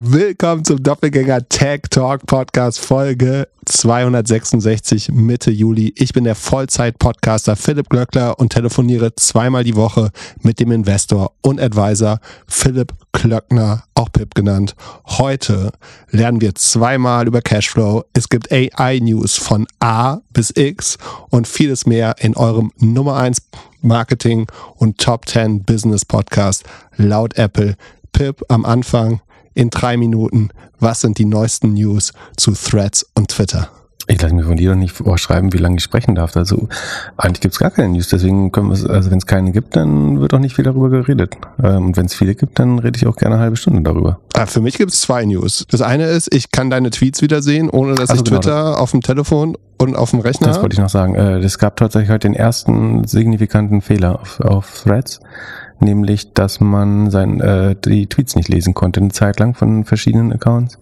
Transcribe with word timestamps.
Willkommen 0.00 0.64
zum 0.64 0.80
Doppelgänger 0.80 1.48
Tech 1.48 1.80
Talk 1.90 2.24
Podcast 2.24 2.78
Folge 2.78 3.48
266 3.64 5.10
Mitte 5.10 5.50
Juli. 5.50 5.92
Ich 5.96 6.12
bin 6.12 6.22
der 6.22 6.36
Vollzeit-Podcaster 6.36 7.56
Philipp 7.56 7.90
Glöckler 7.90 8.38
und 8.38 8.52
telefoniere 8.52 9.16
zweimal 9.16 9.64
die 9.64 9.74
Woche 9.74 10.12
mit 10.40 10.60
dem 10.60 10.70
Investor 10.70 11.32
und 11.42 11.60
Advisor 11.60 12.20
Philipp 12.46 12.92
Klöckner, 13.12 13.82
auch 13.96 14.12
Pip 14.12 14.36
genannt. 14.36 14.76
Heute 15.04 15.72
lernen 16.10 16.40
wir 16.40 16.54
zweimal 16.54 17.26
über 17.26 17.42
Cashflow. 17.42 18.04
Es 18.12 18.28
gibt 18.28 18.52
AI-News 18.52 19.34
von 19.34 19.66
A 19.80 20.18
bis 20.32 20.52
X 20.54 20.96
und 21.30 21.48
vieles 21.48 21.86
mehr 21.86 22.14
in 22.20 22.36
eurem 22.36 22.70
Nummer 22.76 23.16
1 23.16 23.42
Marketing 23.80 24.46
und 24.76 24.98
Top 24.98 25.28
10 25.28 25.64
Business 25.64 26.04
Podcast 26.04 26.62
laut 26.96 27.36
Apple. 27.36 27.74
Pip 28.12 28.42
am 28.48 28.64
Anfang 28.64 29.20
in 29.58 29.70
drei 29.70 29.96
Minuten, 29.96 30.50
was 30.78 31.00
sind 31.00 31.18
die 31.18 31.24
neuesten 31.24 31.74
News 31.74 32.12
zu 32.36 32.52
Threads 32.52 33.04
und 33.16 33.28
Twitter? 33.28 33.68
Ich 34.06 34.22
lasse 34.22 34.32
mir 34.32 34.44
von 34.44 34.56
dir 34.56 34.70
doch 34.70 34.76
nicht 34.76 34.92
vorschreiben, 34.92 35.52
wie 35.52 35.58
lange 35.58 35.76
ich 35.76 35.82
sprechen 35.82 36.14
darf. 36.14 36.36
Also 36.36 36.68
eigentlich 37.16 37.40
gibt 37.40 37.54
es 37.54 37.58
gar 37.58 37.70
keine 37.70 37.88
News, 37.88 38.08
deswegen 38.08 38.52
können 38.52 38.70
wir 38.70 38.88
also 38.88 39.10
wenn 39.10 39.18
es 39.18 39.26
keine 39.26 39.50
gibt, 39.50 39.74
dann 39.74 40.20
wird 40.20 40.32
auch 40.32 40.38
nicht 40.38 40.54
viel 40.54 40.64
darüber 40.64 40.88
geredet. 40.88 41.36
Ähm, 41.62 41.86
und 41.86 41.96
wenn 41.96 42.06
es 42.06 42.14
viele 42.14 42.36
gibt, 42.36 42.58
dann 42.60 42.78
rede 42.78 42.96
ich 42.96 43.06
auch 43.08 43.16
gerne 43.16 43.34
eine 43.34 43.42
halbe 43.42 43.56
Stunde 43.56 43.82
darüber. 43.82 44.20
Ah, 44.32 44.46
für 44.46 44.60
mich 44.60 44.78
gibt 44.78 44.92
es 44.92 45.00
zwei 45.00 45.24
News. 45.24 45.66
Das 45.68 45.82
eine 45.82 46.06
ist, 46.06 46.32
ich 46.32 46.52
kann 46.52 46.70
deine 46.70 46.90
Tweets 46.90 47.20
wieder 47.20 47.42
sehen, 47.42 47.68
ohne 47.68 47.96
dass 47.96 48.10
also 48.10 48.22
ich 48.22 48.30
genau, 48.30 48.40
Twitter 48.40 48.80
auf 48.80 48.92
dem 48.92 49.00
Telefon 49.00 49.58
und 49.76 49.96
auf 49.96 50.12
dem 50.12 50.20
Rechner. 50.20 50.46
Das 50.46 50.62
wollte 50.62 50.74
ich 50.74 50.80
noch 50.80 50.88
sagen. 50.88 51.16
Es 51.16 51.56
äh, 51.56 51.58
gab 51.58 51.76
tatsächlich 51.76 52.10
heute 52.10 52.28
den 52.28 52.34
ersten 52.34 53.04
signifikanten 53.08 53.82
Fehler 53.82 54.20
auf, 54.20 54.40
auf 54.40 54.82
Threads 54.84 55.20
nämlich 55.80 56.32
dass 56.32 56.60
man 56.60 57.10
sein, 57.10 57.40
äh, 57.40 57.76
die 57.76 58.06
Tweets 58.06 58.36
nicht 58.36 58.48
lesen 58.48 58.74
konnte, 58.74 59.00
eine 59.00 59.10
Zeit 59.10 59.38
lang 59.40 59.54
von 59.54 59.84
verschiedenen 59.84 60.32
Accounts. 60.32 60.78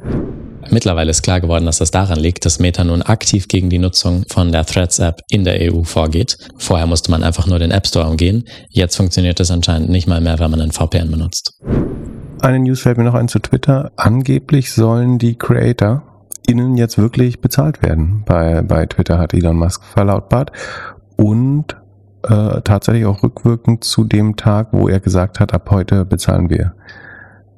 Mittlerweile 0.71 1.11
ist 1.11 1.23
klar 1.23 1.41
geworden, 1.41 1.67
dass 1.67 1.79
das 1.79 1.91
daran 1.91 2.19
liegt, 2.19 2.45
dass 2.45 2.59
Meta 2.59 2.83
nun 2.83 3.03
aktiv 3.03 3.49
gegen 3.49 3.71
die 3.71 3.79
Nutzung 3.79 4.25
von 4.29 4.51
der 4.51 4.67
Threads-App 4.67 5.21
in 5.31 5.45
der 5.45 5.73
EU 5.73 5.85
vorgeht. 5.85 6.39
Vorher 6.59 6.87
musste 6.87 7.11
man 7.11 7.23
einfach 7.23 7.47
nur 7.47 7.59
den 7.59 7.71
App 7.71 7.87
Store 7.87 8.09
umgehen. 8.09 8.45
Jetzt 8.71 8.97
funktioniert 8.97 9.39
das 9.39 9.51
anscheinend 9.51 9.91
nicht 9.91 10.09
mal 10.09 10.21
mehr, 10.21 10.39
wenn 10.39 10.51
man 10.51 10.61
einen 10.61 10.73
VPN 10.73 11.11
benutzt. 11.11 11.61
Eine 12.41 12.59
News 12.59 12.81
fällt 12.81 12.99
mir 12.99 13.05
noch 13.05 13.15
ein 13.15 13.29
zu 13.29 13.39
Twitter. 13.39 13.93
Angeblich 13.97 14.73
sollen 14.73 15.19
die 15.19 15.37
Creator 15.37 16.03
innen 16.47 16.77
jetzt 16.77 16.99
wirklich 16.99 17.41
bezahlt 17.41 17.83
werden. 17.83 18.23
Bei, 18.25 18.63
bei 18.63 18.87
Twitter 18.87 19.19
hat 19.19 19.35
Elon 19.35 19.57
Musk 19.57 19.85
verlautbart. 19.85 20.53
Und 21.17 21.77
äh, 22.27 22.61
tatsächlich 22.63 23.07
auch 23.07 23.23
rückwirkend 23.23 23.85
zu 23.85 24.05
dem 24.05 24.37
Tag, 24.37 24.69
wo 24.73 24.89
er 24.89 25.01
gesagt 25.01 25.41
hat, 25.41 25.55
ab 25.55 25.71
heute 25.71 26.05
bezahlen 26.05 26.51
wir 26.51 26.75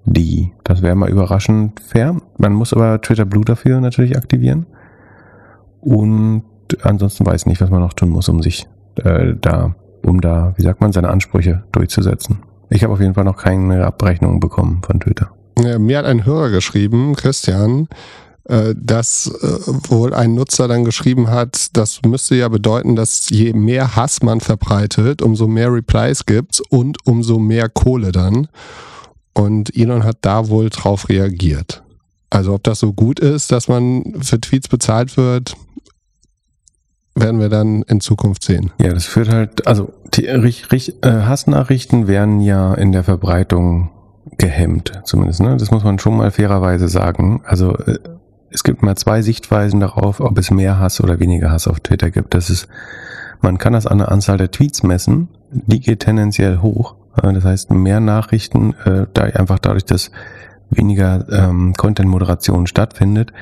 die. 0.04 0.52
Das 0.64 0.82
wäre 0.82 0.94
mal 0.94 1.10
überraschend 1.10 1.80
fair. 1.80 2.16
Man 2.38 2.52
muss 2.52 2.72
aber 2.72 3.00
Twitter 3.00 3.24
Blue 3.24 3.44
dafür 3.44 3.80
natürlich 3.80 4.16
aktivieren. 4.16 4.66
Und 5.80 6.44
ansonsten 6.82 7.24
weiß 7.24 7.42
ich 7.42 7.46
nicht, 7.46 7.60
was 7.60 7.70
man 7.70 7.80
noch 7.80 7.92
tun 7.92 8.10
muss, 8.10 8.28
um 8.28 8.42
sich 8.42 8.66
äh, 8.96 9.34
da, 9.40 9.74
um 10.04 10.20
da, 10.20 10.54
wie 10.56 10.62
sagt 10.62 10.80
man, 10.80 10.92
seine 10.92 11.10
Ansprüche 11.10 11.64
durchzusetzen. 11.72 12.40
Ich 12.70 12.84
habe 12.84 12.92
auf 12.92 13.00
jeden 13.00 13.14
Fall 13.14 13.24
noch 13.24 13.36
keine 13.36 13.84
Abrechnung 13.86 14.40
bekommen 14.40 14.82
von 14.84 15.00
Twitter. 15.00 15.30
Ja, 15.58 15.78
mir 15.78 15.98
hat 15.98 16.04
ein 16.04 16.24
Hörer 16.24 16.50
geschrieben, 16.50 17.14
Christian, 17.16 17.88
dass 18.74 19.26
äh, 19.42 19.90
wohl 19.90 20.14
ein 20.14 20.34
Nutzer 20.34 20.68
dann 20.68 20.84
geschrieben 20.84 21.28
hat, 21.30 21.76
das 21.76 22.00
müsste 22.02 22.34
ja 22.34 22.48
bedeuten, 22.48 22.96
dass 22.96 23.28
je 23.28 23.52
mehr 23.52 23.94
Hass 23.94 24.22
man 24.22 24.40
verbreitet, 24.40 25.20
umso 25.20 25.46
mehr 25.46 25.72
Replies 25.72 26.24
gibt's 26.24 26.60
und 26.60 27.06
umso 27.06 27.38
mehr 27.38 27.68
Kohle 27.68 28.10
dann. 28.10 28.48
Und 29.34 29.76
Elon 29.76 30.02
hat 30.02 30.18
da 30.22 30.48
wohl 30.48 30.70
drauf 30.70 31.10
reagiert. 31.10 31.82
Also 32.30 32.54
ob 32.54 32.64
das 32.64 32.80
so 32.80 32.92
gut 32.92 33.20
ist, 33.20 33.52
dass 33.52 33.68
man 33.68 34.14
für 34.20 34.40
Tweets 34.40 34.68
bezahlt 34.68 35.16
wird, 35.16 35.54
werden 37.14 37.40
wir 37.40 37.48
dann 37.48 37.82
in 37.82 38.00
Zukunft 38.00 38.42
sehen. 38.44 38.72
Ja, 38.80 38.92
das 38.94 39.04
führt 39.04 39.28
halt, 39.28 39.66
also 39.66 39.92
äh, 40.16 40.92
Hassnachrichten 41.02 42.06
werden 42.06 42.40
ja 42.40 42.74
in 42.74 42.92
der 42.92 43.04
Verbreitung 43.04 43.90
gehemmt, 44.38 45.00
zumindest. 45.04 45.40
Ne? 45.40 45.56
Das 45.56 45.70
muss 45.70 45.84
man 45.84 45.98
schon 45.98 46.16
mal 46.16 46.30
fairerweise 46.30 46.88
sagen. 46.88 47.42
Also 47.44 47.76
es 48.50 48.64
gibt 48.64 48.82
mal 48.82 48.96
zwei 48.96 49.22
Sichtweisen 49.22 49.80
darauf, 49.80 50.20
ob 50.20 50.38
es 50.38 50.50
mehr 50.50 50.78
Hass 50.78 51.00
oder 51.00 51.20
weniger 51.20 51.50
Hass 51.50 51.68
auf 51.68 51.80
Twitter 51.80 52.10
gibt. 52.10 52.34
Das 52.34 52.50
ist, 52.50 52.68
man 53.40 53.58
kann 53.58 53.72
das 53.72 53.86
an 53.86 53.98
der 53.98 54.10
Anzahl 54.10 54.38
der 54.38 54.50
Tweets 54.50 54.82
messen. 54.82 55.28
Die 55.50 55.80
geht 55.80 56.00
tendenziell 56.00 56.58
hoch. 56.58 56.96
Äh, 57.22 57.32
das 57.32 57.44
heißt, 57.44 57.70
mehr 57.70 58.00
Nachrichten, 58.00 58.74
äh, 58.84 59.06
da 59.12 59.22
einfach 59.22 59.58
dadurch, 59.58 59.84
dass 59.84 60.10
weniger 60.70 61.26
ähm, 61.30 61.74
Content-Moderation 61.74 62.66
stattfindet, 62.66 63.32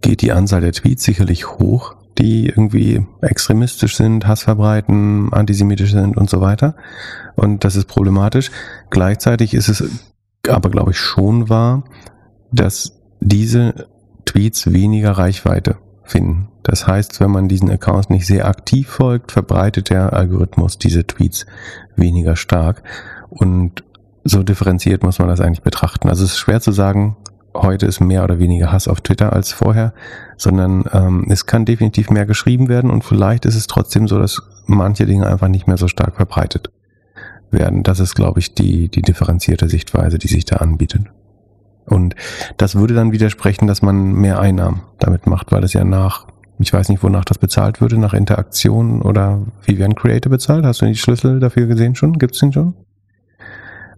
geht 0.00 0.22
die 0.22 0.32
Anzahl 0.32 0.60
der 0.60 0.72
Tweets 0.72 1.02
sicherlich 1.02 1.48
hoch, 1.48 1.96
die 2.18 2.46
irgendwie 2.46 3.06
extremistisch 3.20 3.96
sind, 3.96 4.26
Hass 4.26 4.42
verbreiten, 4.42 5.32
antisemitisch 5.32 5.92
sind 5.92 6.16
und 6.16 6.30
so 6.30 6.40
weiter. 6.40 6.74
Und 7.36 7.64
das 7.64 7.76
ist 7.76 7.86
problematisch. 7.86 8.50
Gleichzeitig 8.90 9.54
ist 9.54 9.68
es 9.68 9.84
aber, 10.48 10.70
glaube 10.70 10.92
ich, 10.92 10.98
schon 10.98 11.48
wahr, 11.48 11.84
dass 12.52 12.98
diese 13.20 13.88
Tweets 14.30 14.72
weniger 14.72 15.10
Reichweite 15.10 15.78
finden. 16.04 16.46
Das 16.62 16.86
heißt, 16.86 17.20
wenn 17.20 17.32
man 17.32 17.48
diesen 17.48 17.68
Accounts 17.68 18.10
nicht 18.10 18.26
sehr 18.26 18.46
aktiv 18.46 18.88
folgt, 18.88 19.32
verbreitet 19.32 19.90
der 19.90 20.12
Algorithmus 20.12 20.78
diese 20.78 21.04
Tweets 21.04 21.46
weniger 21.96 22.36
stark. 22.36 22.84
Und 23.28 23.82
so 24.22 24.44
differenziert 24.44 25.02
muss 25.02 25.18
man 25.18 25.26
das 25.26 25.40
eigentlich 25.40 25.62
betrachten. 25.62 26.08
Also 26.08 26.22
es 26.24 26.32
ist 26.32 26.38
schwer 26.38 26.60
zu 26.60 26.70
sagen, 26.70 27.16
heute 27.54 27.86
ist 27.86 27.98
mehr 27.98 28.22
oder 28.22 28.38
weniger 28.38 28.70
Hass 28.70 28.86
auf 28.86 29.00
Twitter 29.00 29.32
als 29.32 29.52
vorher, 29.52 29.94
sondern 30.36 30.84
ähm, 30.92 31.26
es 31.28 31.46
kann 31.46 31.64
definitiv 31.64 32.10
mehr 32.10 32.24
geschrieben 32.24 32.68
werden 32.68 32.92
und 32.92 33.02
vielleicht 33.02 33.46
ist 33.46 33.56
es 33.56 33.66
trotzdem 33.66 34.06
so, 34.06 34.20
dass 34.20 34.42
manche 34.66 35.06
Dinge 35.06 35.26
einfach 35.26 35.48
nicht 35.48 35.66
mehr 35.66 35.76
so 35.76 35.88
stark 35.88 36.14
verbreitet 36.14 36.70
werden. 37.50 37.82
Das 37.82 37.98
ist, 37.98 38.14
glaube 38.14 38.38
ich, 38.38 38.54
die, 38.54 38.88
die 38.88 39.02
differenzierte 39.02 39.68
Sichtweise, 39.68 40.18
die 40.18 40.28
sich 40.28 40.44
da 40.44 40.56
anbietet. 40.56 41.06
Und 41.86 42.14
das 42.56 42.76
würde 42.76 42.94
dann 42.94 43.12
widersprechen, 43.12 43.66
dass 43.66 43.82
man 43.82 44.12
mehr 44.12 44.38
Einnahmen 44.38 44.82
damit 44.98 45.26
macht, 45.26 45.50
weil 45.52 45.64
es 45.64 45.72
ja 45.72 45.84
nach, 45.84 46.26
ich 46.58 46.72
weiß 46.72 46.88
nicht, 46.88 47.02
wonach 47.02 47.24
das 47.24 47.38
bezahlt 47.38 47.80
würde, 47.80 47.98
nach 47.98 48.14
Interaktion 48.14 49.02
oder 49.02 49.40
wie 49.64 49.78
werden 49.78 49.94
Creator 49.94 50.30
bezahlt? 50.30 50.64
Hast 50.64 50.82
du 50.82 50.86
die 50.86 50.96
Schlüssel 50.96 51.40
dafür 51.40 51.66
gesehen 51.66 51.94
schon? 51.94 52.18
Gibt's 52.18 52.38
den 52.38 52.52
schon? 52.52 52.74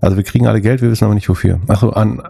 Also 0.00 0.16
wir 0.16 0.24
kriegen 0.24 0.46
alle 0.46 0.60
Geld, 0.60 0.82
wir 0.82 0.90
wissen 0.90 1.04
aber 1.04 1.14
nicht 1.14 1.28
wofür. 1.28 1.60
Achso, 1.68 1.90
an, 1.90 2.22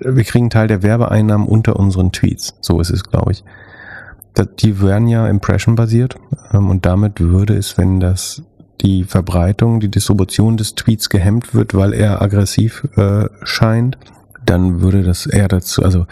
wir 0.00 0.24
kriegen 0.24 0.50
Teil 0.50 0.66
der 0.66 0.82
Werbeeinnahmen 0.82 1.46
unter 1.46 1.76
unseren 1.76 2.12
Tweets. 2.12 2.56
So 2.60 2.80
ist 2.80 2.90
es, 2.90 3.04
glaube 3.04 3.32
ich. 3.32 3.44
Die 4.60 4.80
wären 4.80 5.08
ja 5.08 5.28
Impression-basiert 5.28 6.16
ähm, 6.52 6.70
und 6.70 6.86
damit 6.86 7.20
würde 7.20 7.54
es, 7.54 7.76
wenn 7.76 8.00
das 8.00 8.42
die 8.80 9.04
Verbreitung, 9.04 9.78
die 9.78 9.90
Distribution 9.90 10.56
des 10.56 10.74
Tweets 10.74 11.08
gehemmt 11.10 11.54
wird, 11.54 11.74
weil 11.74 11.92
er 11.92 12.22
aggressiv 12.22 12.88
äh, 12.96 13.28
scheint, 13.44 13.98
dann 14.52 14.82
würde 14.82 15.02
das 15.02 15.24
eher 15.26 15.48
dazu, 15.48 15.82
also 15.82 16.06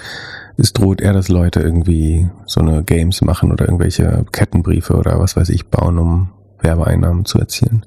es 0.57 0.73
droht 0.73 1.01
eher, 1.01 1.13
dass 1.13 1.29
Leute 1.29 1.61
irgendwie 1.61 2.29
so 2.47 2.61
eine 2.61 2.83
Games 2.83 3.21
machen 3.21 3.53
oder 3.53 3.67
irgendwelche 3.67 4.25
Kettenbriefe 4.33 4.95
oder 4.95 5.21
was 5.21 5.37
weiß 5.37 5.51
ich 5.51 5.67
bauen, 5.67 5.99
um 5.99 6.31
Werbeeinnahmen 6.61 7.27
zu 7.27 7.39
erzielen. 7.39 7.85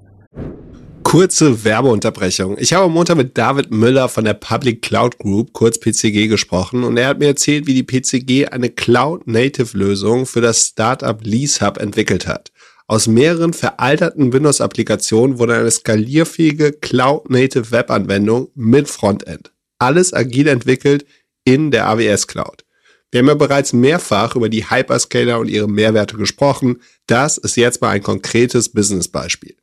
Kurze 1.01 1.65
Werbeunterbrechung. 1.65 2.57
Ich 2.59 2.73
habe 2.73 2.85
am 2.85 2.93
Montag 2.93 3.17
mit 3.17 3.37
David 3.37 3.71
Müller 3.71 4.09
von 4.09 4.25
der 4.25 4.35
Public 4.35 4.81
Cloud 4.81 5.17
Group, 5.17 5.53
kurz 5.53 5.79
PCG, 5.79 6.27
gesprochen 6.27 6.83
und 6.83 6.97
er 6.97 7.07
hat 7.07 7.19
mir 7.19 7.27
erzählt, 7.27 7.67
wie 7.67 7.73
die 7.73 7.83
PCG 7.83 8.49
eine 8.49 8.69
Cloud-Native-Lösung 8.69 10.25
für 10.25 10.41
das 10.41 10.67
Startup 10.67 11.19
LeaseHub 11.23 11.77
entwickelt 11.77 12.27
hat. 12.27 12.51
Aus 12.87 13.07
mehreren 13.07 13.53
veralterten 13.53 14.33
Windows-Applikationen 14.33 15.39
wurde 15.39 15.55
eine 15.55 15.71
skalierfähige 15.71 16.73
Cloud-Native 16.73 17.71
Web-Anwendung 17.71 18.49
mit 18.55 18.87
Frontend 18.87 19.52
alles 19.83 20.13
agil 20.13 20.47
entwickelt 20.47 21.05
in 21.43 21.69
der 21.69 21.87
AWS 21.87 22.27
Cloud. 22.27 22.63
Wir 23.11 23.19
haben 23.19 23.27
ja 23.27 23.35
bereits 23.35 23.73
mehrfach 23.73 24.35
über 24.35 24.49
die 24.49 24.69
Hyperscaler 24.69 25.39
und 25.39 25.49
ihre 25.49 25.67
Mehrwerte 25.67 26.15
gesprochen. 26.15 26.81
Das 27.05 27.37
ist 27.37 27.57
jetzt 27.57 27.81
mal 27.81 27.89
ein 27.89 28.01
konkretes 28.01 28.69
Business-Beispiel. 28.69 29.55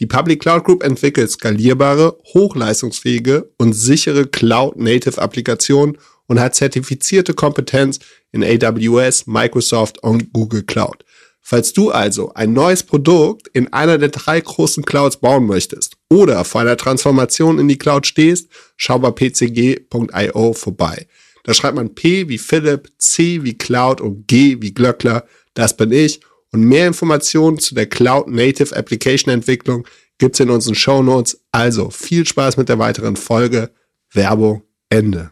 Die 0.00 0.06
Public 0.06 0.40
Cloud 0.40 0.64
Group 0.64 0.82
entwickelt 0.82 1.30
skalierbare, 1.30 2.18
hochleistungsfähige 2.34 3.50
und 3.58 3.74
sichere 3.74 4.26
Cloud-Native-Applikationen 4.26 5.98
und 6.26 6.40
hat 6.40 6.54
zertifizierte 6.54 7.34
Kompetenz 7.34 8.00
in 8.32 8.42
AWS, 8.42 9.26
Microsoft 9.26 10.02
und 10.02 10.32
Google 10.32 10.64
Cloud. 10.64 11.04
Falls 11.40 11.72
du 11.72 11.90
also 11.90 12.32
ein 12.34 12.54
neues 12.54 12.82
Produkt 12.82 13.48
in 13.48 13.72
einer 13.72 13.98
der 13.98 14.08
drei 14.08 14.40
großen 14.40 14.84
Clouds 14.84 15.18
bauen 15.18 15.46
möchtest 15.46 15.95
oder 16.10 16.44
vor 16.44 16.60
einer 16.60 16.76
Transformation 16.76 17.58
in 17.58 17.68
die 17.68 17.78
Cloud 17.78 18.06
stehst, 18.06 18.48
schau 18.76 18.98
bei 18.98 19.10
pcg.io 19.10 20.52
vorbei. 20.52 21.06
Da 21.44 21.54
schreibt 21.54 21.76
man 21.76 21.94
P 21.94 22.28
wie 22.28 22.38
Philipp, 22.38 22.90
C 22.98 23.42
wie 23.42 23.56
Cloud 23.56 24.00
und 24.00 24.26
G 24.26 24.56
wie 24.60 24.74
Glöckler. 24.74 25.24
Das 25.54 25.76
bin 25.76 25.92
ich. 25.92 26.20
Und 26.52 26.62
mehr 26.62 26.86
Informationen 26.86 27.58
zu 27.58 27.74
der 27.74 27.86
Cloud 27.86 28.28
Native 28.28 28.74
Application 28.74 29.32
Entwicklung 29.32 29.86
gibt's 30.18 30.40
in 30.40 30.50
unseren 30.50 30.74
Show 30.74 31.02
Notes. 31.02 31.40
Also 31.52 31.90
viel 31.90 32.26
Spaß 32.26 32.56
mit 32.56 32.68
der 32.68 32.78
weiteren 32.78 33.16
Folge. 33.16 33.70
Werbung 34.12 34.62
Ende. 34.88 35.30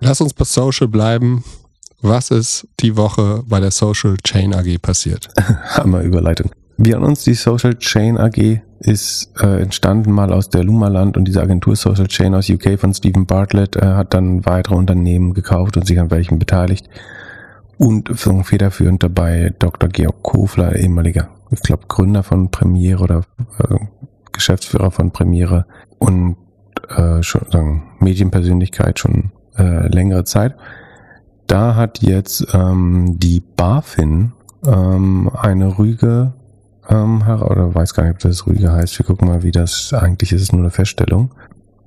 Lass 0.00 0.20
uns 0.20 0.34
bei 0.34 0.44
Social 0.44 0.88
bleiben. 0.88 1.44
Was 2.00 2.30
ist 2.30 2.66
die 2.80 2.96
Woche 2.96 3.42
bei 3.46 3.60
der 3.60 3.70
Social 3.70 4.16
Chain 4.24 4.54
AG 4.54 4.78
passiert? 4.80 5.28
Hammer 5.36 6.02
Überleitung. 6.02 6.50
Wir 6.76 6.96
an 6.96 7.04
uns, 7.04 7.24
die 7.24 7.34
Social 7.34 7.74
Chain 7.78 8.18
AG 8.18 8.60
ist 8.80 9.32
äh, 9.40 9.60
entstanden 9.60 10.12
mal 10.12 10.32
aus 10.32 10.50
der 10.50 10.64
Lumaland 10.64 11.16
und 11.16 11.26
diese 11.26 11.42
Agentur 11.42 11.76
Social 11.76 12.06
Chain 12.06 12.34
aus 12.34 12.50
UK 12.50 12.78
von 12.78 12.92
Stephen 12.94 13.26
Bartlett 13.26 13.76
äh, 13.76 13.86
hat 13.86 14.14
dann 14.14 14.44
weitere 14.46 14.74
Unternehmen 14.74 15.34
gekauft 15.34 15.76
und 15.76 15.86
sich 15.86 15.98
an 15.98 16.10
welchen 16.10 16.38
beteiligt. 16.38 16.88
Und 17.78 18.10
federführend 18.18 19.02
dabei 19.02 19.54
Dr. 19.58 19.90
Georg 19.90 20.22
Kofler, 20.22 20.76
ehemaliger, 20.76 21.28
ich 21.50 21.60
glaube, 21.60 21.84
Gründer 21.88 22.22
von 22.22 22.50
Premiere 22.50 23.02
oder 23.02 23.22
äh, 23.58 23.76
Geschäftsführer 24.32 24.90
von 24.90 25.10
Premiere 25.10 25.66
und 25.98 26.36
äh, 26.88 27.22
schon 27.22 27.42
sagen, 27.50 27.82
Medienpersönlichkeit 28.00 28.98
schon 28.98 29.32
äh, 29.58 29.88
längere 29.88 30.24
Zeit. 30.24 30.54
Da 31.46 31.74
hat 31.76 32.02
jetzt 32.02 32.46
ähm, 32.52 33.18
die 33.18 33.40
BaFin 33.40 34.32
ähm, 34.66 35.30
eine 35.34 35.78
Rüge 35.78 36.34
ähm, 36.88 37.22
oder 37.22 37.74
weiß 37.74 37.94
gar 37.94 38.04
nicht, 38.04 38.14
ob 38.14 38.18
das 38.20 38.46
Rüge 38.46 38.72
heißt. 38.72 38.98
Wir 38.98 39.06
gucken 39.06 39.28
mal, 39.28 39.42
wie 39.42 39.52
das 39.52 39.92
eigentlich 39.92 40.32
ist. 40.32 40.36
Es 40.36 40.42
ist 40.48 40.52
nur 40.52 40.62
eine 40.62 40.70
Feststellung. 40.70 41.30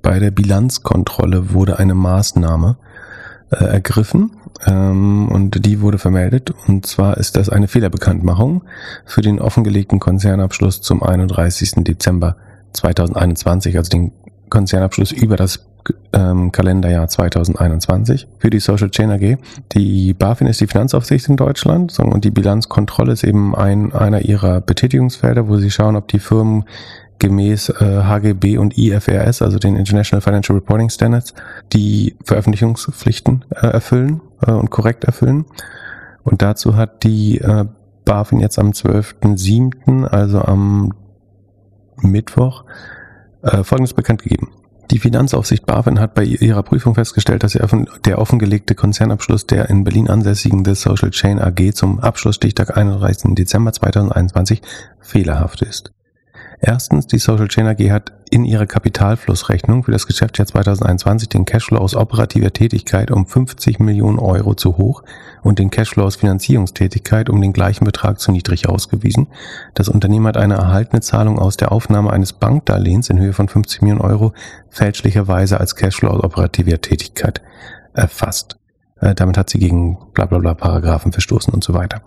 Bei 0.02 0.18
der 0.18 0.30
Bilanzkontrolle 0.30 1.52
wurde 1.52 1.78
eine 1.78 1.94
Maßnahme 1.94 2.76
äh, 3.50 3.64
ergriffen 3.64 4.32
ähm, 4.66 5.28
und 5.28 5.64
die 5.64 5.80
wurde 5.80 5.98
vermeldet. 5.98 6.52
Und 6.66 6.86
zwar 6.86 7.16
ist 7.16 7.36
das 7.36 7.48
eine 7.48 7.68
Fehlerbekanntmachung 7.68 8.62
für 9.04 9.22
den 9.22 9.40
offengelegten 9.40 10.00
Konzernabschluss 10.00 10.80
zum 10.80 11.02
31. 11.02 11.84
Dezember 11.84 12.36
2021, 12.72 13.76
also 13.76 13.90
den 13.90 14.12
Konzernabschluss 14.48 15.12
über 15.12 15.36
das 15.36 15.69
ähm, 16.12 16.52
Kalenderjahr 16.52 17.08
2021 17.08 18.28
für 18.38 18.50
die 18.50 18.60
Social 18.60 18.90
Chain 18.90 19.10
AG. 19.10 19.38
Die 19.72 20.14
BaFin 20.14 20.46
ist 20.46 20.60
die 20.60 20.66
Finanzaufsicht 20.66 21.28
in 21.28 21.36
Deutschland 21.36 21.98
und 21.98 22.24
die 22.24 22.30
Bilanzkontrolle 22.30 23.12
ist 23.12 23.24
eben 23.24 23.54
ein, 23.54 23.92
einer 23.92 24.22
ihrer 24.22 24.60
Betätigungsfelder, 24.60 25.48
wo 25.48 25.56
sie 25.56 25.70
schauen, 25.70 25.96
ob 25.96 26.08
die 26.08 26.18
Firmen 26.18 26.64
gemäß 27.18 27.68
äh, 27.68 28.02
HGB 28.04 28.58
und 28.58 28.76
IFRS, 28.76 29.42
also 29.42 29.58
den 29.58 29.76
International 29.76 30.20
Financial 30.20 30.58
Reporting 30.58 30.90
Standards, 30.90 31.34
die 31.72 32.16
Veröffentlichungspflichten 32.24 33.44
äh, 33.50 33.66
erfüllen 33.66 34.20
äh, 34.44 34.50
und 34.50 34.70
korrekt 34.70 35.04
erfüllen. 35.04 35.44
Und 36.24 36.42
dazu 36.42 36.76
hat 36.76 37.04
die 37.04 37.38
äh, 37.38 37.66
BaFin 38.04 38.40
jetzt 38.40 38.58
am 38.58 38.70
12.07., 38.70 40.06
also 40.06 40.42
am 40.42 40.94
Mittwoch, 42.02 42.64
äh, 43.42 43.62
Folgendes 43.62 43.94
bekannt 43.94 44.22
gegeben. 44.22 44.48
Die 44.90 44.98
Finanzaufsicht 44.98 45.66
BaFin 45.66 46.00
hat 46.00 46.14
bei 46.14 46.24
ihrer 46.24 46.64
Prüfung 46.64 46.96
festgestellt, 46.96 47.44
dass 47.44 47.52
der 48.04 48.18
offengelegte 48.18 48.74
Konzernabschluss 48.74 49.46
der 49.46 49.70
in 49.70 49.84
Berlin 49.84 50.08
ansässigen 50.08 50.64
The 50.64 50.74
Social 50.74 51.10
Chain 51.10 51.38
AG 51.38 51.74
zum 51.74 52.00
Abschlussstichtag 52.00 52.76
31. 52.76 53.34
Dezember 53.36 53.72
2021 53.72 54.62
fehlerhaft 55.00 55.62
ist. 55.62 55.92
Erstens, 56.62 57.06
die 57.06 57.18
Social 57.18 57.48
Chain 57.48 57.66
AG 57.66 57.90
hat 57.90 58.12
in 58.30 58.44
ihrer 58.44 58.66
Kapitalflussrechnung 58.66 59.82
für 59.82 59.92
das 59.92 60.06
Geschäftsjahr 60.06 60.46
2021 60.46 61.30
den 61.30 61.46
Cashflow 61.46 61.78
aus 61.78 61.96
operativer 61.96 62.52
Tätigkeit 62.52 63.10
um 63.10 63.26
50 63.26 63.78
Millionen 63.78 64.18
Euro 64.18 64.52
zu 64.54 64.76
hoch 64.76 65.02
und 65.42 65.58
den 65.58 65.70
Cashflow 65.70 66.04
aus 66.04 66.16
Finanzierungstätigkeit 66.16 67.30
um 67.30 67.40
den 67.40 67.54
gleichen 67.54 67.86
Betrag 67.86 68.20
zu 68.20 68.30
niedrig 68.30 68.68
ausgewiesen. 68.68 69.28
Das 69.72 69.88
Unternehmen 69.88 70.26
hat 70.26 70.36
eine 70.36 70.54
erhaltene 70.54 71.00
Zahlung 71.00 71.38
aus 71.38 71.56
der 71.56 71.72
Aufnahme 71.72 72.12
eines 72.12 72.34
Bankdarlehens 72.34 73.08
in 73.08 73.18
Höhe 73.18 73.32
von 73.32 73.48
50 73.48 73.80
Millionen 73.80 74.02
Euro 74.02 74.34
fälschlicherweise 74.68 75.58
als 75.58 75.76
Cashflow 75.76 76.10
aus 76.10 76.22
operativer 76.22 76.78
Tätigkeit 76.78 77.40
erfasst. 77.94 78.58
Äh, 79.00 79.14
damit 79.14 79.38
hat 79.38 79.48
sie 79.48 79.58
gegen 79.58 79.96
bla 80.12 80.26
bla 80.26 80.38
bla 80.38 80.52
Paragraphen 80.52 81.12
verstoßen 81.12 81.54
und 81.54 81.64
so 81.64 81.72
weiter 81.72 82.02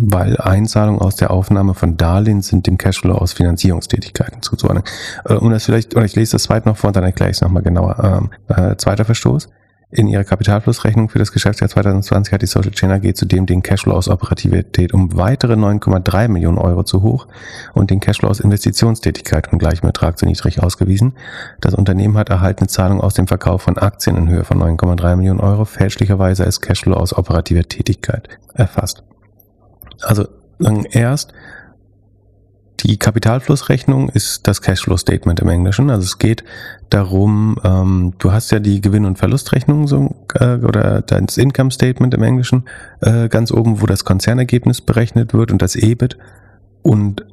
weil 0.00 0.36
Einzahlungen 0.36 1.00
aus 1.00 1.16
der 1.16 1.32
Aufnahme 1.32 1.74
von 1.74 1.96
Darlehen 1.96 2.40
sind 2.40 2.68
dem 2.68 2.78
Cashflow 2.78 3.14
aus 3.14 3.32
Finanzierungstätigkeiten 3.32 4.42
zuzuordnen. 4.42 4.84
Äh, 5.24 5.34
um 5.34 5.50
das 5.50 5.64
vielleicht, 5.64 5.96
oder 5.96 6.04
ich 6.04 6.14
lese 6.14 6.32
das 6.32 6.44
zweite 6.44 6.68
noch 6.68 6.76
vor 6.76 6.88
und 6.88 6.96
dann 6.96 7.04
erkläre 7.04 7.30
ich 7.30 7.38
es 7.38 7.40
nochmal 7.42 7.64
genauer. 7.64 8.20
Ähm, 8.22 8.30
äh, 8.48 8.76
zweiter 8.76 9.04
Verstoß. 9.04 9.48
In 9.90 10.06
ihrer 10.06 10.22
Kapitalflussrechnung 10.22 11.08
für 11.08 11.18
das 11.18 11.32
Geschäftsjahr 11.32 11.70
2020 11.70 12.32
hat 12.32 12.42
die 12.42 12.46
Social 12.46 12.72
Chain 12.72 12.92
AG 12.92 13.14
zudem 13.14 13.46
den 13.46 13.62
Cashflow 13.62 13.94
aus 13.94 14.08
Operativität 14.08 14.92
um 14.92 15.16
weitere 15.16 15.54
9,3 15.54 16.28
Millionen 16.28 16.58
Euro 16.58 16.84
zu 16.84 17.02
hoch 17.02 17.26
und 17.72 17.90
den 17.90 17.98
Cashflow 17.98 18.28
aus 18.28 18.40
Investitionstätigkeit 18.40 19.50
um 19.50 19.58
gleichen 19.58 19.86
Betrag 19.86 20.18
zu 20.18 20.26
niedrig 20.26 20.62
ausgewiesen. 20.62 21.14
Das 21.62 21.74
Unternehmen 21.74 22.18
hat 22.18 22.28
erhaltene 22.28 22.68
Zahlungen 22.68 23.00
aus 23.00 23.14
dem 23.14 23.26
Verkauf 23.26 23.62
von 23.62 23.78
Aktien 23.78 24.16
in 24.16 24.28
Höhe 24.28 24.44
von 24.44 24.62
9,3 24.62 25.16
Millionen 25.16 25.40
Euro 25.40 25.64
fälschlicherweise 25.64 26.44
als 26.44 26.60
Cashflow 26.60 26.94
aus 26.94 27.16
operativer 27.16 27.62
Tätigkeit 27.62 28.28
erfasst. 28.52 29.07
Also 30.02 30.26
erst 30.90 31.32
die 32.80 32.96
Kapitalflussrechnung 32.96 34.08
ist 34.08 34.46
das 34.46 34.62
Cashflow-Statement 34.62 35.40
im 35.40 35.48
Englischen. 35.48 35.90
Also 35.90 36.04
es 36.04 36.18
geht 36.18 36.44
darum, 36.90 37.58
ähm, 37.64 38.14
du 38.18 38.32
hast 38.32 38.52
ja 38.52 38.60
die 38.60 38.80
Gewinn- 38.80 39.04
und 39.04 39.18
Verlustrechnung 39.18 39.88
so, 39.88 40.14
äh, 40.34 40.56
oder 40.56 41.02
das 41.02 41.38
Income-Statement 41.38 42.14
im 42.14 42.22
Englischen 42.22 42.64
äh, 43.00 43.28
ganz 43.28 43.50
oben, 43.50 43.82
wo 43.82 43.86
das 43.86 44.04
Konzernergebnis 44.04 44.80
berechnet 44.80 45.34
wird 45.34 45.50
und 45.50 45.60
das 45.60 45.74
EBIT. 45.74 46.18
Und 46.82 47.26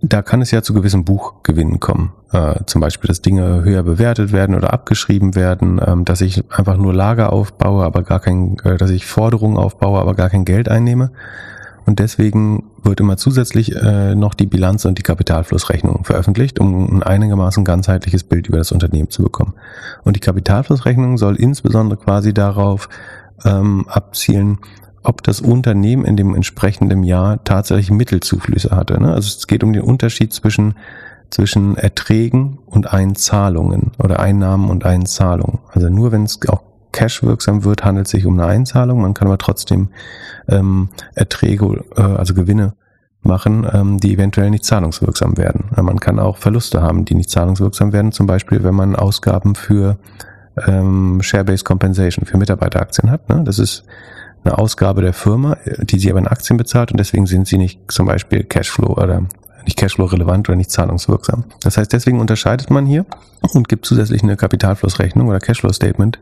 da 0.00 0.22
kann 0.22 0.40
es 0.40 0.50
ja 0.50 0.62
zu 0.62 0.72
gewissen 0.72 1.04
Buchgewinnen 1.04 1.80
kommen. 1.80 2.12
Äh, 2.32 2.60
zum 2.66 2.80
Beispiel, 2.80 3.08
dass 3.08 3.22
Dinge 3.22 3.64
höher 3.64 3.82
bewertet 3.82 4.32
werden 4.32 4.54
oder 4.54 4.72
abgeschrieben 4.72 5.34
werden, 5.34 5.80
ähm, 5.84 6.04
dass 6.04 6.20
ich 6.20 6.42
einfach 6.50 6.76
nur 6.76 6.94
Lager 6.94 7.32
aufbaue, 7.32 7.84
aber 7.84 8.02
gar 8.02 8.20
kein, 8.20 8.56
äh, 8.64 8.76
dass 8.76 8.90
ich 8.90 9.06
Forderungen 9.06 9.56
aufbaue, 9.56 10.00
aber 10.00 10.14
gar 10.14 10.30
kein 10.30 10.44
Geld 10.44 10.68
einnehme. 10.68 11.10
Und 11.86 12.00
deswegen 12.00 12.64
wird 12.82 13.00
immer 13.00 13.16
zusätzlich 13.16 13.74
äh, 13.74 14.14
noch 14.16 14.34
die 14.34 14.46
Bilanz 14.46 14.84
und 14.84 14.98
die 14.98 15.02
Kapitalflussrechnung 15.02 16.04
veröffentlicht, 16.04 16.58
um 16.58 16.98
ein 16.98 17.02
einigermaßen 17.02 17.64
ganzheitliches 17.64 18.24
Bild 18.24 18.48
über 18.48 18.58
das 18.58 18.72
Unternehmen 18.72 19.08
zu 19.08 19.22
bekommen. 19.22 19.54
Und 20.02 20.16
die 20.16 20.20
Kapitalflussrechnung 20.20 21.16
soll 21.16 21.36
insbesondere 21.36 21.98
quasi 21.98 22.34
darauf 22.34 22.88
ähm, 23.44 23.86
abzielen, 23.88 24.58
ob 25.04 25.22
das 25.22 25.40
Unternehmen 25.40 26.04
in 26.04 26.16
dem 26.16 26.34
entsprechenden 26.34 27.04
Jahr 27.04 27.42
tatsächlich 27.44 27.92
Mittelzuflüsse 27.92 28.70
hatte. 28.70 29.00
Ne? 29.00 29.14
Also 29.14 29.28
es 29.36 29.46
geht 29.46 29.62
um 29.62 29.72
den 29.72 29.82
Unterschied 29.82 30.32
zwischen 30.32 30.74
zwischen 31.30 31.76
Erträgen 31.76 32.58
und 32.66 32.92
Einzahlungen 32.92 33.92
oder 33.98 34.20
Einnahmen 34.20 34.70
und 34.70 34.84
Einzahlungen. 34.84 35.58
Also 35.72 35.88
nur 35.88 36.12
wenn 36.12 36.22
es 36.22 36.38
auch 36.48 36.62
cash 36.96 37.22
wirksam 37.22 37.62
wird, 37.64 37.84
handelt 37.84 38.06
es 38.06 38.12
sich 38.12 38.24
um 38.24 38.40
eine 38.40 38.48
Einzahlung. 38.48 39.02
Man 39.02 39.12
kann 39.12 39.28
aber 39.28 39.36
trotzdem 39.38 39.90
ähm, 40.48 40.88
Erträge, 41.14 41.84
äh, 41.94 42.00
also 42.00 42.32
Gewinne 42.32 42.72
machen, 43.22 43.66
ähm, 43.70 43.98
die 43.98 44.14
eventuell 44.14 44.50
nicht 44.50 44.64
zahlungswirksam 44.64 45.36
werden. 45.36 45.66
Man 45.76 46.00
kann 46.00 46.18
auch 46.18 46.38
Verluste 46.38 46.80
haben, 46.80 47.04
die 47.04 47.14
nicht 47.14 47.28
zahlungswirksam 47.28 47.92
werden, 47.92 48.12
zum 48.12 48.26
Beispiel 48.26 48.64
wenn 48.64 48.74
man 48.74 48.96
Ausgaben 48.96 49.54
für 49.54 49.98
ähm, 50.66 51.20
Share-Based 51.20 51.64
Compensation, 51.64 52.24
für 52.24 52.38
Mitarbeiteraktien 52.38 53.10
hat. 53.10 53.28
Ne? 53.28 53.42
Das 53.44 53.58
ist 53.58 53.84
eine 54.44 54.56
Ausgabe 54.56 55.02
der 55.02 55.12
Firma, 55.12 55.58
die 55.82 55.98
sie 55.98 56.08
aber 56.08 56.20
in 56.20 56.28
Aktien 56.28 56.56
bezahlt 56.56 56.92
und 56.92 56.98
deswegen 56.98 57.26
sind 57.26 57.46
sie 57.46 57.58
nicht 57.58 57.80
zum 57.88 58.06
Beispiel 58.06 58.44
Cashflow 58.44 58.94
oder 58.96 59.24
nicht 59.66 59.78
Cashflow-relevant 59.78 60.48
oder 60.48 60.56
nicht 60.56 60.70
zahlungswirksam. 60.70 61.44
Das 61.60 61.76
heißt, 61.76 61.92
deswegen 61.92 62.20
unterscheidet 62.20 62.70
man 62.70 62.86
hier 62.86 63.04
und 63.52 63.68
gibt 63.68 63.84
zusätzlich 63.86 64.22
eine 64.22 64.36
Kapitalflussrechnung 64.36 65.28
oder 65.28 65.40
Cashflow-Statement 65.40 66.18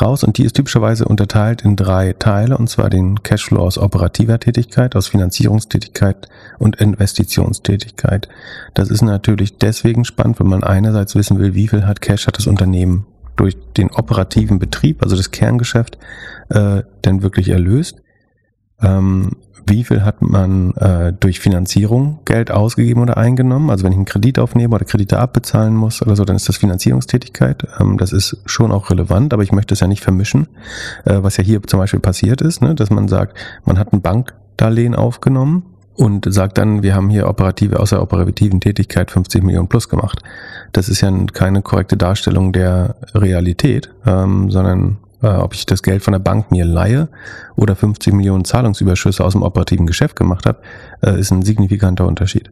raus 0.00 0.22
und 0.24 0.38
die 0.38 0.44
ist 0.44 0.54
typischerweise 0.54 1.06
unterteilt 1.06 1.62
in 1.62 1.76
drei 1.76 2.12
Teile 2.12 2.56
und 2.56 2.68
zwar 2.68 2.90
den 2.90 3.22
Cashflow 3.22 3.60
aus 3.60 3.78
operativer 3.78 4.38
Tätigkeit, 4.38 4.96
aus 4.96 5.08
Finanzierungstätigkeit 5.08 6.28
und 6.58 6.76
Investitionstätigkeit. 6.76 8.28
Das 8.74 8.90
ist 8.90 9.02
natürlich 9.02 9.58
deswegen 9.58 10.04
spannend, 10.04 10.40
wenn 10.40 10.46
man 10.46 10.62
einerseits 10.62 11.14
wissen 11.14 11.38
will, 11.38 11.54
wie 11.54 11.68
viel 11.68 11.86
hat 11.86 12.00
Cash 12.00 12.26
hat 12.26 12.38
das 12.38 12.46
Unternehmen 12.46 13.06
durch 13.36 13.56
den 13.76 13.90
operativen 13.90 14.58
Betrieb, 14.58 15.02
also 15.02 15.16
das 15.16 15.30
Kerngeschäft, 15.30 15.98
äh, 16.50 16.82
denn 17.04 17.22
wirklich 17.22 17.48
erlöst. 17.48 18.02
Ähm, 18.80 19.32
wie 19.66 19.84
viel 19.84 20.02
hat 20.04 20.22
man 20.22 20.72
äh, 20.72 21.12
durch 21.12 21.40
Finanzierung 21.40 22.20
Geld 22.24 22.50
ausgegeben 22.50 23.00
oder 23.00 23.16
eingenommen. 23.16 23.70
Also 23.70 23.84
wenn 23.84 23.92
ich 23.92 23.96
einen 23.96 24.04
Kredit 24.04 24.38
aufnehme 24.38 24.74
oder 24.74 24.84
Kredite 24.84 25.18
abbezahlen 25.18 25.74
muss 25.74 26.02
oder 26.02 26.16
so, 26.16 26.24
dann 26.24 26.36
ist 26.36 26.48
das 26.48 26.56
Finanzierungstätigkeit. 26.56 27.66
Ähm, 27.80 27.98
das 27.98 28.12
ist 28.12 28.36
schon 28.46 28.72
auch 28.72 28.90
relevant, 28.90 29.32
aber 29.32 29.42
ich 29.42 29.52
möchte 29.52 29.74
es 29.74 29.80
ja 29.80 29.86
nicht 29.86 30.02
vermischen, 30.02 30.48
äh, 31.04 31.18
was 31.22 31.36
ja 31.36 31.44
hier 31.44 31.62
zum 31.62 31.80
Beispiel 31.80 32.00
passiert 32.00 32.40
ist, 32.40 32.62
ne? 32.62 32.74
dass 32.74 32.90
man 32.90 33.08
sagt, 33.08 33.36
man 33.64 33.78
hat 33.78 33.92
ein 33.92 34.02
Bankdarlehen 34.02 34.94
aufgenommen 34.94 35.64
und 35.94 36.26
sagt 36.32 36.58
dann, 36.58 36.82
wir 36.82 36.94
haben 36.94 37.08
hier 37.08 37.28
operative, 37.28 37.78
außer 37.80 38.02
operativen 38.02 38.60
Tätigkeit 38.60 39.10
50 39.10 39.42
Millionen 39.44 39.68
plus 39.68 39.88
gemacht. 39.88 40.20
Das 40.72 40.88
ist 40.88 41.00
ja 41.00 41.12
keine 41.32 41.62
korrekte 41.62 41.96
Darstellung 41.96 42.52
der 42.52 42.96
Realität, 43.14 43.90
ähm, 44.04 44.50
sondern 44.50 44.98
äh, 45.24 45.28
ob 45.28 45.54
ich 45.54 45.66
das 45.66 45.82
Geld 45.82 46.02
von 46.02 46.12
der 46.12 46.20
Bank 46.20 46.50
mir 46.50 46.64
leihe 46.64 47.08
oder 47.56 47.74
50 47.74 48.12
Millionen 48.12 48.44
Zahlungsüberschüsse 48.44 49.24
aus 49.24 49.32
dem 49.32 49.42
operativen 49.42 49.86
Geschäft 49.86 50.16
gemacht 50.16 50.46
habe, 50.46 50.58
äh, 51.02 51.18
ist 51.18 51.32
ein 51.32 51.42
signifikanter 51.42 52.06
Unterschied. 52.06 52.50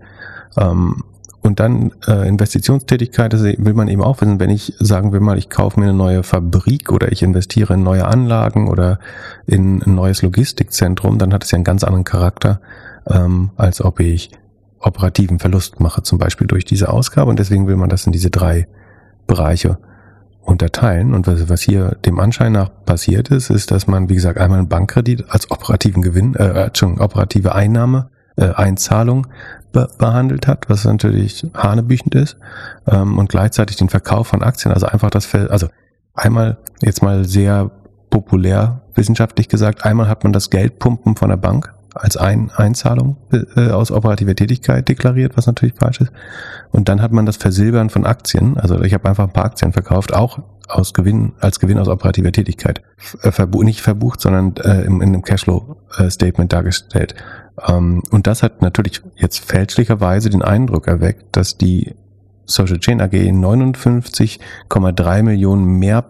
Ähm, 0.56 1.04
Und 1.44 1.58
dann 1.58 1.90
äh, 2.06 2.28
Investitionstätigkeit, 2.28 3.32
das 3.32 3.42
will 3.42 3.74
man 3.74 3.88
eben 3.88 4.02
auch 4.02 4.20
wissen, 4.20 4.38
wenn 4.38 4.50
ich 4.50 4.74
sagen 4.78 5.12
wir 5.12 5.20
mal, 5.20 5.38
ich 5.38 5.48
kaufe 5.48 5.80
mir 5.80 5.86
eine 5.88 5.98
neue 5.98 6.22
Fabrik 6.22 6.92
oder 6.92 7.10
ich 7.10 7.22
investiere 7.22 7.74
in 7.74 7.82
neue 7.82 8.04
Anlagen 8.06 8.68
oder 8.68 9.00
in 9.46 9.82
ein 9.82 9.94
neues 9.96 10.22
Logistikzentrum, 10.22 11.18
dann 11.18 11.32
hat 11.32 11.42
es 11.42 11.50
ja 11.50 11.56
einen 11.56 11.64
ganz 11.64 11.82
anderen 11.82 12.04
Charakter, 12.04 12.60
ähm, 13.10 13.50
als 13.56 13.82
ob 13.82 13.98
ich 13.98 14.30
operativen 14.78 15.40
Verlust 15.40 15.80
mache, 15.80 16.02
zum 16.02 16.18
Beispiel 16.18 16.46
durch 16.46 16.64
diese 16.64 16.88
Ausgabe. 16.88 17.30
Und 17.30 17.38
deswegen 17.40 17.66
will 17.66 17.76
man 17.76 17.88
das 17.88 18.06
in 18.06 18.12
diese 18.12 18.30
drei 18.30 18.68
Bereiche 19.26 19.78
unterteilen. 20.42 21.14
Und 21.14 21.26
was, 21.26 21.48
was 21.48 21.62
hier 21.62 21.96
dem 22.04 22.18
Anschein 22.20 22.52
nach 22.52 22.70
passiert 22.84 23.28
ist, 23.28 23.50
ist, 23.50 23.70
dass 23.70 23.86
man, 23.86 24.08
wie 24.08 24.14
gesagt, 24.14 24.38
einmal 24.38 24.58
einen 24.58 24.68
Bankkredit 24.68 25.24
als 25.30 25.50
operativen 25.50 26.02
Gewinn, 26.02 26.34
äh, 26.34 26.70
schon 26.74 27.00
operative 27.00 27.54
Einnahme 27.54 28.10
äh, 28.36 28.50
Einzahlung 28.50 29.26
be 29.72 29.88
behandelt 29.98 30.46
hat, 30.46 30.68
was 30.68 30.84
natürlich 30.84 31.46
hanebüchend 31.54 32.14
ist, 32.14 32.36
ähm, 32.86 33.18
und 33.18 33.28
gleichzeitig 33.30 33.76
den 33.76 33.88
Verkauf 33.88 34.28
von 34.28 34.42
Aktien, 34.42 34.72
also 34.72 34.86
einfach 34.86 35.10
das, 35.10 35.24
Feld, 35.24 35.50
also 35.50 35.68
einmal 36.14 36.58
jetzt 36.80 37.02
mal 37.02 37.24
sehr 37.24 37.70
populär 38.10 38.82
wissenschaftlich 38.94 39.48
gesagt, 39.48 39.84
einmal 39.84 40.08
hat 40.08 40.24
man 40.24 40.32
das 40.32 40.50
Geldpumpen 40.50 41.16
von 41.16 41.30
der 41.30 41.38
Bank 41.38 41.72
als 41.94 42.16
ein 42.16 42.50
Einzahlung 42.54 43.16
äh, 43.56 43.70
aus 43.70 43.90
operativer 43.90 44.34
Tätigkeit 44.34 44.88
deklariert, 44.88 45.36
was 45.36 45.46
natürlich 45.46 45.74
falsch 45.74 46.00
ist. 46.00 46.12
Und 46.70 46.88
dann 46.88 47.02
hat 47.02 47.12
man 47.12 47.26
das 47.26 47.36
Versilbern 47.36 47.90
von 47.90 48.06
Aktien, 48.06 48.56
also 48.56 48.80
ich 48.82 48.94
habe 48.94 49.08
einfach 49.08 49.24
ein 49.24 49.32
paar 49.32 49.44
Aktien 49.44 49.72
verkauft, 49.72 50.14
auch 50.14 50.40
aus 50.68 50.94
Gewinn, 50.94 51.32
als 51.40 51.60
Gewinn 51.60 51.78
aus 51.78 51.88
operativer 51.88 52.32
Tätigkeit. 52.32 52.82
Äh, 53.22 53.30
verbu 53.30 53.62
nicht 53.62 53.80
verbucht, 53.80 54.20
sondern 54.20 54.56
äh, 54.56 54.82
in, 54.82 55.00
in 55.00 55.08
einem 55.08 55.22
Cashflow-Statement 55.22 56.52
dargestellt. 56.52 57.14
Ähm, 57.66 58.02
und 58.10 58.26
das 58.26 58.42
hat 58.42 58.62
natürlich 58.62 59.02
jetzt 59.16 59.44
fälschlicherweise 59.44 60.30
den 60.30 60.42
Eindruck 60.42 60.88
erweckt, 60.88 61.36
dass 61.36 61.58
die 61.58 61.94
Social 62.46 62.78
Chain 62.78 63.00
AG 63.00 63.12
59,3 63.12 65.22
Millionen 65.22 65.78
mehr 65.78 66.04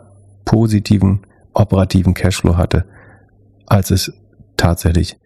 positiven 0.44 1.20
operativen 1.54 2.14
Cashflow 2.14 2.56
hatte, 2.56 2.86
als 3.66 3.90
es 3.90 4.12
tatsächlich 4.56 5.18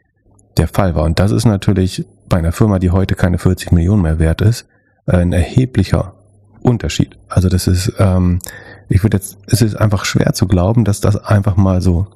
der 0.57 0.69
Fall 0.69 0.95
war. 0.95 1.05
Und 1.05 1.19
das 1.19 1.31
ist 1.31 1.45
natürlich 1.45 2.05
bei 2.29 2.39
einer 2.39 2.53
Firma, 2.53 2.79
die 2.79 2.91
heute 2.91 3.15
keine 3.15 3.39
40 3.39 3.73
Millionen 3.73 4.03
mehr 4.03 4.19
wert 4.19 4.41
ist, 4.41 4.67
ein 5.07 5.33
erheblicher 5.33 6.15
Unterschied. 6.63 7.17
Also 7.29 7.49
das 7.49 7.67
ist, 7.67 7.93
ähm, 7.99 8.41
ich 8.89 9.03
würde 9.03 9.19
jetzt, 9.19 9.39
es 9.47 9.63
ist 9.63 9.77
einfach 9.77 10.05
schwer 10.05 10.33
zu 10.33 10.47
glauben, 10.47 10.85
dass 10.85 11.01
das 11.01 11.17
einfach 11.17 11.57
mal 11.57 11.81
so 11.81 12.09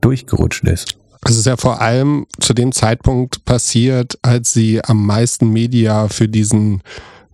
durchgerutscht 0.00 0.64
ist. 0.64 0.96
Es 1.24 1.36
ist 1.36 1.46
ja 1.46 1.56
vor 1.56 1.80
allem 1.80 2.26
zu 2.40 2.52
dem 2.52 2.72
Zeitpunkt 2.72 3.44
passiert, 3.44 4.18
als 4.22 4.52
sie 4.52 4.82
am 4.84 5.06
meisten 5.06 5.50
Media 5.50 6.08
für 6.08 6.28
diesen 6.28 6.82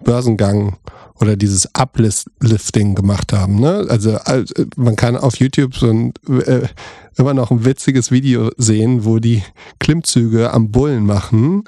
Börsengang 0.04 0.76
oder 1.20 1.36
dieses 1.36 1.68
Uplifting 1.74 2.94
gemacht 2.94 3.32
haben. 3.32 3.58
Ne? 3.60 3.86
Also 3.88 4.16
man 4.76 4.94
kann 4.96 5.16
auf 5.16 5.36
YouTube 5.36 5.76
so 5.76 5.88
ein, 5.90 6.12
äh, 6.28 6.68
immer 7.16 7.34
noch 7.34 7.50
ein 7.50 7.64
witziges 7.64 8.12
Video 8.12 8.50
sehen, 8.56 9.04
wo 9.04 9.18
die 9.18 9.42
Klimmzüge 9.80 10.52
am 10.52 10.70
Bullen 10.70 11.04
machen. 11.06 11.64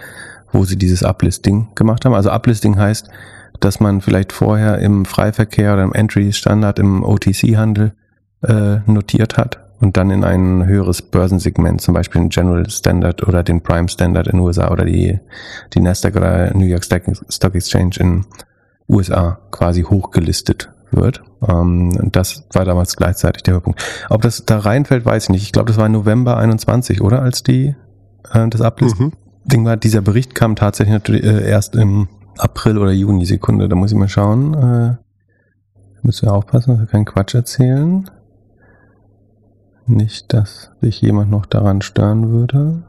wo 0.52 0.64
sie 0.64 0.76
dieses 0.76 1.02
Uplisting 1.02 1.68
gemacht 1.74 2.04
haben. 2.04 2.14
Also 2.14 2.30
Uplisting 2.30 2.78
heißt, 2.78 3.08
dass 3.60 3.80
man 3.80 4.00
vielleicht 4.00 4.32
vorher 4.32 4.78
im 4.78 5.04
Freiverkehr 5.04 5.74
oder 5.74 5.84
im 5.84 5.92
Entry 5.92 6.32
Standard 6.32 6.78
im 6.78 7.02
OTC-Handel 7.02 7.92
äh, 8.42 8.78
notiert 8.86 9.36
hat 9.36 9.60
und 9.80 9.96
dann 9.96 10.10
in 10.10 10.24
ein 10.24 10.66
höheres 10.66 11.02
Börsensegment, 11.02 11.80
zum 11.80 11.94
Beispiel 11.94 12.20
den 12.20 12.28
General 12.28 12.68
Standard 12.68 13.26
oder 13.26 13.42
den 13.42 13.62
Prime 13.62 13.88
Standard 13.88 14.28
in 14.28 14.38
USA 14.38 14.70
oder 14.70 14.84
die, 14.84 15.18
die 15.72 15.80
Nasdaq 15.80 16.16
oder 16.16 16.54
New 16.54 16.66
York 16.66 16.84
Stock 16.84 17.54
Exchange 17.54 17.96
in 17.98 18.24
USA 18.88 19.38
quasi 19.50 19.82
hochgelistet 19.82 20.70
wird. 20.90 21.22
Ähm, 21.48 22.10
das 22.12 22.44
war 22.52 22.64
damals 22.64 22.96
gleichzeitig 22.96 23.42
der 23.42 23.54
Höhepunkt. 23.54 23.82
Ob 24.10 24.22
das 24.22 24.44
da 24.44 24.58
reinfällt, 24.58 25.04
weiß 25.04 25.24
ich 25.24 25.30
nicht. 25.30 25.42
Ich 25.42 25.52
glaube, 25.52 25.68
das 25.68 25.78
war 25.78 25.88
November 25.88 26.36
21, 26.36 27.00
oder? 27.00 27.22
Als 27.22 27.42
die 27.42 27.74
äh, 28.32 28.48
das 28.48 28.60
Ablisten 28.60 29.12
mhm. 29.46 29.64
war. 29.64 29.76
Dieser 29.76 30.02
Bericht 30.02 30.34
kam 30.34 30.56
tatsächlich 30.56 30.92
natürlich 30.92 31.24
äh, 31.24 31.48
erst 31.48 31.74
im 31.74 32.08
April 32.38 32.78
oder 32.78 32.92
Juni 32.92 33.24
Sekunde. 33.24 33.68
Da 33.68 33.76
muss 33.76 33.92
ich 33.92 33.98
mal 33.98 34.08
schauen. 34.08 34.54
Äh, 34.54 34.96
müssen 36.02 36.26
wir 36.26 36.34
aufpassen, 36.34 36.72
dass 36.72 36.80
wir 36.80 36.86
keinen 36.86 37.04
Quatsch 37.04 37.34
erzählen. 37.34 38.10
Nicht, 39.90 40.32
dass 40.32 40.70
sich 40.80 41.00
jemand 41.00 41.30
noch 41.30 41.46
daran 41.46 41.82
stören 41.82 42.30
würde. 42.30 42.82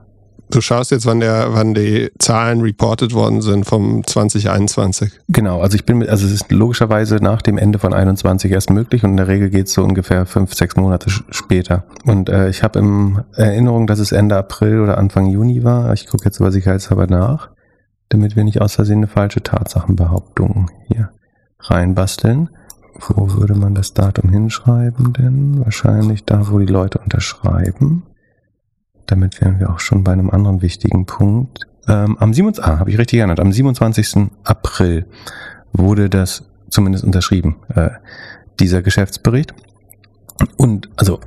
Du 0.51 0.59
schaust 0.59 0.91
jetzt, 0.91 1.05
wann 1.05 1.21
der, 1.21 1.53
wann 1.53 1.73
die 1.73 2.11
Zahlen 2.19 2.61
reported 2.61 3.13
worden 3.13 3.41
sind 3.41 3.65
vom 3.65 4.05
2021. 4.05 5.11
Genau, 5.29 5.61
also 5.61 5.75
ich 5.75 5.85
bin 5.85 5.99
mit, 5.99 6.09
also 6.09 6.25
es 6.27 6.33
ist 6.33 6.51
logischerweise 6.51 7.15
nach 7.15 7.41
dem 7.41 7.57
Ende 7.57 7.79
von 7.79 7.93
21 7.93 8.51
erst 8.51 8.69
möglich 8.69 9.03
und 9.03 9.11
in 9.11 9.17
der 9.17 9.29
Regel 9.29 9.49
geht 9.49 9.67
es 9.67 9.73
so 9.73 9.83
ungefähr 9.83 10.25
fünf, 10.25 10.53
sechs 10.53 10.75
Monate 10.75 11.09
später. 11.09 11.85
Und 12.05 12.27
äh, 12.27 12.49
ich 12.49 12.63
habe 12.63 12.79
im 12.79 13.23
Erinnerung, 13.33 13.87
dass 13.87 13.99
es 13.99 14.11
Ende 14.11 14.35
April 14.35 14.81
oder 14.81 14.97
Anfang 14.97 15.27
Juni 15.27 15.63
war. 15.63 15.93
Ich 15.93 16.07
gucke 16.07 16.25
jetzt 16.25 16.41
aber 16.41 16.51
sicherheitshalber 16.51 17.07
nach, 17.07 17.49
damit 18.09 18.35
wir 18.35 18.43
nicht 18.43 18.61
aus 18.61 18.75
Versehen 18.75 18.97
eine 18.97 19.07
falsche 19.07 19.41
Tatsachenbehauptung 19.41 20.69
hier 20.87 21.11
reinbasteln. 21.61 22.49
Wo 22.95 23.33
würde 23.33 23.55
man 23.55 23.75
das 23.75 23.93
Datum 23.93 24.29
hinschreiben 24.29 25.13
denn? 25.13 25.63
Wahrscheinlich 25.63 26.25
da, 26.25 26.49
wo 26.49 26.59
die 26.59 26.65
Leute 26.65 26.99
unterschreiben. 26.99 28.03
Damit 29.05 29.41
wären 29.41 29.59
wir 29.59 29.69
auch 29.69 29.79
schon 29.79 30.03
bei 30.03 30.11
einem 30.11 30.29
anderen 30.29 30.61
wichtigen 30.61 31.05
Punkt. 31.05 31.67
Ähm, 31.87 32.17
am 32.19 32.33
27. 32.33 32.63
Ah, 32.63 32.79
habe 32.79 32.89
ich 32.89 32.97
richtig 32.97 33.19
erinnert. 33.19 33.39
Am 33.39 33.51
27. 33.51 34.29
April 34.43 35.05
wurde 35.73 36.09
das 36.09 36.43
zumindest 36.69 37.03
unterschrieben, 37.03 37.57
äh, 37.73 37.89
dieser 38.59 38.81
Geschäftsbericht. 38.81 39.53
Und 40.57 40.89
also 40.95 41.19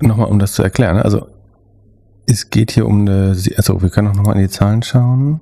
nochmal, 0.00 0.28
um 0.28 0.38
das 0.38 0.52
zu 0.52 0.62
erklären. 0.62 0.98
Also 0.98 1.26
es 2.26 2.50
geht 2.50 2.70
hier 2.70 2.86
um 2.86 3.00
eine, 3.00 3.36
also 3.56 3.82
wir 3.82 3.90
können 3.90 4.08
auch 4.08 4.14
nochmal 4.14 4.36
in 4.36 4.42
die 4.42 4.48
Zahlen 4.48 4.82
schauen, 4.82 5.40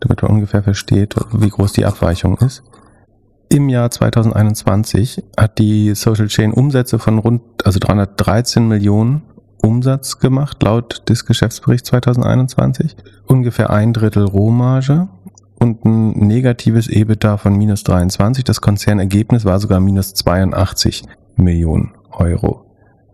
damit 0.00 0.22
man 0.22 0.32
ungefähr 0.32 0.62
versteht, 0.62 1.14
wie 1.32 1.48
groß 1.48 1.72
die 1.72 1.84
Abweichung 1.84 2.38
ist. 2.38 2.62
Im 3.48 3.68
Jahr 3.68 3.90
2021 3.90 5.22
hat 5.38 5.58
die 5.58 5.94
Social 5.94 6.26
Chain 6.26 6.52
Umsätze 6.52 6.98
von 6.98 7.18
rund, 7.18 7.42
also 7.64 7.78
313 7.78 8.66
Millionen 8.66 9.22
Umsatz 9.62 10.18
gemacht, 10.18 10.62
laut 10.62 11.08
des 11.08 11.26
Geschäftsberichts 11.26 11.88
2021. 11.90 12.96
Ungefähr 13.26 13.70
ein 13.70 13.92
Drittel 13.92 14.24
Rohmarge 14.24 15.08
und 15.58 15.84
ein 15.84 16.10
negatives 16.26 16.88
EBITDA 16.88 17.36
von 17.36 17.56
minus 17.56 17.84
23. 17.84 18.44
Das 18.44 18.60
Konzernergebnis 18.60 19.44
war 19.44 19.58
sogar 19.60 19.80
minus 19.80 20.14
82 20.14 21.04
Millionen 21.36 21.92
Euro. 22.10 22.66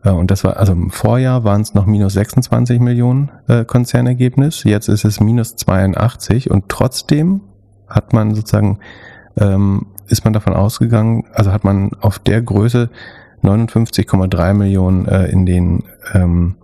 Und 0.02 0.32
das 0.32 0.42
war, 0.42 0.56
also 0.56 0.72
im 0.72 0.90
Vorjahr 0.90 1.44
waren 1.44 1.60
es 1.60 1.74
noch 1.74 1.86
minus 1.86 2.14
26 2.14 2.80
Millionen 2.80 3.30
äh, 3.46 3.64
Konzernergebnis. 3.64 4.64
Jetzt 4.64 4.88
ist 4.88 5.04
es 5.04 5.20
minus 5.20 5.54
82 5.54 6.50
und 6.50 6.68
trotzdem 6.68 7.42
hat 7.86 8.12
man 8.12 8.34
sozusagen 8.34 8.80
ähm, 9.38 9.86
ist 10.12 10.24
man 10.24 10.32
davon 10.32 10.52
ausgegangen, 10.52 11.24
also 11.32 11.52
hat 11.52 11.64
man 11.64 11.92
auf 12.00 12.18
der 12.18 12.42
Größe 12.42 12.90
59,3 13.42 14.54
Millionen 14.54 15.06
äh, 15.06 15.26
in 15.26 15.46
den 15.46 15.84
ähm, 16.12 16.56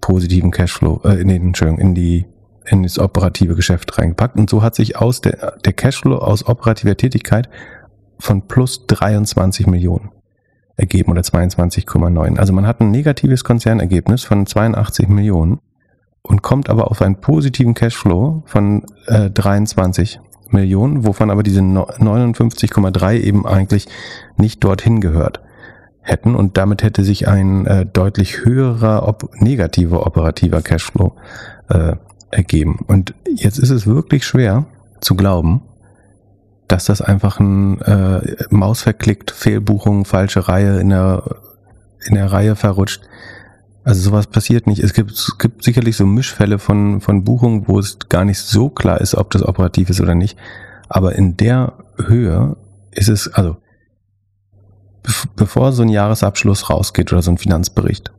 positiven 0.00 0.50
Cashflow, 0.50 1.02
äh, 1.04 1.20
in 1.20 1.28
den, 1.28 1.42
Entschuldigung, 1.42 1.80
in 1.80 1.94
die 1.94 2.26
in 2.70 2.82
das 2.82 2.98
operative 2.98 3.54
Geschäft 3.54 3.96
reingepackt. 3.98 4.36
Und 4.36 4.50
so 4.50 4.62
hat 4.62 4.74
sich 4.74 4.96
aus 4.96 5.20
der, 5.20 5.56
der 5.64 5.72
Cashflow 5.72 6.16
aus 6.16 6.46
operativer 6.46 6.96
Tätigkeit 6.96 7.48
von 8.18 8.46
plus 8.48 8.86
23 8.86 9.66
Millionen 9.66 10.10
ergeben 10.76 11.12
oder 11.12 11.22
22,9. 11.22 12.38
Also 12.38 12.52
man 12.52 12.66
hat 12.66 12.80
ein 12.80 12.90
negatives 12.90 13.44
Konzernergebnis 13.44 14.24
von 14.24 14.46
82 14.46 15.08
Millionen 15.08 15.60
und 16.22 16.42
kommt 16.42 16.68
aber 16.68 16.90
auf 16.90 17.00
einen 17.00 17.20
positiven 17.20 17.74
Cashflow 17.74 18.42
von 18.46 18.84
äh, 19.06 19.30
23 19.30 20.20
Millionen, 20.50 21.06
wovon 21.06 21.30
aber 21.30 21.42
diese 21.42 21.60
59,3 21.60 23.20
eben 23.20 23.46
eigentlich 23.46 23.86
nicht 24.36 24.64
dorthin 24.64 25.00
gehört 25.00 25.40
hätten 26.08 26.34
und 26.34 26.56
damit 26.56 26.82
hätte 26.82 27.04
sich 27.04 27.28
ein 27.28 27.66
äh, 27.66 27.86
deutlich 27.86 28.44
höherer 28.44 29.06
op 29.06 29.30
negativer 29.40 30.06
operativer 30.06 30.62
Cashflow 30.62 31.12
äh, 31.68 31.96
ergeben. 32.30 32.80
Und 32.86 33.14
jetzt 33.26 33.58
ist 33.58 33.70
es 33.70 33.86
wirklich 33.86 34.24
schwer 34.24 34.64
zu 35.00 35.14
glauben, 35.14 35.62
dass 36.66 36.86
das 36.86 37.00
einfach 37.00 37.40
ein 37.40 37.80
äh, 37.82 38.44
Maus 38.50 38.82
verklickt, 38.82 39.30
Fehlbuchung, 39.30 40.04
falsche 40.04 40.48
Reihe 40.48 40.80
in 40.80 40.90
der, 40.90 41.22
in 42.06 42.14
der 42.14 42.30
Reihe 42.30 42.56
verrutscht. 42.56 43.02
Also 43.88 44.02
sowas 44.02 44.26
passiert 44.26 44.66
nicht. 44.66 44.82
Es 44.82 44.92
gibt, 44.92 45.12
es 45.12 45.38
gibt 45.38 45.64
sicherlich 45.64 45.96
so 45.96 46.04
Mischfälle 46.04 46.58
von, 46.58 47.00
von 47.00 47.24
Buchungen, 47.24 47.68
wo 47.68 47.78
es 47.78 47.98
gar 48.10 48.26
nicht 48.26 48.38
so 48.38 48.68
klar 48.68 49.00
ist, 49.00 49.14
ob 49.14 49.30
das 49.30 49.42
operativ 49.42 49.88
ist 49.88 50.02
oder 50.02 50.14
nicht. 50.14 50.36
Aber 50.90 51.14
in 51.14 51.38
der 51.38 51.72
Höhe 51.96 52.58
ist 52.90 53.08
es, 53.08 53.32
also 53.32 53.56
bevor 55.36 55.72
so 55.72 55.84
ein 55.84 55.88
Jahresabschluss 55.88 56.68
rausgeht 56.68 57.10
oder 57.14 57.22
so 57.22 57.30
ein 57.30 57.38
Finanzbericht, 57.38 58.12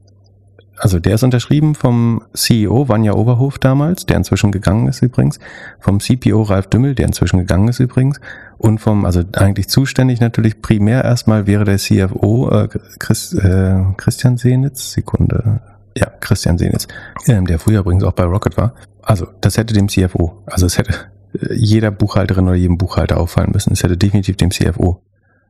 also 0.80 0.98
der 0.98 1.16
ist 1.16 1.24
unterschrieben 1.24 1.76
vom 1.76 2.22
CEO 2.34 2.88
Vanja 2.88 3.14
Oberhof 3.14 3.60
damals, 3.60 4.06
der 4.06 4.16
inzwischen 4.16 4.52
gegangen 4.52 4.88
ist 4.88 5.02
übrigens, 5.02 5.40
vom 5.80 6.00
CPO 6.00 6.44
Ralf 6.44 6.68
Dümmel, 6.68 6.96
der 6.96 7.08
inzwischen 7.08 7.40
gegangen 7.40 7.68
ist 7.68 7.80
übrigens, 7.80 8.22
und 8.58 8.80
vom, 8.80 9.06
also 9.06 9.22
eigentlich 9.34 9.68
zuständig 9.68 10.22
natürlich 10.22 10.62
primär 10.62 11.04
erstmal 11.04 11.48
wäre 11.48 11.66
der 11.66 11.78
CFO 11.78 12.50
äh, 12.50 12.70
Chris, 12.98 13.34
äh, 13.34 13.84
Christian 13.98 14.38
Senitz, 14.38 14.94
Sekunde, 14.94 15.60
ja, 15.98 16.08
Christian 16.22 16.58
Senitz, 16.58 16.88
äh, 17.26 17.42
der 17.44 17.60
früher 17.60 17.82
übrigens 17.82 18.06
auch 18.06 18.14
bei 18.14 18.24
Rocket 18.24 18.56
war. 18.56 18.74
Also 19.02 19.28
das 19.42 19.58
hätte 19.58 19.74
dem 19.74 19.90
CFO, 19.90 20.44
also 20.46 20.66
es 20.66 20.78
hätte 20.78 20.94
äh, 21.34 21.54
jeder 21.56 21.92
Buchhalterin 21.92 22.48
oder 22.48 22.56
jedem 22.56 22.78
Buchhalter 22.78 23.18
auffallen 23.18 23.52
müssen, 23.52 23.74
es 23.74 23.84
hätte 23.84 23.98
definitiv 23.98 24.38
dem 24.38 24.52
CFO 24.52 25.02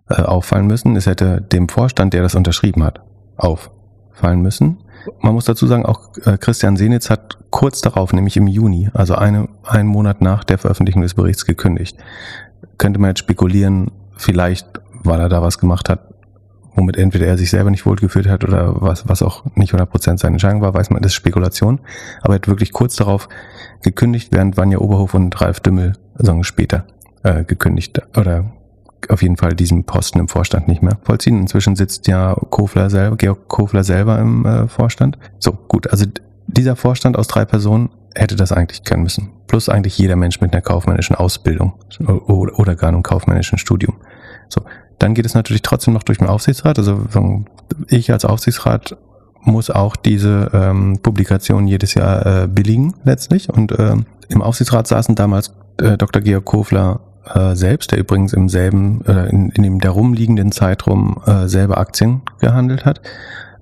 äh, 0.10 0.22
auffallen 0.24 0.66
müssen, 0.66 0.96
es 0.96 1.06
hätte 1.06 1.40
dem 1.40 1.70
Vorstand, 1.70 2.14
der 2.14 2.24
das 2.24 2.34
unterschrieben 2.34 2.84
hat, 2.84 3.02
auffallen 3.38 4.42
müssen 4.42 4.80
man 5.22 5.34
muss 5.34 5.46
dazu 5.46 5.68
sagen, 5.68 5.86
auch 5.86 6.10
äh, 6.26 6.38
Christian 6.38 6.78
Senitz 6.78 7.10
hat 7.10 7.38
kurz 7.50 7.82
darauf, 7.82 8.14
nämlich 8.14 8.38
im 8.38 8.48
Juni, 8.48 8.90
also 8.94 9.16
eine, 9.16 9.50
einen 9.64 9.90
Monat 9.90 10.22
nach 10.22 10.44
der 10.44 10.58
Veröffentlichung 10.58 11.02
des 11.02 11.14
Berichts 11.14 11.46
gekündigt. 11.46 11.98
Könnte 12.78 13.00
man 13.00 13.12
jetzt 13.12 13.20
spekulieren, 13.20 13.92
vielleicht, 14.16 14.68
weil 15.04 15.20
er 15.20 15.30
da 15.30 15.42
was 15.42 15.58
gemacht 15.58 15.90
hat, 15.90 16.10
womit 16.76 16.98
entweder 16.98 17.28
er 17.28 17.38
sich 17.38 17.50
selber 17.50 17.72
nicht 17.72 17.86
wohlgefühlt 17.86 18.28
hat 18.28 18.44
oder 18.44 18.82
was, 18.82 19.08
was 19.08 19.22
auch 19.22 19.44
nicht 19.56 19.74
100% 19.74 20.18
seine 20.18 20.34
Entscheidung 20.34 20.62
war, 20.62 20.74
weiß 20.74 20.90
man, 20.90 21.02
das 21.02 21.12
ist 21.12 21.16
Spekulation. 21.16 21.80
Aber 22.22 22.34
er 22.34 22.36
hat 22.36 22.48
wirklich 22.48 22.72
kurz 22.72 22.96
darauf 22.96 23.28
gekündigt, 23.82 24.30
während 24.32 24.58
Vanja 24.58 24.80
Oberhof 24.80 25.14
und 25.14 25.40
Ralf 25.42 25.60
Dümmel 25.60 25.94
sagen 26.16 26.44
später 26.44 26.86
äh, 27.24 27.44
gekündigt 27.44 28.02
oder 28.18 28.52
auf 29.08 29.22
jeden 29.22 29.38
Fall 29.38 29.54
diesen 29.54 29.86
Posten 29.86 30.20
im 30.20 30.28
Vorstand 30.28 30.68
nicht 30.68 30.82
mehr 30.82 30.98
vollziehen. 31.04 31.40
Inzwischen 31.40 31.76
sitzt 31.76 32.08
ja 32.08 32.36
Kofler 32.50 32.90
selber, 32.90 33.16
Georg 33.16 33.48
Kofler 33.48 33.84
selber 33.84 34.20
im 34.20 34.46
äh, 34.46 34.68
Vorstand. 34.68 35.18
So, 35.40 35.54
gut, 35.54 35.88
also 35.88 36.06
dieser 36.48 36.76
Vorstand 36.76 37.18
aus 37.18 37.28
drei 37.28 37.46
Personen 37.46 37.90
hätte 38.16 38.36
das 38.36 38.52
eigentlich 38.52 38.84
können 38.84 39.04
müssen. 39.04 39.30
Plus 39.48 39.70
eigentlich 39.70 39.98
jeder 39.98 40.16
Mensch 40.16 40.42
mit 40.42 40.54
einer 40.54 40.62
kaufmännischen 40.62 41.16
Ausbildung 41.16 41.74
oder, 42.08 42.60
oder 42.60 42.76
gar 42.76 42.90
einem 42.90 43.04
kaufmännischen 43.04 43.58
Studium. 43.58 43.96
So, 44.50 44.62
dann 44.98 45.14
geht 45.14 45.26
es 45.26 45.34
natürlich 45.34 45.62
trotzdem 45.62 45.94
noch 45.94 46.04
durch 46.04 46.18
den 46.18 46.28
Aufsichtsrat. 46.28 46.78
Also 46.78 47.06
ich 47.88 48.12
als 48.12 48.26
Aufsichtsrat 48.26 48.98
muss 49.42 49.70
auch 49.70 49.96
diese 49.96 50.50
ähm, 50.54 51.00
Publikation 51.02 51.68
jedes 51.68 51.94
Jahr 51.94 52.44
äh, 52.44 52.48
billigen 52.48 52.94
letztlich. 53.04 53.50
Und 53.50 53.72
äh, 53.72 53.96
im 54.28 54.42
Aufsichtsrat 54.42 54.88
saßen 54.88 55.16
damals 55.16 55.54
äh, 55.82 55.98
Dr. 55.98 56.22
Georg 56.22 56.46
Kofler 56.46 57.00
äh, 57.34 57.56
selbst, 57.56 57.92
der 57.92 58.00
übrigens 58.00 58.34
im 58.34 58.50
selben, 58.50 59.04
äh, 59.06 59.30
in, 59.30 59.50
in 59.50 59.64
dem 59.64 59.80
darum 59.80 60.14
liegenden 60.14 60.52
Zeitraum 60.52 61.22
äh, 61.26 61.48
selber 61.48 61.78
Aktien 61.78 62.22
gehandelt 62.40 62.86
hat. 62.86 63.02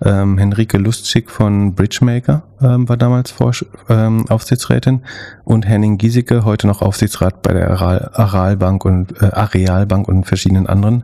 Ähm, 0.04 0.38
Henrike 0.38 0.78
Lustschick 0.78 1.32
von 1.32 1.74
Bridgemaker 1.74 2.44
ähm, 2.62 2.88
war 2.88 2.98
damals 2.98 3.32
Vorsch 3.32 3.66
ähm, 3.90 4.28
Aufsichtsrätin 4.30 5.02
und 5.44 5.68
Henning 5.68 5.98
Giesecke, 5.98 6.46
heute 6.46 6.68
noch 6.68 6.84
Aufsichtsrat 6.84 7.42
bei 7.42 7.54
der 7.54 7.72
Aral, 7.72 8.12
Aralbank 8.14 8.86
und 8.86 9.20
äh, 9.22 9.26
Arealbank 9.26 10.08
und 10.08 10.26
verschiedenen 10.26 10.68
anderen 10.68 11.04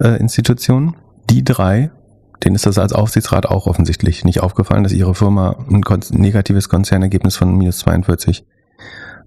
äh, 0.00 0.18
Institutionen. 0.18 0.96
Die 1.28 1.44
drei, 1.44 1.90
denen 2.42 2.56
ist 2.56 2.64
das 2.64 2.78
als 2.78 2.94
Aufsichtsrat 2.94 3.44
auch 3.44 3.66
offensichtlich 3.66 4.24
nicht 4.24 4.40
aufgefallen, 4.40 4.84
dass 4.84 4.92
ihre 4.92 5.14
Firma 5.14 5.56
ein 5.70 5.82
kon 5.82 6.00
negatives 6.10 6.70
Konzernergebnis 6.70 7.36
von 7.36 7.54
minus 7.54 7.80
42 7.80 8.46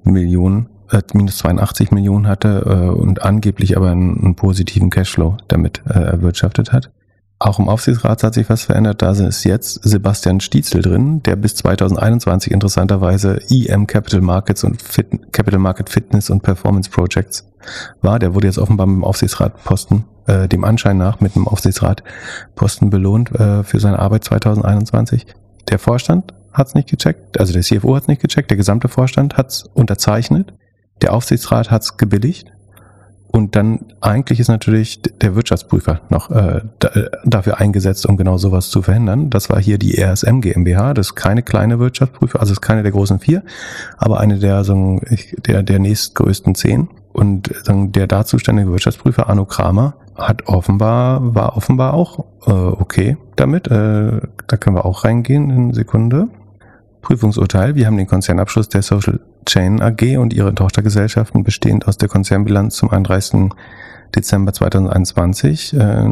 Millionen 0.04 0.70
äh, 0.94 1.02
minus 1.14 1.38
82 1.40 1.92
Millionen 1.92 2.28
hatte 2.28 2.64
äh, 2.66 2.90
und 2.90 3.24
angeblich 3.24 3.76
aber 3.76 3.92
einen, 3.92 4.18
einen 4.24 4.36
positiven 4.36 4.90
Cashflow 4.90 5.38
damit 5.48 5.82
äh, 5.90 6.00
erwirtschaftet 6.00 6.72
hat. 6.72 6.92
Auch 7.40 7.60
im 7.60 7.68
Aufsichtsrat 7.68 8.24
hat 8.24 8.34
sich 8.36 8.50
was 8.50 8.64
verändert. 8.64 9.02
Da 9.02 9.12
ist 9.12 9.44
jetzt 9.44 9.84
Sebastian 9.84 10.40
Stietzel 10.40 10.82
drin, 10.82 11.22
der 11.24 11.36
bis 11.36 11.56
2021 11.56 12.54
interessanterweise 12.54 13.42
EM 13.50 13.86
Capital 13.86 14.22
Markets 14.22 14.64
und 14.64 14.82
Fit 14.82 15.34
Capital 15.34 15.60
Market 15.60 15.90
Fitness 15.90 16.30
und 16.30 16.42
Performance 16.42 16.90
Projects 16.90 17.46
war. 18.02 18.18
Der 18.20 18.34
wurde 18.34 18.48
jetzt 18.48 18.60
offenbar 18.60 18.88
mit 18.88 18.96
dem 18.96 19.04
Aufsichtsratposten, 19.04 20.06
äh, 20.28 20.48
dem 20.48 20.64
Anschein 20.64 20.98
nach, 20.98 21.20
mit 21.20 21.36
dem 21.36 21.48
Aufsichtsratposten 21.48 22.90
belohnt 22.90 23.32
äh, 23.32 23.64
für 23.64 23.82
seine 23.82 24.00
Arbeit 24.00 24.24
2021. 24.24 25.26
Der 25.70 25.80
Vorstand 25.80 26.34
hat 26.54 26.68
es 26.68 26.76
nicht 26.76 26.90
gecheckt, 26.90 27.40
also 27.40 27.52
der 27.52 27.64
CFO 27.64 27.96
hat 27.96 28.04
es 28.04 28.08
nicht 28.08 28.22
gecheckt, 28.22 28.52
der 28.52 28.58
gesamte 28.58 28.88
Vorstand 28.88 29.36
hat 29.36 29.50
es 29.50 29.64
unterzeichnet. 29.74 30.54
Der 31.04 31.14
Aufsichtsrat 31.14 31.70
hat 31.70 31.84
es 31.84 31.98
gebilligt. 31.98 32.52
Und 33.28 33.56
dann 33.56 33.80
eigentlich 34.00 34.40
ist 34.40 34.48
natürlich 34.48 35.02
der 35.02 35.36
Wirtschaftsprüfer 35.36 36.02
noch 36.10 36.30
äh, 36.30 36.62
da, 36.78 36.90
dafür 37.26 37.60
eingesetzt, 37.60 38.06
um 38.06 38.16
genau 38.16 38.38
sowas 38.38 38.70
zu 38.70 38.84
verhindern. 38.84 39.32
Das 39.32 39.50
war 39.50 39.60
hier 39.60 39.80
die 39.80 40.00
RSM 40.00 40.40
GmbH. 40.40 40.94
Das 40.94 41.08
ist 41.08 41.16
keine 41.16 41.42
kleine 41.42 41.80
Wirtschaftsprüfer, 41.80 42.40
also 42.40 42.52
ist 42.52 42.62
keine 42.62 42.84
der 42.84 42.92
großen 42.92 43.20
vier, 43.20 43.42
aber 43.98 44.20
eine 44.20 44.38
der, 44.38 44.64
so, 44.64 45.02
der, 45.48 45.64
der 45.64 45.80
nächstgrößten 45.80 46.54
zehn. 46.54 46.90
Und 47.12 47.52
so, 47.64 47.86
der 47.88 48.06
da 48.06 48.24
zuständige 48.24 48.72
Wirtschaftsprüfer 48.72 49.28
Arno 49.28 49.46
Kramer 49.46 49.96
hat 50.16 50.48
offenbar, 50.48 51.34
war 51.34 51.58
offenbar 51.58 51.96
auch 51.96 52.26
äh, 52.46 52.52
okay 52.52 53.18
damit. 53.36 53.66
Äh, 53.68 54.22
da 54.48 54.58
können 54.58 54.76
wir 54.76 54.86
auch 54.86 55.06
reingehen 55.06 55.50
in 55.50 55.74
Sekunde. 55.74 56.28
Prüfungsurteil. 57.02 57.74
Wir 57.74 57.88
haben 57.88 57.98
den 57.98 58.08
Konzernabschluss 58.08 58.70
der 58.70 58.84
Social 58.84 59.20
Chain 59.46 59.82
AG 59.82 60.18
und 60.18 60.34
ihre 60.34 60.54
Tochtergesellschaften 60.54 61.44
bestehend 61.44 61.88
aus 61.88 61.98
der 61.98 62.10
Konzernbilanz 62.10 62.76
zum 62.76 62.90
31. 62.90 63.52
Dezember 64.16 64.54
2021, 64.54 65.74
äh, 65.74 66.08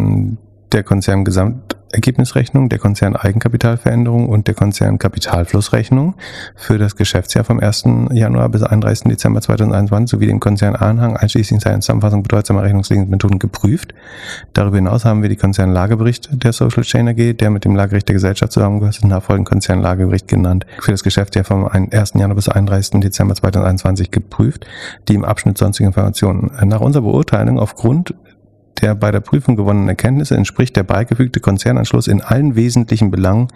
der 0.71 0.83
Konzern 0.83 1.25
Gesamt 1.25 1.77
Ergebnisrechnung, 1.91 2.69
der 2.69 2.79
Konzern 2.79 3.15
Eigenkapitalveränderung 3.15 4.29
und 4.29 4.47
der 4.47 4.55
Konzern 4.55 4.99
Kapitalflussrechnung 4.99 6.15
für 6.55 6.77
das 6.77 6.95
Geschäftsjahr 6.95 7.43
vom 7.43 7.59
1. 7.59 7.85
Januar 8.11 8.49
bis 8.49 8.63
31. 8.63 9.09
Dezember 9.09 9.41
2021 9.41 10.09
sowie 10.09 10.27
den 10.27 10.39
Konzern 10.39 10.75
Anhang 10.75 11.17
einschließlich 11.17 11.61
seiner 11.61 11.81
Zusammenfassung 11.81 12.23
bedeutsamer 12.23 12.63
Rechnungslegungsmethoden 12.63 13.39
geprüft. 13.39 13.93
Darüber 14.53 14.77
hinaus 14.77 15.05
haben 15.05 15.21
wir 15.21 15.29
die 15.29 15.35
Konzernlagebericht 15.35 16.29
der 16.31 16.53
Social 16.53 16.83
Chain 16.83 17.07
AG, 17.07 17.33
der 17.37 17.49
mit 17.49 17.65
dem 17.65 17.75
Lagebericht 17.75 18.07
der 18.07 18.15
Gesellschaft 18.15 18.51
zusammengehört 18.51 18.97
ist, 18.97 19.05
nachfolgenden 19.05 19.49
Konzernlagebericht 19.49 20.27
genannt, 20.27 20.65
für 20.79 20.91
das 20.91 21.03
Geschäftsjahr 21.03 21.45
vom 21.45 21.67
1. 21.67 22.13
Januar 22.15 22.35
bis 22.35 22.49
31. 22.49 22.99
Dezember 23.01 23.35
2021 23.35 24.11
geprüft, 24.11 24.65
die 25.07 25.15
im 25.15 25.25
Abschnitt 25.25 25.57
sonstige 25.57 25.87
Informationen. 25.87 26.51
Nach 26.65 26.81
unserer 26.81 27.03
Beurteilung 27.03 27.59
aufgrund 27.59 28.13
der 28.81 28.95
bei 28.95 29.11
der 29.11 29.19
Prüfung 29.19 29.55
gewonnenen 29.55 29.89
Erkenntnisse 29.89 30.35
entspricht 30.35 30.75
der 30.75 30.83
beigefügte 30.83 31.39
Konzernanschluss 31.39 32.07
in 32.07 32.21
allen 32.21 32.55
wesentlichen 32.55 33.11
Belangen 33.11 33.47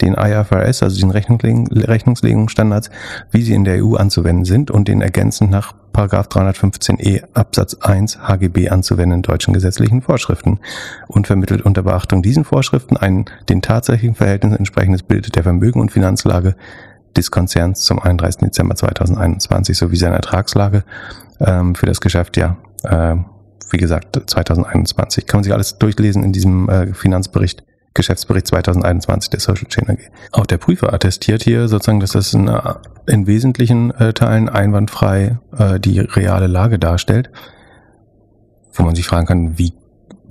den 0.00 0.14
IFRS, 0.14 0.82
also 0.82 1.00
den 1.00 1.10
Rechnungslegungsstandards, 1.10 2.90
wie 3.30 3.42
sie 3.42 3.54
in 3.54 3.64
der 3.64 3.84
EU 3.84 3.96
anzuwenden 3.96 4.44
sind 4.44 4.70
und 4.70 4.88
den 4.88 5.00
ergänzend 5.00 5.50
nach 5.50 5.74
315e 5.94 7.22
Absatz 7.34 7.74
1 7.74 8.18
HGB 8.18 8.68
anzuwendenden 8.68 9.22
deutschen 9.22 9.54
gesetzlichen 9.54 10.02
Vorschriften 10.02 10.58
und 11.06 11.26
vermittelt 11.26 11.62
unter 11.62 11.82
Beachtung 11.82 12.22
diesen 12.22 12.44
Vorschriften 12.44 12.96
ein 12.96 13.26
den 13.48 13.62
tatsächlichen 13.62 14.16
Verhältnissen 14.16 14.58
entsprechendes 14.58 15.02
Bild 15.02 15.34
der 15.36 15.44
Vermögen 15.44 15.80
und 15.80 15.92
Finanzlage 15.92 16.56
des 17.16 17.30
Konzerns 17.30 17.82
zum 17.82 18.00
31. 18.00 18.40
Dezember 18.42 18.74
2021 18.74 19.78
sowie 19.78 19.96
seiner 19.96 20.16
Ertragslage 20.16 20.84
ähm, 21.40 21.74
für 21.76 21.86
das 21.86 22.00
Geschäftsjahr 22.00 22.56
äh, 22.82 23.16
wie 23.70 23.76
gesagt, 23.76 24.20
2021. 24.26 25.26
Kann 25.26 25.38
man 25.38 25.44
sich 25.44 25.52
alles 25.52 25.78
durchlesen 25.78 26.22
in 26.22 26.32
diesem 26.32 26.68
äh, 26.68 26.94
Finanzbericht, 26.94 27.64
Geschäftsbericht 27.94 28.46
2021 28.48 29.30
der 29.30 29.40
Social 29.40 29.68
Chain 29.68 29.88
AG. 29.88 29.98
Auch 30.32 30.46
der 30.46 30.58
Prüfer 30.58 30.92
attestiert 30.92 31.42
hier 31.42 31.68
sozusagen, 31.68 32.00
dass 32.00 32.12
das 32.12 32.34
in, 32.34 32.48
äh, 32.48 32.74
in 33.06 33.26
wesentlichen 33.26 33.90
äh, 33.92 34.12
Teilen 34.12 34.48
einwandfrei 34.48 35.38
die 35.78 36.00
reale 36.00 36.48
Lage 36.48 36.80
darstellt, 36.80 37.30
wo 38.72 38.82
man 38.82 38.96
sich 38.96 39.06
fragen 39.06 39.26
kann, 39.26 39.58
wie, 39.58 39.72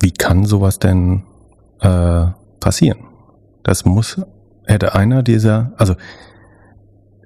wie 0.02 0.12
kann 0.12 0.44
sowas 0.44 0.80
denn 0.80 1.24
äh, 1.80 2.26
passieren? 2.60 3.00
Das 3.64 3.86
muss, 3.86 4.22
hätte 4.66 4.96
einer 4.96 5.24
dieser, 5.24 5.72
also 5.78 5.96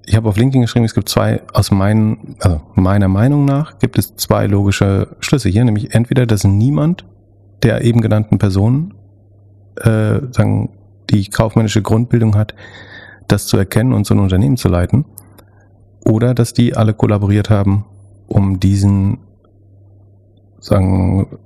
ich 0.08 0.16
habe 0.16 0.30
auf 0.30 0.38
LinkedIn 0.38 0.62
geschrieben, 0.62 0.86
es 0.86 0.96
gibt 0.96 1.10
zwei, 1.10 1.42
aus 1.54 1.70
meinen, 1.70 2.38
also 2.40 2.62
meiner 2.76 3.10
Meinung 3.10 3.44
nach, 3.44 3.78
gibt 3.78 4.00
es 4.00 4.16
zwei 4.16 4.48
logische 4.48 5.10
Schlüsse 5.20 5.50
hier, 5.50 5.66
nämlich 5.66 5.94
entweder, 5.94 6.26
dass 6.26 6.46
niemand 6.46 7.06
der 7.62 7.84
eben 7.84 8.02
genannten 8.02 8.38
Personen 8.38 8.94
äh, 9.76 10.20
sagen, 10.32 10.70
die 11.10 11.30
kaufmännische 11.30 11.82
Grundbildung 11.82 12.36
hat, 12.36 12.56
das 13.28 13.48
zu 13.48 13.58
erkennen 13.58 13.92
und 13.92 14.08
so 14.08 14.14
ein 14.14 14.20
Unternehmen 14.20 14.56
zu 14.56 14.70
leiten, 14.70 15.04
oder 16.06 16.34
dass 16.34 16.54
die 16.54 16.78
alle 16.78 16.94
kollaboriert 16.94 17.50
haben, 17.50 17.86
um 18.28 18.62
diesen 18.62 19.20
sagen, 20.60 21.38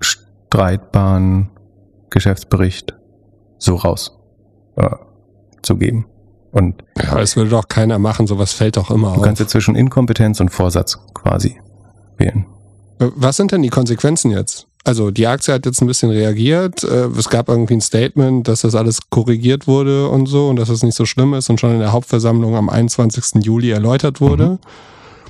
streitbaren 0.00 1.48
Geschäftsbericht 2.10 2.94
so 3.56 3.76
raus 3.76 4.18
äh, 4.76 4.96
zu 5.62 5.76
geben. 5.76 6.04
Und 6.52 6.84
ja, 7.02 7.18
es 7.18 7.36
würde 7.36 7.50
doch 7.50 7.68
keiner 7.68 7.98
machen, 7.98 8.26
sowas 8.26 8.52
fällt 8.52 8.76
doch 8.76 8.90
immer 8.90 9.08
auf. 9.08 9.16
Du 9.16 9.22
kannst 9.22 9.40
ja 9.40 9.46
zwischen 9.46 9.74
Inkompetenz 9.74 10.38
und 10.40 10.50
Vorsatz 10.50 10.98
quasi 11.14 11.58
wählen. 12.18 12.46
Äh, 12.98 13.06
was 13.16 13.36
sind 13.36 13.52
denn 13.52 13.62
die 13.62 13.70
Konsequenzen 13.70 14.30
jetzt? 14.30 14.66
Also 14.84 15.10
die 15.10 15.26
Aktie 15.26 15.54
hat 15.54 15.64
jetzt 15.64 15.80
ein 15.80 15.86
bisschen 15.86 16.10
reagiert. 16.10 16.82
Äh, 16.84 17.06
es 17.16 17.30
gab 17.30 17.48
irgendwie 17.48 17.74
ein 17.74 17.80
Statement, 17.80 18.48
dass 18.48 18.62
das 18.62 18.74
alles 18.74 18.98
korrigiert 19.10 19.66
wurde 19.66 20.08
und 20.08 20.26
so 20.26 20.48
und 20.48 20.56
dass 20.56 20.68
es 20.68 20.80
das 20.80 20.82
nicht 20.82 20.96
so 20.96 21.06
schlimm 21.06 21.34
ist 21.34 21.48
und 21.48 21.58
schon 21.58 21.72
in 21.72 21.78
der 21.78 21.92
Hauptversammlung 21.92 22.54
am 22.56 22.68
21. 22.68 23.44
Juli 23.44 23.70
erläutert 23.70 24.20
wurde. 24.20 24.46
Mhm. 24.46 24.58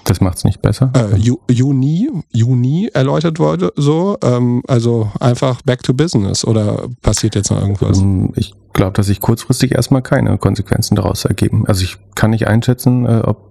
Das 0.04 0.20
macht 0.20 0.38
es 0.38 0.44
nicht 0.44 0.60
besser. 0.62 0.90
Äh, 0.96 1.16
Juni, 1.52 2.10
Juni 2.32 2.90
erläutert 2.92 3.38
wurde 3.38 3.72
so. 3.76 4.16
Ähm, 4.22 4.62
also 4.66 5.12
einfach 5.20 5.62
back 5.62 5.82
to 5.82 5.94
business 5.94 6.44
oder 6.44 6.88
passiert 7.02 7.36
jetzt 7.36 7.50
noch 7.50 7.60
irgendwas? 7.60 7.98
Ähm, 7.98 8.32
ich 8.34 8.52
glaube, 8.72 8.92
dass 8.92 9.06
sich 9.06 9.20
kurzfristig 9.20 9.72
erstmal 9.72 10.02
keine 10.02 10.38
Konsequenzen 10.38 10.94
daraus 10.94 11.24
ergeben. 11.24 11.64
Also 11.66 11.84
ich 11.84 11.98
kann 12.14 12.30
nicht 12.30 12.46
einschätzen, 12.46 13.06
äh, 13.06 13.22
ob 13.24 13.50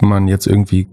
man 0.00 0.28
jetzt 0.28 0.46
irgendwie 0.46 0.88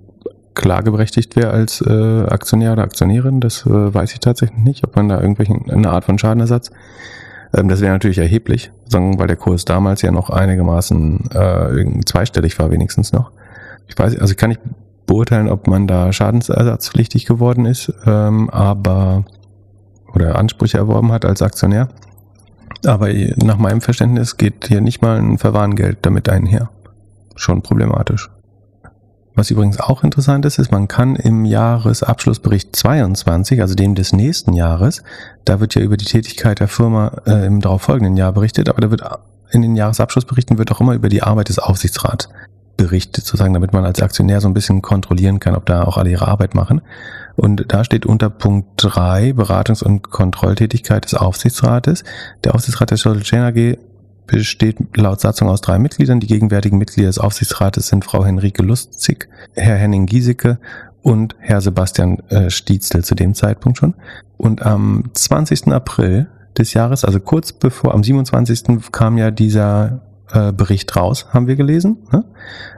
klageberechtigt 0.56 1.36
wäre 1.36 1.52
als 1.52 1.82
äh, 1.82 2.24
Aktionär 2.24 2.74
oder 2.74 2.84
Aktionärin. 2.84 3.42
Das 3.42 3.66
äh, 3.66 3.94
weiß 3.94 4.14
ich 4.14 4.20
tatsächlich 4.20 4.60
nicht, 4.60 4.84
ob 4.86 4.96
man 4.96 5.10
da 5.10 5.20
irgendwelchen 5.20 5.70
eine 5.70 5.90
Art 5.90 6.06
von 6.06 6.18
Schadenersatz. 6.18 6.72
Ähm, 7.54 7.68
das 7.68 7.82
wäre 7.82 7.92
natürlich 7.92 8.18
erheblich, 8.18 8.72
sagen, 8.88 9.20
weil 9.20 9.28
der 9.28 9.36
Kurs 9.36 9.66
damals 9.66 10.02
ja 10.02 10.12
noch 10.12 10.30
einigermaßen 10.30 11.30
äh, 11.32 12.02
zweistellig 12.06 12.58
war, 12.58 12.72
wenigstens 12.72 13.12
noch. 13.12 13.32
Ich 13.88 13.98
weiß, 13.98 14.18
also 14.18 14.32
ich 14.32 14.38
kann 14.38 14.50
nicht 14.50 14.62
beurteilen, 15.06 15.50
ob 15.50 15.68
man 15.68 15.88
da 15.88 16.12
schadensersatzpflichtig 16.12 17.26
geworden 17.26 17.66
ist, 17.66 17.94
ähm, 18.06 18.50
aber 18.50 19.26
oder 20.14 20.38
Ansprüche 20.38 20.78
erworben 20.78 21.12
hat 21.12 21.26
als 21.26 21.42
Aktionär. 21.42 21.90
Aber 22.86 23.10
nach 23.38 23.58
meinem 23.58 23.82
Verständnis 23.82 24.38
geht 24.38 24.68
hier 24.68 24.82
nicht 24.82 25.02
mal 25.02 25.18
ein 25.18 25.38
Verwarngeld 25.38 26.00
damit 26.02 26.30
einher. 26.30 26.70
Schon 27.36 27.62
problematisch. 27.62 28.30
Was 29.36 29.52
übrigens 29.52 29.82
auch 29.82 30.04
interessant 30.04 30.46
ist, 30.46 30.60
ist, 30.60 30.72
man 30.72 30.88
kann 30.88 31.18
im 31.18 31.44
Jahresabschlussbericht 31.44 32.74
22, 32.74 33.60
also 33.60 33.76
dem 33.76 33.94
des 33.94 34.14
nächsten 34.14 34.54
Jahres, 34.54 35.04
da 35.44 35.60
wird 35.60 35.76
ja 35.76 35.82
über 35.82 35.98
die 35.98 36.06
Tätigkeit 36.06 36.62
der 36.62 36.70
Firma 36.70 37.22
äh, 37.26 37.46
im 37.46 37.60
darauffolgenden 37.60 38.16
Jahr 38.16 38.32
berichtet, 38.32 38.70
aber 38.70 38.80
da 38.80 38.92
wird 38.92 39.04
in 39.52 39.62
den 39.62 39.76
Jahresabschlussberichten 39.76 40.58
wird 40.58 40.72
auch 40.72 40.80
immer 40.80 40.94
über 40.94 41.10
die 41.10 41.22
Arbeit 41.22 41.50
des 41.50 41.60
Aufsichtsrats 41.60 42.30
berichtet, 42.78 43.26
sozusagen, 43.26 43.54
damit 43.54 43.74
man 43.74 43.86
als 43.86 44.02
Aktionär 44.02 44.40
so 44.40 44.48
ein 44.48 44.54
bisschen 44.54 44.82
kontrollieren 44.82 45.40
kann, 45.40 45.56
ob 45.56 45.66
da 45.66 45.84
auch 45.84 45.98
alle 45.98 46.10
ihre 46.10 46.28
Arbeit 46.28 46.56
machen. 46.56 46.82
Und 47.36 47.66
da 47.68 47.84
steht 47.84 48.06
unter 48.06 48.30
Punkt 48.30 48.70
3 48.78 49.32
Beratungs- 49.32 49.84
und 49.84 50.10
Kontrolltätigkeit 50.10 51.06
des 51.06 51.16
Aufsichtsrates. 51.16 52.04
Der 52.44 52.56
Aufsichtsrat 52.56 52.92
der 52.92 52.98
Shuttle 52.98 53.24
Chain 53.24 53.42
AG 53.42 53.78
besteht 54.28 54.78
laut 54.98 55.22
Satzung 55.22 55.50
aus 55.50 55.62
drei 55.62 55.78
Mitgliedern. 55.78 56.20
Die 56.20 56.28
gegenwärtigen 56.28 56.78
Mitglieder 56.78 57.10
des 57.10 57.20
Aufsichtsrates 57.20 57.88
sind 57.88 58.06
Frau 58.06 58.26
Henrike 58.26 58.64
Lustzig, 58.64 59.30
Herr 59.54 59.76
Henning 59.76 60.06
Giesecke 60.06 60.60
und 61.02 61.36
Herr 61.40 61.62
Sebastian 61.62 62.20
äh, 62.30 62.50
Stietzel 62.50 63.04
zu 63.04 63.16
dem 63.16 63.36
Zeitpunkt 63.36 63.78
schon. 63.78 63.94
Und 64.38 64.66
am 64.66 65.04
20. 65.14 65.68
April 65.68 66.28
des 66.58 66.74
Jahres, 66.74 67.06
also 67.06 67.20
kurz 67.20 67.52
bevor, 67.52 67.94
am 67.94 68.04
27. 68.04 68.92
kam 68.92 69.18
ja 69.18 69.30
dieser 69.30 70.02
Bericht 70.28 70.96
raus, 70.96 71.28
haben 71.32 71.48
wir 71.48 71.56
gelesen. 71.56 71.98
Ne? 72.12 72.26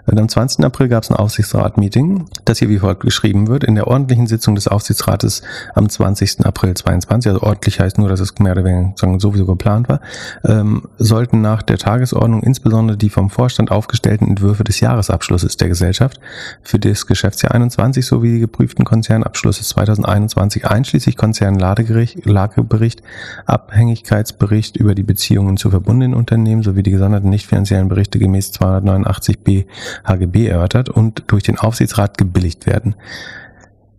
Am 0.06 0.30
20. 0.30 0.64
April 0.64 0.88
gab 0.88 1.04
es 1.04 1.10
ein 1.10 1.18
Aufsichtsrat-Meeting, 1.18 2.26
das 2.46 2.60
hier 2.60 2.70
wie 2.70 2.80
folgt 2.80 3.02
geschrieben 3.02 3.48
wird. 3.48 3.66
In 3.66 3.76
der 3.76 3.88
ordentlichen 3.88 4.26
Sitzung 4.26 4.56
des 4.56 4.68
Aufsichtsrates 4.68 5.42
am 5.76 5.90
20. 5.90 6.46
April 6.46 6.76
22, 6.76 7.30
also 7.30 7.44
ordentlich 7.46 7.80
heißt 7.80 7.98
nur, 7.98 8.08
dass 8.08 8.22
es 8.22 8.38
mehr 8.40 8.54
oder 8.54 8.64
weniger 8.64 8.94
sowieso 9.20 9.46
geplant 9.46 9.90
war, 9.90 10.00
ähm, 10.46 10.84
sollten 10.98 11.42
nach 11.42 11.62
der 11.62 11.78
Tagesordnung 11.78 12.42
insbesondere 12.42 12.98
die 12.98 13.10
vom 13.10 13.30
Vorstand 13.30 13.70
aufgestellten 13.70 14.28
Entwürfe 14.30 14.64
des 14.64 14.80
Jahresabschlusses 14.80 15.58
der 15.58 15.68
Gesellschaft 15.68 16.22
für 16.62 16.80
das 16.80 17.06
Geschäftsjahr 17.06 17.54
21 17.54 18.06
sowie 18.06 18.32
die 18.32 18.40
geprüften 18.40 18.86
Konzernabschlüsse 18.86 19.64
2021 19.64 20.66
einschließlich 20.66 21.18
Konzernlagebericht, 21.18 23.04
Abhängigkeitsbericht 23.46 24.78
über 24.78 24.96
die 24.96 25.04
Beziehungen 25.04 25.58
zu 25.58 25.70
verbundenen 25.70 26.14
Unternehmen 26.14 26.64
sowie 26.64 26.84
die 26.84 26.92
gesonderten 26.92 27.30
nicht 27.38 27.48
finanziellen 27.48 27.88
Berichte 27.88 28.18
gemäß 28.18 28.52
289b 28.54 29.66
HGB 30.04 30.48
erörtert 30.48 30.90
und 30.90 31.24
durch 31.28 31.44
den 31.44 31.60
Aufsichtsrat 31.60 32.18
gebilligt 32.18 32.66
werden. 32.66 32.96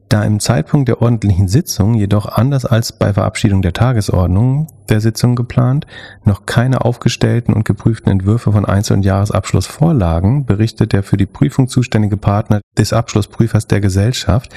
Da 0.09 0.25
im 0.25 0.41
Zeitpunkt 0.41 0.89
der 0.89 1.03
ordentlichen 1.03 1.49
Sitzung 1.49 1.95
jedoch 1.95 2.27
anders 2.27 2.65
als 2.65 2.93
bei 2.93 3.13
Verabschiedung 3.13 3.61
der 3.61 3.75
Tagesordnung 3.75 4.67
der 4.89 5.01
Sitzung 5.01 5.37
geplant, 5.37 5.87
noch 6.25 6.47
keine 6.47 6.81
aufgestellten 6.81 7.53
und 7.53 7.67
geprüften 7.67 8.11
Entwürfe 8.11 8.51
von 8.51 8.65
Einzel- 8.65 8.97
und 8.97 9.05
Jahresabschluss 9.05 9.67
vorlagen, 9.67 10.47
berichtet 10.47 10.95
der 10.95 11.03
für 11.03 11.19
die 11.19 11.27
Prüfung 11.27 11.69
zuständige 11.69 12.17
Partner 12.17 12.61
des 12.79 12.95
Abschlussprüfers 12.95 13.67
der 13.67 13.81
Gesellschaft, 13.81 14.51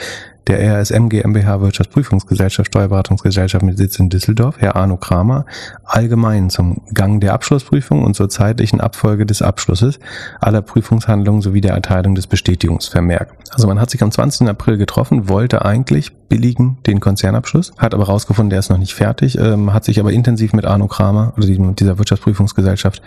der 0.47 0.82
RSM 0.82 1.10
GmbH 1.10 1.62
Wirtschaftsprüfungsgesellschaft 1.62 2.67
Steuerberatungsgesellschaft 2.67 3.63
mit 3.63 3.77
Sitz 3.77 3.99
in 3.99 4.10
Düsseldorf, 4.10 4.56
Herr 4.60 4.75
Arno 4.75 4.97
Kramer, 4.97 5.45
allgemein 5.84 6.49
zum 6.49 6.82
Gang 6.93 7.21
der 7.21 7.34
Abschlussprüfung 7.34 8.04
und 8.04 8.15
zur 8.15 8.30
zeitlichen 8.30 8.82
Abfolge 8.82 9.25
des 9.25 9.41
Abschlusses 9.41 9.99
aller 10.39 10.62
Prüfungshandlungen 10.62 11.41
sowie 11.41 11.62
der 11.62 11.73
Erteilung 11.73 12.15
des 12.15 12.27
Bestätigungsvermerk. 12.27 13.34
Also 13.51 13.67
man 13.67 13.80
hat 13.80 13.89
sich 13.89 14.01
am 14.01 14.12
20. 14.12 14.47
April 14.47 14.77
getroffen, 14.77 15.30
wollte 15.30 15.63
eigentlich 15.65 16.13
billigen 16.27 16.77
den 16.88 17.01
Konzernabschluss, 17.01 17.73
hat 17.77 17.93
aber 17.93 18.06
rausgefunden, 18.06 18.49
der 18.49 18.60
ist 18.60 18.69
noch 18.69 18.77
nicht 18.77 18.93
fertig, 18.93 19.38
ähm, 19.38 19.73
hat 19.73 19.84
sich 19.84 19.99
aber 19.99 20.12
intensiv 20.12 20.54
mit 20.54 20.65
Arno 20.65 20.88
Kramer 20.88 21.34
oder 21.38 21.45
dieser 21.45 21.97
Wirtschaftsprüfungsgesellschaft 21.97 23.01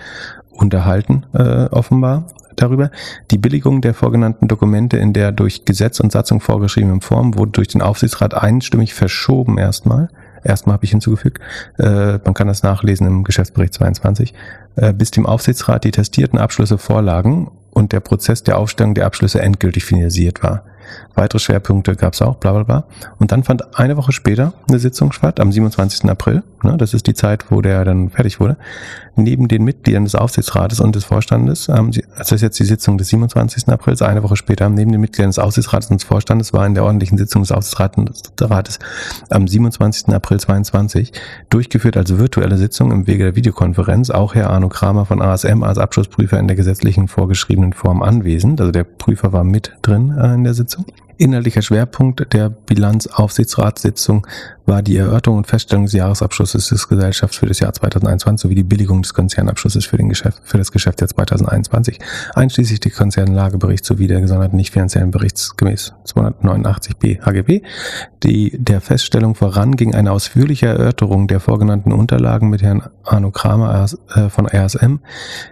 unterhalten, 0.55 1.25
äh, 1.33 1.67
offenbar 1.67 2.27
darüber. 2.57 2.90
Die 3.31 3.38
Billigung 3.38 3.81
der 3.81 3.95
vorgenannten 3.95 4.49
Dokumente 4.49 4.97
in 4.97 5.12
der 5.12 5.33
durch 5.33 5.64
Gesetz 5.64 6.01
und 6.01 6.12
Satzung 6.12 6.40
vorgeschriebenen 6.40 7.01
Form 7.01 7.37
wurde 7.37 7.53
durch 7.53 7.69
den 7.69 7.83
Aufsichtsrat 7.83 8.35
einstimmig 8.35 8.95
verschoben 8.95 9.59
erstmal. 9.59 10.09
Erstmal 10.45 10.75
habe 10.75 10.85
ich 10.85 10.90
hinzugefügt, 10.90 11.40
äh, 11.79 12.19
man 12.25 12.35
kann 12.35 12.47
das 12.47 12.62
nachlesen 12.62 13.07
im 13.07 13.25
Geschäftsbericht 13.25 13.75
22, 13.75 14.35
äh, 14.77 14.93
bis 14.93 15.11
dem 15.11 15.27
Aufsichtsrat 15.27 15.85
die 15.85 15.90
testierten 15.90 16.38
Abschlüsse 16.38 16.77
vorlagen 16.77 17.51
und 17.71 17.93
der 17.93 18.01
Prozess 18.01 18.43
der 18.43 18.59
Aufstellung 18.59 18.95
der 18.95 19.07
Abschlüsse 19.07 19.40
endgültig 19.40 19.85
finalisiert 19.85 20.43
war. 20.43 20.64
Weitere 21.14 21.38
Schwerpunkte 21.38 21.97
gab 21.97 22.12
es 22.12 22.21
auch, 22.21 22.37
bla 22.37 22.53
bla 22.53 22.62
bla. 22.62 22.85
Und 23.19 23.33
dann 23.33 23.43
fand 23.43 23.79
eine 23.79 23.97
Woche 23.97 24.12
später 24.12 24.53
eine 24.69 24.79
Sitzung 24.79 25.12
statt, 25.12 25.40
am 25.40 25.51
27. 25.51 26.11
April. 26.11 26.43
Ne, 26.64 26.79
das 26.79 26.94
ist 26.94 27.07
die 27.07 27.12
Zeit, 27.12 27.50
wo 27.50 27.61
der 27.61 27.85
dann 27.85 28.09
fertig 28.09 28.40
wurde. 28.40 28.57
Neben 29.16 29.48
den 29.48 29.64
Mitgliedern 29.64 30.05
des 30.05 30.14
Aufsichtsrates 30.14 30.81
und 30.81 30.96
des 30.96 31.05
Vorstandes, 31.05 31.68
ähm, 31.68 31.90
das 32.16 32.33
ist 32.33 32.40
jetzt 32.40 32.59
die 32.59 32.64
Sitzung 32.64 32.96
des 32.96 33.09
27. 33.09 33.68
Aprils, 33.68 34.00
eine 34.00 34.22
Woche 34.22 34.37
später, 34.37 34.70
neben 34.70 34.90
den 34.90 35.00
Mitgliedern 35.03 35.29
des 35.29 35.38
Aufsichtsrates 35.38 35.90
und 35.90 36.00
des 36.00 36.09
Vorstandes 36.09 36.55
war 36.55 36.66
in 36.66 36.72
der 36.72 36.85
ordentlichen 36.85 37.18
Sitzung 37.18 37.42
des 37.42 37.53
Aufsichtsrates 37.53 38.79
am 39.29 39.46
27. 39.46 40.09
April 40.09 40.40
22 40.40 41.12
durchgeführt 41.50 41.98
als 41.98 42.16
virtuelle 42.16 42.57
Sitzung 42.57 42.90
im 42.92 43.07
Wege 43.07 43.24
der 43.24 43.37
Videokonferenz 43.37 44.09
auch 44.09 44.35
Herr 44.35 44.48
Arno 44.48 44.70
Kramer 44.70 45.05
von 45.05 45.20
ASM 45.20 45.62
als 45.62 45.77
Abschlussprüfer 45.77 46.38
in 46.38 46.48
der 46.48 46.57
gesetzlichen 46.57 47.09
vorgeschriebenen 47.09 47.74
Form 47.74 48.03
anwesend. 48.03 48.59
Also 48.61 48.72
der 48.72 48.85
Prüfer 48.85 49.35
war 49.35 49.44
mit 49.44 49.77
drin 49.83 50.16
äh, 50.18 50.33
in 50.33 50.44
der 50.44 50.55
Sitzung. 50.55 50.87
Inhaltlicher 51.16 51.62
Schwerpunkt 51.62 52.33
der 52.33 52.50
Bilanzaufsichtsratssitzung 52.50 54.27
war 54.66 54.83
die 54.83 54.96
Erörterung 54.96 55.38
und 55.38 55.46
Feststellung 55.46 55.85
des 55.85 55.92
Jahresabschlusses 55.92 56.68
des 56.68 56.88
Gesellschafts 56.88 57.37
für 57.37 57.46
das 57.46 57.61
Jahr 57.61 57.72
2021 57.72 58.42
sowie 58.42 58.55
die 58.55 58.62
Billigung 58.62 59.03
des 59.03 59.12
Konzernabschlusses 59.12 59.85
für, 59.85 59.96
den 59.96 60.09
Geschäft, 60.09 60.40
für 60.44 60.59
das 60.59 60.72
Geschäftsjahr 60.72 61.09
2021, 61.09 61.98
einschließlich 62.35 62.81
des 62.81 62.94
Konzernlageberichts 62.94 63.87
sowie 63.87 64.07
der 64.07 64.20
gesonderten 64.20 64.57
nicht 64.57 64.72
finanziellen 64.72 65.11
Berichts 65.11 65.57
gemäß 65.57 65.92
289b 66.07 67.20
HGB. 67.20 67.62
Die 68.22 68.57
der 68.59 68.81
Feststellung 68.81 69.35
voran 69.35 69.77
ging 69.77 69.94
eine 69.94 70.12
ausführliche 70.12 70.66
Erörterung 70.66 71.29
der 71.29 71.40
vorgenannten 71.40 71.92
Unterlagen 71.92 72.48
mit 72.48 72.62
Herrn 72.62 72.83
Arno 73.05 73.31
Kramer 73.31 73.87
äh, 74.14 74.31
von 74.31 74.46
RSM, 74.46 75.00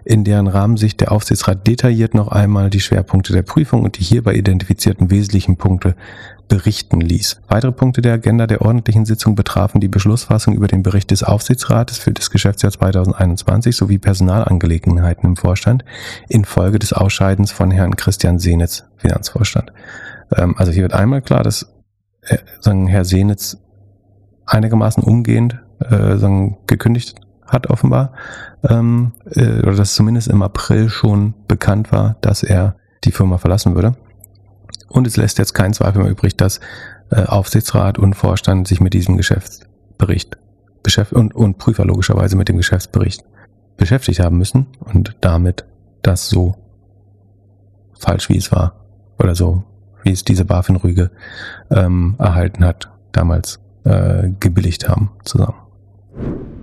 in 0.04 0.24
deren 0.24 0.46
Rahmen 0.46 0.78
sich 0.78 0.96
der 0.96 1.12
Aufsichtsrat 1.12 1.66
detailliert 1.66 2.14
noch 2.14 2.28
einmal 2.28 2.70
die 2.70 2.80
Schwerpunkte 2.80 3.34
der 3.34 3.42
Prüfung 3.42 3.82
und 3.82 3.98
die 3.98 4.04
hierbei 4.04 4.34
identifizierten 4.34 5.10
wesentlichen 5.10 5.51
Punkte 5.56 5.96
berichten 6.48 7.00
ließ. 7.00 7.40
Weitere 7.48 7.72
Punkte 7.72 8.02
der 8.02 8.14
Agenda 8.14 8.46
der 8.46 8.62
ordentlichen 8.62 9.06
Sitzung 9.06 9.34
betrafen 9.34 9.80
die 9.80 9.88
Beschlussfassung 9.88 10.54
über 10.54 10.68
den 10.68 10.82
Bericht 10.82 11.10
des 11.10 11.22
Aufsichtsrates 11.22 11.98
für 11.98 12.12
das 12.12 12.30
Geschäftsjahr 12.30 12.72
2021 12.72 13.74
sowie 13.74 13.98
Personalangelegenheiten 13.98 15.30
im 15.30 15.36
Vorstand 15.36 15.84
infolge 16.28 16.78
des 16.78 16.92
Ausscheidens 16.92 17.52
von 17.52 17.70
Herrn 17.70 17.96
Christian 17.96 18.38
Senitz, 18.38 18.84
Finanzvorstand. 18.96 19.72
Ähm, 20.36 20.54
also 20.58 20.72
hier 20.72 20.82
wird 20.82 20.92
einmal 20.92 21.22
klar, 21.22 21.42
dass 21.42 21.72
äh, 22.22 22.38
sagen, 22.60 22.86
Herr 22.86 23.04
Senitz 23.04 23.58
einigermaßen 24.46 25.02
umgehend 25.02 25.58
äh, 25.80 26.16
sagen, 26.16 26.58
gekündigt 26.66 27.14
hat 27.46 27.68
offenbar, 27.68 28.12
ähm, 28.68 29.12
äh, 29.26 29.60
oder 29.60 29.74
dass 29.74 29.94
zumindest 29.94 30.28
im 30.28 30.42
April 30.42 30.88
schon 30.88 31.34
bekannt 31.48 31.92
war, 31.92 32.16
dass 32.20 32.42
er 32.42 32.76
die 33.04 33.12
Firma 33.12 33.38
verlassen 33.38 33.74
würde. 33.74 33.94
Und 34.92 35.06
es 35.06 35.16
lässt 35.16 35.38
jetzt 35.38 35.54
keinen 35.54 35.72
Zweifel 35.72 36.02
mehr 36.02 36.10
übrig, 36.10 36.36
dass 36.36 36.60
äh, 37.10 37.24
Aufsichtsrat 37.24 37.98
und 37.98 38.14
Vorstand 38.14 38.68
sich 38.68 38.80
mit 38.80 38.92
diesem 38.92 39.16
Geschäftsbericht 39.16 40.36
beschäftigt 40.82 41.18
und, 41.18 41.34
und 41.34 41.58
Prüfer 41.58 41.84
logischerweise 41.84 42.36
mit 42.36 42.48
dem 42.48 42.58
Geschäftsbericht 42.58 43.24
beschäftigt 43.76 44.20
haben 44.20 44.36
müssen 44.36 44.66
und 44.80 45.16
damit 45.20 45.64
das 46.02 46.28
so 46.28 46.56
falsch 47.98 48.28
wie 48.28 48.36
es 48.36 48.52
war 48.52 48.84
oder 49.18 49.34
so 49.34 49.64
wie 50.02 50.10
es 50.10 50.24
diese 50.24 50.44
BaFin-Rüge 50.44 51.10
ähm, 51.70 52.16
erhalten 52.18 52.64
hat, 52.64 52.90
damals 53.12 53.60
äh, 53.84 54.30
gebilligt 54.40 54.88
haben 54.88 55.12
zusammen. 55.24 55.54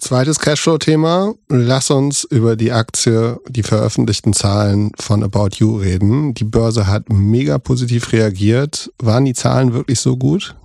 Zweites 0.00 0.40
Cashflow-Thema. 0.40 1.34
Lass 1.48 1.90
uns 1.90 2.24
über 2.24 2.56
die 2.56 2.72
Aktie, 2.72 3.38
die 3.46 3.62
veröffentlichten 3.62 4.32
Zahlen 4.32 4.92
von 4.98 5.22
About 5.22 5.56
You 5.56 5.76
reden. 5.76 6.32
Die 6.32 6.44
Börse 6.44 6.86
hat 6.86 7.10
mega 7.10 7.58
positiv 7.58 8.10
reagiert. 8.12 8.90
Waren 8.98 9.26
die 9.26 9.34
Zahlen 9.34 9.74
wirklich 9.74 10.00
so 10.00 10.16
gut? 10.16 10.56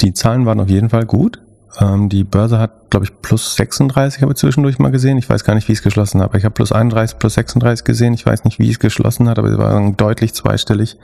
Die 0.00 0.14
Zahlen 0.14 0.46
waren 0.46 0.60
auf 0.60 0.68
jeden 0.68 0.90
Fall 0.90 1.06
gut. 1.06 1.40
Ähm, 1.80 2.08
die 2.08 2.22
Börse 2.22 2.60
hat, 2.60 2.90
glaube 2.90 3.06
ich, 3.06 3.20
plus 3.20 3.56
36 3.56 4.22
habe 4.22 4.32
ich 4.32 4.38
zwischendurch 4.38 4.78
mal 4.78 4.92
gesehen. 4.92 5.18
Ich 5.18 5.28
weiß 5.28 5.42
gar 5.42 5.56
nicht, 5.56 5.66
wie 5.66 5.72
es 5.72 5.82
geschlossen 5.82 6.22
hat. 6.22 6.32
Ich 6.36 6.44
habe 6.44 6.54
plus 6.54 6.70
31, 6.70 7.18
plus 7.18 7.34
36 7.34 7.84
gesehen. 7.84 8.14
Ich 8.14 8.24
weiß 8.24 8.44
nicht, 8.44 8.60
wie 8.60 8.70
es 8.70 8.78
geschlossen 8.78 9.28
hat, 9.28 9.40
aber 9.40 9.50
sie 9.50 9.58
waren 9.58 9.96
deutlich 9.96 10.34
zweistellig 10.34 10.98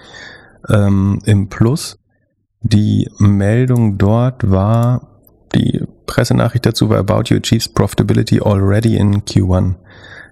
ähm, 0.68 1.20
im 1.24 1.48
Plus. 1.48 1.98
Die 2.62 3.10
Meldung 3.18 3.98
dort 3.98 4.48
war, 4.48 5.08
die 5.56 5.79
Pressenachricht 6.10 6.66
dazu 6.66 6.88
war 6.88 6.98
About 6.98 7.22
You 7.28 7.38
achieves 7.38 7.68
profitability 7.68 8.40
already 8.40 8.96
in 8.96 9.22
Q1 9.22 9.76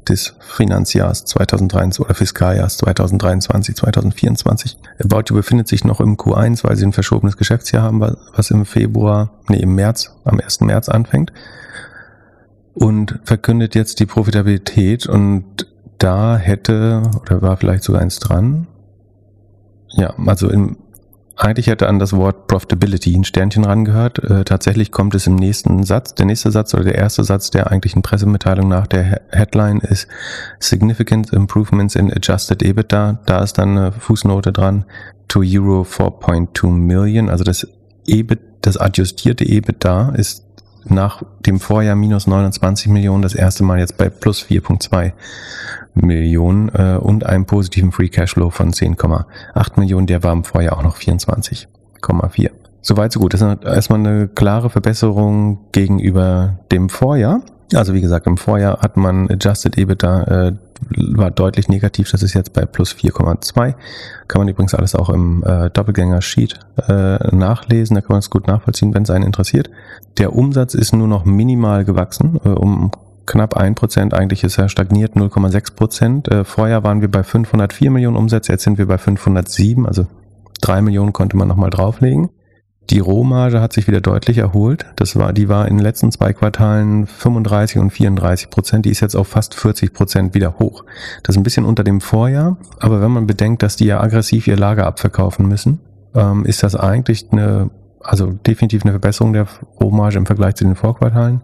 des 0.08 0.34
Finanzjahrs 0.40 1.24
2023 1.26 2.04
oder 2.04 2.14
Fiskaljahrs 2.14 2.78
2023, 2.78 3.76
2024. 3.76 4.76
About 4.98 5.22
You 5.28 5.36
befindet 5.36 5.68
sich 5.68 5.84
noch 5.84 6.00
im 6.00 6.16
Q1, 6.16 6.64
weil 6.64 6.74
sie 6.74 6.84
ein 6.84 6.92
verschobenes 6.92 7.36
Geschäftsjahr 7.36 7.84
haben, 7.84 8.00
was 8.00 8.50
im 8.50 8.66
Februar, 8.66 9.30
nee, 9.48 9.58
im 9.58 9.76
März, 9.76 10.16
am 10.24 10.40
1. 10.40 10.62
März 10.62 10.88
anfängt. 10.88 11.32
Und 12.74 13.20
verkündet 13.22 13.76
jetzt 13.76 14.00
die 14.00 14.06
Profitabilität 14.06 15.06
und 15.06 15.68
da 15.98 16.36
hätte, 16.36 17.02
oder 17.20 17.40
war 17.40 17.56
vielleicht 17.56 17.84
sogar 17.84 18.02
eins 18.02 18.18
dran. 18.18 18.66
Ja, 19.90 20.12
also 20.26 20.50
im 20.50 20.76
eigentlich 21.38 21.68
hätte 21.68 21.88
an 21.88 22.00
das 22.00 22.12
Wort 22.14 22.48
Profitability 22.48 23.16
ein 23.16 23.24
Sternchen 23.24 23.64
rangehört. 23.64 24.18
Äh, 24.18 24.44
tatsächlich 24.44 24.90
kommt 24.90 25.14
es 25.14 25.26
im 25.28 25.36
nächsten 25.36 25.84
Satz. 25.84 26.14
Der 26.14 26.26
nächste 26.26 26.50
Satz 26.50 26.74
oder 26.74 26.84
der 26.84 26.96
erste 26.96 27.22
Satz 27.22 27.50
der 27.50 27.70
eigentlichen 27.70 28.02
Pressemitteilung 28.02 28.68
nach 28.68 28.88
der 28.88 29.22
Headline 29.30 29.78
ist 29.78 30.08
Significant 30.58 31.32
Improvements 31.32 31.94
in 31.94 32.12
Adjusted 32.12 32.62
EBITDA. 32.62 33.20
Da 33.24 33.42
ist 33.42 33.56
dann 33.58 33.78
eine 33.78 33.92
Fußnote 33.92 34.52
dran 34.52 34.84
to 35.28 35.40
Euro 35.40 35.82
4.2 35.82 36.66
Million. 36.72 37.28
Also 37.28 37.44
das 37.44 37.68
EBIT, 38.06 38.40
das 38.62 38.76
adjustierte 38.76 39.44
EBITDA 39.44 40.14
ist 40.16 40.47
nach 40.84 41.22
dem 41.40 41.60
Vorjahr 41.60 41.96
minus 41.96 42.26
29 42.26 42.88
Millionen 42.88 43.22
das 43.22 43.34
erste 43.34 43.64
Mal 43.64 43.78
jetzt 43.78 43.96
bei 43.96 44.08
plus 44.08 44.42
4.2 44.42 45.12
Millionen 45.94 46.68
äh, 46.70 46.98
und 47.00 47.26
einem 47.26 47.46
positiven 47.46 47.92
Free 47.92 48.08
Cashflow 48.08 48.50
von 48.50 48.72
10,8 48.72 49.80
Millionen. 49.80 50.06
Der 50.06 50.22
war 50.22 50.32
im 50.32 50.44
Vorjahr 50.44 50.76
auch 50.76 50.82
noch 50.82 50.96
24,4. 50.96 52.50
Soweit 52.80 53.12
so 53.12 53.20
gut. 53.20 53.34
Das 53.34 53.40
ist 53.40 53.64
erstmal 53.64 53.98
eine 53.98 54.28
klare 54.28 54.70
Verbesserung 54.70 55.58
gegenüber 55.72 56.58
dem 56.70 56.88
Vorjahr. 56.88 57.42
Also 57.74 57.94
wie 57.94 58.00
gesagt, 58.00 58.26
im 58.26 58.36
Vorjahr 58.36 58.80
hat 58.80 58.96
man 58.96 59.30
Adjusted 59.30 59.76
EBITDA 59.76 60.22
äh, 60.24 60.52
war 60.96 61.30
deutlich 61.30 61.68
negativ. 61.68 62.10
Das 62.10 62.22
ist 62.22 62.34
jetzt 62.34 62.52
bei 62.52 62.64
plus 62.64 62.94
4,2. 62.94 63.74
Kann 64.26 64.40
man 64.40 64.48
übrigens 64.48 64.74
alles 64.74 64.94
auch 64.94 65.10
im 65.10 65.42
äh, 65.44 65.70
Doppelgänger-Sheet 65.70 66.58
äh, 66.88 67.34
nachlesen. 67.34 67.94
Da 67.94 68.00
kann 68.00 68.14
man 68.14 68.20
es 68.20 68.30
gut 68.30 68.46
nachvollziehen, 68.46 68.94
wenn 68.94 69.02
es 69.02 69.10
einen 69.10 69.24
interessiert. 69.24 69.70
Der 70.18 70.34
Umsatz 70.34 70.74
ist 70.74 70.94
nur 70.94 71.08
noch 71.08 71.24
minimal 71.24 71.84
gewachsen, 71.84 72.40
äh, 72.44 72.48
um 72.48 72.90
knapp 73.26 73.56
ein 73.56 73.74
Prozent. 73.74 74.14
Eigentlich 74.14 74.44
ist 74.44 74.58
er 74.58 74.68
stagniert 74.68 75.14
0,6 75.14 75.74
Prozent. 75.74 76.28
Äh, 76.28 76.44
vorher 76.44 76.84
waren 76.84 77.00
wir 77.00 77.10
bei 77.10 77.22
504 77.22 77.90
Millionen 77.90 78.16
Umsätze, 78.16 78.52
jetzt 78.52 78.64
sind 78.64 78.78
wir 78.78 78.86
bei 78.86 78.98
507, 78.98 79.86
also 79.86 80.06
drei 80.60 80.80
Millionen 80.80 81.12
konnte 81.12 81.36
man 81.36 81.48
nochmal 81.48 81.70
drauflegen. 81.70 82.30
Die 82.90 83.00
Rohmarge 83.00 83.60
hat 83.60 83.74
sich 83.74 83.86
wieder 83.86 84.00
deutlich 84.00 84.38
erholt. 84.38 84.86
Das 84.96 85.14
war, 85.14 85.34
die 85.34 85.50
war 85.50 85.68
in 85.68 85.76
den 85.76 85.84
letzten 85.84 86.10
zwei 86.10 86.32
Quartalen 86.32 87.06
35 87.06 87.78
und 87.78 87.90
34 87.90 88.48
Prozent. 88.48 88.86
Die 88.86 88.90
ist 88.90 89.00
jetzt 89.00 89.14
auf 89.14 89.28
fast 89.28 89.54
40 89.54 89.92
Prozent 89.92 90.34
wieder 90.34 90.58
hoch. 90.58 90.84
Das 91.22 91.34
ist 91.34 91.40
ein 91.40 91.42
bisschen 91.42 91.66
unter 91.66 91.84
dem 91.84 92.00
Vorjahr. 92.00 92.56
Aber 92.80 93.02
wenn 93.02 93.10
man 93.10 93.26
bedenkt, 93.26 93.62
dass 93.62 93.76
die 93.76 93.84
ja 93.84 94.00
aggressiv 94.00 94.46
ihr 94.46 94.56
Lager 94.56 94.86
abverkaufen 94.86 95.46
müssen, 95.46 95.80
ähm, 96.14 96.46
ist 96.46 96.62
das 96.62 96.74
eigentlich 96.76 97.26
eine, 97.30 97.70
also 98.00 98.32
definitiv 98.32 98.84
eine 98.84 98.92
Verbesserung 98.92 99.34
der 99.34 99.46
Rohmarge 99.78 100.16
im 100.16 100.24
Vergleich 100.24 100.54
zu 100.54 100.64
den 100.64 100.74
Vorquartalen. 100.74 101.42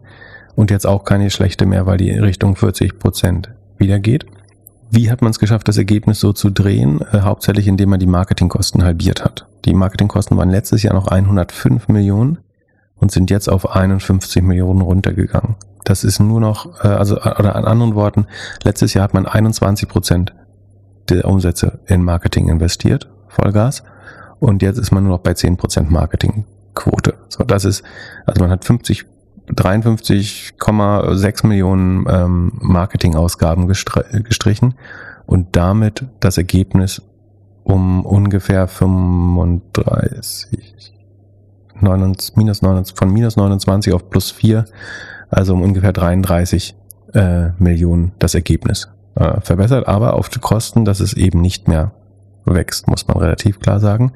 Und 0.54 0.70
jetzt 0.70 0.86
auch 0.86 1.04
keine 1.04 1.28
schlechte 1.28 1.66
mehr, 1.66 1.84
weil 1.84 1.98
die 1.98 2.10
Richtung 2.10 2.56
40 2.56 2.98
Prozent 2.98 3.50
wieder 3.76 3.98
geht. 3.98 4.24
Wie 4.94 5.10
hat 5.10 5.22
man 5.22 5.32
es 5.32 5.40
geschafft, 5.40 5.66
das 5.66 5.76
Ergebnis 5.76 6.20
so 6.20 6.32
zu 6.32 6.50
drehen? 6.50 7.00
Äh, 7.00 7.22
hauptsächlich, 7.22 7.66
indem 7.66 7.90
man 7.90 7.98
die 7.98 8.06
Marketingkosten 8.06 8.84
halbiert 8.84 9.24
hat. 9.24 9.48
Die 9.64 9.74
Marketingkosten 9.74 10.36
waren 10.36 10.50
letztes 10.50 10.84
Jahr 10.84 10.94
noch 10.94 11.08
105 11.08 11.88
Millionen 11.88 12.38
und 12.94 13.10
sind 13.10 13.28
jetzt 13.28 13.48
auf 13.48 13.74
51 13.74 14.44
Millionen 14.44 14.82
runtergegangen. 14.82 15.56
Das 15.82 16.04
ist 16.04 16.20
nur 16.20 16.40
noch, 16.40 16.84
äh, 16.84 16.88
also 16.88 17.16
oder 17.16 17.56
an 17.56 17.64
anderen 17.64 17.96
Worten, 17.96 18.26
letztes 18.62 18.94
Jahr 18.94 19.02
hat 19.02 19.14
man 19.14 19.26
21 19.26 19.88
Prozent 19.88 20.32
der 21.08 21.24
Umsätze 21.24 21.80
in 21.86 22.04
Marketing 22.04 22.48
investiert, 22.48 23.10
Vollgas, 23.26 23.82
und 24.38 24.62
jetzt 24.62 24.78
ist 24.78 24.92
man 24.92 25.02
nur 25.02 25.14
noch 25.14 25.22
bei 25.22 25.34
10 25.34 25.56
Prozent 25.56 25.90
Marketingquote. 25.90 27.14
So, 27.28 27.42
das 27.42 27.64
ist, 27.64 27.82
also 28.26 28.42
man 28.42 28.50
hat 28.50 28.64
50 28.64 29.06
53,6 29.48 31.46
Millionen 31.46 32.06
ähm, 32.08 32.52
Marketingausgaben 32.60 33.68
gestrichen 33.68 34.74
und 35.26 35.56
damit 35.56 36.04
das 36.20 36.38
Ergebnis 36.38 37.02
um 37.62 38.04
ungefähr 38.04 38.68
35, 38.68 40.92
29, 41.80 42.36
minus 42.36 42.62
29, 42.62 42.96
von 42.96 43.12
minus 43.12 43.36
29 43.36 43.92
auf 43.92 44.08
plus 44.10 44.30
4, 44.30 44.64
also 45.30 45.54
um 45.54 45.62
ungefähr 45.62 45.92
33 45.92 46.76
äh, 47.14 47.50
Millionen 47.58 48.12
das 48.18 48.34
Ergebnis 48.34 48.88
äh, 49.16 49.40
verbessert, 49.40 49.88
aber 49.88 50.14
auf 50.14 50.28
die 50.28 50.40
Kosten, 50.40 50.84
dass 50.84 51.00
es 51.00 51.14
eben 51.14 51.40
nicht 51.40 51.68
mehr 51.68 51.92
wächst, 52.44 52.88
muss 52.88 53.08
man 53.08 53.18
relativ 53.18 53.60
klar 53.60 53.80
sagen. 53.80 54.12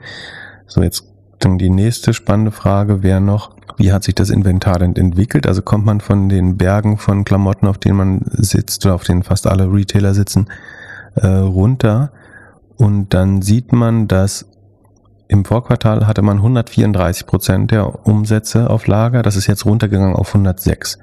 So, 0.67 0.83
jetzt 0.83 1.05
die 1.43 1.71
nächste 1.71 2.13
spannende 2.13 2.51
Frage 2.51 3.03
wäre 3.03 3.21
noch, 3.21 3.58
wie 3.79 3.93
hat 3.93 4.05
sich 4.05 4.15
das 4.15 4.31
Inventar 4.31 4.79
denn 4.79 4.97
entwickelt? 4.97 5.47
Also 5.47 5.63
kommt 5.63 5.87
man 5.87 6.01
von 6.01 6.29
den 6.29 6.57
Bergen 6.57 6.99
von 6.99 7.25
Klamotten, 7.25 7.67
auf 7.67 7.79
denen 7.79 7.97
man 7.97 8.21
sitzt 8.27 8.85
oder 8.85 8.95
auf 8.95 9.05
denen 9.05 9.23
fast 9.23 9.47
alle 9.47 9.73
Retailer 9.73 10.15
sitzen, 10.15 10.49
äh, 11.15 11.27
runter 11.27 12.13
und 12.79 13.13
dann 13.13 13.43
sieht 13.43 13.73
man, 13.73 14.07
dass 14.07 14.47
im 15.27 15.45
Vorquartal 15.45 16.07
hatte 16.07 16.23
man 16.23 16.39
134 16.39 17.27
Prozent 17.27 17.71
der 17.73 18.07
Umsätze 18.07 18.71
auf 18.71 18.87
Lager. 18.87 19.23
Das 19.23 19.37
ist 19.37 19.47
jetzt 19.47 19.67
runtergegangen 19.67 20.15
auf 20.15 20.29
106. 20.29 20.99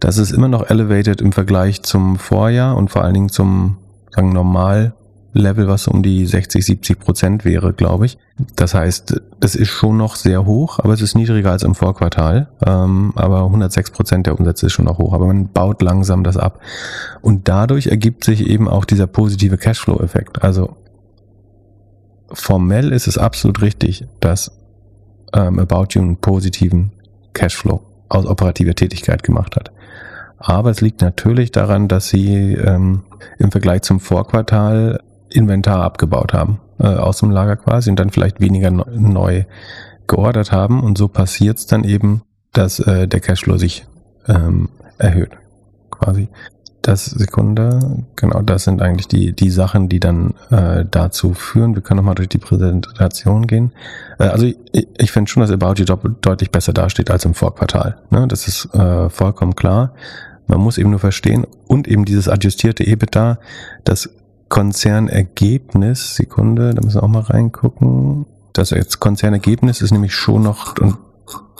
Das 0.00 0.18
ist 0.18 0.32
immer 0.32 0.48
noch 0.48 0.68
elevated 0.68 1.20
im 1.20 1.30
Vergleich 1.30 1.82
zum 1.82 2.18
Vorjahr 2.18 2.76
und 2.76 2.90
vor 2.90 3.04
allen 3.04 3.14
Dingen 3.14 3.28
zum 3.28 3.76
sagen 4.10 4.32
normal 4.32 4.94
Level, 5.34 5.66
was 5.66 5.88
um 5.88 6.02
die 6.02 6.24
60, 6.24 6.64
70 6.64 6.98
Prozent 7.00 7.44
wäre, 7.44 7.72
glaube 7.72 8.06
ich. 8.06 8.18
Das 8.56 8.72
heißt, 8.72 9.20
es 9.40 9.54
ist 9.54 9.68
schon 9.68 9.96
noch 9.96 10.16
sehr 10.16 10.46
hoch, 10.46 10.78
aber 10.78 10.92
es 10.92 11.02
ist 11.02 11.16
niedriger 11.16 11.50
als 11.50 11.64
im 11.64 11.74
Vorquartal. 11.74 12.48
Ähm, 12.64 13.12
aber 13.16 13.44
106 13.44 13.90
Prozent 13.90 14.26
der 14.26 14.38
Umsätze 14.38 14.66
ist 14.66 14.72
schon 14.72 14.84
noch 14.84 14.98
hoch. 14.98 15.12
Aber 15.12 15.26
man 15.26 15.48
baut 15.48 15.82
langsam 15.82 16.24
das 16.24 16.36
ab. 16.36 16.60
Und 17.20 17.48
dadurch 17.48 17.88
ergibt 17.88 18.24
sich 18.24 18.46
eben 18.46 18.68
auch 18.68 18.84
dieser 18.84 19.08
positive 19.08 19.58
Cashflow-Effekt. 19.58 20.42
Also 20.42 20.76
formell 22.32 22.92
ist 22.92 23.08
es 23.08 23.18
absolut 23.18 23.60
richtig, 23.60 24.06
dass 24.20 24.52
ähm, 25.34 25.58
About 25.58 25.86
You 25.90 26.02
einen 26.02 26.16
positiven 26.16 26.92
Cashflow 27.32 27.82
aus 28.08 28.24
operativer 28.24 28.74
Tätigkeit 28.74 29.24
gemacht 29.24 29.56
hat. 29.56 29.72
Aber 30.38 30.70
es 30.70 30.80
liegt 30.80 31.00
natürlich 31.00 31.52
daran, 31.52 31.88
dass 31.88 32.08
sie 32.08 32.52
ähm, 32.52 33.02
im 33.38 33.50
Vergleich 33.50 33.82
zum 33.82 33.98
Vorquartal 33.98 35.00
Inventar 35.34 35.82
abgebaut 35.82 36.32
haben, 36.32 36.60
äh, 36.78 36.86
aus 36.86 37.18
dem 37.18 37.30
Lager 37.30 37.56
quasi 37.56 37.90
und 37.90 37.98
dann 37.98 38.10
vielleicht 38.10 38.40
weniger 38.40 38.70
neu 38.70 39.44
geordert 40.06 40.52
haben. 40.52 40.82
Und 40.82 40.96
so 40.96 41.08
passiert 41.08 41.58
es 41.58 41.66
dann 41.66 41.84
eben, 41.84 42.22
dass 42.52 42.78
äh, 42.78 43.08
der 43.08 43.20
Cashflow 43.20 43.58
sich 43.58 43.86
ähm, 44.28 44.68
erhöht, 44.98 45.32
quasi. 45.90 46.28
das 46.82 47.06
Sekunde, 47.06 48.04
genau, 48.14 48.42
das 48.42 48.64
sind 48.64 48.82
eigentlich 48.82 49.08
die, 49.08 49.32
die 49.32 49.50
Sachen, 49.50 49.88
die 49.88 50.00
dann 50.00 50.34
äh, 50.50 50.84
dazu 50.88 51.32
führen. 51.32 51.74
Wir 51.74 51.82
können 51.82 51.98
nochmal 51.98 52.14
durch 52.14 52.28
die 52.28 52.38
Präsentation 52.38 53.46
gehen. 53.46 53.72
Äh, 54.18 54.24
also 54.24 54.46
ich, 54.46 54.56
ich 54.98 55.10
finde 55.10 55.30
schon, 55.30 55.40
dass 55.40 55.50
About 55.50 55.74
You 55.78 55.84
deutlich 56.20 56.50
besser 56.50 56.72
dasteht 56.72 57.10
als 57.10 57.24
im 57.24 57.34
Vorquartal. 57.34 57.96
Ne? 58.10 58.28
Das 58.28 58.46
ist 58.46 58.72
äh, 58.74 59.08
vollkommen 59.08 59.56
klar. 59.56 59.94
Man 60.46 60.60
muss 60.60 60.76
eben 60.76 60.90
nur 60.90 60.98
verstehen 60.98 61.46
und 61.66 61.88
eben 61.88 62.04
dieses 62.04 62.28
adjustierte 62.28 62.84
EBITDA, 62.84 63.38
das 63.84 64.10
Konzernergebnis, 64.54 66.14
Sekunde, 66.14 66.74
da 66.74 66.80
müssen 66.80 66.98
wir 66.98 67.02
auch 67.02 67.08
mal 67.08 67.22
reingucken. 67.22 68.24
Das 68.52 68.70
jetzt 68.70 69.00
Konzernergebnis 69.00 69.82
ist 69.82 69.90
nämlich 69.90 70.14
schon 70.14 70.44
noch 70.44 70.76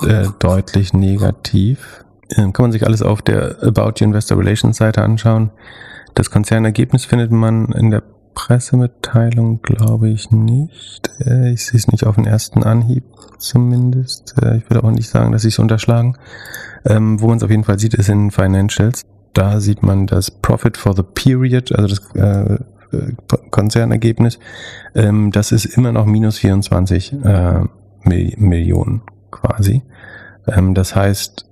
äh, 0.06 0.28
deutlich 0.38 0.92
negativ. 0.92 2.04
Kann 2.28 2.52
man 2.56 2.70
sich 2.70 2.86
alles 2.86 3.02
auf 3.02 3.20
der 3.20 3.60
About 3.64 3.94
You 3.96 4.04
Investor 4.04 4.38
Relations 4.38 4.76
Seite 4.76 5.02
anschauen. 5.02 5.50
Das 6.14 6.30
Konzernergebnis 6.30 7.04
findet 7.04 7.32
man 7.32 7.72
in 7.72 7.90
der 7.90 8.04
Pressemitteilung, 8.36 9.60
glaube 9.62 10.10
ich, 10.10 10.30
nicht. 10.30 11.10
Äh, 11.18 11.52
ich 11.52 11.66
sehe 11.66 11.78
es 11.78 11.88
nicht 11.88 12.06
auf 12.06 12.14
den 12.14 12.26
ersten 12.26 12.62
Anhieb 12.62 13.02
zumindest. 13.38 14.36
Äh, 14.40 14.58
ich 14.58 14.70
würde 14.70 14.84
auch 14.84 14.92
nicht 14.92 15.10
sagen, 15.10 15.32
dass 15.32 15.42
sie 15.42 15.48
es 15.48 15.58
unterschlagen. 15.58 16.16
Ähm, 16.84 17.20
wo 17.20 17.26
man 17.26 17.38
es 17.38 17.42
auf 17.42 17.50
jeden 17.50 17.64
Fall 17.64 17.80
sieht, 17.80 17.94
ist 17.94 18.08
in 18.08 18.30
Financials. 18.30 19.02
Da 19.32 19.58
sieht 19.58 19.82
man 19.82 20.06
das 20.06 20.30
Profit 20.30 20.76
for 20.76 20.94
the 20.94 21.02
Period, 21.02 21.72
also 21.72 21.88
das 21.88 22.14
äh, 22.14 22.58
Konzernergebnis. 23.50 24.38
Ähm, 24.94 25.30
das 25.32 25.52
ist 25.52 25.64
immer 25.64 25.92
noch 25.92 26.06
minus 26.06 26.38
24 26.38 27.12
äh, 27.24 27.60
Millionen 28.04 29.02
quasi. 29.30 29.82
Ähm, 30.46 30.74
das 30.74 30.94
heißt, 30.94 31.46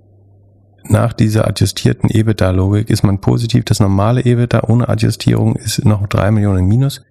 nach 0.85 1.13
dieser 1.13 1.47
adjustierten 1.47 2.11
EBITDA-Logik 2.11 2.91
ist 2.91 3.03
man 3.05 3.21
positiv. 3.21 3.65
Das 3.65 3.81
normale 3.81 4.23
EBITDA 4.23 4.63
ohne 4.67 4.89
Adjustierung 4.89 5.57
ist 5.57 5.85
noch 5.85 6.07
drei 6.07 6.31
Millionen 6.31 6.67
minus. 6.67 7.03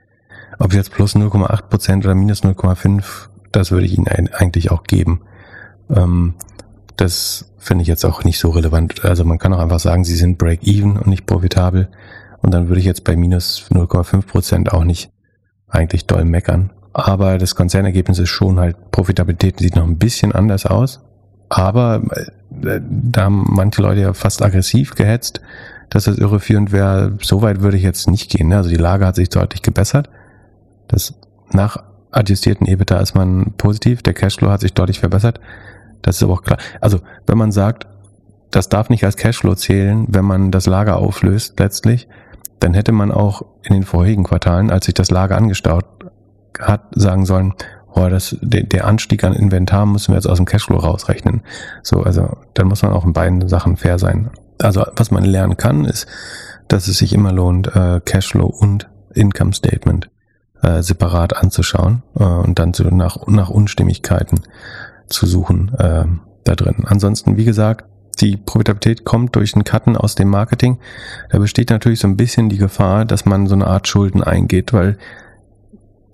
Ob 0.59 0.73
jetzt 0.73 0.91
plus 0.91 1.15
0,8 1.15 1.61
Prozent 1.63 2.05
oder 2.05 2.13
minus 2.13 2.43
0,5, 2.43 3.29
das 3.51 3.71
würde 3.71 3.85
ich 3.85 3.97
Ihnen 3.97 4.07
eigentlich 4.07 4.71
auch 4.71 4.83
geben. 4.83 5.21
Ähm, 5.89 6.35
das 6.97 7.51
finde 7.57 7.83
ich 7.83 7.87
jetzt 7.87 8.05
auch 8.05 8.23
nicht 8.23 8.39
so 8.39 8.49
relevant. 8.49 9.05
Also 9.05 9.23
man 9.23 9.39
kann 9.39 9.53
auch 9.53 9.59
einfach 9.59 9.79
sagen, 9.79 10.03
Sie 10.03 10.15
sind 10.15 10.37
break-even 10.37 10.97
und 10.97 11.07
nicht 11.07 11.25
profitabel. 11.25 11.87
Und 12.41 12.53
dann 12.53 12.67
würde 12.67 12.79
ich 12.79 12.85
jetzt 12.85 13.03
bei 13.03 13.15
minus 13.15 13.67
0,5 13.69 14.25
Prozent 14.25 14.71
auch 14.71 14.83
nicht 14.83 15.11
eigentlich 15.67 16.05
doll 16.05 16.25
meckern. 16.25 16.71
Aber 16.93 17.37
das 17.37 17.55
Konzernergebnis 17.55 18.19
ist 18.19 18.29
schon 18.29 18.59
halt, 18.59 18.91
Profitabilität 18.91 19.59
sieht 19.59 19.75
noch 19.75 19.85
ein 19.85 19.97
bisschen 19.97 20.31
anders 20.31 20.65
aus. 20.65 21.01
Aber 21.49 22.01
äh, 22.61 22.81
da 22.81 23.23
haben 23.23 23.45
manche 23.49 23.81
Leute 23.81 24.01
ja 24.01 24.13
fast 24.13 24.41
aggressiv 24.41 24.95
gehetzt, 24.95 25.41
dass 25.89 26.05
das 26.05 26.17
irreführend 26.17 26.71
wäre. 26.71 27.17
So 27.21 27.41
weit 27.41 27.61
würde 27.61 27.77
ich 27.77 27.83
jetzt 27.83 28.09
nicht 28.09 28.29
gehen. 28.29 28.49
Ne? 28.49 28.57
Also 28.57 28.69
die 28.69 28.77
Lage 28.77 29.05
hat 29.05 29.15
sich 29.15 29.29
deutlich 29.29 29.61
gebessert. 29.61 30.09
Das 30.87 31.13
nach 31.51 31.77
adjustierten 32.11 32.67
EBITDA 32.67 32.99
ist 32.99 33.15
man 33.15 33.53
positiv. 33.57 34.01
Der 34.01 34.13
Cashflow 34.13 34.49
hat 34.49 34.61
sich 34.61 34.73
deutlich 34.73 34.99
verbessert. 34.99 35.39
Das 36.01 36.17
ist 36.17 36.23
aber 36.23 36.33
auch 36.33 36.43
klar. 36.43 36.57
Also 36.81 36.99
wenn 37.27 37.37
man 37.37 37.51
sagt, 37.51 37.87
das 38.49 38.67
darf 38.69 38.89
nicht 38.89 39.05
als 39.05 39.15
Cashflow 39.15 39.55
zählen, 39.55 40.05
wenn 40.09 40.25
man 40.25 40.51
das 40.51 40.65
Lager 40.65 40.97
auflöst 40.97 41.59
letztlich, 41.59 42.07
dann 42.61 42.73
hätte 42.73 42.91
man 42.91 43.11
auch 43.11 43.41
in 43.63 43.73
den 43.73 43.83
vorherigen 43.83 44.23
Quartalen, 44.23 44.71
als 44.71 44.85
sich 44.85 44.93
das 44.93 45.11
Lager 45.11 45.35
angestaut 45.35 45.85
hat, 46.59 46.83
sagen 46.95 47.25
sollen, 47.25 47.53
oh, 47.93 48.07
das, 48.07 48.37
der, 48.41 48.63
der 48.63 48.85
Anstieg 48.85 49.23
an 49.23 49.33
Inventar 49.33 49.85
müssen 49.85 50.11
wir 50.11 50.15
jetzt 50.15 50.27
aus 50.27 50.37
dem 50.37 50.45
Cashflow 50.45 50.77
rausrechnen. 50.77 51.41
So, 51.81 52.03
also 52.03 52.37
dann 52.53 52.67
muss 52.67 52.83
man 52.83 52.93
auch 52.93 53.03
in 53.03 53.13
beiden 53.13 53.47
Sachen 53.49 53.77
fair 53.77 53.99
sein. 53.99 54.29
Also 54.59 54.85
was 54.95 55.11
man 55.11 55.25
lernen 55.25 55.57
kann, 55.57 55.85
ist, 55.85 56.07
dass 56.67 56.87
es 56.87 56.99
sich 56.99 57.13
immer 57.13 57.31
lohnt, 57.31 57.75
äh, 57.75 57.99
Cashflow 57.99 58.45
und 58.45 58.89
Income 59.13 59.53
Statement 59.53 60.09
äh, 60.61 60.83
separat 60.83 61.35
anzuschauen 61.35 62.03
äh, 62.17 62.23
und 62.23 62.59
dann 62.59 62.73
zu, 62.73 62.83
nach, 62.83 63.27
nach 63.27 63.49
Unstimmigkeiten 63.49 64.41
zu 65.07 65.25
suchen 65.25 65.73
äh, 65.79 66.05
da 66.43 66.55
drin. 66.55 66.83
Ansonsten, 66.85 67.37
wie 67.37 67.45
gesagt, 67.45 67.85
die 68.19 68.37
Profitabilität 68.37 69.05
kommt 69.05 69.35
durch 69.35 69.55
einen 69.55 69.63
Cutten 69.63 69.97
aus 69.97 70.15
dem 70.15 70.29
Marketing. 70.29 70.77
Da 71.29 71.39
besteht 71.39 71.69
natürlich 71.69 71.99
so 71.99 72.07
ein 72.07 72.17
bisschen 72.17 72.49
die 72.49 72.57
Gefahr, 72.57 73.05
dass 73.05 73.25
man 73.25 73.47
so 73.47 73.55
eine 73.55 73.67
Art 73.67 73.87
Schulden 73.87 74.23
eingeht, 74.23 74.73
weil 74.73 74.97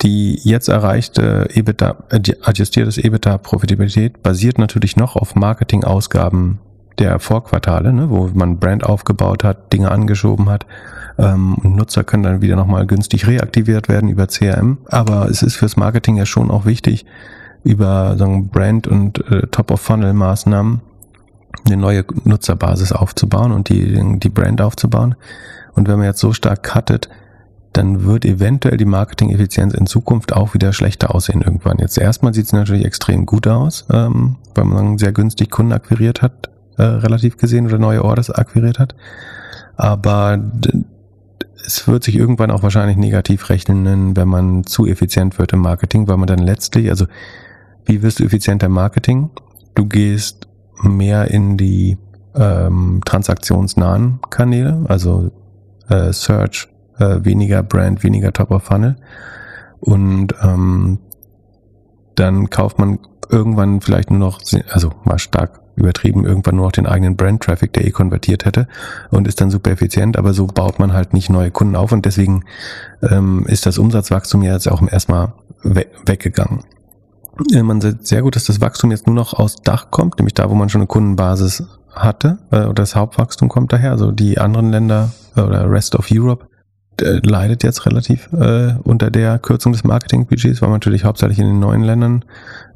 die 0.02 0.40
jetzt 0.44 0.68
erreichte 0.68 1.50
EBITDA, 1.54 1.96
adjustiertes 2.44 2.98
EBITDA-Profitabilität 2.98 4.22
basiert 4.22 4.60
natürlich 4.60 4.96
noch 4.96 5.16
auf 5.16 5.36
Marketingausgaben 5.36 6.60
der 7.00 7.20
Vorquartale, 7.20 7.94
ne, 7.94 8.10
wo 8.10 8.30
man 8.34 8.60
Brand 8.60 8.84
aufgebaut 8.84 9.44
hat, 9.44 9.72
Dinge 9.74 9.92
angeschoben 9.92 10.50
hat. 10.50 10.66
Ähm, 11.18 11.58
Nutzer 11.64 12.04
können 12.04 12.24
dann 12.24 12.42
wieder 12.42 12.56
nochmal 12.56 12.86
günstig 12.86 13.28
reaktiviert 13.28 13.90
werden 13.90 14.10
über 14.10 14.28
CRM. 14.28 14.78
Aber 14.86 15.30
es 15.30 15.42
ist 15.42 15.56
fürs 15.56 15.78
Marketing 15.78 16.16
ja 16.18 16.26
schon 16.26 16.52
auch 16.52 16.66
wichtig, 16.66 17.06
über 17.64 18.16
sagen, 18.18 18.50
Brand- 18.50 18.88
und 18.88 19.20
äh, 19.32 19.48
Top-of-Funnel-Maßnahmen 19.48 20.82
eine 21.66 21.78
neue 21.78 22.06
Nutzerbasis 22.24 22.92
aufzubauen 22.92 23.52
und 23.52 23.70
die, 23.70 24.00
die 24.20 24.30
Brand 24.30 24.62
aufzubauen. 24.62 25.16
Und 25.74 25.88
wenn 25.88 25.98
man 25.98 26.08
jetzt 26.08 26.20
so 26.20 26.34
stark 26.34 26.64
cuttet, 26.64 27.10
dann 27.74 28.06
wird 28.06 28.26
eventuell 28.26 28.78
die 28.78 28.86
Marketing-Effizienz 28.86 29.74
in 29.74 29.86
Zukunft 29.86 30.34
auch 30.34 30.54
wieder 30.54 30.74
schlechter 30.74 31.14
aussehen 31.14 31.42
irgendwann. 31.42 31.78
Jetzt 31.78 31.98
erstmal 31.98 32.34
sieht 32.34 32.46
es 32.46 32.54
natürlich 32.54 32.86
extrem 32.86 33.26
gut 33.26 33.48
aus, 33.48 33.86
ähm, 33.92 34.38
weil 34.56 34.66
man 34.66 34.98
sehr 34.98 35.12
günstig 35.12 35.52
Kunden 35.52 35.74
akquiriert 35.74 36.22
hat, 36.22 36.50
äh, 36.78 36.84
relativ 36.84 37.38
gesehen, 37.38 37.68
oder 37.68 37.78
neue 37.78 38.04
Orders 38.04 38.32
akquiriert 38.32 38.80
hat. 38.80 38.96
Aber 39.76 40.40
es 41.66 41.88
wird 41.88 42.04
sich 42.04 42.16
irgendwann 42.16 42.50
auch 42.50 42.64
wahrscheinlich 42.64 42.98
negativ 42.98 43.50
rechnen, 43.50 44.16
wenn 44.16 44.28
man 44.28 44.64
zu 44.64 44.88
effizient 44.88 45.38
wird 45.38 45.54
im 45.54 45.60
Marketing, 45.60 46.08
weil 46.08 46.18
man 46.18 46.28
dann 46.28 46.40
letztlich, 46.40 46.90
also 46.90 47.06
wie 47.86 48.02
wirst 48.02 48.20
du 48.20 48.24
effizienter 48.24 48.68
im 48.68 48.74
Marketing? 48.74 49.30
Du 49.76 49.86
gehst 49.86 50.47
mehr 50.82 51.30
in 51.32 51.58
die 51.58 51.98
ähm, 52.36 53.02
transaktionsnahen 53.06 54.20
Kanäle, 54.30 54.86
also 54.88 55.32
äh, 55.90 56.12
Search, 56.14 56.68
äh, 57.00 57.20
weniger 57.24 57.64
Brand, 57.64 58.04
weniger 58.04 58.34
Top 58.34 58.52
of 58.52 58.64
Funnel. 58.64 58.98
Und 59.80 60.34
ähm, 60.42 61.00
dann 62.16 62.50
kauft 62.50 62.80
man 62.80 63.00
irgendwann 63.30 63.82
vielleicht 63.82 64.10
nur 64.10 64.20
noch, 64.20 64.42
also 64.72 64.92
mal 65.04 65.20
stark 65.20 65.62
übertrieben, 65.76 66.26
irgendwann 66.26 66.56
nur 66.56 66.66
noch 66.66 66.72
den 66.72 66.88
eigenen 66.88 67.16
Brand-Traffic, 67.16 67.72
der 67.74 67.86
eh 67.86 67.92
konvertiert 67.92 68.46
hätte 68.46 68.68
und 69.12 69.28
ist 69.28 69.40
dann 69.40 69.52
super 69.52 69.72
effizient, 69.72 70.18
aber 70.18 70.34
so 70.34 70.48
baut 70.48 70.80
man 70.80 70.92
halt 70.92 71.14
nicht 71.14 71.30
neue 71.30 71.52
Kunden 71.52 71.76
auf 71.76 71.92
und 71.92 72.06
deswegen 72.06 72.44
ähm, 73.04 73.46
ist 73.48 73.68
das 73.68 73.78
Umsatzwachstum 73.78 74.42
jetzt 74.42 74.68
auch 74.68 74.82
erstmal 74.82 75.34
we 75.62 75.86
weggegangen. 76.06 76.64
Man 77.62 77.82
sieht 77.82 78.08
sehr 78.08 78.22
gut, 78.22 78.36
dass 78.36 78.46
das 78.46 78.62
Wachstum 78.62 78.92
jetzt 78.92 79.08
nur 79.08 79.16
noch 79.16 79.34
aus 79.34 79.58
Dach 79.58 79.92
kommt, 79.92 80.18
nämlich 80.18 80.34
da, 80.34 80.50
wo 80.50 80.56
man 80.56 80.70
schon 80.70 80.82
eine 80.82 80.88
Kundenbasis 80.88 81.64
hatte, 81.94 82.40
äh, 82.52 82.62
oder 82.62 82.74
das 82.74 82.96
Hauptwachstum 82.96 83.50
kommt 83.50 83.74
daher, 83.74 83.92
also 83.92 84.12
die 84.12 84.38
anderen 84.40 84.72
Länder 84.72 85.12
äh, 85.36 85.42
oder 85.42 85.70
Rest 85.70 85.96
of 85.96 86.08
Europe 86.12 86.48
äh, 87.02 87.20
leidet 87.24 87.64
jetzt 87.64 87.86
relativ 87.86 88.30
äh, 88.34 88.76
unter 88.84 89.12
der 89.12 89.40
Kürzung 89.40 89.72
des 89.72 89.84
Marketingbudgets, 89.84 90.62
weil 90.62 90.70
man 90.70 90.78
natürlich 90.78 91.04
hauptsächlich 91.04 91.40
in 91.40 91.48
den 91.48 91.60
neuen 91.60 91.84
Ländern 91.84 92.26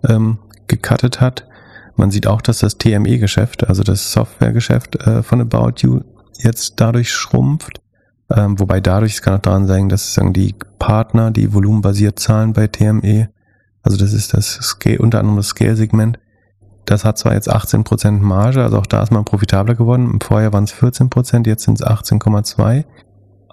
ähm, 0.07 0.37
gecuttet 0.67 1.21
hat. 1.21 1.47
Man 1.95 2.11
sieht 2.11 2.27
auch, 2.27 2.41
dass 2.41 2.59
das 2.59 2.77
TME-Geschäft, 2.77 3.67
also 3.67 3.83
das 3.83 4.11
Softwaregeschäft 4.11 4.95
äh, 5.07 5.23
von 5.23 5.41
About 5.41 5.73
You 5.79 6.01
jetzt 6.37 6.79
dadurch 6.79 7.11
schrumpft. 7.11 7.81
Ähm, 8.29 8.59
wobei 8.59 8.79
dadurch, 8.79 9.13
es 9.13 9.21
kann 9.21 9.35
auch 9.35 9.41
daran 9.41 9.67
sein, 9.67 9.89
dass 9.89 10.13
sagen, 10.13 10.33
die 10.33 10.55
Partner, 10.79 11.31
die 11.31 11.53
volumenbasiert 11.53 12.17
zahlen 12.19 12.53
bei 12.53 12.67
TME, 12.67 13.29
also 13.83 13.97
das 13.97 14.13
ist 14.13 14.33
das 14.33 14.53
Scale, 14.61 14.99
unter 14.99 15.19
anderem 15.19 15.37
das 15.37 15.47
Scale-Segment, 15.47 16.19
das 16.85 17.05
hat 17.05 17.17
zwar 17.17 17.33
jetzt 17.33 17.51
18% 17.51 18.19
Marge, 18.19 18.63
also 18.63 18.77
auch 18.77 18.85
da 18.85 19.03
ist 19.03 19.11
man 19.11 19.23
profitabler 19.23 19.75
geworden. 19.75 20.19
Vorher 20.21 20.51
waren 20.51 20.63
es 20.63 20.73
14%, 20.73 21.47
jetzt 21.47 21.63
sind 21.63 21.79
es 21.79 21.85
18,2% 21.85 22.85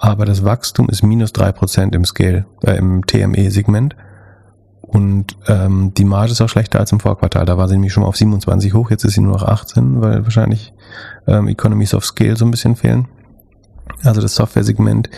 aber 0.00 0.24
das 0.24 0.44
Wachstum 0.44 0.88
ist 0.88 1.02
minus 1.02 1.32
drei 1.32 1.50
Prozent 1.50 1.94
im 1.94 2.04
Scale, 2.04 2.46
äh, 2.62 2.76
im 2.76 3.04
TME-Segment. 3.04 3.96
Und 4.80 5.36
ähm, 5.48 5.92
die 5.94 6.04
Marge 6.04 6.32
ist 6.32 6.40
auch 6.40 6.48
schlechter 6.48 6.78
als 6.78 6.92
im 6.92 7.00
Vorquartal. 7.00 7.44
Da 7.44 7.59
war 7.59 7.68
sie 7.68 7.74
nämlich 7.74 7.92
schon 7.92 8.05
mal 8.05 8.09
auf 8.09 8.16
27 8.16 8.72
hoch, 8.72 8.90
jetzt 8.90 9.05
ist 9.05 9.14
sie 9.14 9.20
nur 9.20 9.32
noch 9.32 9.42
18, 9.42 10.00
weil 10.00 10.22
wahrscheinlich 10.22 10.72
ähm, 11.26 11.48
Economies 11.48 11.94
of 11.94 12.05
Scale 12.05 12.36
so 12.36 12.44
ein 12.44 12.50
bisschen 12.50 12.76
fehlen. 12.76 13.09
Also 14.05 14.20
das 14.20 14.36
Software-Segment 14.36 15.11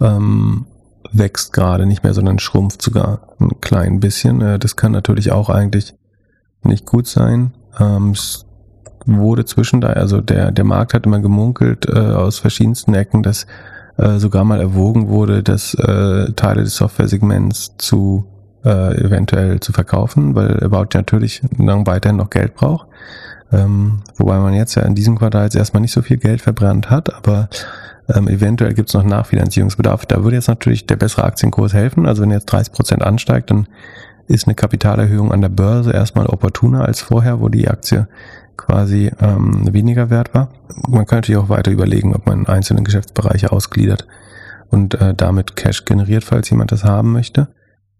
ähm, 0.00 0.66
wächst 1.12 1.52
gerade 1.52 1.86
nicht 1.86 2.02
mehr, 2.02 2.14
sondern 2.14 2.38
schrumpft 2.38 2.82
sogar 2.82 3.34
ein 3.40 3.60
klein 3.60 4.00
bisschen. 4.00 4.40
Äh, 4.40 4.58
das 4.58 4.76
kann 4.76 4.92
natürlich 4.92 5.32
auch 5.32 5.48
eigentlich 5.48 5.94
nicht 6.62 6.86
gut 6.86 7.06
sein. 7.06 7.52
Ähm, 7.78 8.10
es 8.10 8.46
wurde 9.06 9.44
zwischen 9.44 9.80
da, 9.80 9.88
also 9.88 10.20
der, 10.20 10.52
der 10.52 10.64
Markt 10.64 10.94
hat 10.94 11.06
immer 11.06 11.20
gemunkelt 11.20 11.86
äh, 11.88 11.98
aus 11.98 12.38
verschiedensten 12.38 12.94
Ecken, 12.94 13.22
dass 13.22 13.46
äh, 13.96 14.18
sogar 14.18 14.44
mal 14.44 14.60
erwogen 14.60 15.08
wurde, 15.08 15.42
dass 15.42 15.72
Teile 15.72 16.62
des 16.62 16.76
Software-Segments 16.76 17.76
zu 17.78 18.26
äh, 18.64 19.04
eventuell 19.04 19.60
zu 19.60 19.72
verkaufen, 19.72 20.34
weil 20.34 20.62
About 20.62 20.88
natürlich 20.94 21.42
dann 21.56 21.86
weiterhin 21.86 22.16
noch 22.16 22.30
Geld 22.30 22.54
braucht. 22.54 22.88
Ähm, 23.52 24.02
wobei 24.16 24.38
man 24.38 24.54
jetzt 24.54 24.74
ja 24.76 24.82
in 24.82 24.94
diesem 24.94 25.18
Quartal 25.18 25.44
jetzt 25.44 25.56
erstmal 25.56 25.80
nicht 25.80 25.92
so 25.92 26.02
viel 26.02 26.18
Geld 26.18 26.40
verbrannt 26.40 26.90
hat, 26.90 27.12
aber 27.12 27.48
Ähm, 28.08 28.28
eventuell 28.28 28.74
gibt 28.74 28.88
es 28.88 28.94
noch 28.94 29.04
Nachfinanzierungsbedarf. 29.04 30.06
Da 30.06 30.22
würde 30.24 30.36
jetzt 30.36 30.48
natürlich 30.48 30.86
der 30.86 30.96
bessere 30.96 31.24
Aktienkurs 31.24 31.74
helfen. 31.74 32.06
Also 32.06 32.22
wenn 32.22 32.30
jetzt 32.30 32.46
30 32.46 32.72
Prozent 32.72 33.02
ansteigt, 33.02 33.50
dann 33.50 33.68
ist 34.26 34.46
eine 34.46 34.54
Kapitalerhöhung 34.54 35.32
an 35.32 35.40
der 35.40 35.48
Börse 35.48 35.92
erstmal 35.92 36.26
opportuner 36.26 36.84
als 36.84 37.00
vorher, 37.00 37.40
wo 37.40 37.48
die 37.48 37.68
Aktie 37.68 38.06
quasi 38.56 39.10
ähm, 39.20 39.72
weniger 39.72 40.10
wert 40.10 40.34
war. 40.34 40.50
Man 40.88 41.06
kann 41.06 41.18
natürlich 41.18 41.40
auch 41.40 41.48
weiter 41.48 41.70
überlegen, 41.70 42.14
ob 42.14 42.26
man 42.26 42.46
einzelne 42.46 42.82
Geschäftsbereiche 42.82 43.50
ausgliedert 43.50 44.06
und 44.70 44.94
äh, 44.94 45.14
damit 45.14 45.56
Cash 45.56 45.84
generiert, 45.84 46.24
falls 46.24 46.50
jemand 46.50 46.70
das 46.70 46.84
haben 46.84 47.12
möchte. 47.12 47.48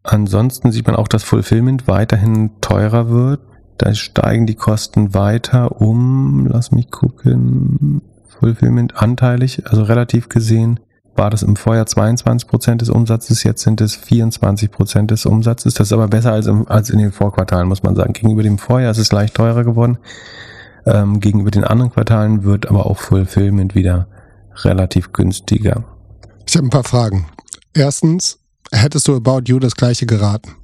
Ansonsten 0.03 0.71
sieht 0.71 0.87
man 0.87 0.97
auch, 0.97 1.09
dass 1.09 1.25
Fulfillment 1.25 1.89
weiterhin 1.89 2.53
teurer 2.61 3.11
wird. 3.11 3.41
Da 3.79 3.95
steigen 3.95 4.47
die 4.47 4.55
Kosten 4.55 5.15
weiter 5.15 5.81
um, 5.81 6.47
lass 6.47 6.71
mich 6.71 6.91
gucken, 6.91 8.03
Fulfillment 8.41 8.97
anteilig, 8.97 9.63
also 9.67 9.83
relativ 9.83 10.29
gesehen 10.29 10.81
war 11.15 11.29
das 11.29 11.43
im 11.43 11.57
Vorjahr 11.57 11.87
22 11.87 12.49
Prozent 12.49 12.81
des 12.81 12.89
Umsatzes, 12.89 13.43
jetzt 13.43 13.63
sind 13.63 13.81
es 13.83 13.95
24 13.95 14.71
Prozent 14.71 15.11
des 15.11 15.27
Umsatzes. 15.27 15.75
Das 15.75 15.89
ist 15.89 15.93
aber 15.93 16.09
besser 16.09 16.33
als, 16.33 16.47
im, 16.47 16.67
als 16.67 16.89
in 16.89 16.99
den 16.99 17.13
Vorquartalen, 17.13 17.69
muss 17.69 17.83
man 17.83 17.95
sagen. 17.95 18.15
Gegenüber 18.15 18.43
dem 18.43 18.57
Vorjahr 18.57 18.93
ist 18.93 18.99
es 18.99 19.13
leicht 19.13 19.35
teurer 19.35 19.65
geworden. 19.65 19.99
Ähm, 20.87 21.21
gegenüber 21.21 21.51
den 21.51 21.65
anderen 21.65 21.93
Quartalen 21.93 22.45
wird 22.45 22.67
aber 22.67 22.87
auch 22.87 22.99
Fulfillment 22.99 23.75
wieder 23.75 24.09
relativ 24.65 25.13
günstiger. 25.13 25.85
Ich 26.47 26.57
habe 26.57 26.67
ein 26.67 26.71
paar 26.71 26.85
Fragen. 26.85 27.27
Erstens, 27.75 28.39
hättest 28.73 29.07
du 29.07 29.17
About 29.17 29.43
You 29.45 29.59
das 29.59 29.75
gleiche 29.75 30.07
geraten? 30.07 30.57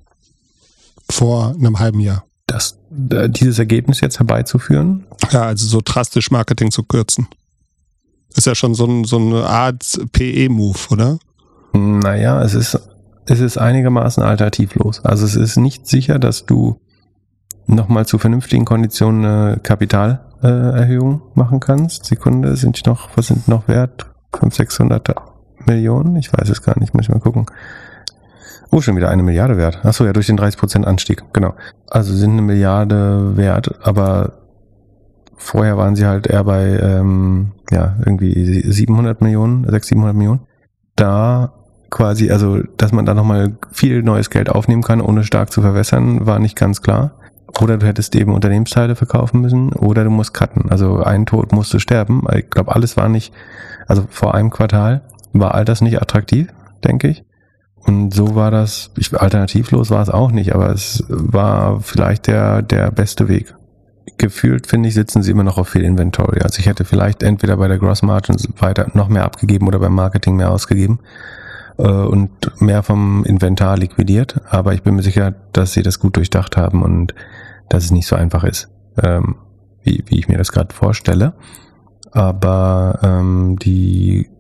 Vor 1.11 1.51
einem 1.51 1.79
halben 1.79 2.01
Jahr? 2.01 2.25
Das, 2.47 2.79
äh, 3.11 3.29
dieses 3.29 3.59
Ergebnis 3.59 4.01
jetzt 4.01 4.19
herbeizuführen? 4.19 5.07
Ja, 5.31 5.43
also 5.43 5.67
so 5.67 5.83
drastisch 5.85 6.31
Marketing 6.31 6.71
zu 6.71 6.83
kürzen. 6.83 7.29
Ist 8.37 8.47
ja 8.47 8.55
schon 8.55 8.75
so, 8.75 8.87
ein, 8.87 9.05
so 9.05 9.17
eine 9.17 9.47
Art 9.47 9.99
PE-Move, 10.13 10.79
oder? 10.91 11.19
Naja, 11.73 12.43
es 12.43 12.55
ist, 12.55 12.79
es 13.27 13.41
ist 13.41 13.59
einigermaßen 13.59 14.23
alternativlos. 14.23 15.05
Also 15.05 15.25
es 15.27 15.37
ist 15.37 15.57
nicht 15.57 15.87
sicher, 15.87 16.19
dass 16.19 16.47
du 16.47 16.81
nochmal 17.67 18.07
zu 18.07 18.19
vernünftigen 18.19 18.65
Konditionen 18.65 19.25
eine 19.25 19.57
Kapitalerhöhung 19.59 21.23
machen 21.35 21.61
kannst. 21.61 22.05
Sekunde, 22.05 22.57
sind 22.57 22.79
die 22.79 22.89
noch, 22.89 23.11
was 23.17 23.29
sind 23.29 23.49
noch 23.49 23.69
wert? 23.69 24.07
500, 24.33 24.55
600 24.55 25.15
Millionen? 25.67 26.17
Ich 26.17 26.33
weiß 26.33 26.49
es 26.49 26.63
gar 26.63 26.79
nicht, 26.79 26.95
muss 26.95 27.05
ich 27.05 27.09
mal 27.09 27.21
gucken. 27.21 27.47
Oh, 28.71 28.81
schon 28.81 28.97
wieder 28.97 29.09
eine 29.09 29.23
Milliarde 29.23 29.57
wert. 29.57 29.85
Achso, 29.85 30.05
ja, 30.05 30.13
durch 30.13 30.27
den 30.27 30.39
30% 30.39 30.85
Anstieg, 30.85 31.25
genau. 31.33 31.55
Also 31.89 32.15
sind 32.15 32.33
eine 32.33 32.43
Milliarde 32.43 33.37
wert, 33.37 33.79
aber 33.83 34.33
vorher 35.37 35.77
waren 35.77 35.97
sie 35.97 36.07
halt 36.07 36.27
eher 36.27 36.45
bei, 36.45 36.79
ähm, 36.81 37.53
ja, 37.71 37.97
irgendwie 38.05 38.63
700 38.71 39.21
Millionen, 39.21 39.63
600, 39.65 39.85
700 39.85 40.17
Millionen. 40.17 40.41
Da 40.97 41.53
quasi, 41.91 42.31
also, 42.31 42.63
dass 42.77 42.93
man 42.93 43.07
da 43.07 43.15
nochmal 43.15 43.57
viel 43.73 44.03
neues 44.03 44.31
Geld 44.31 44.49
aufnehmen 44.49 44.83
kann, 44.83 45.01
ohne 45.01 45.25
stark 45.25 45.53
zu 45.53 45.61
verwässern, 45.61 46.27
war 46.27 46.39
nicht 46.39 46.57
ganz 46.57 46.83
klar. 46.83 47.13
Oder 47.61 47.79
du 47.79 47.87
hättest 47.87 48.15
eben 48.17 48.35
Unternehmensteile 48.35 48.97
verkaufen 48.97 49.41
müssen 49.41 49.73
oder 49.73 50.05
du 50.05 50.11
musst 50.11 50.35
cutten. 50.35 50.71
Also 50.71 51.03
ein 51.03 51.27
Tod 51.27 51.53
musst 51.53 51.73
du 51.73 51.79
sterben. 51.79 52.23
Ich 52.35 52.51
glaube, 52.51 52.75
alles 52.75 52.97
war 52.97 53.09
nicht, 53.09 53.33
also 53.87 54.05
vor 54.11 54.35
einem 54.35 54.51
Quartal 54.51 55.03
war 55.33 55.55
all 55.55 55.65
das 55.65 55.81
nicht 55.81 56.01
attraktiv, 56.01 56.49
denke 56.85 57.09
ich. 57.09 57.25
Und 57.87 58.13
so 58.13 58.35
war 58.35 58.51
das, 58.51 58.91
ich, 58.97 59.19
alternativlos 59.19 59.91
war 59.91 60.03
es 60.03 60.11
auch 60.11 60.33
nicht, 60.33 60.55
aber 60.55 60.71
es 60.71 61.05
war 61.09 61.81
vielleicht 61.81 62.27
der, 62.27 62.63
der 62.63 62.91
beste 62.91 63.29
Weg. 63.29 63.55
Gefühlt, 64.19 64.67
finde 64.67 64.89
ich, 64.89 64.95
sitzen 64.95 65.23
sie 65.23 65.31
immer 65.31 65.45
noch 65.45 65.59
auf 65.59 65.69
viel 65.69 65.85
Inventory. 65.85 66.41
Also 66.41 66.59
ich 66.61 66.67
hätte 66.67 66.85
vielleicht 66.85 67.23
entweder 67.23 67.59
bei 67.59 67.69
der 67.69 67.79
Gross 67.79 68.03
Margin 68.03 68.37
weiter 68.59 68.91
noch 68.95 69.09
mehr 69.09 69.25
abgegeben 69.25 69.67
oder 69.69 69.79
beim 69.79 69.95
Marketing 69.95 70.37
mehr 70.37 70.51
ausgegeben 70.51 71.01
äh, 71.77 71.83
und 71.83 72.31
mehr 72.61 72.83
vom 72.83 73.25
Inventar 73.25 73.77
liquidiert. 73.77 74.41
Aber 74.49 74.73
ich 74.73 74.83
bin 74.83 74.95
mir 74.95 75.03
sicher, 75.03 75.35
dass 75.53 75.75
sie 75.75 75.83
das 75.83 75.99
gut 75.99 76.17
durchdacht 76.17 76.57
haben 76.57 76.83
und 76.83 77.15
dass 77.69 77.85
es 77.85 77.91
nicht 77.91 78.07
so 78.07 78.17
einfach 78.17 78.45
ist, 78.45 78.71
ähm, 79.03 79.37
wie, 79.83 80.03
wie 80.07 80.19
ich 80.19 80.29
mir 80.29 80.39
das 80.39 80.53
gerade 80.53 80.75
vorstelle. 80.75 81.35
Aber 82.13 83.01
ähm, 83.03 83.59
die, 83.61 84.31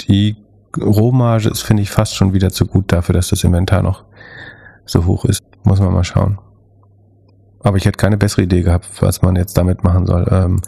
die 0.00 0.36
Rohmarge 0.76 1.50
ist, 1.50 1.62
finde 1.62 1.82
ich, 1.82 1.90
fast 1.90 2.16
schon 2.16 2.32
wieder 2.32 2.50
zu 2.50 2.66
gut 2.66 2.92
dafür, 2.92 3.12
dass 3.12 3.28
das 3.28 3.44
Inventar 3.44 3.82
noch 3.82 4.04
so 4.86 5.06
hoch 5.06 5.24
ist. 5.24 5.42
Muss 5.62 5.80
man 5.80 5.92
mal 5.92 6.04
schauen. 6.04 6.38
Aber 7.62 7.76
ich 7.76 7.84
hätte 7.84 7.98
keine 7.98 8.16
bessere 8.16 8.42
Idee 8.42 8.62
gehabt, 8.62 8.86
was 9.00 9.22
man 9.22 9.36
jetzt 9.36 9.56
damit 9.58 9.84
machen 9.84 10.06
soll. 10.06 10.26
Ähm, 10.30 10.62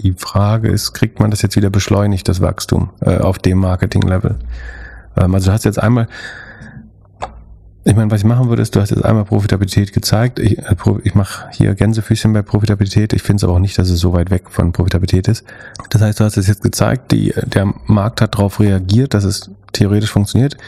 die 0.00 0.12
Frage 0.12 0.68
ist, 0.68 0.94
kriegt 0.94 1.20
man 1.20 1.30
das 1.30 1.42
jetzt 1.42 1.56
wieder 1.56 1.70
beschleunigt, 1.70 2.28
das 2.28 2.40
Wachstum, 2.40 2.90
äh, 3.00 3.18
auf 3.18 3.38
dem 3.38 3.58
Marketing-Level? 3.58 4.38
Ähm, 5.16 5.34
also 5.34 5.46
du 5.46 5.52
hast 5.52 5.64
jetzt 5.64 5.80
einmal 5.82 6.08
ich 7.88 7.96
meine, 7.96 8.10
was 8.10 8.20
ich 8.20 8.26
machen 8.26 8.50
würde, 8.50 8.60
ist, 8.60 8.76
du 8.76 8.82
hast 8.82 8.90
jetzt 8.90 9.02
einmal 9.02 9.24
Profitabilität 9.24 9.94
gezeigt. 9.94 10.38
Ich, 10.38 10.58
äh, 10.58 10.76
ich 11.04 11.14
mache 11.14 11.48
hier 11.52 11.74
Gänsefüßchen 11.74 12.34
bei 12.34 12.42
Profitabilität. 12.42 13.14
Ich 13.14 13.22
finde 13.22 13.36
es 13.36 13.44
aber 13.44 13.54
auch 13.54 13.58
nicht, 13.58 13.78
dass 13.78 13.88
es 13.88 13.98
so 13.98 14.12
weit 14.12 14.30
weg 14.30 14.50
von 14.50 14.72
Profitabilität 14.72 15.26
ist. 15.26 15.44
Das 15.88 16.02
heißt, 16.02 16.20
du 16.20 16.24
hast 16.24 16.36
es 16.36 16.48
jetzt 16.48 16.62
gezeigt, 16.62 17.12
die, 17.12 17.32
der 17.46 17.72
Markt 17.86 18.20
hat 18.20 18.34
darauf 18.34 18.60
reagiert, 18.60 19.14
dass 19.14 19.24
es 19.24 19.50
theoretisch 19.72 20.10
funktioniert. 20.10 20.58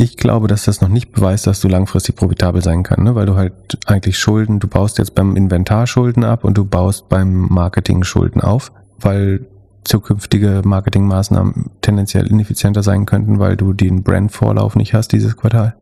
Ich 0.00 0.16
glaube, 0.16 0.48
dass 0.48 0.64
das 0.64 0.80
noch 0.80 0.88
nicht 0.88 1.12
beweist, 1.12 1.46
dass 1.46 1.60
du 1.60 1.68
langfristig 1.68 2.16
profitabel 2.16 2.62
sein 2.62 2.84
kann, 2.84 3.04
ne? 3.04 3.14
weil 3.14 3.26
du 3.26 3.36
halt 3.36 3.52
eigentlich 3.84 4.18
Schulden, 4.18 4.58
du 4.58 4.66
baust 4.66 4.96
jetzt 4.96 5.14
beim 5.14 5.36
Inventar 5.36 5.86
Schulden 5.86 6.24
ab 6.24 6.42
und 6.42 6.56
du 6.56 6.64
baust 6.64 7.10
beim 7.10 7.48
Marketing 7.50 8.02
Schulden 8.02 8.40
auf, 8.40 8.72
weil 8.98 9.46
zukünftige 9.84 10.62
Marketingmaßnahmen 10.64 11.66
tendenziell 11.82 12.26
ineffizienter 12.28 12.82
sein 12.82 13.04
könnten, 13.04 13.40
weil 13.40 13.58
du 13.58 13.74
den 13.74 14.02
Brandvorlauf 14.02 14.74
nicht 14.74 14.94
hast 14.94 15.12
dieses 15.12 15.36
Quartal. 15.36 15.76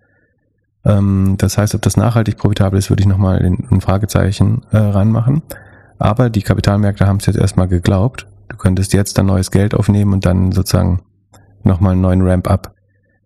Ähm, 0.85 1.37
das 1.39 1.57
heißt, 1.57 1.77
ob 1.77 1.83
das 1.83 1.97
nachhaltig 1.97 2.39
profitabel 2.39 2.77
ist, 2.77 2.91
würde 2.91 3.03
ich 3.03 3.09
nochmal 3.09 3.39
ein 3.39 3.81
Fragezeichen 3.81 4.63
äh, 4.73 4.79
ranmachen. 4.79 5.43
Aber 6.01 6.29
die 6.29 6.43
Kapitalmärkte 6.43 7.07
haben 7.07 7.19
es 7.19 7.27
jetzt 7.27 7.39
erstmal 7.39 7.69
geglaubt. 7.69 8.27
Du 8.49 8.57
könntest 8.57 8.93
jetzt 8.95 9.17
dann 9.17 9.27
neues 9.27 9.53
Geld 9.53 9.75
aufnehmen 9.75 10.13
und 10.13 10.27
dann 10.27 10.51
sozusagen 10.51 11.03
nochmal 11.63 11.93
einen 11.93 12.01
neuen 12.01 12.23
Ramp-up, 12.23 12.75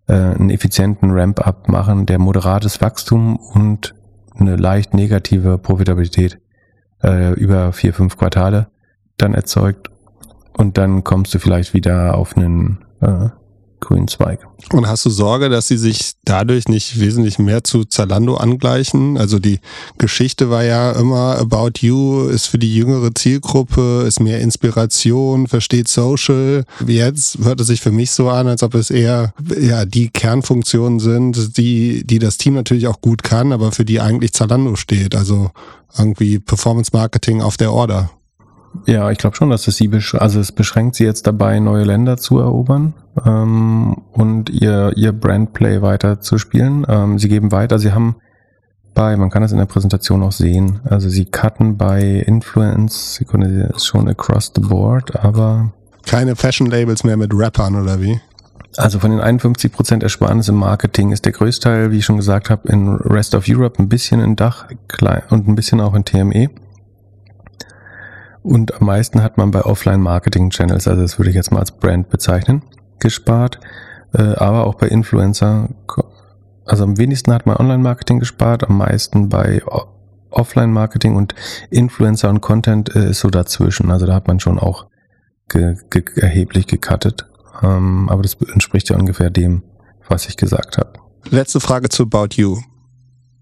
äh, 0.07 0.13
einen 0.13 0.49
effizienten 0.49 1.11
Ramp-up 1.11 1.69
machen, 1.69 2.05
der 2.05 2.19
moderates 2.19 2.81
Wachstum 2.81 3.37
und 3.37 3.95
eine 4.35 4.55
leicht 4.55 4.93
negative 4.93 5.57
Profitabilität 5.57 6.39
äh, 7.03 7.33
über 7.33 7.73
vier, 7.73 7.93
fünf 7.93 8.17
Quartale 8.17 8.67
dann 9.17 9.33
erzeugt. 9.33 9.89
Und 10.55 10.77
dann 10.77 11.03
kommst 11.03 11.33
du 11.33 11.39
vielleicht 11.39 11.73
wieder 11.73 12.15
auf 12.15 12.37
einen 12.37 12.85
äh, 13.01 13.29
grünen 13.83 14.07
Zweig. 14.07 14.39
Und 14.71 14.87
hast 14.87 15.05
du 15.05 15.09
Sorge, 15.09 15.49
dass 15.49 15.67
sie 15.67 15.77
sich 15.77 16.13
dadurch 16.25 16.67
nicht 16.67 16.99
wesentlich 16.99 17.37
mehr 17.37 17.63
zu 17.63 17.83
Zalando 17.83 18.35
angleichen? 18.35 19.17
Also 19.17 19.39
die 19.39 19.59
Geschichte 19.97 20.49
war 20.49 20.63
ja 20.63 20.93
immer 20.93 21.37
About 21.37 21.79
You 21.79 22.27
ist 22.27 22.47
für 22.47 22.57
die 22.57 22.73
jüngere 22.73 23.13
Zielgruppe, 23.13 24.05
ist 24.07 24.19
mehr 24.19 24.39
Inspiration, 24.39 25.47
versteht 25.47 25.87
Social. 25.87 26.63
Jetzt 26.87 27.39
hört 27.43 27.61
es 27.61 27.67
sich 27.67 27.81
für 27.81 27.91
mich 27.91 28.11
so 28.11 28.29
an, 28.29 28.47
als 28.47 28.63
ob 28.63 28.73
es 28.73 28.89
eher 28.89 29.33
ja 29.59 29.85
die 29.85 30.09
Kernfunktionen 30.09 30.99
sind, 30.99 31.57
die 31.57 32.03
die 32.05 32.19
das 32.19 32.37
Team 32.37 32.53
natürlich 32.55 32.87
auch 32.87 33.01
gut 33.01 33.23
kann, 33.23 33.51
aber 33.51 33.71
für 33.71 33.85
die 33.85 33.99
eigentlich 33.99 34.33
Zalando 34.33 34.75
steht. 34.75 35.15
Also 35.15 35.51
irgendwie 35.97 36.39
Performance 36.39 36.91
Marketing 36.93 37.41
auf 37.41 37.57
der 37.57 37.71
Order. 37.71 38.09
Ja, 38.85 39.11
ich 39.11 39.17
glaube 39.17 39.35
schon, 39.35 39.49
dass 39.49 39.67
es 39.67 39.77
sie 39.77 39.87
besch 39.87 40.15
also 40.15 40.39
es 40.39 40.51
beschränkt 40.51 40.95
sie 40.95 41.05
jetzt 41.05 41.27
dabei, 41.27 41.59
neue 41.59 41.83
Länder 41.83 42.17
zu 42.17 42.39
erobern 42.39 42.93
ähm, 43.25 43.97
und 44.11 44.49
ihr 44.49 44.93
ihr 44.95 45.11
Brandplay 45.11 45.81
weiter 45.81 46.19
zu 46.19 46.37
spielen. 46.37 46.85
Ähm, 46.89 47.19
sie 47.19 47.29
geben 47.29 47.51
weiter, 47.51 47.79
sie 47.79 47.91
haben 47.91 48.15
bei, 48.93 49.15
man 49.17 49.29
kann 49.29 49.41
das 49.41 49.51
in 49.51 49.57
der 49.57 49.65
Präsentation 49.65 50.21
auch 50.21 50.31
sehen, 50.31 50.79
also 50.85 51.09
sie 51.09 51.25
cutten 51.25 51.77
bei 51.77 52.23
Influence, 52.27 53.15
Sekunde, 53.15 53.71
ist 53.75 53.85
schon 53.85 54.07
across 54.07 54.51
the 54.55 54.61
board, 54.61 55.23
aber 55.23 55.71
keine 56.05 56.35
Fashion 56.35 56.67
Labels 56.67 57.03
mehr 57.03 57.17
mit 57.17 57.31
Rappern 57.33 57.75
oder 57.75 58.01
wie? 58.01 58.19
Also 58.77 58.99
von 58.99 59.11
den 59.11 59.21
51% 59.21 60.01
Ersparnis 60.01 60.49
im 60.49 60.55
Marketing 60.55 61.11
ist 61.11 61.25
der 61.25 61.31
größte 61.31 61.69
Teil, 61.69 61.91
wie 61.91 61.99
ich 61.99 62.05
schon 62.05 62.17
gesagt 62.17 62.49
habe, 62.49 62.67
in 62.69 62.89
Rest 62.89 63.35
of 63.35 63.45
Europe, 63.47 63.81
ein 63.81 63.87
bisschen 63.87 64.19
in 64.19 64.35
Dach 64.35 64.67
und 65.29 65.47
ein 65.47 65.55
bisschen 65.55 65.79
auch 65.79 65.93
in 65.93 66.05
TME. 66.05 66.49
Und 68.43 68.79
am 68.79 68.87
meisten 68.87 69.23
hat 69.23 69.37
man 69.37 69.51
bei 69.51 69.61
Offline-Marketing-Channels, 69.61 70.87
also 70.87 71.01
das 71.01 71.17
würde 71.17 71.29
ich 71.29 71.35
jetzt 71.35 71.51
mal 71.51 71.59
als 71.59 71.71
Brand 71.71 72.09
bezeichnen, 72.09 72.61
gespart. 72.99 73.59
Äh, 74.13 74.35
aber 74.35 74.67
auch 74.67 74.75
bei 74.75 74.87
Influencer. 74.87 75.69
Also 76.65 76.83
am 76.83 76.97
wenigsten 76.97 77.33
hat 77.33 77.45
man 77.45 77.57
Online-Marketing 77.57 78.19
gespart, 78.19 78.63
am 78.63 78.77
meisten 78.77 79.29
bei 79.29 79.61
Offline-Marketing 80.29 81.15
und 81.15 81.35
Influencer 81.69 82.29
und 82.29 82.41
Content 82.41 82.95
äh, 82.95 83.09
ist 83.09 83.19
so 83.19 83.29
dazwischen. 83.29 83.91
Also 83.91 84.05
da 84.05 84.13
hat 84.13 84.27
man 84.27 84.39
schon 84.39 84.59
auch 84.59 84.87
ge 85.49 85.77
ge 85.89 86.03
erheblich 86.15 86.67
gecuttet. 86.67 87.29
Ähm, 87.61 88.09
aber 88.09 88.21
das 88.21 88.35
entspricht 88.35 88.89
ja 88.89 88.97
ungefähr 88.97 89.29
dem, 89.29 89.63
was 90.07 90.27
ich 90.27 90.37
gesagt 90.37 90.77
habe. 90.77 90.93
Letzte 91.29 91.59
Frage 91.59 91.89
zu 91.89 92.03
About 92.03 92.35
You. 92.35 92.59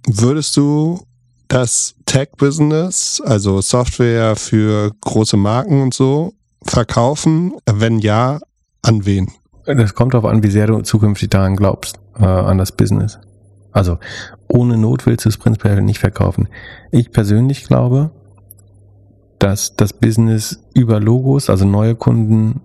Würdest 0.08 0.56
du 0.58 1.06
das 1.52 1.96
Tech-Business, 2.06 3.22
also 3.26 3.60
Software 3.60 4.38
für 4.38 4.92
große 5.02 5.36
Marken 5.36 5.82
und 5.82 5.94
so, 5.94 6.34
verkaufen? 6.64 7.54
Wenn 7.70 8.00
ja, 8.00 8.40
An 8.84 9.06
wen? 9.06 9.30
Das 9.66 9.94
kommt 9.94 10.14
darauf 10.14 10.30
an, 10.32 10.44
wie 10.44 10.50
sehr 10.50 10.68
du 10.68 10.82
zukünftig 10.82 11.30
daran 11.30 11.56
glaubst, 11.56 12.00
äh, 12.18 12.24
an 12.24 12.58
das 12.58 12.72
Business. 12.72 13.20
Also 13.74 14.00
ohne 14.48 14.78
Not 14.78 15.06
willst 15.06 15.26
du 15.26 15.30
es 15.30 15.38
prinzipiell 15.38 15.82
nicht 15.82 16.00
verkaufen. 16.00 16.48
Ich 16.90 17.12
persönlich 17.12 17.66
glaube, 17.66 18.12
dass 19.38 19.76
das 19.76 19.94
Business 19.94 20.64
über 20.74 21.00
Logos, 21.00 21.50
also 21.50 21.66
neue 21.66 21.96
Kunden, 21.96 22.62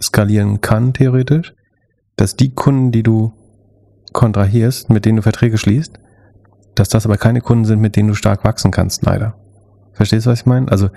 skalieren 0.00 0.60
kann, 0.60 0.92
theoretisch. 0.92 1.54
Dass 2.16 2.36
die 2.36 2.54
Kunden, 2.54 2.92
die 2.92 3.02
du 3.02 3.32
kontrahierst, 4.12 4.90
mit 4.90 5.06
denen 5.06 5.16
du 5.16 5.22
Verträge 5.22 5.56
schließt, 5.56 5.98
dass 6.74 6.88
das 6.88 7.04
aber 7.06 7.16
keine 7.16 7.40
Kunden 7.40 7.64
sind, 7.64 7.80
mit 7.80 7.96
denen 7.96 8.08
du 8.08 8.14
stark 8.14 8.44
wachsen 8.44 8.70
kannst, 8.70 9.04
leider. 9.04 9.34
Verstehst 9.92 10.26
du, 10.26 10.30
was 10.30 10.40
ich 10.40 10.46
meine? 10.46 10.70
Also 10.70 10.88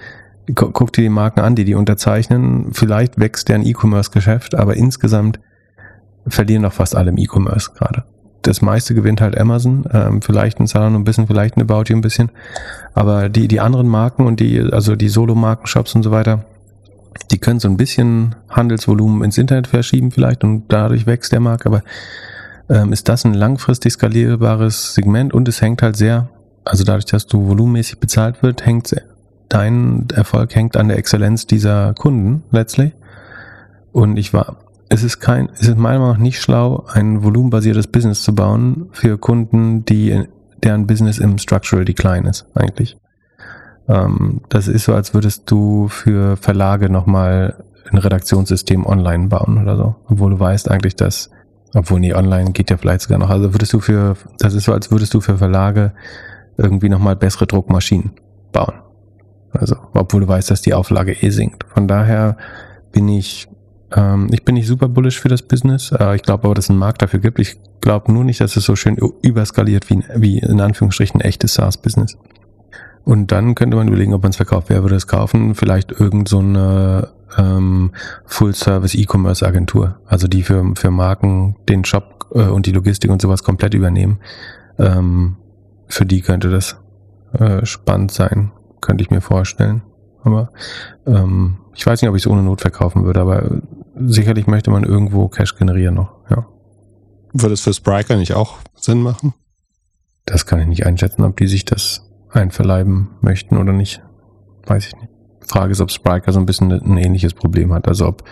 guck 0.54 0.94
dir 0.94 1.02
die 1.02 1.10
Marken 1.10 1.40
an, 1.40 1.56
die 1.56 1.66
die 1.66 1.76
unterzeichnen. 1.76 2.72
Vielleicht 2.72 3.20
wächst 3.20 3.50
deren 3.50 3.66
E-Commerce-Geschäft, 3.66 4.56
aber 4.56 4.76
insgesamt 4.76 5.40
verlieren 6.28 6.64
doch 6.64 6.74
fast 6.74 6.96
alle 6.96 7.10
im 7.10 7.18
E-Commerce 7.18 7.72
gerade 7.76 8.04
das 8.48 8.62
meiste 8.62 8.94
gewinnt 8.94 9.22
halt 9.22 9.38
Amazon, 9.38 9.86
ähm, 9.92 10.22
vielleicht 10.22 10.60
ein 10.60 10.68
Salon 10.68 10.96
ein 10.96 11.04
bisschen, 11.04 11.28
vielleicht 11.28 11.58
ein 11.58 11.62
About 11.62 11.84
ein 11.90 12.02
bisschen. 12.02 12.30
Aber 12.94 13.30
die, 13.30 13.48
die 13.48 13.60
anderen 13.60 13.88
Marken 13.88 14.26
und 14.26 14.40
die, 14.40 14.62
also 14.62 14.96
die 14.96 15.10
Solo-Marken-Shops 15.10 15.96
und 15.96 16.04
so 16.04 16.12
weiter, 16.12 16.46
die 17.32 17.38
können 17.40 17.60
so 17.60 17.68
ein 17.68 17.78
bisschen 17.78 18.36
Handelsvolumen 18.50 19.24
ins 19.24 19.38
Internet 19.38 19.68
verschieben 19.68 20.12
vielleicht 20.12 20.44
und 20.44 20.66
dadurch 20.68 21.08
wächst 21.08 21.32
der 21.32 21.40
Markt. 21.40 21.66
Aber 21.66 21.82
ähm, 22.70 22.94
ist 22.94 23.10
das 23.10 23.26
ein 23.26 23.34
langfristig 23.34 23.94
skalierbares 23.94 24.94
Segment 24.94 25.34
und 25.34 25.48
es 25.48 25.62
hängt 25.62 25.82
halt 25.82 25.96
sehr, 25.96 26.30
also 26.64 26.84
dadurch, 26.84 27.06
dass 27.06 27.28
du 27.28 27.48
volumenmäßig 27.48 28.00
bezahlt 28.00 28.42
wird, 28.44 28.66
hängt 28.66 28.96
dein 29.50 30.08
Erfolg 30.14 30.56
hängt 30.56 30.76
an 30.76 30.88
der 30.88 30.98
Exzellenz 30.98 31.46
dieser 31.46 31.94
Kunden 31.94 32.44
letztlich. 32.52 32.94
Und 33.92 34.18
ich 34.18 34.34
war 34.34 34.58
es 34.90 35.04
ist 35.04 35.20
kein, 35.20 35.50
es 35.54 35.68
ist 35.68 35.78
meiner 35.78 36.00
Meinung 36.00 36.14
nach 36.14 36.20
nicht 36.20 36.42
schlau, 36.42 36.86
ein 36.92 37.24
volumenbasiertes 37.24 37.88
Business 37.88 38.22
zu 38.24 38.36
bauen 38.36 38.88
für 38.92 39.18
Kunden, 39.18 39.86
die, 39.86 40.26
deren 40.64 40.88
Business 40.88 41.18
im 41.18 41.38
Structural 41.38 41.86
Decline 41.86 42.30
ist, 42.30 42.46
eigentlich. 42.54 42.98
Ähm, 43.88 44.42
das 44.50 44.68
ist 44.68 44.86
so, 44.86 44.94
als 44.94 45.14
würdest 45.14 45.50
du 45.50 45.88
für 45.88 46.38
Verlage 46.38 46.90
nochmal 46.90 47.64
ein 47.90 47.98
Redaktionssystem 47.98 48.86
online 48.86 49.28
bauen 49.28 49.62
oder 49.62 49.76
so. 49.76 49.96
Obwohl 50.08 50.32
du 50.32 50.40
weißt 50.40 50.70
eigentlich, 50.70 50.96
dass, 50.96 51.30
obwohl 51.76 52.00
nee, 52.00 52.14
online 52.14 52.52
geht 52.52 52.70
ja 52.70 52.78
vielleicht 52.78 53.02
sogar 53.02 53.20
noch. 53.20 53.30
Also 53.30 53.54
würdest 53.54 53.74
du 53.74 53.80
für, 53.80 54.16
das 54.40 54.54
ist 54.54 54.64
so, 54.64 54.74
als 54.74 54.92
würdest 54.92 55.14
du 55.14 55.22
für 55.22 55.38
Verlage 55.38 55.94
irgendwie 56.58 56.90
nochmal 56.90 57.16
bessere 57.16 57.46
Druckmaschinen 57.46 58.14
bauen. 58.52 58.76
Also, 59.52 59.76
obwohl 59.94 60.22
du 60.22 60.28
weißt, 60.28 60.52
dass 60.52 60.62
die 60.62 60.74
Auflage 60.74 61.14
eh 61.14 61.30
sinkt. 61.30 61.66
Von 61.74 61.88
daher 61.88 62.38
bin 62.92 63.08
ich 63.08 63.48
ähm, 63.96 64.30
ich 64.32 64.44
bin 64.44 64.56
nicht 64.56 64.68
super 64.68 64.88
bullish 64.88 65.20
für 65.20 65.30
das 65.30 65.42
Business. 65.42 65.92
Äh, 65.92 66.16
ich 66.16 66.24
glaube 66.24 66.46
aber, 66.46 66.56
dass 66.56 66.66
es 66.66 66.70
einen 66.70 66.80
Markt 66.80 67.02
dafür 67.02 67.20
gibt. 67.20 67.40
Ich 67.40 67.58
glaube 67.82 68.12
nur 68.12 68.24
nicht, 68.24 68.42
dass 68.42 68.56
es 68.56 68.66
so 68.66 68.76
schön 68.76 68.98
überskaliert 69.22 69.90
wie, 69.90 70.04
wie 70.16 70.40
in 70.40 70.60
Anführungsstrichen 70.60 71.22
echtes 71.22 71.56
SaaS-Business. 71.56 72.18
Und 73.06 73.32
dann 73.32 73.54
könnte 73.56 73.78
man 73.78 73.88
überlegen, 73.88 74.14
ob 74.14 74.24
man 74.24 74.32
es 74.32 74.36
verkauft. 74.36 74.70
Wer 74.70 74.82
würde 74.82 74.96
es 74.96 75.08
kaufen? 75.08 75.54
Vielleicht 75.56 75.92
irgend 75.92 76.28
so 76.28 76.40
eine 76.40 77.10
ähm, 77.38 77.92
Full-Service 78.26 78.96
E-Commerce-Agentur. 78.96 80.00
Also 80.08 80.28
die 80.28 80.42
für, 80.42 80.74
für 80.76 80.92
Marken 80.92 81.56
den 81.70 81.86
Shop 81.86 82.28
äh, 82.34 82.48
und 82.48 82.66
die 82.66 82.72
Logistik 82.72 83.12
und 83.12 83.22
sowas 83.22 83.44
komplett 83.44 83.76
übernehmen. 83.76 84.20
Ähm, 84.80 85.38
für 85.88 86.06
die 86.06 86.22
könnte 86.22 86.50
das 86.50 86.78
äh, 87.34 87.64
spannend 87.66 88.12
sein, 88.12 88.52
könnte 88.82 89.04
ich 89.04 89.12
mir 89.12 89.22
vorstellen. 89.22 89.84
Aber 90.24 90.50
ähm, 91.06 91.58
ich 91.76 91.86
weiß 91.86 92.02
nicht, 92.02 92.10
ob 92.10 92.16
ich 92.16 92.24
es 92.24 92.28
ohne 92.28 92.42
Not 92.42 92.62
verkaufen 92.62 93.06
würde, 93.06 93.22
aber 93.22 93.62
sicherlich 93.96 94.48
möchte 94.48 94.72
man 94.72 94.84
irgendwo 94.84 95.28
Cash 95.28 95.56
generieren 95.56 95.96
noch, 95.96 96.12
ja. 96.30 96.48
Würde 97.34 97.54
es 97.54 97.62
für 97.62 97.74
Spriker 97.74 98.16
nicht 98.16 98.34
auch 98.34 98.58
Sinn 98.76 99.02
machen? 99.02 99.34
Das 100.26 100.46
kann 100.46 100.60
ich 100.60 100.68
nicht 100.68 100.86
einschätzen, 100.86 101.24
ob 101.24 101.38
die 101.38 101.48
sich 101.48 101.66
das 101.66 102.10
einverleiben 102.36 103.10
möchten 103.22 103.58
oder 103.58 103.74
nicht. 103.74 104.02
Weiß 104.66 104.88
ich 104.88 104.96
nicht. 104.96 105.10
Frage 105.48 105.72
ist, 105.72 105.82
ob 105.82 105.92
Spriker 105.92 106.32
so 106.34 106.40
ein 106.40 106.46
bisschen 106.46 106.72
ein 106.72 106.98
ähnliches 106.98 107.34
Problem 107.34 107.74
hat. 107.74 107.88
Also 107.88 108.08
ob 108.08 108.24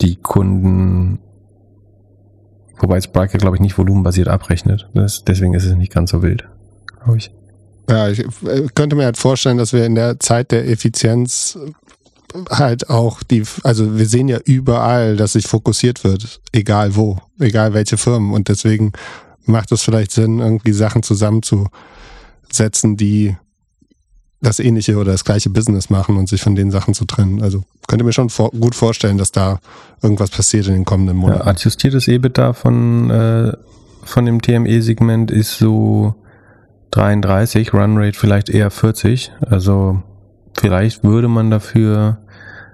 die 0.00 0.16
Kunden, 0.16 1.18
wobei 2.78 3.00
Spriker, 3.00 3.38
glaube 3.38 3.56
ich, 3.56 3.60
nicht 3.60 3.76
volumenbasiert 3.76 4.28
abrechnet. 4.28 4.88
Das, 4.94 5.24
deswegen 5.24 5.54
ist 5.54 5.64
es 5.64 5.74
nicht 5.74 5.92
ganz 5.92 6.10
so 6.10 6.22
wild, 6.22 6.48
glaube 7.02 7.18
ich. 7.18 7.32
Ja, 7.90 8.08
ich 8.08 8.20
äh, 8.20 8.68
könnte 8.74 8.96
mir 8.96 9.04
halt 9.04 9.16
vorstellen, 9.16 9.58
dass 9.58 9.72
wir 9.72 9.84
in 9.84 9.94
der 9.94 10.20
Zeit 10.20 10.52
der 10.52 10.68
Effizienz 10.68 11.58
halt 12.50 12.90
auch 12.90 13.22
die, 13.22 13.42
also 13.64 13.98
wir 13.98 14.06
sehen 14.06 14.28
ja 14.28 14.38
überall, 14.44 15.16
dass 15.16 15.32
sich 15.32 15.46
fokussiert 15.46 16.04
wird, 16.04 16.40
egal 16.52 16.94
wo, 16.94 17.18
egal 17.40 17.72
welche 17.72 17.96
Firmen. 17.96 18.32
Und 18.32 18.48
deswegen 18.48 18.92
macht 19.44 19.72
es 19.72 19.82
vielleicht 19.82 20.12
Sinn, 20.12 20.38
irgendwie 20.38 20.72
Sachen 20.72 21.02
zusammenzusetzen, 22.48 22.96
die 22.96 23.36
das 24.40 24.60
ähnliche 24.60 24.96
oder 24.96 25.12
das 25.12 25.24
gleiche 25.24 25.50
Business 25.50 25.90
machen 25.90 26.16
und 26.16 26.28
sich 26.28 26.42
von 26.42 26.54
den 26.54 26.70
Sachen 26.70 26.94
zu 26.94 27.04
trennen. 27.04 27.42
Also 27.42 27.64
könnte 27.88 28.04
mir 28.04 28.12
schon 28.12 28.30
vor, 28.30 28.50
gut 28.50 28.74
vorstellen, 28.74 29.18
dass 29.18 29.32
da 29.32 29.58
irgendwas 30.00 30.30
passiert 30.30 30.68
in 30.68 30.74
den 30.74 30.84
kommenden 30.84 31.16
Monaten. 31.16 31.40
Ja, 31.40 31.46
adjustiertes 31.46 32.06
EBITDA 32.06 32.52
von, 32.52 33.10
äh, 33.10 33.52
von 34.04 34.26
dem 34.26 34.40
TME-Segment 34.40 35.32
ist 35.32 35.58
so 35.58 36.14
33, 36.92 37.74
Runrate 37.74 38.16
vielleicht 38.16 38.48
eher 38.48 38.70
40. 38.70 39.32
Also 39.40 40.02
vielleicht 40.56 41.02
würde 41.02 41.26
man 41.26 41.50
dafür, 41.50 42.18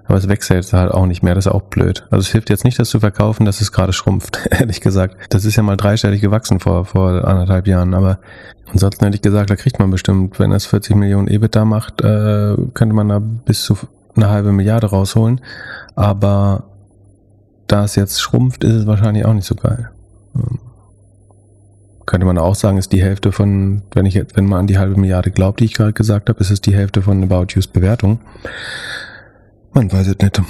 aber 0.07 0.17
es 0.17 0.27
wächst 0.27 0.49
jetzt 0.49 0.73
halt 0.73 0.91
auch 0.91 1.05
nicht 1.05 1.23
mehr, 1.23 1.35
das 1.35 1.47
ist 1.47 1.51
auch 1.51 1.63
blöd. 1.63 2.05
Also 2.11 2.21
es 2.21 2.31
hilft 2.31 2.49
jetzt 2.49 2.63
nicht, 2.63 2.79
das 2.79 2.89
zu 2.89 2.99
verkaufen, 2.99 3.45
dass 3.45 3.61
es 3.61 3.71
gerade 3.71 3.93
schrumpft, 3.93 4.39
ehrlich 4.51 4.81
gesagt. 4.81 5.15
Das 5.29 5.45
ist 5.45 5.55
ja 5.55 5.63
mal 5.63 5.77
dreistellig 5.77 6.21
gewachsen 6.21 6.59
vor, 6.59 6.85
vor 6.85 7.27
anderthalb 7.27 7.67
Jahren, 7.67 7.93
aber 7.93 8.19
ansonsten 8.71 9.05
hätte 9.05 9.15
ich 9.15 9.21
gesagt, 9.21 9.49
da 9.49 9.55
kriegt 9.55 9.79
man 9.79 9.89
bestimmt, 9.91 10.39
wenn 10.39 10.51
es 10.51 10.65
40 10.65 10.95
Millionen 10.95 11.27
EBIT 11.27 11.55
da 11.55 11.65
macht, 11.65 12.01
äh, 12.01 12.55
könnte 12.73 12.95
man 12.95 13.09
da 13.09 13.19
bis 13.19 13.63
zu 13.63 13.77
eine 14.15 14.29
halbe 14.29 14.51
Milliarde 14.51 14.87
rausholen. 14.87 15.41
Aber 15.95 16.63
da 17.67 17.83
es 17.83 17.95
jetzt 17.95 18.21
schrumpft, 18.21 18.63
ist 18.63 18.73
es 18.73 18.87
wahrscheinlich 18.87 19.25
auch 19.25 19.33
nicht 19.33 19.47
so 19.47 19.55
geil. 19.55 19.89
Könnte 22.05 22.25
man 22.25 22.37
auch 22.37 22.55
sagen, 22.55 22.77
ist 22.77 22.91
die 22.91 23.01
Hälfte 23.01 23.31
von, 23.31 23.81
wenn 23.93 24.05
ich 24.05 24.21
wenn 24.35 24.45
man 24.45 24.59
an 24.61 24.67
die 24.67 24.77
halbe 24.77 24.99
Milliarde 24.99 25.31
glaubt, 25.31 25.59
die 25.59 25.65
ich 25.65 25.73
gerade 25.73 25.93
gesagt 25.93 26.29
habe, 26.29 26.39
ist 26.39 26.51
es 26.51 26.61
die 26.61 26.75
Hälfte 26.75 27.01
von 27.01 27.23
About 27.23 27.47
You's 27.49 27.67
Bewertung. 27.67 28.19
Man 29.75 29.91
weiß 29.91 30.07
es 30.07 30.17
nicht. 30.19 30.41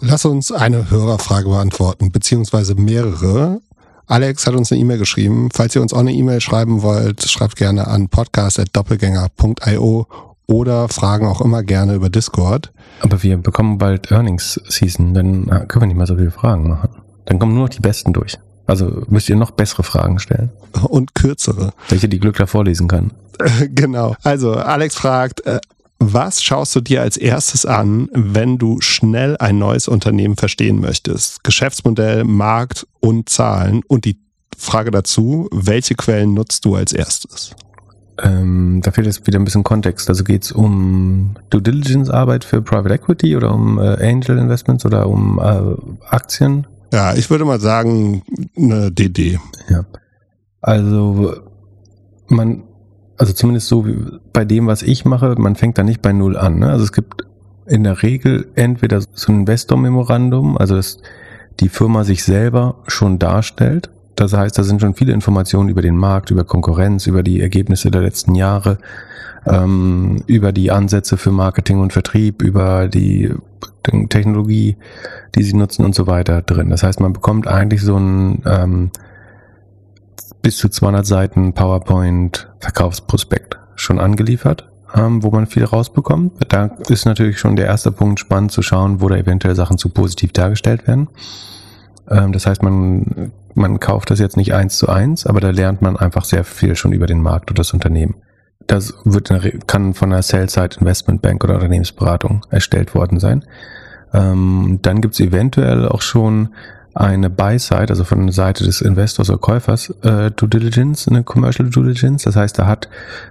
Lass 0.00 0.24
uns 0.24 0.52
eine 0.52 0.90
Hörerfrage 0.90 1.48
beantworten, 1.48 2.12
beziehungsweise 2.12 2.76
mehrere. 2.76 3.60
Alex 4.06 4.46
hat 4.46 4.54
uns 4.54 4.70
eine 4.70 4.80
E-Mail 4.80 4.98
geschrieben. 4.98 5.48
Falls 5.52 5.74
ihr 5.74 5.82
uns 5.82 5.92
auch 5.92 5.98
eine 5.98 6.12
E-Mail 6.12 6.40
schreiben 6.40 6.82
wollt, 6.82 7.28
schreibt 7.28 7.56
gerne 7.56 7.88
an 7.88 8.08
podcast.doppelgänger.io 8.08 10.06
oder 10.46 10.88
fragen 10.88 11.26
auch 11.26 11.40
immer 11.40 11.64
gerne 11.64 11.94
über 11.94 12.10
Discord. 12.10 12.72
Aber 13.00 13.24
wir 13.24 13.38
bekommen 13.38 13.78
bald 13.78 14.12
Earnings 14.12 14.60
Season, 14.68 15.14
dann 15.14 15.46
können 15.66 15.82
wir 15.82 15.88
nicht 15.88 15.96
mal 15.96 16.06
so 16.06 16.14
viele 16.16 16.30
Fragen 16.30 16.68
machen. 16.68 16.90
Dann 17.24 17.40
kommen 17.40 17.54
nur 17.54 17.64
noch 17.64 17.70
die 17.70 17.80
Besten 17.80 18.12
durch. 18.12 18.38
Also 18.68 19.02
müsst 19.08 19.28
ihr 19.28 19.36
noch 19.36 19.50
bessere 19.50 19.82
Fragen 19.82 20.20
stellen. 20.20 20.50
Und 20.88 21.16
kürzere. 21.16 21.72
Welche 21.88 22.08
die 22.08 22.20
Glückler 22.20 22.46
vorlesen 22.46 22.86
kann. 22.86 23.10
genau. 23.74 24.14
Also 24.22 24.54
Alex 24.54 24.94
fragt, 24.94 25.44
äh, 25.44 25.58
was 25.98 26.42
schaust 26.42 26.76
du 26.76 26.80
dir 26.80 27.02
als 27.02 27.16
erstes 27.16 27.66
an, 27.66 28.08
wenn 28.12 28.58
du 28.58 28.80
schnell 28.80 29.36
ein 29.38 29.58
neues 29.58 29.88
Unternehmen 29.88 30.36
verstehen 30.36 30.80
möchtest? 30.80 31.42
Geschäftsmodell, 31.42 32.24
Markt 32.24 32.86
und 33.00 33.28
Zahlen. 33.28 33.82
Und 33.88 34.04
die 34.04 34.18
Frage 34.56 34.90
dazu, 34.90 35.48
welche 35.52 35.94
Quellen 35.94 36.34
nutzt 36.34 36.64
du 36.64 36.76
als 36.76 36.92
erstes? 36.92 37.54
Ähm, 38.22 38.80
da 38.82 38.90
fehlt 38.90 39.06
jetzt 39.06 39.26
wieder 39.26 39.38
ein 39.38 39.44
bisschen 39.44 39.64
Kontext. 39.64 40.08
Also 40.08 40.24
geht 40.24 40.44
es 40.44 40.52
um 40.52 41.36
Due 41.50 41.62
Diligence 41.62 42.10
Arbeit 42.10 42.44
für 42.44 42.62
Private 42.62 42.94
Equity 42.94 43.36
oder 43.36 43.52
um 43.52 43.78
äh, 43.78 43.96
Angel 44.04 44.38
Investments 44.38 44.84
oder 44.84 45.08
um 45.08 45.38
äh, 45.38 46.10
Aktien? 46.10 46.66
Ja, 46.92 47.14
ich 47.14 47.30
würde 47.30 47.44
mal 47.44 47.60
sagen, 47.60 48.22
eine 48.56 48.90
DD. 48.90 49.38
Ja. 49.68 49.84
Also 50.60 51.34
man, 52.28 52.64
also 53.16 53.32
zumindest 53.32 53.68
so 53.68 53.86
wie 53.86 53.96
bei 54.32 54.44
dem, 54.44 54.66
was 54.66 54.82
ich 54.82 55.04
mache, 55.04 55.34
man 55.38 55.56
fängt 55.56 55.78
da 55.78 55.82
nicht 55.82 56.02
bei 56.02 56.12
Null 56.12 56.36
an. 56.36 56.58
Ne? 56.58 56.70
Also 56.70 56.84
es 56.84 56.92
gibt 56.92 57.24
in 57.66 57.84
der 57.84 58.02
Regel 58.02 58.48
entweder 58.54 59.00
so 59.00 59.32
ein 59.32 59.40
Investor-Memorandum, 59.40 60.56
also 60.56 60.76
dass 60.76 60.98
die 61.60 61.68
Firma 61.68 62.04
sich 62.04 62.24
selber 62.24 62.76
schon 62.86 63.18
darstellt. 63.18 63.90
Das 64.16 64.32
heißt, 64.32 64.58
da 64.58 64.64
sind 64.64 64.80
schon 64.80 64.94
viele 64.94 65.12
Informationen 65.12 65.68
über 65.68 65.82
den 65.82 65.96
Markt, 65.96 66.30
über 66.30 66.44
Konkurrenz, 66.44 67.06
über 67.06 67.22
die 67.22 67.40
Ergebnisse 67.40 67.90
der 67.90 68.00
letzten 68.00 68.34
Jahre, 68.34 68.78
ähm, 69.46 70.22
über 70.26 70.52
die 70.52 70.70
Ansätze 70.70 71.16
für 71.16 71.30
Marketing 71.30 71.80
und 71.80 71.92
Vertrieb, 71.92 72.42
über 72.42 72.88
die 72.88 73.32
Technologie, 74.08 74.76
die 75.34 75.42
sie 75.42 75.54
nutzen 75.54 75.84
und 75.84 75.94
so 75.94 76.06
weiter 76.06 76.42
drin. 76.42 76.70
Das 76.70 76.82
heißt, 76.82 77.00
man 77.00 77.12
bekommt 77.12 77.46
eigentlich 77.46 77.82
so 77.82 77.96
ein 77.96 78.42
ähm, 78.44 78.90
bis 80.42 80.56
zu 80.56 80.68
200 80.68 81.06
Seiten 81.06 81.52
PowerPoint 81.54 82.48
Verkaufsprospekt 82.60 83.58
schon 83.88 83.98
angeliefert. 83.98 84.68
ähm, 84.94 85.22
wo 85.22 85.30
man 85.30 85.46
viel 85.46 85.64
rausbekommt. 85.64 86.32
Da 86.48 86.70
ist 86.88 87.04
natürlich 87.04 87.38
schon 87.38 87.56
der 87.56 87.66
erste 87.66 87.92
Punkt 87.92 88.20
spannend 88.20 88.52
zu 88.52 88.62
schauen, 88.62 89.00
wo 89.00 89.08
da 89.08 89.16
eventuell 89.16 89.54
Sachen 89.54 89.78
zu 89.78 89.90
positiv 89.90 90.32
dargestellt 90.32 90.86
werden. 90.86 91.08
Ähm, 92.08 92.32
das 92.32 92.46
heißt, 92.46 92.62
man, 92.62 93.32
man 93.54 93.80
kauft 93.80 94.10
das 94.10 94.18
jetzt 94.18 94.36
nicht 94.36 94.54
eins 94.54 94.78
zu 94.78 94.88
eins, 94.88 95.26
aber 95.26 95.40
da 95.40 95.50
lernt 95.50 95.82
man 95.82 95.96
einfach 95.96 96.24
sehr 96.24 96.44
viel 96.44 96.76
schon 96.76 96.92
über 96.92 97.06
den 97.06 97.20
Markt 97.20 97.50
oder 97.50 97.58
das 97.58 97.72
Unternehmen. 97.74 98.14
Das 98.66 98.94
wird 99.04 99.30
kann 99.66 99.94
von 99.94 100.12
einer 100.12 100.22
Sell-Side 100.22 100.76
Investment 100.80 101.22
Bank 101.22 101.42
oder 101.44 101.54
Unternehmensberatung 101.54 102.44
erstellt 102.50 102.94
worden 102.94 103.18
sein. 103.18 103.44
Ähm, 104.12 104.78
dann 104.82 105.00
gibt 105.00 105.14
es 105.14 105.20
eventuell 105.20 105.86
auch 105.86 106.02
schon 106.02 106.50
eine 106.98 107.30
Buy-Side, 107.30 107.90
also 107.90 108.02
von 108.02 108.26
der 108.26 108.32
Seite 108.32 108.64
des 108.64 108.80
Investors 108.80 109.30
oder 109.30 109.38
Käufers, 109.38 109.90
äh, 110.02 110.32
Due 110.32 110.48
Diligence, 110.48 111.06
eine 111.06 111.22
Commercial 111.22 111.70
Due 111.70 111.84
Diligence. 111.84 112.24
Das 112.24 112.34
heißt, 112.34 112.58
da 112.58 112.66
hat 112.66 112.88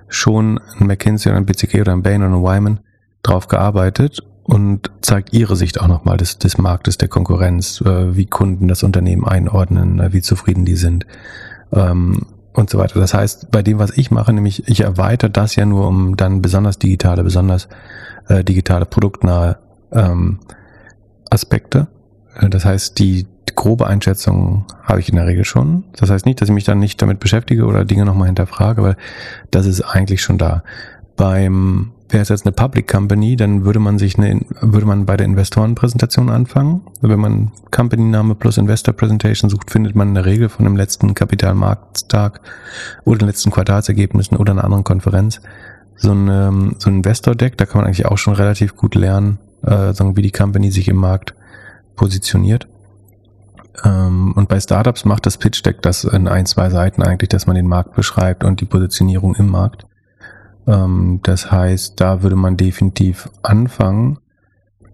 schon 0.07 0.59
ein 0.79 0.87
McKinsey 0.87 1.29
oder 1.29 1.37
ein 1.37 1.45
BCG 1.45 1.81
oder 1.81 1.91
ein 1.91 2.01
Bain 2.01 2.23
oder 2.23 2.33
ein 2.33 2.43
Wyman 2.43 2.79
drauf 3.23 3.49
gearbeitet 3.49 4.23
und 4.43 4.89
zeigt 5.01 5.33
ihre 5.33 5.57
Sicht 5.57 5.81
auch 5.81 5.87
nochmal 5.87 6.15
des, 6.15 6.37
des 6.37 6.57
Marktes, 6.57 6.97
der 6.97 7.09
Konkurrenz, 7.09 7.81
äh, 7.81 8.15
wie 8.15 8.25
Kunden 8.25 8.69
das 8.69 8.83
Unternehmen 8.83 9.25
einordnen, 9.25 9.99
äh, 9.99 10.13
wie 10.13 10.21
zufrieden 10.21 10.63
die 10.63 10.77
sind 10.77 11.05
ähm, 11.73 12.25
und 12.53 12.69
so 12.69 12.77
weiter. 12.77 13.01
Das 13.01 13.13
heißt, 13.13 13.51
bei 13.51 13.63
dem, 13.63 13.79
was 13.79 13.91
ich 13.97 14.11
mache, 14.11 14.31
nämlich 14.31 14.69
ich 14.69 14.79
erweitere 14.79 15.29
das 15.29 15.57
ja 15.57 15.65
nur 15.65 15.89
um 15.89 16.15
dann 16.15 16.41
besonders 16.41 16.79
digitale, 16.79 17.25
besonders 17.25 17.67
äh, 18.29 18.45
digitale 18.45 18.85
produktnahe 18.85 19.57
ähm, 19.91 20.39
Aspekte. 21.29 21.87
Äh, 22.35 22.49
das 22.49 22.63
heißt, 22.63 22.97
die 22.99 23.27
grobe 23.55 23.87
Einschätzung 23.87 24.65
habe 24.83 24.99
ich 24.99 25.09
in 25.09 25.15
der 25.15 25.27
Regel 25.27 25.45
schon. 25.45 25.83
Das 25.95 26.09
heißt 26.09 26.25
nicht, 26.25 26.41
dass 26.41 26.49
ich 26.49 26.55
mich 26.55 26.63
dann 26.63 26.79
nicht 26.79 27.01
damit 27.01 27.19
beschäftige 27.19 27.65
oder 27.65 27.85
Dinge 27.85 28.05
nochmal 28.05 28.27
hinterfrage, 28.27 28.83
weil 28.83 28.97
das 29.51 29.65
ist 29.65 29.81
eigentlich 29.81 30.21
schon 30.21 30.37
da. 30.37 30.63
Beim 31.15 31.91
wäre 32.09 32.21
es 32.21 32.29
jetzt 32.29 32.45
eine 32.45 32.53
Public 32.53 32.87
Company, 32.87 33.35
dann 33.35 33.65
würde 33.65 33.79
man 33.79 33.99
sich 33.99 34.17
eine, 34.17 34.39
würde 34.61 34.85
man 34.85 35.05
bei 35.05 35.17
der 35.17 35.25
Investorenpräsentation 35.25 36.29
anfangen. 36.29 36.81
Wenn 37.01 37.19
man 37.19 37.51
Company-Name 37.71 38.35
plus 38.35 38.57
Investor 38.57 38.93
Presentation 38.93 39.49
sucht, 39.49 39.71
findet 39.71 39.95
man 39.95 40.09
in 40.09 40.15
der 40.15 40.25
Regel 40.25 40.49
von 40.49 40.65
dem 40.65 40.77
letzten 40.77 41.13
Kapitalmarkttag 41.13 42.39
oder 43.03 43.19
den 43.19 43.27
letzten 43.27 43.51
Quartalsergebnissen 43.51 44.37
oder 44.37 44.53
einer 44.53 44.63
anderen 44.63 44.83
Konferenz 44.83 45.41
so 45.97 46.11
ein, 46.11 46.75
so 46.77 46.89
ein 46.89 46.97
Investor-Deck. 46.97 47.57
Da 47.57 47.65
kann 47.65 47.81
man 47.81 47.85
eigentlich 47.87 48.05
auch 48.05 48.17
schon 48.17 48.35
relativ 48.35 48.75
gut 48.75 48.95
lernen, 48.95 49.39
äh, 49.63 49.93
wie 50.15 50.21
die 50.21 50.31
Company 50.31 50.71
sich 50.71 50.87
im 50.87 50.97
Markt 50.97 51.33
positioniert. 51.95 52.67
Ähm, 53.83 54.33
und 54.35 54.49
bei 54.49 54.59
Startups 54.59 55.05
macht 55.05 55.25
das 55.25 55.37
Pitch 55.37 55.65
Deck 55.65 55.81
das 55.81 56.03
in 56.03 56.27
ein, 56.27 56.45
zwei 56.45 56.69
Seiten 56.69 57.03
eigentlich, 57.03 57.29
dass 57.29 57.47
man 57.47 57.55
den 57.55 57.67
Markt 57.67 57.95
beschreibt 57.95 58.43
und 58.43 58.61
die 58.61 58.65
Positionierung 58.65 59.35
im 59.35 59.49
Markt. 59.49 59.85
Ähm, 60.67 61.19
das 61.23 61.51
heißt, 61.51 61.99
da 61.99 62.23
würde 62.23 62.35
man 62.35 62.57
definitiv 62.57 63.29
anfangen. 63.43 64.19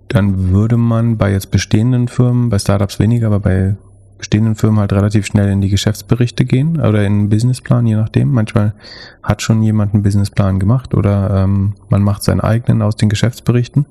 Dann 0.09 0.49
würde 0.49 0.77
man 0.77 1.17
bei 1.17 1.31
jetzt 1.31 1.49
bestehenden 1.51 2.07
Firmen, 2.07 2.49
bei 2.49 2.59
Startups 2.59 2.99
weniger, 2.99 3.27
aber 3.27 3.39
bei 3.39 3.75
bestehenden 4.17 4.55
Firmen 4.55 4.79
halt 4.79 4.93
relativ 4.93 5.25
schnell 5.25 5.49
in 5.49 5.59
die 5.59 5.69
Geschäftsberichte 5.69 6.45
gehen 6.45 6.79
oder 6.79 7.03
in 7.03 7.23
den 7.23 7.29
Businessplan, 7.29 7.86
je 7.88 7.95
nachdem. 7.95 8.31
Manchmal 8.31 8.73
hat 9.21 9.41
schon 9.41 9.61
jemand 9.63 9.93
einen 9.93 10.03
Businessplan 10.03 10.59
gemacht 10.59 10.93
oder 10.93 11.43
ähm, 11.43 11.73
man 11.89 12.03
macht 12.03 12.23
seinen 12.23 12.39
eigenen 12.39 12.81
aus 12.81 12.95
den 12.95 13.09
Geschäftsberichten. 13.09 13.86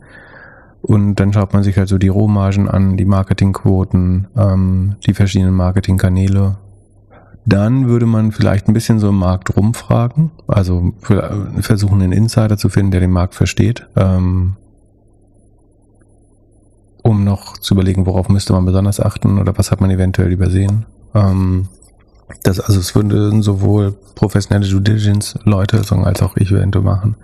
Und 0.83 1.15
dann 1.15 1.33
schaut 1.33 1.53
man 1.53 1.63
sich 1.63 1.79
halt 1.79 1.89
so 1.89 1.97
die 1.97 2.09
Rohmargen 2.09 2.69
an, 2.69 2.97
die 2.97 3.05
Marketingquoten, 3.05 4.27
ähm, 4.37 4.97
die 5.07 5.15
verschiedenen 5.15 5.55
Marketingkanäle. 5.55 6.57
Dann 7.47 7.87
würde 7.87 8.07
man 8.07 8.33
vielleicht 8.33 8.69
ein 8.69 8.75
bisschen 8.75 8.99
so 8.99 9.09
im 9.09 9.17
Markt 9.17 9.57
rumfragen, 9.57 10.33
also 10.49 10.93
versuchen 11.61 12.03
einen 12.03 12.13
Insider 12.13 12.57
zu 12.57 12.69
finden, 12.69 12.91
der 12.91 13.01
den 13.01 13.11
Markt 13.11 13.35
versteht, 13.35 13.87
ähm, 13.97 14.57
um 17.03 17.25
noch 17.25 17.59
zu 17.59 17.75
überlegen, 17.75 18.07
worauf 18.07 18.29
müsste 18.29 18.53
man 18.53 18.65
besonders 18.65 19.01
achten 19.01 19.39
oder 19.39 19.57
was 19.57 19.71
hat 19.71 19.81
man 19.81 19.91
eventuell 19.91 20.33
übersehen. 20.33 20.87
Ähm, 21.15 21.69
das, 22.43 22.59
also 22.61 22.81
es 22.81 22.95
würden 22.95 23.43
sowohl 23.43 23.93
professionelle 24.15 24.69
Due 24.69 24.81
Diligence 24.81 25.39
Leute 25.45 25.79
als 26.05 26.23
auch 26.23 26.37
ich 26.37 26.51
eventuell 26.51 26.85
machen 26.85 27.17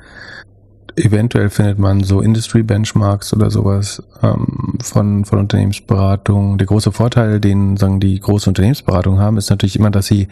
eventuell 0.98 1.50
findet 1.50 1.78
man 1.78 2.02
so 2.02 2.20
Industry 2.20 2.62
Benchmarks 2.62 3.32
oder 3.32 3.50
sowas 3.50 4.02
ähm, 4.22 4.78
von, 4.82 5.24
von 5.24 5.38
Unternehmensberatung. 5.38 6.58
Der 6.58 6.66
große 6.66 6.92
Vorteil, 6.92 7.40
den 7.40 7.76
sagen 7.76 8.00
die 8.00 8.18
große 8.18 8.50
Unternehmensberatung 8.50 9.18
haben, 9.18 9.36
ist 9.36 9.50
natürlich 9.50 9.76
immer, 9.78 9.90
dass 9.90 10.06
sie 10.06 10.28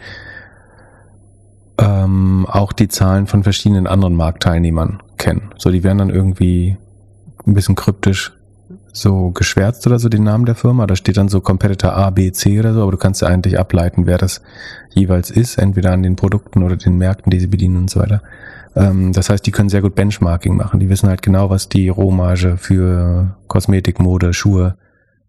ähm, 1.77 2.45
auch 2.49 2.73
die 2.73 2.87
Zahlen 2.87 3.27
von 3.27 3.43
verschiedenen 3.43 3.87
anderen 3.87 4.15
Marktteilnehmern 4.15 5.01
kennen. 5.17 5.51
So, 5.57 5.71
die 5.71 5.83
werden 5.83 5.99
dann 5.99 6.09
irgendwie 6.09 6.77
ein 7.45 7.53
bisschen 7.53 7.75
kryptisch 7.75 8.33
so 8.91 9.29
geschwärzt 9.31 9.85
oder 9.85 9.99
so 9.99 10.09
den 10.09 10.23
Namen 10.23 10.45
der 10.45 10.55
Firma. 10.55 10.87
Da 10.87 10.95
steht 10.95 11.17
dann 11.17 11.29
so 11.29 11.39
Competitor 11.39 11.93
A, 11.93 12.09
B, 12.09 12.31
C 12.31 12.59
oder 12.59 12.73
so, 12.73 12.81
aber 12.81 12.91
du 12.91 12.97
kannst 12.97 13.21
ja 13.21 13.27
eigentlich 13.27 13.59
ableiten, 13.59 14.07
wer 14.07 14.17
das 14.17 14.41
jeweils 14.93 15.29
ist, 15.29 15.57
entweder 15.57 15.91
an 15.91 16.03
den 16.03 16.15
Produkten 16.15 16.63
oder 16.63 16.75
den 16.75 16.97
Märkten, 16.97 17.29
die 17.29 17.39
sie 17.39 17.47
bedienen 17.47 17.77
und 17.77 17.89
so 17.89 17.99
weiter. 17.99 18.21
Ähm, 18.77 19.11
das 19.11 19.29
heißt, 19.29 19.45
die 19.45 19.51
können 19.51 19.69
sehr 19.69 19.81
gut 19.81 19.95
Benchmarking 19.95 20.55
machen. 20.55 20.79
Die 20.79 20.89
wissen 20.89 21.09
halt 21.09 21.21
genau, 21.21 21.49
was 21.49 21.67
die 21.67 21.89
Rohmarge 21.89 22.57
für 22.57 23.35
Kosmetik, 23.47 23.99
Mode, 23.99 24.33
Schuhe, 24.33 24.77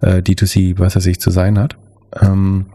äh, 0.01 0.19
D2C, 0.19 0.79
was 0.79 0.95
er 0.95 1.01
sich 1.01 1.19
zu 1.19 1.31
sein 1.31 1.59
hat. 1.59 1.77
Ähm, 2.21 2.67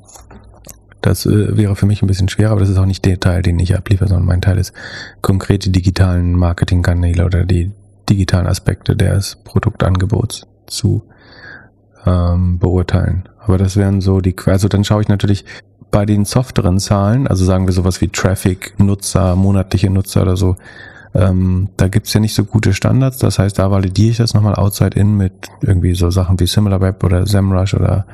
das 1.02 1.26
äh, 1.26 1.56
wäre 1.56 1.76
für 1.76 1.86
mich 1.86 2.02
ein 2.02 2.08
bisschen 2.08 2.30
schwer, 2.30 2.50
aber 2.50 2.62
das 2.62 2.70
ist 2.70 2.78
auch 2.78 2.86
nicht 2.86 3.06
der 3.06 3.20
Teil, 3.20 3.42
den 3.44 3.60
ich 3.60 3.76
abliefere, 3.78 4.08
sondern 4.08 4.26
mein 4.26 4.42
Teil 4.42 4.58
ist 4.58 4.74
konkrete 5.22 5.70
digitalen 5.70 6.34
Marketingkanäle 6.34 7.26
oder 7.26 7.46
die 7.46 7.72
digitalen 8.10 8.48
Aspekte 8.48 8.96
des 8.96 9.38
Produktangebots 9.44 10.48
zu 10.66 11.04
ähm, 12.06 12.58
beurteilen. 12.58 13.30
Aber 13.40 13.58
das 13.58 13.76
wären 13.76 14.02
so 14.02 14.22
die, 14.22 14.36
also 14.46 14.68
dann 14.68 14.84
schaue 14.84 15.02
ich 15.02 15.08
natürlich, 15.08 15.46
bei 15.94 16.08
den 16.08 16.26
softeren 16.26 16.80
Zahlen, 16.80 17.28
also 17.28 17.46
sagen 17.46 17.68
wir 17.68 17.72
sowas 17.72 18.02
wie 18.02 18.08
Traffic, 18.08 18.74
Nutzer, 18.80 19.36
monatliche 19.36 19.92
Nutzer 19.92 20.24
oder 20.24 20.36
so, 20.36 20.56
ähm, 21.14 21.70
da 21.78 21.88
gibt's 21.88 22.12
ja 22.16 22.20
nicht 22.20 22.34
so 22.34 22.46
gute 22.46 22.74
Standards. 22.74 23.20
Das 23.20 23.38
heißt, 23.38 23.60
da 23.60 23.70
validiere 23.70 24.10
ich 24.10 24.18
das 24.18 24.34
nochmal 24.34 24.56
outside 24.56 25.00
in 25.00 25.16
mit 25.16 25.34
irgendwie 25.62 25.94
so 25.94 26.10
Sachen 26.10 26.40
wie 26.40 26.48
SimilarWeb 26.48 27.04
oder 27.04 27.28
SEMrush 27.28 27.76
oder 27.76 28.08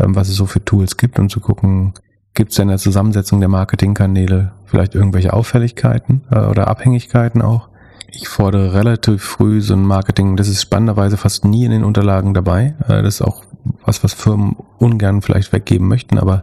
ähm, 0.00 0.16
was 0.16 0.28
es 0.28 0.34
so 0.34 0.46
für 0.46 0.64
Tools 0.64 0.96
gibt, 0.96 1.20
um 1.20 1.28
zu 1.28 1.38
gucken, 1.38 1.94
gibt's 2.34 2.56
denn 2.56 2.64
in 2.64 2.70
der 2.70 2.78
Zusammensetzung 2.78 3.38
der 3.38 3.48
Marketingkanäle 3.48 4.50
vielleicht 4.64 4.96
irgendwelche 4.96 5.32
Auffälligkeiten 5.32 6.22
äh, 6.32 6.40
oder 6.40 6.66
Abhängigkeiten 6.66 7.40
auch. 7.40 7.68
Ich 8.08 8.26
fordere 8.26 8.74
relativ 8.74 9.22
früh 9.22 9.60
so 9.60 9.74
ein 9.74 9.84
Marketing, 9.84 10.36
das 10.36 10.48
ist 10.48 10.60
spannenderweise 10.60 11.16
fast 11.16 11.44
nie 11.44 11.66
in 11.66 11.70
den 11.70 11.84
Unterlagen 11.84 12.34
dabei. 12.34 12.74
Äh, 12.88 13.04
das 13.04 13.20
ist 13.20 13.22
auch 13.22 13.44
was, 13.84 14.02
was 14.02 14.12
Firmen 14.12 14.56
ungern 14.78 15.22
vielleicht 15.22 15.52
weggeben 15.52 15.86
möchten, 15.86 16.18
aber 16.18 16.42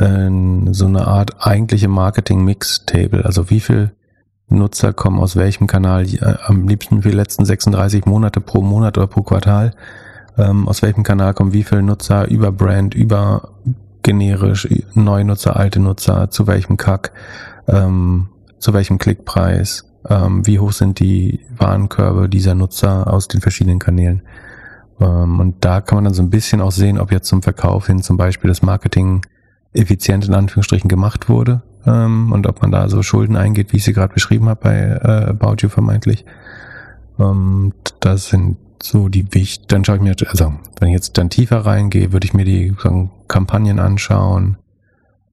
so 0.00 0.86
eine 0.86 1.08
Art 1.08 1.44
eigentliche 1.44 1.88
Marketing-Mix-Table. 1.88 3.24
Also 3.24 3.50
wie 3.50 3.58
viel 3.58 3.92
Nutzer 4.48 4.92
kommen 4.92 5.18
aus 5.20 5.36
welchem 5.36 5.66
Kanal, 5.66 6.06
äh, 6.06 6.36
am 6.46 6.68
liebsten 6.68 7.02
für 7.02 7.10
die 7.10 7.16
letzten 7.16 7.44
36 7.44 8.06
Monate 8.06 8.40
pro 8.40 8.62
Monat 8.62 8.96
oder 8.96 9.06
pro 9.06 9.22
Quartal, 9.22 9.74
ähm, 10.36 10.68
aus 10.68 10.82
welchem 10.82 11.02
Kanal 11.02 11.34
kommen 11.34 11.52
wie 11.52 11.64
viele 11.64 11.82
Nutzer 11.82 12.28
über 12.28 12.52
Brand, 12.52 12.94
über 12.94 13.50
generisch, 14.02 14.68
neue 14.94 15.24
Nutzer, 15.24 15.56
alte 15.56 15.80
Nutzer, 15.80 16.30
zu 16.30 16.46
welchem 16.46 16.76
Kack, 16.76 17.12
ähm, 17.66 18.28
zu 18.58 18.72
welchem 18.72 18.98
Klickpreis, 18.98 19.84
ähm, 20.08 20.46
wie 20.46 20.58
hoch 20.58 20.72
sind 20.72 21.00
die 21.00 21.40
Warenkörbe 21.56 22.28
dieser 22.28 22.54
Nutzer 22.54 23.12
aus 23.12 23.28
den 23.28 23.40
verschiedenen 23.40 23.78
Kanälen. 23.78 24.22
Ähm, 25.00 25.40
und 25.40 25.64
da 25.64 25.80
kann 25.80 25.96
man 25.96 26.04
dann 26.04 26.14
so 26.14 26.22
ein 26.22 26.30
bisschen 26.30 26.60
auch 26.60 26.72
sehen, 26.72 26.98
ob 26.98 27.12
jetzt 27.12 27.28
zum 27.28 27.42
Verkauf 27.42 27.86
hin 27.88 28.02
zum 28.02 28.16
Beispiel 28.16 28.48
das 28.48 28.62
Marketing 28.62 29.22
effizient 29.78 30.26
in 30.26 30.34
Anführungsstrichen 30.34 30.88
gemacht 30.88 31.28
wurde 31.28 31.62
ähm, 31.86 32.32
und 32.32 32.46
ob 32.46 32.60
man 32.62 32.70
da 32.70 32.88
so 32.88 33.02
Schulden 33.02 33.36
eingeht, 33.36 33.72
wie 33.72 33.78
ich 33.78 33.84
sie 33.84 33.92
gerade 33.92 34.12
beschrieben 34.12 34.48
habe 34.48 34.60
bei 34.62 34.76
äh, 34.76 35.30
About 35.30 35.56
You 35.60 35.68
vermeintlich. 35.68 36.24
Ähm, 37.18 37.72
das 38.00 38.28
sind 38.28 38.56
so 38.82 39.08
die 39.08 39.32
wichtig. 39.34 39.66
Dann 39.68 39.84
schaue 39.84 39.96
ich 39.96 40.02
mir, 40.02 40.14
also 40.28 40.54
wenn 40.78 40.88
ich 40.88 40.94
jetzt 40.94 41.18
dann 41.18 41.30
tiefer 41.30 41.64
reingehe, 41.64 42.12
würde 42.12 42.26
ich 42.26 42.34
mir 42.34 42.44
die 42.44 42.74
sagen, 42.82 43.10
Kampagnen 43.26 43.78
anschauen, 43.78 44.58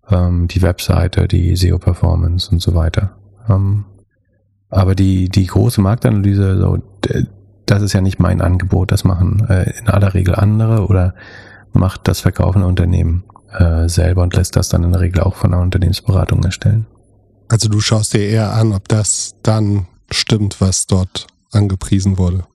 ähm, 0.09 0.47
die 0.47 0.61
Webseite, 0.61 1.27
die 1.27 1.55
SEO-Performance 1.55 2.51
und 2.51 2.61
so 2.61 2.73
weiter. 2.73 3.15
Ähm, 3.49 3.85
aber 4.69 4.95
die, 4.95 5.29
die 5.29 5.45
große 5.45 5.81
Marktanalyse, 5.81 6.57
so, 6.57 6.79
das 7.65 7.81
ist 7.81 7.93
ja 7.93 8.01
nicht 8.01 8.19
mein 8.19 8.41
Angebot, 8.41 8.91
das 8.91 9.03
machen 9.03 9.45
äh, 9.47 9.71
in 9.79 9.87
aller 9.87 10.13
Regel 10.13 10.35
andere 10.35 10.87
oder 10.87 11.13
macht 11.71 12.07
das 12.07 12.21
verkaufende 12.21 12.67
Unternehmen 12.67 13.23
äh, 13.59 13.89
selber 13.89 14.23
und 14.23 14.35
lässt 14.35 14.55
das 14.55 14.69
dann 14.69 14.83
in 14.83 14.91
der 14.91 15.01
Regel 15.01 15.21
auch 15.21 15.35
von 15.35 15.53
einer 15.53 15.61
Unternehmensberatung 15.61 16.43
erstellen. 16.43 16.85
Also 17.47 17.69
du 17.69 17.79
schaust 17.79 18.13
dir 18.13 18.27
eher 18.27 18.53
an, 18.53 18.73
ob 18.73 18.87
das 18.87 19.35
dann 19.43 19.87
stimmt, 20.11 20.61
was 20.61 20.87
dort 20.87 21.27
angepriesen 21.51 22.17
wurde. 22.17 22.45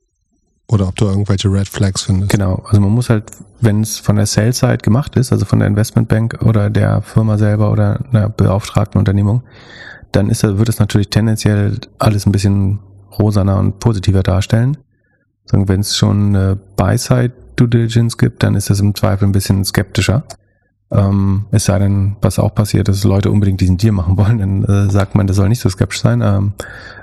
Oder 0.69 0.87
ob 0.87 0.97
du 0.97 1.07
irgendwelche 1.07 1.49
Red 1.49 1.69
Flags 1.69 2.03
findest. 2.03 2.31
Genau, 2.31 2.63
also 2.67 2.81
man 2.81 2.91
muss 2.91 3.11
halt, 3.11 3.25
wenn 3.61 3.83
es 3.83 3.99
von 3.99 4.17
der 4.17 4.27
Sales-Side 4.27 4.79
gemacht 4.79 5.17
ist, 5.17 5.33
also 5.33 5.45
von 5.45 5.59
der 5.59 5.67
Investmentbank 5.67 6.43
oder 6.43 6.71
der 6.71 7.03
Firma 7.03 7.39
selber 7.39 7.73
oder 7.73 8.05
einer 8.13 8.29
beauftragten 8.29 8.99
Unternehmung, 8.99 9.43
dann 10.13 10.31
ist, 10.31 10.45
wird 10.45 10.69
es 10.69 10.79
natürlich 10.79 11.11
tendenziell 11.11 11.79
alles 11.99 12.27
ein 12.27 12.33
bisschen 12.33 12.79
rosaner 13.19 13.59
und 13.59 13.81
positiver 13.81 14.23
darstellen. 14.23 14.77
Wenn 15.51 15.81
es 15.81 15.97
schon 15.97 16.37
eine 16.37 16.57
Buy-Side 16.77 17.33
Due 17.57 17.69
Diligence 17.69 18.17
gibt, 18.17 18.43
dann 18.43 18.55
ist 18.55 18.71
das 18.71 18.81
im 18.81 18.95
Zweifel 18.95 19.27
ein 19.27 19.33
bisschen 19.33 19.65
skeptischer. 19.65 20.25
Ähm, 20.93 21.47
es 21.53 21.67
sei 21.67 21.79
denn, 21.79 22.17
was 22.21 22.39
auch 22.39 22.55
passiert, 22.55 22.89
dass 22.89 23.05
Leute 23.05 23.31
unbedingt 23.31 23.61
diesen 23.61 23.77
Deal 23.77 23.93
machen 23.93 24.17
wollen, 24.17 24.39
dann 24.39 24.65
äh, 24.65 24.91
sagt 24.91 25.15
man, 25.15 25.27
das 25.27 25.37
soll 25.37 25.49
nicht 25.49 25.61
so 25.61 25.69
skeptisch 25.69 26.01
sein. 26.01 26.21
Ähm, 26.23 26.53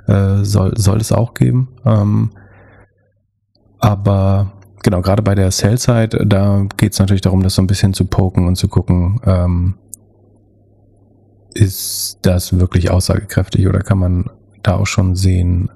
äh, 0.08 0.44
soll, 0.44 0.74
soll 0.78 0.98
es 0.98 1.12
auch 1.12 1.34
geben. 1.34 1.70
Ähm, 1.86 2.32
aber 3.80 4.52
genau, 4.84 5.02
gerade 5.02 5.22
bei 5.22 5.36
der 5.36 5.52
Sell-Side, 5.52 6.26
da 6.26 6.66
geht 6.78 6.94
es 6.94 7.00
natürlich 7.00 7.22
darum, 7.22 7.44
das 7.44 7.56
so 7.56 7.62
ein 7.62 7.68
bisschen 7.68 7.94
zu 7.94 8.06
poken 8.06 8.48
und 8.48 8.56
zu 8.56 8.68
gucken, 8.68 9.22
ähm, 9.26 9.76
ist 11.54 12.20
das 12.22 12.60
wirklich 12.60 12.92
aussagekräftig 12.92 13.68
oder 13.68 13.80
kann 13.80 13.98
man 13.98 14.30
da 14.64 14.76
auch 14.76 14.86
schon 14.86 15.16
sehen, 15.16 15.70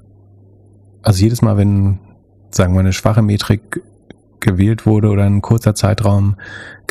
also 1.01 1.23
jedes 1.23 1.41
Mal, 1.41 1.57
wenn, 1.57 1.99
sagen 2.51 2.73
wir, 2.73 2.81
eine 2.81 2.93
schwache 2.93 3.21
Metrik 3.21 3.81
gewählt 4.39 4.85
wurde 4.85 5.09
oder 5.09 5.23
ein 5.23 5.41
kurzer 5.41 5.75
Zeitraum 5.75 6.35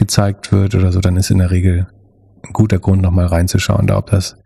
gezeigt 0.01 0.51
wird 0.51 0.74
oder 0.74 0.92
so, 0.92 1.01
dann 1.01 1.16
ist 1.16 1.30
in 1.30 1.38
der 1.38 1.51
Regel 1.51 1.86
ein 2.42 2.55
guter 2.55 2.78
Grund, 2.78 3.03
nochmal 3.03 3.26
reinzuschauen, 3.26 3.86
da 3.86 3.98
ob 3.98 4.11
das 4.11 4.36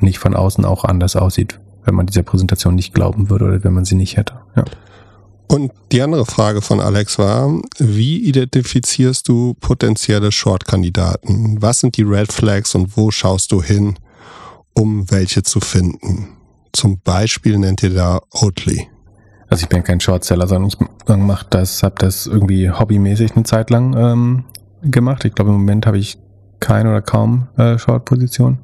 nicht 0.00 0.18
von 0.18 0.34
außen 0.34 0.64
auch 0.64 0.84
anders 0.84 1.14
aussieht, 1.14 1.60
wenn 1.84 1.94
man 1.94 2.06
dieser 2.06 2.22
Präsentation 2.22 2.74
nicht 2.74 2.94
glauben 2.94 3.28
würde 3.28 3.44
oder 3.44 3.64
wenn 3.64 3.74
man 3.74 3.84
sie 3.84 3.96
nicht 3.96 4.16
hätte. 4.16 4.40
Ja. 4.56 4.64
Und 5.46 5.72
die 5.92 6.00
andere 6.00 6.24
Frage 6.24 6.62
von 6.62 6.80
Alex 6.80 7.18
war, 7.18 7.60
wie 7.78 8.18
identifizierst 8.24 9.28
du 9.28 9.54
potenzielle 9.60 10.32
Short-Kandidaten? 10.32 11.60
Was 11.60 11.80
sind 11.80 11.96
die 11.98 12.02
Red 12.02 12.32
Flags 12.32 12.74
und 12.74 12.96
wo 12.96 13.10
schaust 13.10 13.52
du 13.52 13.62
hin, 13.62 13.98
um 14.74 15.10
welche 15.10 15.42
zu 15.42 15.60
finden? 15.60 16.28
Zum 16.72 17.00
Beispiel 17.00 17.58
nennt 17.58 17.82
ihr 17.82 17.94
da 17.94 18.20
Oatly. 18.30 18.88
Also 19.48 19.64
ich 19.64 19.68
bin 19.68 19.84
kein 19.84 20.00
Shortseller, 20.00 20.46
sondern 20.46 20.68
ich 20.68 20.78
mache 21.16 21.46
das, 21.50 21.82
habe 21.82 21.96
das 21.98 22.26
irgendwie 22.26 22.70
hobbymäßig 22.70 23.34
eine 23.34 23.44
Zeit 23.44 23.70
lang 23.70 23.94
ähm, 23.96 24.44
gemacht. 24.82 25.24
Ich 25.24 25.34
glaube 25.34 25.50
im 25.50 25.58
Moment 25.58 25.86
habe 25.86 25.98
ich 25.98 26.18
keine 26.60 26.90
oder 26.90 27.02
kaum 27.02 27.48
äh, 27.56 27.78
Short-Position. 27.78 28.58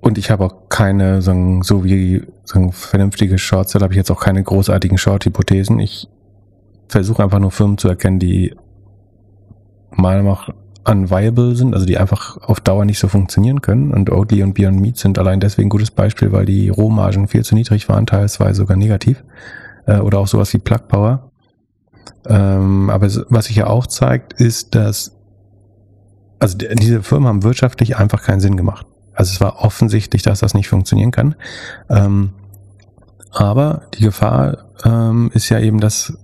Und 0.00 0.18
ich 0.18 0.30
habe 0.30 0.44
auch 0.44 0.68
keine, 0.68 1.22
sagen, 1.22 1.62
so 1.62 1.84
wie 1.84 2.22
sagen, 2.44 2.72
vernünftige 2.72 3.38
Shortseller, 3.38 3.84
habe 3.84 3.94
ich 3.94 3.98
jetzt 3.98 4.10
auch 4.10 4.20
keine 4.20 4.42
großartigen 4.42 4.98
Short-Hypothesen. 4.98 5.78
Ich 5.78 6.08
versuche 6.88 7.22
einfach 7.22 7.38
nur 7.38 7.52
Firmen 7.52 7.78
zu 7.78 7.88
erkennen, 7.88 8.18
die 8.18 8.54
meiner 9.90 10.22
Meinung 10.22 10.32
nach 10.32 10.48
unviable 10.84 11.54
sind, 11.54 11.74
also 11.74 11.86
die 11.86 11.98
einfach 11.98 12.36
auf 12.38 12.60
Dauer 12.60 12.84
nicht 12.84 12.98
so 12.98 13.08
funktionieren 13.08 13.60
können. 13.60 13.92
Und 13.92 14.10
Oatly 14.10 14.42
und 14.42 14.54
Beyond 14.54 14.80
Meat 14.80 14.96
sind 14.96 15.18
allein 15.18 15.40
deswegen 15.40 15.66
ein 15.66 15.70
gutes 15.70 15.90
Beispiel, 15.90 16.32
weil 16.32 16.46
die 16.46 16.68
Rohmargen 16.68 17.28
viel 17.28 17.44
zu 17.44 17.54
niedrig 17.54 17.88
waren, 17.88 18.06
teilweise 18.06 18.54
sogar 18.54 18.76
negativ. 18.76 19.22
Äh, 19.86 19.98
oder 19.98 20.18
auch 20.18 20.26
sowas 20.26 20.52
wie 20.52 20.58
Plug 20.58 20.88
Power. 20.88 21.31
Ähm, 22.26 22.90
aber 22.90 23.08
was 23.28 23.46
sich 23.46 23.56
ja 23.56 23.66
auch 23.66 23.86
zeigt, 23.86 24.34
ist, 24.34 24.74
dass 24.74 25.12
also 26.38 26.58
diese 26.58 27.02
Firmen 27.02 27.28
haben 27.28 27.42
wirtschaftlich 27.44 27.96
einfach 27.96 28.22
keinen 28.22 28.40
Sinn 28.40 28.56
gemacht. 28.56 28.86
Also 29.14 29.32
es 29.32 29.40
war 29.40 29.60
offensichtlich, 29.62 30.22
dass 30.22 30.40
das 30.40 30.54
nicht 30.54 30.68
funktionieren 30.68 31.12
kann. 31.12 31.36
Ähm, 31.88 32.32
aber 33.30 33.82
die 33.94 34.02
Gefahr 34.02 34.58
ähm, 34.84 35.30
ist 35.34 35.48
ja 35.48 35.60
eben, 35.60 35.80
dass 35.80 36.18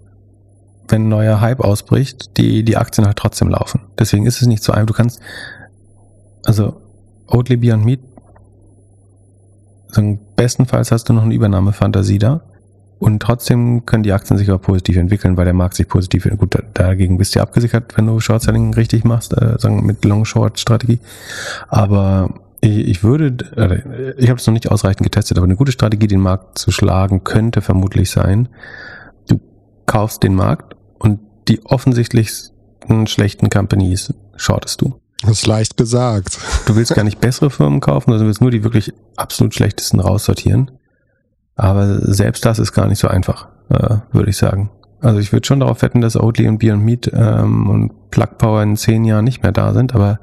wenn 0.89 1.05
ein 1.05 1.09
neuer 1.09 1.41
Hype 1.41 1.61
ausbricht, 1.61 2.37
die, 2.37 2.65
die 2.65 2.77
Aktien 2.77 3.07
halt 3.07 3.17
trotzdem 3.17 3.49
laufen. 3.49 3.83
Deswegen 3.99 4.27
ist 4.27 4.41
es 4.41 4.49
nicht 4.49 4.63
so 4.63 4.73
einfach. 4.73 4.87
Du 4.87 4.95
kannst, 4.95 5.21
also 6.45 6.81
Oatly 7.29 7.57
Beyond 7.57 7.85
Meat, 7.85 8.01
sagen, 9.89 10.19
bestenfalls 10.35 10.91
hast 10.91 11.09
du 11.09 11.13
noch 11.13 11.23
eine 11.23 11.35
Übernahmefantasie 11.35 12.19
da. 12.19 12.41
Und 12.99 13.21
trotzdem 13.21 13.87
können 13.87 14.03
die 14.03 14.13
Aktien 14.13 14.39
sich 14.39 14.49
aber 14.49 14.59
positiv 14.59 14.97
entwickeln, 14.97 15.37
weil 15.37 15.45
der 15.45 15.55
Markt 15.55 15.75
sich 15.75 15.89
positiv 15.89 16.25
entwickelt. 16.25 16.53
Gut, 16.53 16.65
dagegen 16.75 17.19
bist 17.19 17.35
du 17.35 17.41
abgesichert, 17.41 17.97
wenn 17.97 18.07
du 18.07 18.19
Short-Selling 18.19 18.75
richtig 18.75 19.05
machst, 19.05 19.33
äh, 19.33 19.57
sagen 19.59 19.87
mit 19.87 20.05
Long-Short-Strategie. 20.05 20.99
Aber 21.69 22.31
ich 22.61 23.05
würde, 23.05 23.37
äh, 23.57 24.21
ich 24.21 24.31
habe 24.31 24.41
es 24.41 24.47
noch 24.47 24.55
nicht 24.55 24.71
ausreichend 24.71 25.05
getestet, 25.05 25.39
aber 25.39 25.45
eine 25.45 25.57
gute 25.57 25.71
Strategie, 25.71 26.09
den 26.09 26.21
Markt 26.21 26.59
zu 26.59 26.73
schlagen, 26.73 27.23
könnte 27.23 27.61
vermutlich 27.61 28.11
sein, 28.11 28.49
du 29.29 29.41
kaufst 29.87 30.25
den 30.25 30.35
Markt 30.35 30.75
und 30.99 31.21
die 31.47 31.65
offensichtlichsten 31.65 33.07
schlechten 33.07 33.49
Companies 33.49 34.13
shortest 34.37 34.81
du. 34.81 35.01
Das 35.23 35.31
ist 35.31 35.47
leicht 35.47 35.77
gesagt. 35.77 36.39
Du 36.67 36.77
willst 36.77 36.95
gar 36.95 37.05
nicht 37.05 37.21
bessere 37.21 37.51
Firmen 37.51 37.81
kaufen, 37.81 38.11
sondern 38.11 38.23
du 38.23 38.27
willst 38.27 38.41
nur 38.41 38.51
die 38.51 38.63
wirklich 38.63 38.93
absolut 39.17 39.55
schlechtesten 39.55 40.01
raussortieren. 40.01 40.71
Aber 41.59 41.99
selbst 42.01 42.47
das 42.47 42.59
ist 42.61 42.73
gar 42.73 42.87
nicht 42.87 43.01
so 43.01 43.09
einfach, 43.09 43.49
äh, 43.69 43.97
würde 44.13 44.31
ich 44.31 44.37
sagen. 44.37 44.71
Also 45.01 45.19
ich 45.19 45.33
würde 45.33 45.47
schon 45.47 45.61
darauf 45.61 45.83
wetten, 45.83 46.01
dass 46.01 46.17
Oatly 46.17 46.49
und 46.49 46.59
Beyond 46.59 46.85
Meat 46.85 47.11
ähm, 47.13 47.69
und 47.69 48.11
Plug 48.11 48.39
Power 48.39 48.63
in 48.63 48.77
zehn 48.77 49.05
Jahren 49.05 49.25
nicht 49.25 49.43
mehr 49.43 49.53
da 49.53 49.73
sind, 49.73 49.95
aber 49.95 50.19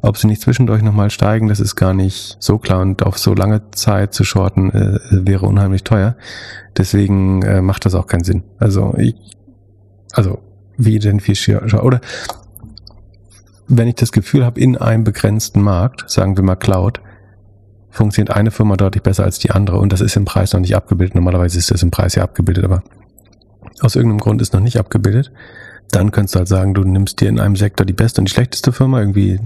ob 0.00 0.16
sie 0.16 0.26
nicht 0.26 0.42
zwischendurch 0.42 0.82
nochmal 0.82 1.10
steigen, 1.10 1.48
das 1.48 1.60
ist 1.60 1.76
gar 1.76 1.94
nicht 1.94 2.36
so 2.38 2.58
klar 2.58 2.80
und 2.82 3.04
auf 3.04 3.18
so 3.18 3.32
lange 3.32 3.62
Zeit 3.70 4.12
zu 4.12 4.24
shorten 4.24 4.70
äh, 4.70 4.98
wäre 5.10 5.46
unheimlich 5.46 5.82
teuer. 5.82 6.16
Deswegen 6.76 7.42
äh, 7.42 7.62
macht 7.62 7.84
das 7.84 7.94
auch 7.94 8.06
keinen 8.06 8.24
Sinn. 8.24 8.42
Also 8.58 8.94
ich, 8.98 9.14
also 10.12 10.40
wie 10.76 10.96
identifiziere 10.96 11.64
oder 11.82 12.00
wenn 13.68 13.88
ich 13.88 13.94
das 13.94 14.12
Gefühl 14.12 14.44
habe, 14.44 14.60
in 14.60 14.76
einem 14.76 15.04
begrenzten 15.04 15.62
Markt, 15.62 16.10
sagen 16.10 16.36
wir 16.36 16.44
mal 16.44 16.56
Cloud, 16.56 17.00
funktioniert 17.92 18.34
eine 18.34 18.50
Firma 18.50 18.76
deutlich 18.76 19.02
besser 19.02 19.24
als 19.24 19.38
die 19.38 19.50
andere 19.50 19.78
und 19.78 19.92
das 19.92 20.00
ist 20.00 20.16
im 20.16 20.24
Preis 20.24 20.52
noch 20.52 20.60
nicht 20.60 20.74
abgebildet. 20.74 21.14
Normalerweise 21.14 21.58
ist 21.58 21.70
das 21.70 21.82
im 21.82 21.90
Preis 21.90 22.14
ja 22.14 22.24
abgebildet, 22.24 22.64
aber 22.64 22.82
aus 23.80 23.94
irgendeinem 23.94 24.20
Grund 24.20 24.40
ist 24.40 24.54
noch 24.54 24.60
nicht 24.60 24.78
abgebildet. 24.78 25.30
Dann 25.90 26.10
kannst 26.10 26.34
du 26.34 26.38
halt 26.38 26.48
sagen, 26.48 26.72
du 26.72 26.84
nimmst 26.84 27.20
dir 27.20 27.28
in 27.28 27.38
einem 27.38 27.54
Sektor 27.54 27.84
die 27.84 27.92
beste 27.92 28.20
und 28.20 28.28
die 28.28 28.32
schlechteste 28.32 28.72
Firma, 28.72 29.00
irgendwie 29.00 29.40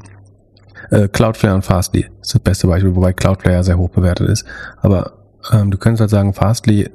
äh, 0.90 1.08
Cloudflare 1.08 1.56
und 1.56 1.62
Fastly 1.62 2.06
ist 2.22 2.34
das 2.34 2.40
beste 2.40 2.68
Beispiel, 2.68 2.94
wobei 2.94 3.12
Cloudflare 3.12 3.64
sehr 3.64 3.78
hoch 3.78 3.90
bewertet 3.90 4.28
ist. 4.28 4.44
Aber 4.80 5.14
ähm, 5.52 5.72
du 5.72 5.78
könntest 5.78 6.00
halt 6.02 6.10
sagen, 6.10 6.32
Fastly, 6.32 6.88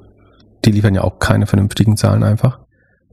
die 0.63 0.71
liefern 0.71 0.95
ja 0.95 1.03
auch 1.03 1.19
keine 1.19 1.47
vernünftigen 1.47 1.97
Zahlen 1.97 2.23
einfach. 2.23 2.59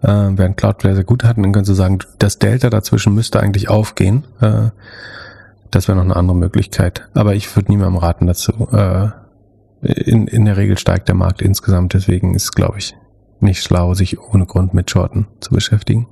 Äh, 0.03 0.07
während 0.07 0.57
Cloudflare 0.57 0.95
sehr 0.95 1.05
gut 1.05 1.25
hatten, 1.25 1.43
dann 1.43 1.53
könntest 1.53 1.71
du 1.71 1.75
sagen, 1.75 1.99
das 2.19 2.39
Delta 2.39 2.71
dazwischen 2.71 3.15
müsste 3.15 3.41
eigentlich 3.41 3.69
aufgehen. 3.69 4.25
Äh, 4.41 4.71
das 5.71 5.89
wäre 5.89 5.97
noch 5.97 6.05
eine 6.05 6.17
andere 6.17 6.37
Möglichkeit. 6.37 7.09
Aber 7.15 7.35
ich 7.35 7.55
würde 7.55 7.71
niemandem 7.71 7.99
raten 7.99 8.27
dazu. 8.27 8.53
Äh, 8.73 9.09
in, 9.83 10.27
in 10.27 10.45
der 10.45 10.57
Regel 10.57 10.79
steigt 10.79 11.09
der 11.09 11.15
Markt 11.15 11.43
insgesamt, 11.43 11.95
deswegen 11.95 12.35
ist, 12.35 12.53
glaube 12.53 12.79
ich, 12.79 12.97
nicht 13.41 13.63
schlau, 13.63 13.95
sich 13.95 14.19
ohne 14.21 14.47
Grund 14.47 14.75
mit 14.75 14.91
Shorten 14.91 15.29
zu 15.41 15.51
beschäftigen. 15.51 16.07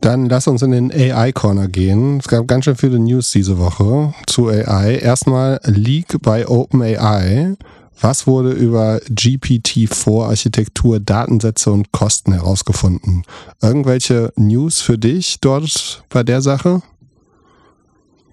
Dann 0.00 0.26
lass 0.26 0.46
uns 0.46 0.62
in 0.62 0.70
den 0.70 0.92
AI-Corner 0.92 1.68
gehen. 1.68 2.18
Es 2.18 2.28
gab 2.28 2.46
ganz 2.46 2.64
schön 2.64 2.76
viele 2.76 2.98
News 2.98 3.30
diese 3.30 3.58
Woche 3.58 4.14
zu 4.26 4.48
AI. 4.48 4.96
Erstmal 4.96 5.60
Leak 5.64 6.22
bei 6.22 6.46
OpenAI. 6.46 7.56
Was 8.00 8.26
wurde 8.26 8.50
über 8.50 8.98
GPT-4-Architektur, 9.08 11.00
Datensätze 11.00 11.72
und 11.72 11.92
Kosten 11.92 12.32
herausgefunden? 12.32 13.22
Irgendwelche 13.62 14.32
News 14.36 14.82
für 14.82 14.98
dich 14.98 15.40
dort 15.40 16.04
bei 16.10 16.22
der 16.22 16.42
Sache? 16.42 16.82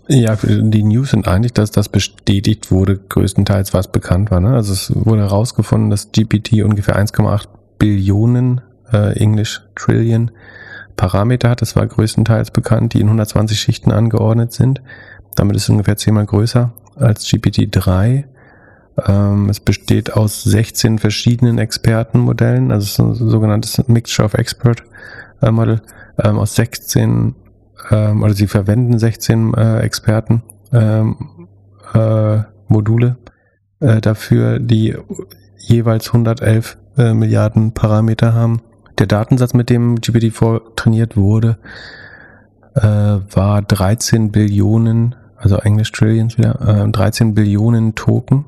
Ja, 0.07 0.35
die 0.35 0.83
News 0.83 1.11
sind 1.11 1.27
eigentlich, 1.27 1.53
dass 1.53 1.71
das 1.71 1.87
bestätigt 1.87 2.71
wurde, 2.71 2.97
größtenteils 2.97 3.73
was 3.73 3.89
bekannt 3.89 4.31
war. 4.31 4.41
Ne? 4.41 4.53
Also 4.53 4.73
es 4.73 4.91
wurde 4.93 5.21
herausgefunden, 5.21 5.89
dass 5.89 6.11
GPT 6.11 6.63
ungefähr 6.63 6.97
1,8 6.97 7.47
Billionen, 7.79 8.61
äh, 8.91 9.17
Englisch 9.17 9.61
Trillion, 9.75 10.31
Parameter 10.97 11.49
hat. 11.49 11.61
Das 11.61 11.75
war 11.75 11.87
größtenteils 11.87 12.51
bekannt, 12.51 12.93
die 12.93 12.99
in 12.99 13.07
120 13.07 13.59
Schichten 13.59 13.91
angeordnet 13.91 14.51
sind. 14.51 14.81
Damit 15.35 15.55
ist 15.55 15.63
es 15.63 15.69
ungefähr 15.69 15.95
zehnmal 15.95 16.25
größer 16.25 16.73
als 16.95 17.25
GPT-3. 17.25 18.25
Ähm, 19.07 19.49
es 19.49 19.59
besteht 19.59 20.13
aus 20.13 20.43
16 20.43 20.99
verschiedenen 20.99 21.57
Expertenmodellen, 21.57 22.71
also 22.71 22.85
es 22.85 22.91
ist 22.91 22.99
ein 22.99 23.29
sogenanntes 23.29 23.87
Mixture 23.87 24.25
of 24.25 24.35
Expert 24.35 24.83
äh, 25.41 25.49
Model, 25.49 25.81
ähm, 26.21 26.37
aus 26.37 26.55
16 26.55 27.33
ähm, 27.91 28.23
oder 28.23 28.33
sie 28.33 28.47
verwenden 28.47 28.97
16 28.99 29.53
äh, 29.53 29.79
Experten 29.79 30.43
ähm, 30.71 31.47
äh, 31.93 32.39
Module 32.67 33.17
äh, 33.79 34.01
dafür, 34.01 34.59
die 34.59 34.95
jeweils 35.57 36.07
111 36.07 36.77
äh, 36.97 37.13
Milliarden 37.13 37.73
Parameter 37.73 38.33
haben. 38.33 38.61
Der 38.99 39.07
Datensatz, 39.07 39.53
mit 39.53 39.69
dem 39.69 39.95
GPT-4 39.95 40.75
trainiert 40.75 41.17
wurde, 41.17 41.57
äh, 42.75 42.81
war 42.81 43.61
13 43.61 44.31
Billionen, 44.31 45.15
also 45.35 45.57
Englisch 45.57 45.91
Trillions 45.91 46.37
wieder, 46.37 46.85
äh, 46.85 46.89
13 46.89 47.33
Billionen 47.33 47.95
Token 47.95 48.45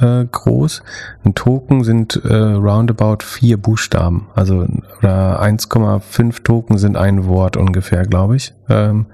äh, 0.00 0.24
groß. 0.24 0.82
Ein 1.24 1.34
Token 1.34 1.84
sind 1.84 2.16
äh, 2.24 2.34
roundabout 2.34 3.24
vier 3.24 3.56
Buchstaben, 3.56 4.28
also 4.34 4.66
oder 4.98 5.42
1,5 5.42 6.42
Token 6.42 6.78
sind 6.78 6.96
ein 6.96 7.26
Wort 7.26 7.56
ungefähr, 7.56 8.04
glaube 8.04 8.36
ich. 8.36 8.54
Ähm, 8.68 9.06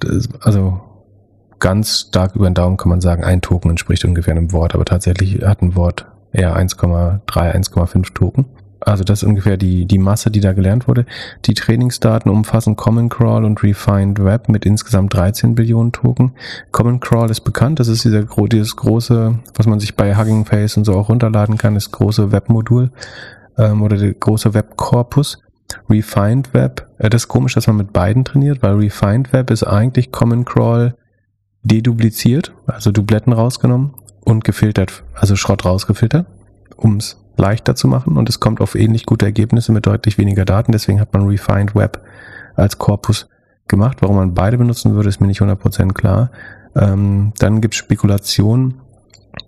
das, 0.00 0.28
also 0.40 0.80
ganz 1.58 2.06
stark 2.08 2.36
über 2.36 2.48
den 2.48 2.54
Daumen 2.54 2.76
kann 2.76 2.90
man 2.90 3.00
sagen, 3.00 3.24
ein 3.24 3.40
Token 3.40 3.70
entspricht 3.70 4.04
ungefähr 4.04 4.34
einem 4.34 4.52
Wort, 4.52 4.74
aber 4.74 4.84
tatsächlich 4.84 5.42
hat 5.44 5.62
ein 5.62 5.74
Wort 5.74 6.06
eher 6.32 6.56
1,3, 6.56 7.20
1,5 7.26 8.14
Token. 8.14 8.46
Also 8.80 9.02
das 9.04 9.22
ist 9.22 9.28
ungefähr 9.28 9.56
die, 9.56 9.86
die 9.86 9.98
Masse, 9.98 10.30
die 10.30 10.40
da 10.40 10.52
gelernt 10.52 10.86
wurde. 10.86 11.04
Die 11.46 11.54
Trainingsdaten 11.54 12.30
umfassen 12.30 12.76
Common 12.76 13.08
Crawl 13.08 13.44
und 13.44 13.62
Refined 13.62 14.22
Web 14.22 14.48
mit 14.48 14.64
insgesamt 14.64 15.14
13 15.14 15.54
Billionen 15.54 15.92
Token. 15.92 16.32
Common 16.70 17.00
Crawl 17.00 17.30
ist 17.30 17.40
bekannt, 17.40 17.80
das 17.80 17.88
ist 17.88 18.04
dieser, 18.04 18.24
dieses 18.24 18.76
große, 18.76 19.38
was 19.54 19.66
man 19.66 19.80
sich 19.80 19.96
bei 19.96 20.16
Hugging 20.16 20.44
Face 20.44 20.76
und 20.76 20.84
so 20.84 20.94
auch 20.94 21.08
runterladen 21.08 21.58
kann, 21.58 21.74
das 21.74 21.90
große 21.90 22.30
Webmodul 22.30 22.90
ähm, 23.56 23.82
oder 23.82 23.96
der 23.96 24.14
große 24.14 24.54
Webkorpus. 24.54 25.42
Refined 25.90 26.54
Web, 26.54 26.88
äh, 26.98 27.10
das 27.10 27.22
ist 27.24 27.28
komisch, 27.28 27.54
dass 27.54 27.66
man 27.66 27.76
mit 27.76 27.92
beiden 27.92 28.24
trainiert, 28.24 28.62
weil 28.62 28.74
Refined 28.74 29.32
Web 29.32 29.50
ist 29.50 29.64
eigentlich 29.64 30.12
Common 30.12 30.44
Crawl 30.44 30.94
dedupliziert, 31.62 32.54
also 32.66 32.92
Dubletten 32.92 33.32
rausgenommen 33.32 33.94
und 34.24 34.44
gefiltert, 34.44 35.02
also 35.14 35.36
Schrott 35.36 35.64
rausgefiltert, 35.64 36.26
ums 36.78 37.18
leichter 37.38 37.74
zu 37.74 37.88
machen 37.88 38.16
und 38.16 38.28
es 38.28 38.40
kommt 38.40 38.60
auf 38.60 38.74
ähnlich 38.74 39.06
gute 39.06 39.26
Ergebnisse 39.26 39.72
mit 39.72 39.86
deutlich 39.86 40.18
weniger 40.18 40.44
Daten. 40.44 40.72
Deswegen 40.72 41.00
hat 41.00 41.12
man 41.12 41.26
Refined 41.26 41.74
Web 41.74 42.02
als 42.56 42.78
Korpus 42.78 43.28
gemacht. 43.68 43.98
Warum 44.00 44.16
man 44.16 44.34
beide 44.34 44.58
benutzen 44.58 44.94
würde, 44.94 45.08
ist 45.08 45.20
mir 45.20 45.26
nicht 45.26 45.40
100% 45.40 45.92
klar. 45.92 46.30
Ähm, 46.74 47.32
dann 47.38 47.60
gibt 47.60 47.74
es 47.74 47.78
Spekulationen, 47.78 48.74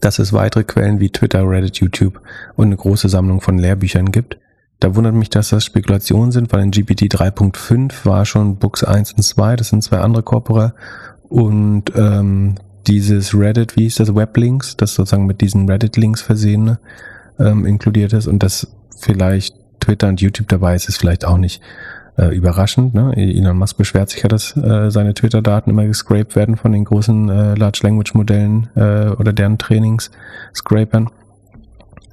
dass 0.01 0.19
es 0.19 0.33
weitere 0.33 0.65
Quellen 0.65 1.01
wie 1.01 1.11
Twitter, 1.11 1.49
Reddit, 1.49 1.79
YouTube 1.79 2.21
und 2.57 2.67
eine 2.67 2.77
große 2.77 3.09
Sammlung 3.09 3.41
von 3.41 3.59
Lehrbüchern 3.59 4.13
gibt. 4.13 4.39
Da 4.79 4.95
wundert 4.95 5.15
mich, 5.15 5.29
dass 5.29 5.51
das 5.51 5.65
Spekulationen 5.65 6.33
sind, 6.33 6.53
weil 6.53 6.63
in 6.63 6.71
GPT 6.71 7.03
3.5 7.03 8.07
war 8.07 8.25
schon 8.25 8.57
Books 8.57 8.83
1 8.83 9.13
und 9.13 9.23
2, 9.23 9.57
das 9.57 9.69
sind 9.69 9.83
zwei 9.83 9.99
andere 9.99 10.23
Corpora. 10.23 10.75
Und 11.29 11.93
ähm, 11.97 12.55
dieses 12.87 13.35
Reddit, 13.39 13.77
wie 13.77 13.83
hieß 13.83 13.97
das, 13.97 14.15
Weblinks, 14.15 14.77
das 14.77 14.95
sozusagen 14.95 15.27
mit 15.27 15.43
diesen 15.43 15.69
Reddit-Links 15.69 16.23
versehene, 16.23 16.79
ähm, 17.41 17.67
inkludiert 17.67 18.13
ist 18.13 18.27
und 18.27 18.43
dass 18.43 18.69
vielleicht 18.99 19.57
Twitter 19.81 20.09
und 20.09 20.21
YouTube 20.21 20.49
dabei 20.49 20.75
ist, 20.75 20.89
ist 20.89 20.99
vielleicht 20.99 21.25
auch 21.25 21.39
nicht 21.39 21.63
äh, 22.17 22.35
überraschend. 22.35 22.95
Ne? 22.95 23.13
Elon 23.17 23.57
Musk 23.57 23.77
beschwert 23.77 24.11
sich 24.11 24.23
ja, 24.23 24.29
dass 24.29 24.57
äh, 24.57 24.91
seine 24.91 25.15
Twitter-Daten 25.15 25.71
immer 25.71 25.87
gescraped 25.87 26.37
werden 26.37 26.57
von 26.57 26.73
den 26.73 26.85
großen 26.85 27.29
äh, 27.29 27.55
Large 27.55 27.81
Language 27.83 28.15
Modellen 28.15 28.69
äh, 28.77 29.09
oder 29.11 29.33
deren 29.33 29.59
Trainings-Scrapern. 29.59 31.09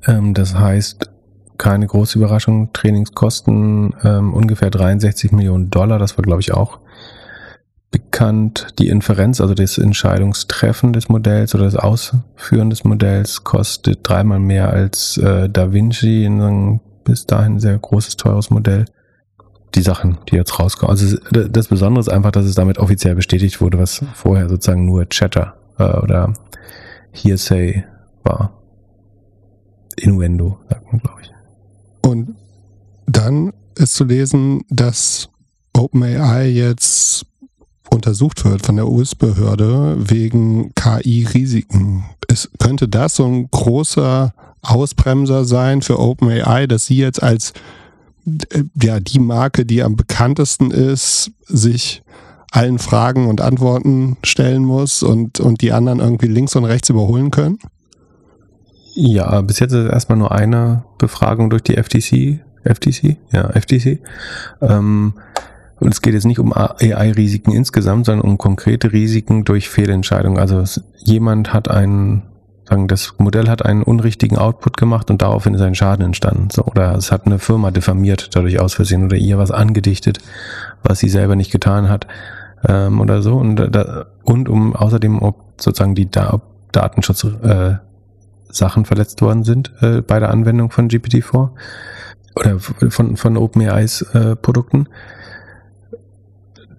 Ähm, 0.06 0.34
das 0.34 0.58
heißt, 0.58 1.10
keine 1.58 1.88
große 1.88 2.18
Überraschung, 2.20 2.72
Trainingskosten 2.72 3.96
ähm, 4.04 4.34
ungefähr 4.34 4.70
63 4.70 5.32
Millionen 5.32 5.70
Dollar, 5.70 6.00
das 6.00 6.18
war 6.18 6.24
glaube 6.24 6.42
ich 6.42 6.54
auch 6.54 6.80
bekannt. 7.92 8.68
Die 8.80 8.90
Inferenz, 8.90 9.42
also 9.42 9.54
das 9.54 9.78
Entscheidungstreffen 9.78 10.94
des 10.94 11.10
Modells 11.10 11.56
oder 11.56 11.66
das 11.66 11.76
Ausführen 11.76 12.70
des 12.70 12.84
Modells 12.84 13.44
kostet 13.44 14.00
dreimal 14.04 14.40
mehr 14.40 14.70
als 14.70 15.18
äh, 15.18 15.50
Da 15.50 15.72
Vinci 15.72 16.26
in 16.26 16.42
einem 16.42 16.80
bis 17.04 17.26
dahin 17.26 17.60
sehr 17.60 17.78
großes, 17.78 18.18
teures 18.18 18.50
Modell. 18.50 18.86
Die 19.76 19.82
Sachen, 19.82 20.18
die 20.30 20.36
jetzt 20.36 20.60
rauskommen. 20.60 20.92
Also 20.92 21.18
das 21.32 21.68
Besondere 21.68 22.00
ist 22.00 22.10
einfach, 22.10 22.32
dass 22.32 22.46
es 22.46 22.56
damit 22.56 22.80
offiziell 22.80 23.16
bestätigt 23.16 23.62
wurde, 23.62 23.78
was 23.78 24.04
vorher 24.14 24.50
sozusagen 24.50 24.86
nur 24.86 25.08
Chatter 25.10 25.56
äh, 25.78 25.98
oder 26.00 26.34
Hearsay 27.12 27.84
war. 28.24 28.54
Innuendo, 29.98 30.60
sagt 30.70 30.92
man, 30.92 31.02
glaube 31.02 31.22
ich. 31.22 31.32
Und 32.02 32.36
dann 33.08 33.54
ist 33.76 33.96
zu 33.96 34.06
lesen, 34.06 34.64
dass 34.70 35.30
OpenAI 35.74 36.48
jetzt 36.48 37.27
untersucht 37.98 38.46
wird 38.46 38.66
von 38.66 38.78
der 38.78 38.88
US-Behörde 38.88 39.98
wegen 40.10 40.74
KI-Risiken. 40.76 42.06
könnte 42.60 42.88
das 42.88 43.16
so 43.16 43.26
ein 43.26 43.50
großer 43.52 44.34
Ausbremser 44.62 45.46
sein 45.46 45.82
für 45.82 46.00
OpenAI, 46.00 46.68
dass 46.68 46.86
sie 46.86 46.98
jetzt 46.98 47.22
als 47.22 47.54
äh, 48.26 48.64
ja, 48.82 49.00
die 49.00 49.20
Marke, 49.20 49.66
die 49.66 49.84
am 49.84 49.96
bekanntesten 49.96 50.72
ist, 50.72 51.32
sich 51.46 52.04
allen 52.52 52.80
Fragen 52.80 53.28
und 53.28 53.42
Antworten 53.42 54.18
stellen 54.24 54.64
muss 54.64 55.04
und, 55.04 55.40
und 55.40 55.62
die 55.62 55.72
anderen 55.72 56.00
irgendwie 56.00 56.28
links 56.28 56.56
und 56.56 56.66
rechts 56.66 56.90
überholen 56.90 57.32
können? 57.32 57.60
Ja, 58.96 59.42
bis 59.42 59.60
jetzt 59.60 59.74
ist 59.74 59.90
erstmal 59.90 60.18
nur 60.18 60.32
eine 60.32 60.84
Befragung 60.98 61.50
durch 61.50 61.64
die 61.64 61.76
FTC. 61.76 62.40
FTC? 62.64 63.18
Ja, 63.32 63.50
FTC. 63.50 64.00
Ähm, 64.62 65.14
und 65.80 65.94
es 65.94 66.02
geht 66.02 66.14
jetzt 66.14 66.26
nicht 66.26 66.40
um 66.40 66.54
AI-Risiken 66.54 67.52
insgesamt, 67.52 68.06
sondern 68.08 68.28
um 68.28 68.38
konkrete 68.38 68.92
Risiken 68.92 69.46
durch 69.46 69.70
Fehlentscheidungen. 69.70 70.40
Also 70.40 70.64
jemand 70.96 71.54
hat 71.54 71.70
einen, 71.70 72.24
sagen, 72.68 72.88
das 72.88 73.14
Modell 73.20 73.48
hat 73.48 73.64
einen 73.64 73.84
unrichtigen 73.84 74.38
Output 74.38 74.78
gemacht 74.78 75.12
und 75.12 75.22
daraufhin 75.22 75.54
ist 75.54 75.62
ein 75.62 75.76
Schaden 75.76 76.06
entstanden. 76.06 76.50
So, 76.52 76.66
oder 76.66 76.96
es 76.96 77.12
hat 77.12 77.26
eine 77.26 77.38
Firma 77.38 77.70
diffamiert 77.70 78.36
dadurch 78.36 78.60
aus 78.60 78.74
Versehen 78.74 79.06
oder 79.06 79.18
ihr 79.18 79.38
was 79.38 79.52
angedichtet, 79.52 80.20
was 80.84 81.00
sie 81.00 81.10
selber 81.10 81.36
nicht 81.36 81.52
getan 81.52 81.90
hat 81.90 82.08
ähm, 82.68 83.00
oder 83.00 83.22
so. 83.22 83.36
Und, 83.36 83.58
da, 83.58 84.08
und 84.24 84.50
um 84.50 84.76
außerdem, 84.76 85.22
ob 85.22 85.62
sozusagen 85.62 85.94
die 85.94 86.10
da 86.10 86.42
Datenschutz 86.72 87.24
äh, 87.24 87.76
Sachen 88.50 88.86
verletzt 88.86 89.22
worden 89.22 89.44
sind 89.44 89.74
äh, 89.82 90.02
bei 90.02 90.20
der 90.20 90.32
Anwendung 90.32 90.72
von 90.72 90.90
GPT-4 90.90 91.50
oder 92.36 92.60
von, 92.60 93.16
von 93.16 93.38
OpenAIs 93.38 94.02
äh, 94.14 94.36
Produkten 94.36 94.88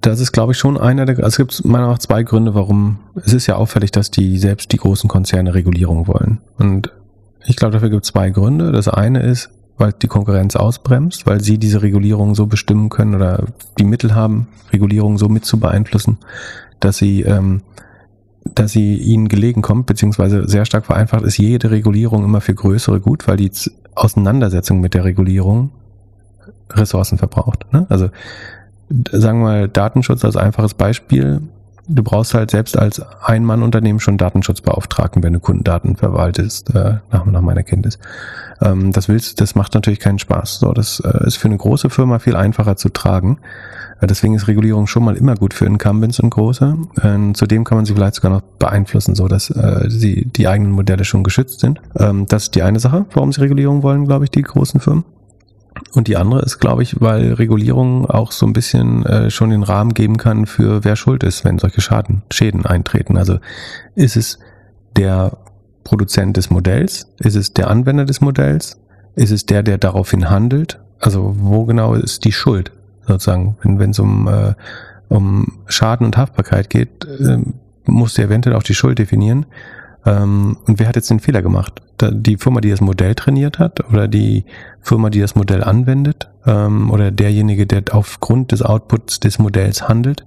das 0.01 0.20
ist, 0.20 0.32
glaube 0.32 0.53
ich, 0.53 0.59
schon 0.59 0.78
einer 0.78 1.07
der, 1.07 1.16
also 1.18 1.28
es 1.28 1.36
gibt 1.36 1.64
meiner 1.64 1.78
Meinung 1.78 1.92
nach 1.92 1.99
zwei 1.99 2.22
Gründe, 2.22 2.55
warum, 2.55 2.99
es 3.16 3.32
ist 3.32 3.46
ja 3.46 3.57
auffällig, 3.57 3.90
dass 3.90 4.11
die 4.11 4.38
selbst 4.38 4.72
die 4.72 4.76
großen 4.76 5.09
Konzerne 5.09 5.55
Regulierung 5.55 6.07
wollen. 6.07 6.38
Und 6.59 6.92
ich 7.46 7.57
glaube, 7.57 7.72
dafür 7.72 7.90
gibt 7.90 8.05
es 8.05 8.12
zwei 8.12 8.30
Gründe. 8.30 8.72
Das 8.72 8.88
eine 8.88 9.22
ist, 9.22 9.51
weil 9.76 9.92
die 9.92 10.09
Konkurrenz 10.09 10.57
ausbremst, 10.57 11.26
weil 11.26 11.40
sie 11.40 11.59
diese 11.59 11.82
Regulierung 11.82 12.34
so 12.34 12.46
bestimmen 12.46 12.90
können 12.90 13.14
oder 13.14 13.44
die 13.78 13.84
Mittel 13.84 14.14
haben, 14.14 14.49
Regulierung 14.72 15.18
so 15.18 15.28
mit 15.28 15.44
zu 15.44 15.59
beeinflussen, 15.59 16.18
dass 16.80 16.99
sie, 16.99 17.22
ähm, 17.22 17.62
dass 18.55 18.72
sie 18.72 18.96
ihnen 18.96 19.28
gelegen 19.28 19.62
kommt, 19.62 19.86
beziehungsweise 19.86 20.49
sehr 20.49 20.64
stark 20.64 20.86
vereinfacht 20.86 21.22
ist 21.22 21.38
jede 21.38 21.70
Regulierung 21.70 22.24
immer 22.24 22.40
für 22.40 22.55
größere 22.55 23.01
gut, 23.01 23.26
weil 23.28 23.36
die 23.36 23.51
Auseinandersetzung 23.94 24.80
mit 24.80 24.94
der 24.94 25.05
Regulierung 25.05 25.70
Ressourcen 26.70 27.18
verbraucht. 27.18 27.72
Ne? 27.72 27.86
Also 27.88 28.11
sagen 29.12 29.41
wir 29.41 29.45
mal, 29.45 29.68
Datenschutz 29.68 30.24
als 30.24 30.36
einfaches 30.36 30.74
Beispiel. 30.74 31.43
Du 31.91 32.03
brauchst 32.03 32.34
halt 32.34 32.51
selbst 32.51 32.76
als 32.76 33.01
Ein-Mann-Unternehmen 33.22 33.99
schon 33.99 34.18
Datenschutzbeauftragten, 34.18 35.22
wenn 35.22 35.32
du 35.32 35.41
Kundendaten 35.41 35.97
verwaltest, 35.97 36.74
äh, 36.74 36.99
nach, 37.11 37.24
meiner 37.24 37.62
Kenntnis. 37.62 37.99
Ähm, 38.61 38.93
das 38.93 39.09
willst, 39.09 39.41
das 39.41 39.55
macht 39.55 39.72
natürlich 39.74 39.99
keinen 39.99 40.18
Spaß. 40.18 40.59
So, 40.59 40.72
das 40.72 41.01
äh, 41.01 41.26
ist 41.26 41.36
für 41.36 41.49
eine 41.49 41.57
große 41.57 41.89
Firma 41.89 42.18
viel 42.18 42.36
einfacher 42.36 42.76
zu 42.76 42.91
tragen. 42.91 43.39
Äh, 44.01 44.07
deswegen 44.07 44.34
ist 44.34 44.49
Regulierung 44.49 44.86
schon 44.86 45.03
mal 45.05 45.16
immer 45.16 45.34
gut 45.34 45.55
für 45.55 45.64
Incumbents 45.64 46.20
und 46.20 46.28
große. 46.28 46.76
Ähm, 47.03 47.34
zudem 47.34 47.64
kann 47.64 47.78
man 47.78 47.84
sie 47.86 47.95
vielleicht 47.95 48.16
sogar 48.16 48.32
noch 48.32 48.43
beeinflussen, 48.43 49.14
so 49.14 49.26
dass 49.26 49.49
äh, 49.49 49.89
sie 49.89 50.26
die 50.26 50.47
eigenen 50.47 50.72
Modelle 50.72 51.05
schon 51.05 51.24
geschützt 51.24 51.61
sind. 51.61 51.80
Ähm, 51.99 52.26
das 52.26 52.45
ist 52.45 52.55
die 52.55 52.62
eine 52.62 52.80
Sache, 52.80 53.07
warum 53.12 53.32
sie 53.32 53.41
Regulierung 53.41 53.82
wollen, 53.82 54.05
glaube 54.05 54.24
ich, 54.24 54.30
die 54.30 54.43
großen 54.43 54.80
Firmen. 54.80 55.05
Und 55.93 56.09
die 56.09 56.16
andere 56.16 56.43
ist, 56.43 56.59
glaube 56.59 56.83
ich, 56.83 57.01
weil 57.01 57.35
Regulierung 57.35 58.07
auch 58.07 58.33
so 58.33 58.47
ein 58.47 58.53
bisschen 58.53 59.05
äh, 59.07 59.31
schon 59.31 59.51
den 59.51 59.62
Rahmen 59.62 59.95
geben 59.95 60.16
kann 60.16 60.47
für 60.47 60.85
wer 60.85 60.97
schuld 60.97 61.22
ist, 61.22 61.45
wenn 61.45 61.59
solche 61.59 61.81
Schaden, 61.81 62.22
Schäden 62.31 62.66
eintreten. 62.66 63.16
Also 63.16 63.39
ist 63.95 64.16
es 64.16 64.39
der 64.97 65.39
Produzent 65.85 66.37
des 66.37 66.51
Modells? 66.51 67.12
Ist 67.18 67.37
es 67.37 67.55
der 67.55 67.70
Anwender 67.70 68.05
des 68.05 68.20
Modells? 68.20 68.81
Ist 69.14 69.31
es 69.31 69.47
der, 69.47 69.62
der 69.62 69.79
daraufhin 69.79 70.31
handelt? 70.31 70.81
Also 71.01 71.35
wo 71.39 71.64
genau 71.64 71.95
ist 71.95 72.24
die 72.24 72.33
Schuld 72.33 72.72
sozusagen? 73.07 73.57
Wenn 73.62 73.91
es 73.91 73.99
um, 73.99 74.29
äh, 74.29 74.55
um 75.09 75.61
Schaden 75.66 76.07
und 76.07 76.16
Haftbarkeit 76.16 76.70
geht, 76.70 77.05
äh, 77.05 77.39
muss 77.87 78.14
der 78.14 78.26
eventuell 78.26 78.57
auch 78.57 78.62
die 78.62 78.74
Schuld 78.74 78.99
definieren. 78.99 79.47
Ähm, 80.09 80.56
und 80.66 80.78
wer 80.78 80.88
hat 80.88 80.96
jetzt 80.96 81.11
den 81.11 81.20
Fehler 81.20 81.42
gemacht? 81.42 81.82
Die 82.00 82.38
Firma, 82.38 82.61
die 82.61 82.70
das 82.70 82.80
Modell 82.80 83.14
trainiert 83.14 83.59
hat 83.59 83.88
oder 83.90 84.09
die 84.09 84.44
Firma, 84.80 85.11
die 85.11 85.20
das 85.20 85.34
Modell 85.34 85.62
anwendet 85.62 86.30
ähm, 86.46 86.90
oder 86.90 87.11
derjenige, 87.11 87.66
der 87.66 87.82
aufgrund 87.92 88.52
des 88.52 88.62
Outputs 88.62 89.20
des 89.20 89.38
Modells 89.38 89.86
handelt? 89.86 90.24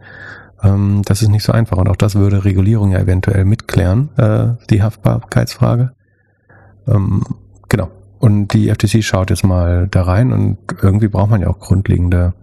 Ähm, 0.61 1.01
das 1.05 1.23
ist 1.23 1.29
nicht 1.29 1.43
so 1.43 1.51
einfach 1.51 1.77
und 1.77 1.89
auch 1.89 1.95
das 1.95 2.13
würde 2.13 2.45
Regulierung 2.45 2.91
ja 2.91 2.99
eventuell 2.99 3.43
mitklären, 3.43 4.09
äh, 4.17 4.49
die 4.69 4.84
Haftbarkeitsfrage. 4.84 5.93
genau. 6.86 7.89
Und 8.19 8.49
die 8.49 8.69
FTC 8.69 9.03
schaut 9.03 9.32
jetzt 9.32 9.43
mal 9.43 9.88
da 9.89 10.03
rein 10.03 10.32
und 10.32 10.57
irgendwie 10.82 11.07
braucht 11.07 11.32
man 11.32 11.41
ja 11.41 11.47
auch 11.47 11.59
grundlegende 11.59 12.34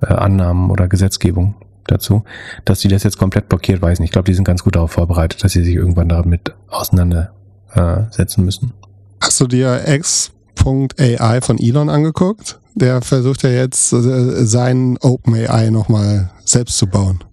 äh, 0.00 0.06
Annahmen 0.06 0.70
oder 0.70 0.88
Gesetzgebung 0.88 1.54
dazu. 1.90 2.24
Dass 2.64 2.80
die 2.80 2.88
das 2.88 3.02
jetzt 3.02 3.18
komplett 3.18 3.48
blockiert, 3.48 3.82
weiß 3.82 3.94
ich 3.94 4.00
nicht. 4.00 4.08
Ich 4.08 4.12
glaube, 4.12 4.26
die 4.26 4.34
sind 4.34 4.44
ganz 4.44 4.62
gut 4.62 4.76
darauf 4.76 4.92
vorbereitet, 4.92 5.42
dass 5.42 5.52
sie 5.52 5.64
sich 5.64 5.74
irgendwann 5.74 6.08
damit 6.08 6.54
auseinandersetzen 6.68 8.44
müssen. 8.44 8.72
Hast 9.20 9.40
du 9.40 9.46
dir 9.46 9.82
X.AI 9.86 11.40
von 11.40 11.58
Elon 11.58 11.88
angeguckt? 11.88 12.60
Der 12.74 13.02
versucht 13.02 13.42
ja 13.42 13.50
jetzt 13.50 13.92
äh, 13.92 14.44
sein 14.44 14.96
OpenAI 15.00 15.70
nochmal 15.70 16.30
selbst 16.44 16.78
zu 16.78 16.86
bauen. 16.86 17.24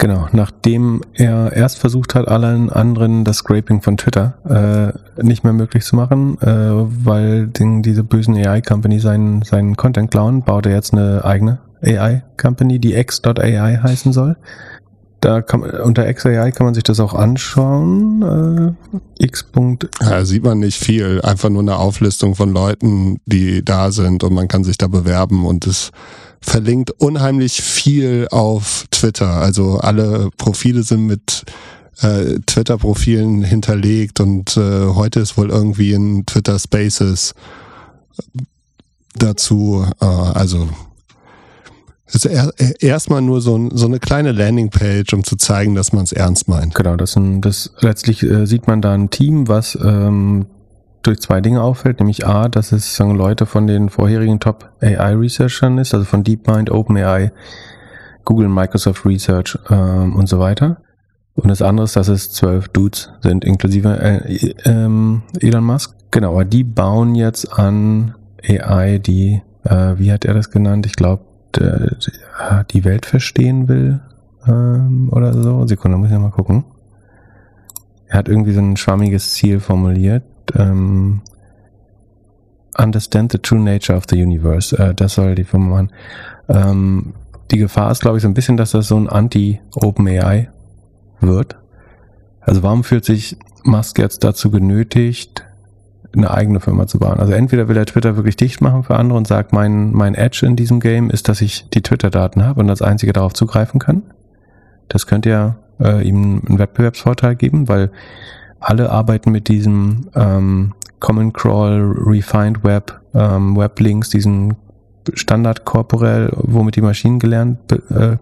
Genau, 0.00 0.28
nachdem 0.32 1.02
er 1.12 1.52
erst 1.52 1.78
versucht 1.78 2.14
hat, 2.14 2.26
allen 2.26 2.70
anderen 2.70 3.22
das 3.22 3.36
Scraping 3.36 3.82
von 3.82 3.98
Twitter 3.98 4.94
äh, 5.18 5.22
nicht 5.22 5.44
mehr 5.44 5.52
möglich 5.52 5.84
zu 5.84 5.94
machen, 5.94 6.40
äh, 6.40 6.46
weil 6.46 7.48
den, 7.48 7.82
diese 7.82 8.02
bösen 8.02 8.34
AI-Company 8.34 8.98
seinen, 8.98 9.42
seinen 9.42 9.76
Content 9.76 10.10
klauen, 10.10 10.42
baut 10.42 10.64
er 10.64 10.72
jetzt 10.72 10.94
eine 10.94 11.22
eigene 11.22 11.58
AI-Company, 11.82 12.78
die 12.78 12.94
X.ai 12.94 13.78
heißen 13.82 14.12
soll. 14.12 14.36
Da 15.20 15.42
kann, 15.42 15.62
unter 15.62 16.10
XAI 16.10 16.50
kann 16.50 16.64
man 16.64 16.74
sich 16.74 16.82
das 16.82 16.98
auch 16.98 17.12
anschauen. 17.12 18.76
Äh, 19.18 19.24
X. 19.24 19.44
Ja, 20.00 20.24
sieht 20.24 20.42
man 20.42 20.60
nicht 20.60 20.82
viel. 20.82 21.20
Einfach 21.20 21.50
nur 21.50 21.60
eine 21.60 21.76
Auflistung 21.76 22.34
von 22.34 22.50
Leuten, 22.52 23.20
die 23.26 23.62
da 23.62 23.92
sind 23.92 24.24
und 24.24 24.32
man 24.32 24.48
kann 24.48 24.64
sich 24.64 24.78
da 24.78 24.86
bewerben 24.86 25.44
und 25.44 25.66
es 25.66 25.90
verlinkt 26.40 26.90
unheimlich 26.92 27.60
viel 27.60 28.28
auf 28.30 28.86
Twitter. 28.90 29.28
Also 29.28 29.78
alle 29.78 30.30
Profile 30.38 30.82
sind 30.84 31.06
mit 31.06 31.44
äh, 32.00 32.38
Twitter-Profilen 32.46 33.42
hinterlegt 33.42 34.20
und 34.20 34.56
äh, 34.56 34.86
heute 34.86 35.20
ist 35.20 35.36
wohl 35.36 35.50
irgendwie 35.50 35.92
in 35.92 36.24
Twitter 36.24 36.58
Spaces 36.58 37.34
dazu, 39.14 39.84
äh, 40.00 40.06
also 40.06 40.66
ist 42.14 42.26
erstmal 42.82 43.22
nur 43.22 43.40
so, 43.40 43.68
so, 43.72 43.86
eine 43.86 43.98
kleine 43.98 44.32
Landingpage, 44.32 45.12
um 45.12 45.24
zu 45.24 45.36
zeigen, 45.36 45.74
dass 45.74 45.92
man 45.92 46.04
es 46.04 46.12
ernst 46.12 46.48
meint. 46.48 46.74
Genau, 46.74 46.96
das, 46.96 47.16
das 47.40 47.72
letztlich 47.80 48.22
äh, 48.22 48.46
sieht 48.46 48.66
man 48.66 48.82
da 48.82 48.92
ein 48.92 49.10
Team, 49.10 49.48
was 49.48 49.78
ähm, 49.82 50.46
durch 51.02 51.20
zwei 51.20 51.40
Dinge 51.40 51.62
auffällt, 51.62 52.00
nämlich 52.00 52.26
A, 52.26 52.48
dass 52.48 52.72
es 52.72 52.94
sagen, 52.96 53.14
Leute 53.14 53.46
von 53.46 53.66
den 53.66 53.88
vorherigen 53.88 54.40
Top 54.40 54.70
AI 54.80 55.14
Researchern 55.14 55.78
ist, 55.78 55.94
also 55.94 56.04
von 56.04 56.24
DeepMind, 56.24 56.70
OpenAI, 56.70 57.32
Google, 58.24 58.48
Microsoft 58.48 59.06
Research 59.06 59.58
ähm, 59.70 60.14
und 60.14 60.28
so 60.28 60.38
weiter. 60.38 60.78
Und 61.34 61.48
das 61.48 61.62
andere 61.62 61.84
ist, 61.84 61.96
dass 61.96 62.08
es 62.08 62.32
zwölf 62.32 62.68
Dudes 62.68 63.10
sind, 63.22 63.44
inklusive 63.44 63.98
äh, 63.98 64.52
ähm, 64.64 65.22
Elon 65.40 65.64
Musk. 65.64 65.94
Genau, 66.10 66.32
aber 66.32 66.44
die 66.44 66.64
bauen 66.64 67.14
jetzt 67.14 67.52
an 67.52 68.14
AI, 68.46 68.98
die, 68.98 69.40
äh, 69.64 69.94
wie 69.96 70.12
hat 70.12 70.24
er 70.24 70.34
das 70.34 70.50
genannt? 70.50 70.86
Ich 70.86 70.96
glaube, 70.96 71.24
die 71.58 72.84
Welt 72.84 73.06
verstehen 73.06 73.68
will 73.68 74.00
ähm, 74.46 75.08
oder 75.12 75.32
so. 75.32 75.66
Sekunde, 75.66 75.98
muss 75.98 76.10
ich 76.10 76.18
mal 76.18 76.30
gucken. 76.30 76.64
Er 78.06 78.18
hat 78.18 78.28
irgendwie 78.28 78.52
so 78.52 78.60
ein 78.60 78.76
schwammiges 78.76 79.32
Ziel 79.32 79.60
formuliert 79.60 80.22
ähm, 80.56 81.22
Understand 82.78 83.32
the 83.32 83.38
True 83.38 83.60
Nature 83.60 83.96
of 83.96 84.04
the 84.08 84.22
Universe. 84.22 84.76
Äh, 84.76 84.94
das 84.94 85.14
soll 85.14 85.34
die 85.34 85.44
Firma 85.44 85.66
machen. 85.66 85.92
Ähm, 86.48 87.14
die 87.50 87.58
Gefahr 87.58 87.90
ist, 87.90 88.00
glaube 88.00 88.16
ich, 88.16 88.22
so 88.22 88.28
ein 88.28 88.34
bisschen, 88.34 88.56
dass 88.56 88.70
das 88.70 88.88
so 88.88 88.96
ein 88.96 89.08
Anti-OpenAI 89.08 90.48
wird. 91.20 91.56
Also 92.40 92.62
warum 92.62 92.84
fühlt 92.84 93.04
sich 93.04 93.36
Musk 93.64 93.98
jetzt 93.98 94.24
dazu 94.24 94.50
genötigt, 94.50 95.44
eine 96.14 96.30
eigene 96.30 96.60
Firma 96.60 96.86
zu 96.86 96.98
bauen? 96.98 97.18
Also 97.18 97.32
entweder 97.32 97.68
will 97.68 97.76
er 97.76 97.86
Twitter 97.86 98.16
wirklich 98.16 98.36
dicht 98.36 98.60
machen 98.60 98.82
für 98.82 98.96
andere 98.96 99.18
und 99.18 99.26
sagt, 99.26 99.52
mein, 99.52 99.92
mein 99.92 100.14
Edge 100.14 100.44
in 100.44 100.56
diesem 100.56 100.80
Game 100.80 101.10
ist, 101.10 101.28
dass 101.28 101.40
ich 101.40 101.68
die 101.70 101.82
Twitter-Daten 101.82 102.44
habe 102.44 102.60
und 102.60 102.70
als 102.70 102.82
einzige 102.82 103.12
darauf 103.12 103.32
zugreifen 103.32 103.80
kann. 103.80 104.02
Das 104.88 105.06
könnte 105.06 105.30
ja 105.30 105.56
äh, 105.80 106.06
ihm 106.06 106.42
einen 106.46 106.58
Wettbewerbsvorteil 106.58 107.36
geben, 107.36 107.68
weil 107.68 107.90
alle 108.60 108.90
arbeiten 108.90 109.30
mit 109.30 109.48
diesem 109.48 110.08
ähm, 110.14 110.74
Common 111.00 111.32
Crawl, 111.32 111.94
Refined 111.96 112.62
Web, 112.62 113.00
ähm, 113.14 113.56
Weblinks, 113.56 114.10
diesen 114.10 114.56
Standard 115.14 115.64
korporell, 115.64 116.30
womit 116.36 116.76
die 116.76 116.82
Maschinen 116.82 117.18
gelernt, 117.18 117.58
äh, 117.90 118.18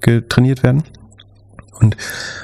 getrainiert 0.00 0.62
werden. 0.62 0.82
Und 1.80 1.96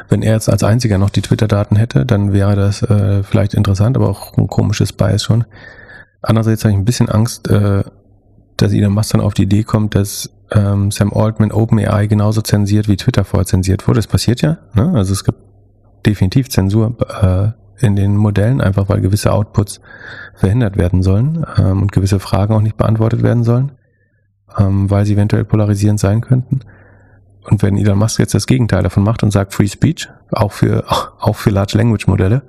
wenn 0.09 0.23
er 0.23 0.35
jetzt 0.35 0.49
als 0.49 0.63
einziger 0.63 0.99
noch 0.99 1.11
die 1.11 1.23
Twitter-Daten 1.23 1.77
hätte, 1.77 2.05
dann 2.05 2.33
wäre 2.33 2.57
das 2.57 2.83
äh, 2.83 3.23
vielleicht 3.23 3.55
interessant, 3.55 3.97
aber 3.97 4.09
auch 4.09 4.37
ein 4.37 4.47
komisches 4.47 4.93
Bias 4.93 5.23
schon. 5.23 5.45
Andererseits 6.21 6.65
habe 6.65 6.73
ich 6.73 6.79
ein 6.79 6.85
bisschen 6.85 7.09
Angst, 7.09 7.49
äh, 7.49 7.83
dass 8.57 8.73
Elon 8.73 8.93
Musk 8.93 9.13
dann 9.13 9.21
auf 9.21 9.35
die 9.35 9.43
Idee 9.43 9.65
kommt, 9.65 9.95
dass 9.95 10.31
ähm, 10.53 10.91
Sam 10.91 11.13
Altman 11.13 11.51
OpenAI 11.51 12.07
genauso 12.07 12.43
zensiert, 12.43 12.89
wie 12.89 12.97
Twitter 12.97 13.25
vorher 13.25 13.47
zensiert 13.47 13.89
wurde. 13.89 13.99
Das 13.99 14.07
passiert 14.07 14.43
ja. 14.43 14.59
Ne? 14.75 14.93
Also 14.95 15.13
es 15.13 15.25
gibt 15.25 15.39
definitiv 16.07 16.49
Zensur 16.49 16.97
äh, 17.23 17.85
in 17.85 17.97
den 17.97 18.17
Modellen, 18.17 18.61
einfach 18.61 18.89
weil 18.89 19.01
gewisse 19.01 19.33
Outputs 19.33 19.81
verhindert 20.35 20.77
werden 20.77 21.03
sollen 21.03 21.45
ähm, 21.59 21.83
und 21.83 21.93
gewisse 21.93 22.21
Fragen 22.21 22.55
auch 22.55 22.61
nicht 22.61 22.77
beantwortet 22.77 23.23
werden 23.23 23.45
sollen, 23.45 23.73
ähm, 24.59 24.91
weil 24.91 25.05
sie 25.05 25.15
eventuell 25.15 25.45
polarisierend 25.45 25.99
sein 25.99 26.21
könnten. 26.21 26.61
Und 27.45 27.63
wenn 27.63 27.77
Elon 27.77 27.99
Musk 27.99 28.19
jetzt 28.19 28.35
das 28.35 28.47
Gegenteil 28.47 28.83
davon 28.83 29.03
macht 29.03 29.23
und 29.23 29.31
sagt 29.31 29.53
Free 29.53 29.69
Speech, 29.69 30.09
auch 30.31 30.53
für, 30.53 30.85
auch 31.21 31.37
für 31.37 31.51
Large 31.51 31.77
Language 31.77 32.07
Modelle, 32.07 32.43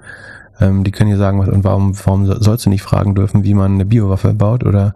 ähm, 0.60 0.84
die 0.84 0.92
können 0.92 1.10
ja 1.10 1.18
sagen, 1.18 1.40
und 1.40 1.64
warum, 1.64 1.94
warum 2.06 2.26
sollst 2.26 2.66
du 2.66 2.70
nicht 2.70 2.84
fragen 2.84 3.16
dürfen, 3.16 3.44
wie 3.44 3.54
man 3.54 3.74
eine 3.74 3.86
Biowaffe 3.86 4.34
baut 4.34 4.64
oder 4.64 4.96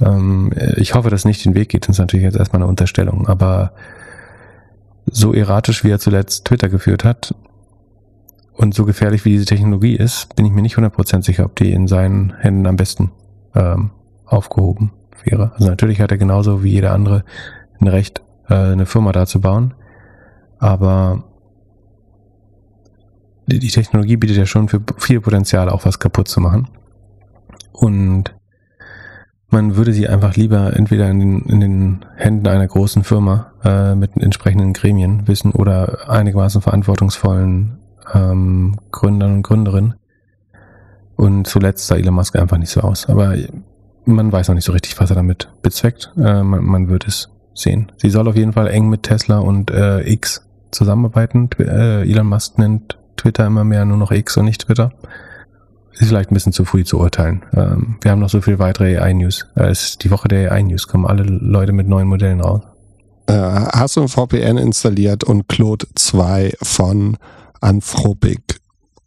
ähm, 0.00 0.52
ich 0.76 0.94
hoffe, 0.94 1.10
dass 1.10 1.24
nicht 1.24 1.44
den 1.44 1.54
Weg 1.54 1.68
geht, 1.68 1.88
das 1.88 1.96
ist 1.96 2.00
natürlich 2.00 2.24
jetzt 2.24 2.36
erstmal 2.36 2.62
eine 2.62 2.68
Unterstellung, 2.68 3.28
aber 3.28 3.72
so 5.06 5.32
erratisch, 5.32 5.84
wie 5.84 5.90
er 5.90 5.98
zuletzt 5.98 6.44
Twitter 6.44 6.68
geführt 6.68 7.04
hat, 7.04 7.34
und 8.60 8.74
so 8.74 8.84
gefährlich 8.84 9.24
wie 9.24 9.30
diese 9.30 9.46
Technologie 9.46 9.96
ist, 9.96 10.36
bin 10.36 10.44
ich 10.44 10.52
mir 10.52 10.60
nicht 10.60 10.76
100% 10.76 11.24
sicher, 11.24 11.46
ob 11.46 11.56
die 11.56 11.72
in 11.72 11.88
seinen 11.88 12.34
Händen 12.36 12.66
am 12.66 12.76
besten 12.76 13.10
ähm, 13.54 13.90
aufgehoben 14.26 14.92
wäre. 15.24 15.52
Also 15.54 15.68
natürlich 15.68 15.98
hat 16.02 16.10
er 16.10 16.18
genauso 16.18 16.62
wie 16.62 16.72
jeder 16.72 16.92
andere 16.92 17.24
ein 17.80 17.88
Recht, 17.88 18.20
äh, 18.50 18.54
eine 18.54 18.86
Firma 18.86 19.12
da 19.12 19.26
zu 19.26 19.40
bauen. 19.40 19.74
Aber 20.58 21.24
die, 23.46 23.58
die 23.58 23.68
Technologie 23.68 24.16
bietet 24.16 24.36
ja 24.36 24.46
schon 24.46 24.68
für 24.68 24.82
viel 24.98 25.20
Potenzial, 25.20 25.70
auch 25.70 25.86
was 25.86 25.98
kaputt 25.98 26.28
zu 26.28 26.40
machen. 26.40 26.68
Und 27.72 28.34
man 29.48 29.76
würde 29.76 29.92
sie 29.92 30.08
einfach 30.08 30.36
lieber 30.36 30.76
entweder 30.76 31.10
in 31.10 31.18
den, 31.18 31.40
in 31.46 31.60
den 31.60 32.06
Händen 32.16 32.46
einer 32.46 32.68
großen 32.68 33.02
Firma 33.02 33.52
äh, 33.64 33.94
mit 33.94 34.16
entsprechenden 34.16 34.72
Gremien 34.72 35.26
wissen 35.26 35.50
oder 35.52 36.08
einigermaßen 36.08 36.60
verantwortungsvollen 36.60 37.78
ähm, 38.14 38.76
Gründern 38.92 39.34
und 39.36 39.42
Gründerinnen. 39.42 39.94
Und 41.16 41.46
zuletzt 41.46 41.86
sah 41.86 41.96
Elon 41.96 42.14
Musk 42.14 42.36
einfach 42.36 42.58
nicht 42.58 42.70
so 42.70 42.80
aus. 42.80 43.08
Aber 43.08 43.34
man 44.04 44.32
weiß 44.32 44.48
noch 44.48 44.54
nicht 44.54 44.64
so 44.64 44.72
richtig, 44.72 44.98
was 45.00 45.10
er 45.10 45.16
damit 45.16 45.50
bezweckt. 45.62 46.12
Äh, 46.16 46.42
man, 46.42 46.64
man, 46.64 46.88
wird 46.88 47.06
es 47.06 47.28
sehen. 47.54 47.92
Sie 47.96 48.10
soll 48.10 48.28
auf 48.28 48.36
jeden 48.36 48.52
Fall 48.52 48.68
eng 48.68 48.88
mit 48.88 49.04
Tesla 49.04 49.38
und 49.38 49.70
äh, 49.70 50.00
X 50.08 50.46
zusammenarbeiten. 50.70 51.48
Äh, 51.58 52.08
Elon 52.08 52.26
Musk 52.26 52.58
nennt 52.58 52.98
Twitter 53.16 53.46
immer 53.46 53.64
mehr 53.64 53.84
nur 53.84 53.96
noch 53.96 54.10
X 54.12 54.36
und 54.36 54.46
nicht 54.46 54.66
Twitter. 54.66 54.92
Ist 55.92 56.08
vielleicht 56.08 56.30
ein 56.30 56.34
bisschen 56.34 56.52
zu 56.52 56.64
früh 56.64 56.84
zu 56.84 56.98
urteilen. 56.98 57.42
Ähm, 57.54 57.98
wir 58.00 58.10
haben 58.10 58.20
noch 58.20 58.30
so 58.30 58.40
viel 58.40 58.58
weitere 58.58 58.96
AI-News. 58.98 59.48
Es 59.54 59.82
ist 59.82 60.04
die 60.04 60.10
Woche 60.10 60.28
der 60.28 60.52
AI-News, 60.52 60.86
kommen 60.86 61.06
alle 61.06 61.24
Leute 61.24 61.72
mit 61.72 61.88
neuen 61.88 62.08
Modellen 62.08 62.40
raus. 62.40 62.62
Äh, 63.26 63.32
hast 63.32 63.96
du 63.96 64.02
ein 64.02 64.08
VPN 64.08 64.56
installiert 64.56 65.24
und 65.24 65.48
Claude 65.48 65.86
2 65.94 66.54
von 66.62 67.18
Anthropic 67.60 68.56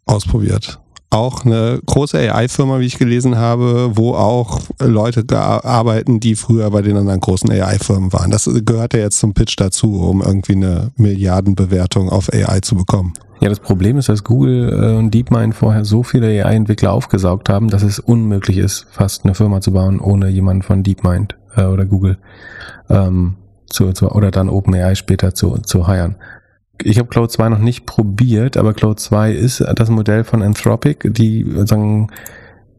ausprobiert. 0.06 0.80
Auch 1.14 1.44
eine 1.44 1.80
große 1.86 2.18
AI-Firma, 2.18 2.80
wie 2.80 2.86
ich 2.86 2.98
gelesen 2.98 3.38
habe, 3.38 3.92
wo 3.94 4.14
auch 4.14 4.62
Leute 4.80 5.24
arbeiten, 5.38 6.18
die 6.18 6.34
früher 6.34 6.68
bei 6.72 6.82
den 6.82 6.96
anderen 6.96 7.20
großen 7.20 7.48
AI-Firmen 7.52 8.12
waren. 8.12 8.32
Das 8.32 8.50
gehört 8.64 8.94
ja 8.94 9.00
jetzt 9.00 9.20
zum 9.20 9.32
Pitch 9.32 9.54
dazu, 9.56 9.94
um 9.94 10.22
irgendwie 10.22 10.56
eine 10.56 10.90
Milliardenbewertung 10.96 12.08
auf 12.08 12.32
AI 12.32 12.58
zu 12.62 12.74
bekommen. 12.74 13.12
Ja, 13.40 13.48
das 13.48 13.60
Problem 13.60 13.96
ist, 13.96 14.08
dass 14.08 14.24
Google 14.24 14.72
äh, 14.72 14.96
und 14.96 15.14
DeepMind 15.14 15.54
vorher 15.54 15.84
so 15.84 16.02
viele 16.02 16.26
AI-Entwickler 16.26 16.92
aufgesaugt 16.92 17.48
haben, 17.48 17.68
dass 17.68 17.84
es 17.84 18.00
unmöglich 18.00 18.58
ist, 18.58 18.88
fast 18.90 19.24
eine 19.24 19.36
Firma 19.36 19.60
zu 19.60 19.72
bauen, 19.72 20.00
ohne 20.00 20.28
jemanden 20.30 20.62
von 20.62 20.82
DeepMind 20.82 21.36
äh, 21.54 21.62
oder 21.62 21.84
Google 21.84 22.18
ähm, 22.90 23.36
zu, 23.66 23.92
zu, 23.92 24.10
oder 24.10 24.32
dann 24.32 24.48
OpenAI 24.48 24.96
später 24.96 25.32
zu, 25.32 25.58
zu 25.58 25.86
hiren. 25.86 26.16
Ich 26.82 26.98
habe 26.98 27.08
Cloud 27.08 27.30
2 27.30 27.48
noch 27.50 27.58
nicht 27.58 27.86
probiert, 27.86 28.56
aber 28.56 28.74
Cloud 28.74 29.00
2 29.00 29.32
ist 29.32 29.64
das 29.76 29.90
Modell 29.90 30.24
von 30.24 30.42
Anthropic, 30.42 31.10
die 31.10 31.46
sagen, 31.64 32.08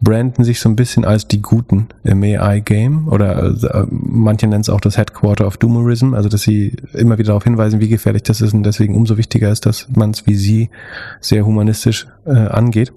branden 0.02 0.44
sich 0.44 0.60
so 0.60 0.70
ein 0.70 0.76
bisschen 0.76 1.06
als 1.06 1.28
die 1.28 1.42
Guten 1.42 1.88
im 2.04 2.22
AI-Game 2.22 3.08
oder 3.08 3.46
äh, 3.46 3.86
manche 3.90 4.48
nennen 4.48 4.62
es 4.62 4.70
auch 4.70 4.82
das 4.82 4.98
Headquarter 4.98 5.48
of 5.48 5.58
Doomerism, 5.58 6.14
also 6.14 6.30
dass 6.30 6.42
sie 6.42 6.76
immer 6.94 7.18
wieder 7.18 7.28
darauf 7.28 7.46
hinweisen, 7.46 7.80
wie 7.80 7.88
gefährlich 7.88 8.24
das 8.24 8.42
ist 8.42 8.54
und 8.54 8.64
deswegen 8.64 8.96
umso 8.96 9.18
wichtiger 9.18 9.50
ist, 9.50 9.66
dass 9.66 9.88
man 9.96 10.12
es 10.12 10.28
wie 10.28 10.36
sie 10.36 10.70
sehr 11.22 11.46
humanistisch 11.46 12.08
äh, 12.26 12.32
angeht 12.32 12.94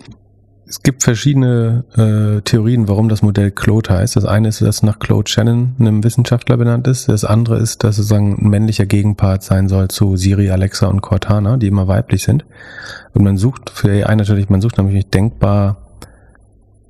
es 0.68 0.82
gibt 0.82 1.02
verschiedene 1.02 1.84
äh, 1.96 2.42
Theorien, 2.42 2.88
warum 2.88 3.08
das 3.08 3.22
Modell 3.22 3.50
Claude 3.50 3.90
heißt. 3.90 4.16
Das 4.16 4.24
eine 4.26 4.48
ist, 4.48 4.60
dass 4.60 4.76
es 4.76 4.82
nach 4.82 4.98
Claude 4.98 5.28
Shannon, 5.28 5.74
einem 5.78 6.04
Wissenschaftler, 6.04 6.58
benannt 6.58 6.86
ist. 6.86 7.08
Das 7.08 7.24
andere 7.24 7.56
ist, 7.58 7.84
dass 7.84 7.96
es 7.98 8.12
ein 8.12 8.36
männlicher 8.40 8.84
Gegenpart 8.84 9.42
sein 9.42 9.68
soll 9.68 9.88
zu 9.88 10.16
Siri, 10.16 10.50
Alexa 10.50 10.86
und 10.86 11.00
Cortana, 11.00 11.56
die 11.56 11.68
immer 11.68 11.88
weiblich 11.88 12.22
sind. 12.22 12.44
Und 13.14 13.24
man 13.24 13.38
sucht 13.38 13.70
für 13.70 13.90
AI 13.90 14.14
natürlich, 14.14 14.50
man 14.50 14.60
sucht 14.60 14.76
nämlich 14.76 15.08
denkbar 15.08 15.78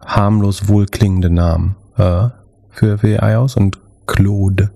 harmlos 0.05 0.69
wohlklingende 0.69 1.31
Namen 1.31 1.77
äh, 1.97 2.29
für, 2.71 2.99
für 2.99 3.23
AI 3.23 3.37
aus 3.37 3.57
und 3.57 3.79
Claude 4.07 4.71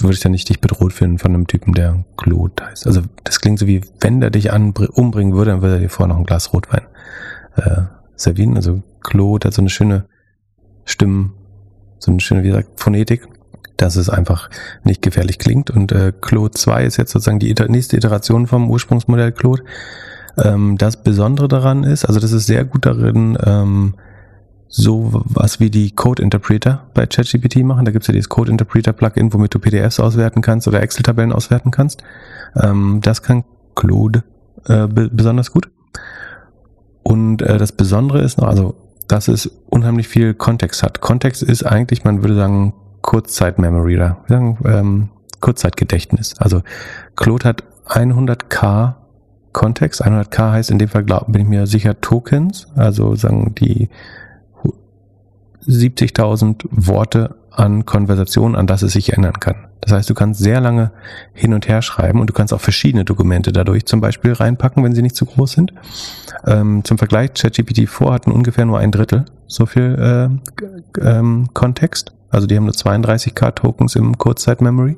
würde 0.00 0.14
ich 0.14 0.20
dann 0.20 0.32
nicht 0.32 0.48
dich 0.48 0.60
bedroht 0.60 0.92
finden 0.92 1.18
von 1.18 1.34
einem 1.34 1.46
Typen, 1.46 1.74
der 1.74 2.04
Claude 2.16 2.54
heißt. 2.64 2.86
Also 2.86 3.02
das 3.22 3.40
klingt 3.40 3.58
so 3.58 3.66
wie, 3.66 3.82
wenn 4.00 4.20
der 4.20 4.30
dich 4.30 4.50
umbringen 4.52 5.34
würde, 5.34 5.52
dann 5.52 5.62
würde 5.62 5.76
er 5.76 5.80
dir 5.80 5.88
vorher 5.88 6.12
noch 6.12 6.18
ein 6.18 6.24
Glas 6.24 6.52
Rotwein 6.52 6.82
äh, 7.56 7.82
servieren. 8.16 8.56
Also 8.56 8.82
Claude 9.00 9.46
hat 9.46 9.54
so 9.54 9.62
eine 9.62 9.70
schöne 9.70 10.04
Stimmen, 10.84 11.34
so 11.98 12.10
eine 12.10 12.20
schöne, 12.20 12.42
wie 12.42 12.48
gesagt, 12.48 12.80
Phonetik, 12.80 13.28
dass 13.76 13.96
es 13.96 14.08
einfach 14.08 14.50
nicht 14.84 15.02
gefährlich 15.02 15.38
klingt. 15.38 15.70
Und 15.70 15.92
äh, 15.92 16.12
Claude 16.20 16.52
2 16.52 16.84
ist 16.84 16.96
jetzt 16.96 17.12
sozusagen 17.12 17.38
die 17.38 17.54
nächste 17.68 17.96
Iteration 17.96 18.46
vom 18.46 18.70
Ursprungsmodell 18.70 19.32
Claude. 19.32 19.64
Ähm, 20.38 20.78
das 20.78 21.02
Besondere 21.02 21.48
daran 21.48 21.84
ist, 21.84 22.04
also 22.04 22.20
das 22.20 22.32
ist 22.32 22.46
sehr 22.46 22.64
gut 22.64 22.86
darin, 22.86 23.36
ähm, 23.44 23.94
so 24.68 25.10
was 25.12 25.60
wie 25.60 25.68
die 25.68 25.90
Code 25.90 26.22
Interpreter 26.22 26.88
bei 26.94 27.04
ChatGPT 27.06 27.56
machen. 27.56 27.84
Da 27.84 27.92
gibt 27.92 28.04
es 28.04 28.08
ja 28.08 28.12
dieses 28.12 28.30
Code 28.30 28.50
Interpreter 28.50 28.94
Plugin, 28.94 29.32
womit 29.32 29.54
du 29.54 29.58
PDFs 29.58 30.00
auswerten 30.00 30.40
kannst 30.40 30.66
oder 30.66 30.82
Excel-Tabellen 30.82 31.32
auswerten 31.32 31.70
kannst. 31.70 32.02
Ähm, 32.56 33.00
das 33.02 33.22
kann 33.22 33.44
Claude 33.74 34.24
äh, 34.66 34.86
besonders 34.86 35.52
gut. 35.52 35.70
Und 37.02 37.42
äh, 37.42 37.58
das 37.58 37.72
Besondere 37.72 38.20
ist 38.20 38.38
noch, 38.38 38.48
also 38.48 38.74
dass 39.08 39.28
es 39.28 39.46
unheimlich 39.68 40.08
viel 40.08 40.34
Kontext 40.34 40.82
hat. 40.82 41.00
Kontext 41.00 41.42
ist 41.42 41.64
eigentlich, 41.64 42.04
man 42.04 42.22
würde 42.22 42.36
sagen, 42.36 42.72
Kurzzeit-Memory 43.02 43.96
oder 43.96 44.16
ähm, 44.30 45.10
Kurzzeitgedächtnis. 45.40 46.34
Also 46.38 46.62
Claude 47.16 47.48
hat 47.48 47.64
100k 47.86 48.94
Kontext. 49.52 50.04
100k 50.04 50.52
heißt 50.52 50.70
in 50.70 50.78
dem 50.78 50.88
Fall, 50.88 51.04
glaub, 51.04 51.30
bin 51.30 51.42
ich 51.42 51.48
mir 51.48 51.66
sicher, 51.66 52.00
Tokens. 52.00 52.68
Also 52.74 53.14
sagen 53.16 53.54
die 53.56 53.90
70.000 55.66 56.64
Worte 56.70 57.34
an 57.54 57.84
Konversationen, 57.84 58.56
an 58.56 58.66
das 58.66 58.82
es 58.82 58.92
sich 58.92 59.12
ändern 59.12 59.40
kann. 59.40 59.68
Das 59.80 59.92
heißt, 59.92 60.08
du 60.08 60.14
kannst 60.14 60.40
sehr 60.40 60.60
lange 60.60 60.92
hin 61.32 61.54
und 61.54 61.68
her 61.68 61.82
schreiben 61.82 62.20
und 62.20 62.28
du 62.28 62.32
kannst 62.32 62.54
auch 62.54 62.60
verschiedene 62.60 63.04
Dokumente 63.04 63.52
dadurch 63.52 63.84
zum 63.84 64.00
Beispiel 64.00 64.32
reinpacken, 64.32 64.82
wenn 64.84 64.94
sie 64.94 65.02
nicht 65.02 65.16
zu 65.16 65.26
groß 65.26 65.52
sind. 65.52 65.74
Ähm, 66.46 66.84
zum 66.84 66.98
Vergleich, 66.98 67.34
ChatGPT 67.34 67.88
4 67.88 68.12
hatten 68.12 68.32
ungefähr 68.32 68.64
nur 68.64 68.78
ein 68.78 68.92
Drittel 68.92 69.24
so 69.48 69.66
viel 69.66 70.30
äh, 70.98 71.00
ähm, 71.00 71.48
Kontext. 71.52 72.12
Also 72.30 72.46
die 72.46 72.56
haben 72.56 72.64
nur 72.64 72.74
32k 72.74 73.54
Tokens 73.54 73.96
im 73.96 74.16
Kurzzeit-Memory. 74.16 74.96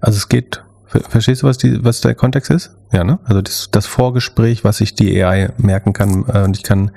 Also 0.00 0.16
es 0.16 0.28
geht, 0.28 0.64
verstehst 0.86 1.42
du, 1.42 1.46
was, 1.46 1.58
die, 1.58 1.84
was 1.84 2.00
der 2.00 2.14
Kontext 2.14 2.50
ist? 2.50 2.74
Ja, 2.92 3.04
ne? 3.04 3.18
Also 3.24 3.42
das, 3.42 3.70
das 3.70 3.86
Vorgespräch, 3.86 4.64
was 4.64 4.78
sich 4.78 4.94
die 4.94 5.22
AI 5.22 5.50
merken 5.58 5.92
kann 5.92 6.24
äh, 6.32 6.42
und 6.44 6.56
ich 6.56 6.62
kann 6.62 6.92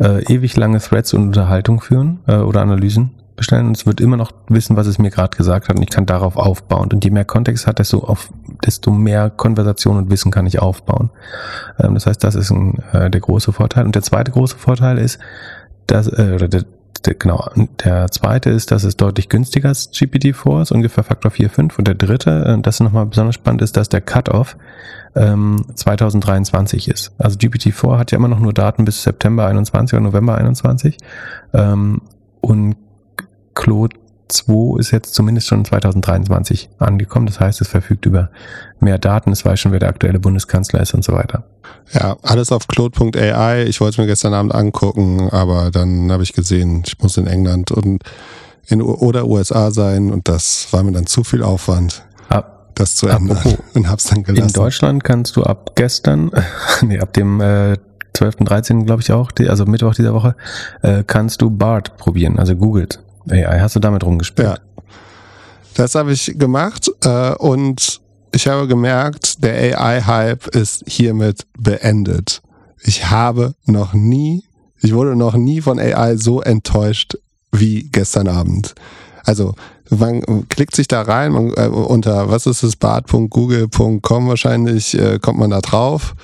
äh, 0.00 0.24
ewig 0.24 0.56
lange 0.56 0.80
Threads 0.80 1.14
und 1.14 1.22
Unterhaltung 1.22 1.80
führen 1.80 2.20
äh, 2.26 2.36
oder 2.36 2.62
Analysen 2.62 3.21
bestellen 3.36 3.66
und 3.68 3.76
es 3.76 3.86
wird 3.86 4.00
immer 4.00 4.16
noch 4.16 4.32
wissen, 4.48 4.76
was 4.76 4.86
es 4.86 4.98
mir 4.98 5.10
gerade 5.10 5.36
gesagt 5.36 5.68
hat 5.68 5.76
und 5.76 5.82
ich 5.82 5.90
kann 5.90 6.06
darauf 6.06 6.36
aufbauen. 6.36 6.90
Und 6.92 7.04
je 7.04 7.10
mehr 7.10 7.24
Kontext 7.24 7.66
hat, 7.66 7.78
desto, 7.78 8.04
auf, 8.04 8.30
desto 8.64 8.90
mehr 8.90 9.30
Konversation 9.30 9.96
und 9.96 10.10
Wissen 10.10 10.30
kann 10.30 10.46
ich 10.46 10.60
aufbauen. 10.60 11.10
Ähm, 11.78 11.94
das 11.94 12.06
heißt, 12.06 12.22
das 12.22 12.34
ist 12.34 12.50
ein, 12.50 12.78
äh, 12.92 13.10
der 13.10 13.20
große 13.20 13.52
Vorteil. 13.52 13.84
Und 13.84 13.94
der 13.94 14.02
zweite 14.02 14.30
große 14.32 14.56
Vorteil 14.56 14.98
ist, 14.98 15.18
dass, 15.86 16.06
äh, 16.06 16.32
oder 16.34 16.48
der, 16.48 16.64
der, 17.04 17.14
genau, 17.14 17.48
der 17.84 18.10
zweite 18.10 18.50
ist, 18.50 18.70
dass 18.70 18.84
es 18.84 18.96
deutlich 18.96 19.28
günstiger 19.28 19.68
als 19.68 19.92
GPT-4 19.92 20.62
ist, 20.62 20.72
ungefähr 20.72 21.04
Faktor 21.04 21.30
4, 21.30 21.50
5. 21.50 21.78
Und 21.78 21.88
der 21.88 21.94
dritte, 21.94 22.44
äh, 22.46 22.60
das 22.60 22.76
ist 22.76 22.80
nochmal 22.80 23.06
besonders 23.06 23.34
spannend, 23.34 23.62
ist, 23.62 23.76
dass 23.76 23.88
der 23.88 24.00
Cut-Off 24.00 24.56
ähm, 25.14 25.64
2023 25.74 26.88
ist. 26.88 27.12
Also 27.18 27.38
GPT-4 27.38 27.98
hat 27.98 28.12
ja 28.12 28.18
immer 28.18 28.28
noch 28.28 28.40
nur 28.40 28.52
Daten 28.52 28.84
bis 28.84 29.02
September 29.02 29.46
21 29.46 29.94
oder 29.94 30.04
November 30.04 30.36
21. 30.36 30.98
Ähm, 31.52 32.02
und 32.40 32.76
Claude 33.54 33.96
2 34.28 34.78
ist 34.78 34.90
jetzt 34.90 35.14
zumindest 35.14 35.46
schon 35.46 35.64
2023 35.64 36.70
angekommen. 36.78 37.26
Das 37.26 37.40
heißt, 37.40 37.60
es 37.60 37.68
verfügt 37.68 38.06
über 38.06 38.30
mehr 38.80 38.98
Daten. 38.98 39.30
Es 39.30 39.44
weiß 39.44 39.60
schon, 39.60 39.72
wer 39.72 39.78
der 39.78 39.90
aktuelle 39.90 40.18
Bundeskanzler 40.18 40.80
ist 40.80 40.94
und 40.94 41.04
so 41.04 41.12
weiter. 41.12 41.44
Ja, 41.92 42.16
alles 42.22 42.50
auf 42.50 42.66
claude.ai. 42.66 43.64
Ich 43.64 43.80
wollte 43.80 43.94
es 43.94 43.98
mir 43.98 44.06
gestern 44.06 44.34
Abend 44.34 44.54
angucken, 44.54 45.28
aber 45.30 45.70
dann 45.70 46.10
habe 46.10 46.22
ich 46.22 46.32
gesehen, 46.32 46.82
ich 46.86 46.98
muss 47.00 47.16
in 47.16 47.26
England 47.26 47.70
und 47.70 48.02
in 48.68 48.80
oder 48.80 49.26
USA 49.26 49.70
sein 49.70 50.10
und 50.10 50.28
das 50.28 50.68
war 50.70 50.82
mir 50.82 50.92
dann 50.92 51.06
zu 51.06 51.24
viel 51.24 51.42
Aufwand. 51.42 52.04
das 52.74 52.96
zu 52.96 53.06
ändern 53.06 53.58
und 53.74 53.90
hab's 53.90 54.04
dann 54.04 54.22
gelassen. 54.22 54.46
In 54.46 54.52
Deutschland 54.54 55.04
kannst 55.04 55.36
du 55.36 55.42
ab 55.42 55.72
gestern, 55.74 56.30
nee, 56.82 56.98
ab 56.98 57.12
dem 57.12 57.40
äh, 57.42 57.76
12. 58.14 58.36
13. 58.36 58.86
glaube 58.86 59.02
ich 59.02 59.12
auch, 59.12 59.30
die, 59.30 59.48
also 59.48 59.66
Mittwoch 59.66 59.94
dieser 59.94 60.14
Woche, 60.14 60.36
äh, 60.80 61.04
kannst 61.06 61.42
du 61.42 61.50
BART 61.50 61.98
probieren, 61.98 62.38
also 62.38 62.56
googelt. 62.56 63.02
AI, 63.30 63.60
hast 63.60 63.76
du 63.76 63.80
damit 63.80 64.04
rumgespielt? 64.04 64.48
Ja. 64.48 64.56
Das 65.74 65.94
habe 65.94 66.12
ich 66.12 66.38
gemacht 66.38 66.90
äh, 67.04 67.34
und 67.34 68.00
ich 68.34 68.46
habe 68.46 68.66
gemerkt, 68.66 69.42
der 69.44 69.78
AI-Hype 69.80 70.46
ist 70.48 70.84
hiermit 70.86 71.46
beendet. 71.58 72.42
Ich 72.82 73.10
habe 73.10 73.54
noch 73.66 73.92
nie, 73.92 74.44
ich 74.80 74.94
wurde 74.94 75.16
noch 75.16 75.34
nie 75.34 75.60
von 75.60 75.78
AI 75.78 76.16
so 76.16 76.40
enttäuscht 76.40 77.16
wie 77.52 77.84
gestern 77.90 78.28
Abend. 78.28 78.74
Also 79.24 79.54
man 79.90 80.48
klickt 80.48 80.74
sich 80.74 80.88
da 80.88 81.02
rein 81.02 81.32
man, 81.32 81.52
äh, 81.54 81.68
unter 81.68 82.30
was 82.30 82.46
ist 82.46 82.62
es 82.62 82.76
bart.google.com 82.76 84.28
wahrscheinlich 84.28 84.98
äh, 84.98 85.18
kommt 85.18 85.38
man 85.38 85.50
da 85.50 85.60
drauf. 85.60 86.14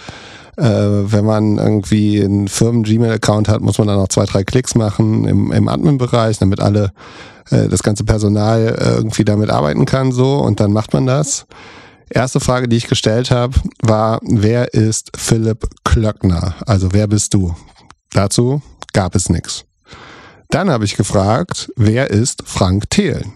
Äh, 0.59 1.12
wenn 1.12 1.24
man 1.24 1.59
irgendwie 1.59 2.20
einen 2.20 2.48
Firmen-Gmail-Account 2.48 3.48
hat, 3.48 3.61
muss 3.61 3.78
man 3.78 3.86
dann 3.86 3.98
noch 3.98 4.09
zwei, 4.09 4.24
drei 4.24 4.42
Klicks 4.42 4.74
machen 4.74 5.24
im, 5.24 5.52
im 5.52 5.68
Admin-Bereich, 5.68 6.38
damit 6.38 6.59
alle 6.59 6.92
äh, 7.50 7.68
das 7.68 7.84
ganze 7.84 8.02
Personal 8.02 8.76
äh, 8.76 8.96
irgendwie 8.96 9.24
damit 9.24 9.50
arbeiten 9.50 9.84
kann 9.84 10.11
so 10.11 10.38
und 10.38 10.59
dann 10.59 10.72
macht 10.72 10.92
man 10.92 11.06
das. 11.06 11.46
Erste 12.11 12.40
Frage, 12.40 12.68
die 12.68 12.76
ich 12.76 12.88
gestellt 12.88 13.30
habe, 13.30 13.54
war, 13.82 14.18
wer 14.22 14.74
ist 14.74 15.11
Philipp 15.16 15.68
Klöckner? 15.84 16.54
Also 16.66 16.92
wer 16.92 17.06
bist 17.06 17.34
du? 17.34 17.54
Dazu 18.11 18.61
gab 18.92 19.14
es 19.14 19.28
nichts. 19.28 19.64
Dann 20.50 20.70
habe 20.70 20.86
ich 20.86 20.96
gefragt, 20.96 21.70
wer 21.76 22.11
ist 22.11 22.42
Frank 22.46 22.90
Thelen? 22.90 23.34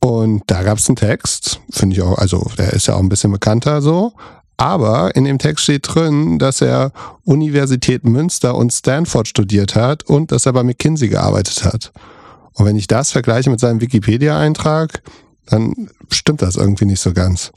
Und 0.00 0.42
da 0.46 0.62
gab 0.62 0.78
es 0.78 0.88
einen 0.88 0.96
Text, 0.96 1.60
finde 1.70 1.96
ich 1.96 2.02
auch, 2.02 2.18
also 2.18 2.48
der 2.58 2.74
ist 2.74 2.86
ja 2.86 2.94
auch 2.94 3.00
ein 3.00 3.08
bisschen 3.08 3.32
bekannter 3.32 3.80
so. 3.82 4.12
Aber 4.56 5.14
in 5.14 5.24
dem 5.24 5.38
Text 5.38 5.64
steht 5.64 5.94
drin, 5.94 6.38
dass 6.38 6.60
er 6.60 6.92
Universität 7.24 8.04
Münster 8.04 8.54
und 8.54 8.72
Stanford 8.72 9.28
studiert 9.28 9.74
hat 9.74 10.04
und 10.04 10.32
dass 10.32 10.46
er 10.46 10.52
bei 10.54 10.62
McKinsey 10.62 11.08
gearbeitet 11.08 11.64
hat. 11.64 11.92
Und 12.54 12.64
wenn 12.64 12.76
ich 12.76 12.86
das 12.86 13.12
vergleiche 13.12 13.50
mit 13.50 13.60
seinem 13.60 13.82
Wikipedia-Eintrag, 13.82 15.02
dann 15.46 15.90
stimmt 16.10 16.42
das 16.42 16.56
irgendwie 16.56 16.86
nicht 16.86 17.00
so 17.00 17.12
ganz. 17.12 17.52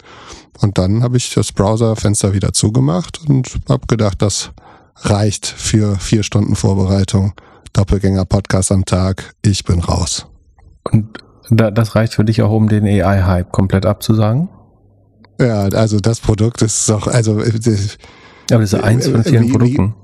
Und 0.60 0.78
dann 0.78 1.02
habe 1.04 1.16
ich 1.16 1.34
das 1.34 1.54
Browserfenster 1.54 2.34
wieder 2.34 2.52
zugemacht 2.52 3.22
und 3.28 3.60
habe 3.70 3.88
gedacht, 3.88 4.22
das 4.22 4.52
reicht 4.97 5.45
für 5.45 5.95
vier 5.95 6.24
Stunden 6.24 6.56
Vorbereitung. 6.56 7.34
Doppelgänger-Podcast 7.74 8.72
am 8.72 8.84
Tag. 8.84 9.36
Ich 9.41 9.64
bin 9.64 9.80
raus. 9.80 10.28
Und 10.91 11.18
das 11.50 11.95
reicht 11.95 12.14
für 12.14 12.26
dich 12.26 12.41
auch, 12.41 12.52
um 12.52 12.68
den 12.68 12.86
AI-Hype 12.86 13.52
komplett 13.52 13.86
abzusagen? 13.86 14.50
Ja, 15.40 15.64
also 15.70 16.00
das 16.00 16.20
Produkt 16.20 16.62
ist 16.62 16.89
doch, 16.89 17.08
also. 17.08 17.39
Äh, 17.39 17.51
Aber 18.51 18.62
das 18.62 18.74
ist 18.74 18.76
eins 18.76 19.08
von 19.08 19.24
vielen 19.24 19.47
wie, 19.47 19.51
Produkten. 19.51 19.96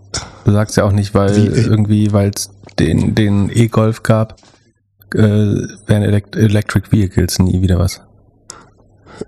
Du 0.46 0.52
sagst 0.52 0.78
ja 0.78 0.86
auch 0.86 0.92
nicht, 0.92 1.14
weil 1.14 1.36
wie, 1.36 1.60
irgendwie, 1.60 2.14
weil 2.14 2.32
es 2.34 2.52
den, 2.80 3.16
den 3.16 3.50
E-Golf 3.54 4.04
gab, 4.04 4.38
äh, 5.14 5.20
wären 5.20 6.04
Electric 6.04 6.92
Vehicles 6.92 7.40
nie 7.40 7.62
wieder 7.62 7.80
was. 7.80 8.02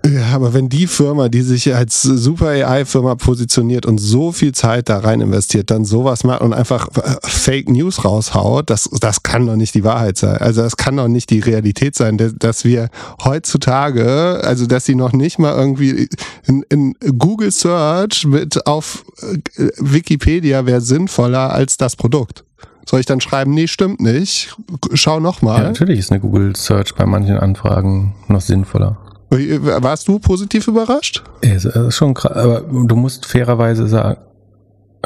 Ja, 0.06 0.34
aber 0.34 0.54
wenn 0.54 0.68
die 0.68 0.86
Firma, 0.86 1.28
die 1.28 1.42
sich 1.42 1.74
als 1.74 2.02
super 2.02 2.48
AI-Firma 2.48 3.14
positioniert 3.14 3.86
und 3.86 3.98
so 3.98 4.32
viel 4.32 4.52
Zeit 4.52 4.88
da 4.88 4.98
rein 4.98 5.20
investiert, 5.20 5.70
dann 5.70 5.84
sowas 5.84 6.24
macht 6.24 6.42
und 6.42 6.52
einfach 6.52 6.88
äh, 6.96 7.16
Fake 7.22 7.68
News 7.68 8.04
raushaut, 8.04 8.70
das, 8.70 8.88
das 9.00 9.22
kann 9.22 9.46
doch 9.46 9.56
nicht 9.56 9.74
die 9.74 9.84
Wahrheit 9.84 10.18
sein. 10.18 10.36
Also 10.38 10.62
das 10.62 10.76
kann 10.76 10.96
doch 10.96 11.08
nicht 11.08 11.30
die 11.30 11.40
Realität 11.40 11.94
sein, 11.94 12.18
dass 12.38 12.64
wir 12.64 12.90
heutzutage, 13.24 14.40
also 14.44 14.66
dass 14.66 14.84
sie 14.84 14.94
noch 14.94 15.12
nicht 15.12 15.38
mal 15.38 15.54
irgendwie 15.54 16.08
in, 16.46 16.64
in 16.68 16.94
Google 17.18 17.50
Search 17.50 18.26
mit 18.26 18.66
auf 18.66 19.04
äh, 19.22 19.68
Wikipedia 19.78 20.66
wäre 20.66 20.80
sinnvoller 20.80 21.52
als 21.52 21.76
das 21.76 21.96
Produkt. 21.96 22.44
Soll 22.86 23.00
ich 23.00 23.06
dann 23.06 23.20
schreiben, 23.20 23.52
nee, 23.52 23.66
stimmt 23.66 24.00
nicht, 24.00 24.56
schau 24.94 25.20
nochmal. 25.20 25.62
Ja, 25.62 25.68
natürlich 25.68 25.98
ist 25.98 26.10
eine 26.10 26.20
Google 26.20 26.56
Search 26.56 26.94
bei 26.94 27.04
manchen 27.04 27.36
Anfragen 27.36 28.14
noch 28.28 28.40
sinnvoller. 28.40 28.96
Warst 29.30 30.08
du 30.08 30.18
positiv 30.18 30.68
überrascht? 30.68 31.22
Ja, 31.44 31.54
ist 31.54 31.94
schon 31.94 32.14
krass, 32.14 32.32
aber 32.32 32.60
du 32.60 32.96
musst 32.96 33.26
fairerweise 33.26 33.86
sagen, 33.86 34.20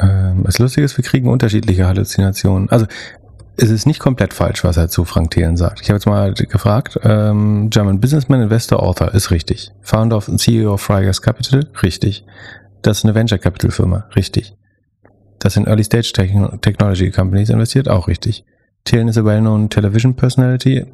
ähm, 0.00 0.42
das 0.44 0.58
Lustige 0.58 0.84
ist, 0.84 0.96
wir 0.96 1.04
kriegen 1.04 1.28
unterschiedliche 1.28 1.86
Halluzinationen. 1.86 2.70
Also 2.70 2.86
es 3.56 3.70
ist 3.70 3.86
nicht 3.86 4.00
komplett 4.00 4.32
falsch, 4.32 4.64
was 4.64 4.76
er 4.76 4.88
zu 4.88 5.04
Frank 5.04 5.32
Thelen 5.32 5.56
sagt. 5.56 5.80
Ich 5.80 5.88
habe 5.88 5.96
jetzt 5.96 6.06
mal 6.06 6.32
gefragt, 6.32 6.98
ähm, 7.02 7.68
German 7.70 8.00
Businessman, 8.00 8.42
Investor, 8.42 8.82
Author, 8.82 9.12
ist 9.12 9.30
richtig. 9.30 9.72
Founder 9.82 10.16
of 10.16 10.30
CEO 10.36 10.74
of 10.74 10.80
Frygers 10.80 11.20
Capital, 11.20 11.68
richtig. 11.82 12.24
Das 12.80 12.98
ist 12.98 13.04
eine 13.04 13.14
Venture 13.14 13.38
Capital 13.38 13.70
Firma, 13.70 14.06
richtig. 14.16 14.56
Das 15.38 15.56
in 15.56 15.66
Early 15.66 15.84
Stage 15.84 16.12
Technology 16.12 17.10
Companies 17.10 17.50
investiert, 17.50 17.88
auch 17.88 18.08
richtig. 18.08 18.44
Thelen 18.84 19.08
ist 19.08 19.18
a 19.18 19.24
well-known 19.24 19.68
television 19.68 20.14
personality, 20.14 20.86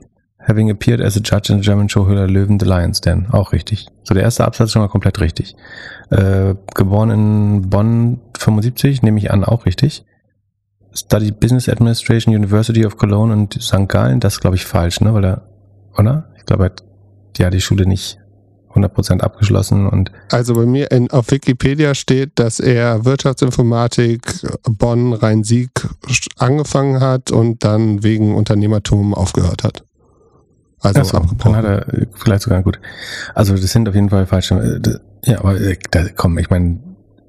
having 0.48 0.70
appeared 0.70 1.00
as 1.00 1.16
a 1.16 1.20
judge 1.22 1.50
in 1.50 1.58
the 1.58 1.64
German 1.64 1.88
show 1.88 2.06
Höhler 2.06 2.26
Löwen, 2.26 2.58
The 2.58 2.66
Lions 2.66 3.00
Den. 3.00 3.26
Auch 3.30 3.52
richtig. 3.52 3.86
So, 4.02 4.14
der 4.14 4.22
erste 4.22 4.44
Absatz 4.44 4.72
schon 4.72 4.82
mal 4.82 4.88
komplett 4.88 5.20
richtig. 5.20 5.54
Äh, 6.10 6.54
geboren 6.74 7.10
in 7.10 7.70
Bonn 7.70 8.20
75, 8.38 9.02
nehme 9.02 9.18
ich 9.18 9.30
an, 9.30 9.44
auch 9.44 9.66
richtig. 9.66 10.04
Studied 10.94 11.38
Business 11.38 11.68
Administration, 11.68 12.34
University 12.34 12.86
of 12.86 12.96
Cologne 12.96 13.32
und 13.32 13.62
St. 13.62 13.88
Gallen, 13.88 14.20
das 14.20 14.40
glaube 14.40 14.56
ich 14.56 14.64
falsch, 14.64 15.00
ne? 15.00 15.12
Weil 15.12 15.24
er, 15.24 15.42
oder? 15.96 16.30
Ich 16.38 16.46
glaube, 16.46 16.64
er 16.64 16.70
hat 16.70 16.82
ja 17.36 17.50
die 17.50 17.60
Schule 17.60 17.86
nicht 17.86 18.18
100% 18.74 19.20
abgeschlossen 19.20 19.86
und. 19.86 20.10
Also 20.32 20.54
bei 20.54 20.64
mir 20.64 20.90
in, 20.90 21.10
auf 21.10 21.30
Wikipedia 21.30 21.94
steht, 21.94 22.32
dass 22.36 22.58
er 22.58 23.04
Wirtschaftsinformatik 23.04 24.46
Bonn 24.62 25.12
Rhein-Sieg 25.12 25.70
angefangen 26.36 27.00
hat 27.00 27.30
und 27.30 27.64
dann 27.64 28.02
wegen 28.02 28.34
Unternehmertum 28.34 29.14
aufgehört 29.14 29.64
hat. 29.64 29.84
Also 30.80 31.02
so, 31.02 31.20
dann 31.38 31.56
hat 31.56 31.64
er 31.64 31.86
vielleicht 32.14 32.42
sogar 32.42 32.62
gut. 32.62 32.78
Also 33.34 33.54
das 33.54 33.72
sind 33.72 33.88
auf 33.88 33.94
jeden 33.94 34.10
Fall 34.10 34.26
falsche. 34.26 34.54
Äh, 34.54 35.30
ja, 35.30 35.40
aber 35.40 35.60
äh, 35.60 35.76
da, 35.90 36.04
komm, 36.16 36.38
ich 36.38 36.50
meine, 36.50 36.78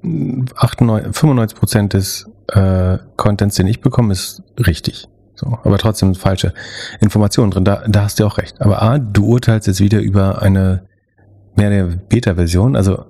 95 0.02 1.58
Prozent 1.58 1.94
des 1.94 2.30
äh, 2.48 2.98
Contents, 3.16 3.56
den 3.56 3.66
ich 3.66 3.80
bekomme, 3.80 4.12
ist 4.12 4.42
richtig. 4.58 5.08
So, 5.34 5.58
aber 5.64 5.78
trotzdem 5.78 6.14
falsche 6.14 6.52
Informationen 7.00 7.50
drin. 7.50 7.64
Da, 7.64 7.82
da 7.88 8.02
hast 8.04 8.20
du 8.20 8.26
auch 8.26 8.38
recht. 8.38 8.60
Aber 8.60 8.82
A, 8.82 8.98
du 8.98 9.26
urteilst 9.26 9.66
jetzt 9.66 9.80
wieder 9.80 10.00
über 10.00 10.42
eine 10.42 10.82
mehr 11.56 11.70
der 11.70 11.84
Beta-Version. 11.84 12.76
Also 12.76 13.04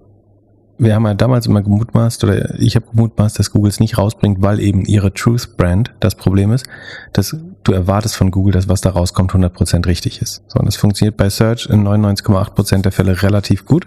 wir 0.78 0.94
haben 0.94 1.04
ja 1.04 1.14
damals 1.14 1.46
immer 1.46 1.62
gemutmaßt, 1.62 2.24
oder 2.24 2.58
ich 2.58 2.74
habe 2.74 2.86
gemutmaßt, 2.86 3.38
dass 3.38 3.50
Google 3.50 3.68
es 3.68 3.80
nicht 3.80 3.98
rausbringt, 3.98 4.40
weil 4.40 4.60
eben 4.60 4.84
ihre 4.86 5.12
Truth-Brand 5.12 5.92
das 6.00 6.14
Problem 6.14 6.52
ist, 6.52 6.66
dass 7.12 7.36
du 7.64 7.72
erwartest 7.72 8.16
von 8.16 8.30
Google, 8.30 8.52
dass 8.52 8.68
was 8.68 8.80
da 8.80 8.90
rauskommt 8.90 9.32
100% 9.32 9.86
richtig 9.86 10.22
ist. 10.22 10.42
So, 10.48 10.58
und 10.58 10.66
das 10.66 10.76
funktioniert 10.76 11.16
bei 11.16 11.28
Search 11.28 11.66
in 11.66 11.86
99,8% 11.86 12.82
der 12.82 12.92
Fälle 12.92 13.22
relativ 13.22 13.66
gut. 13.66 13.86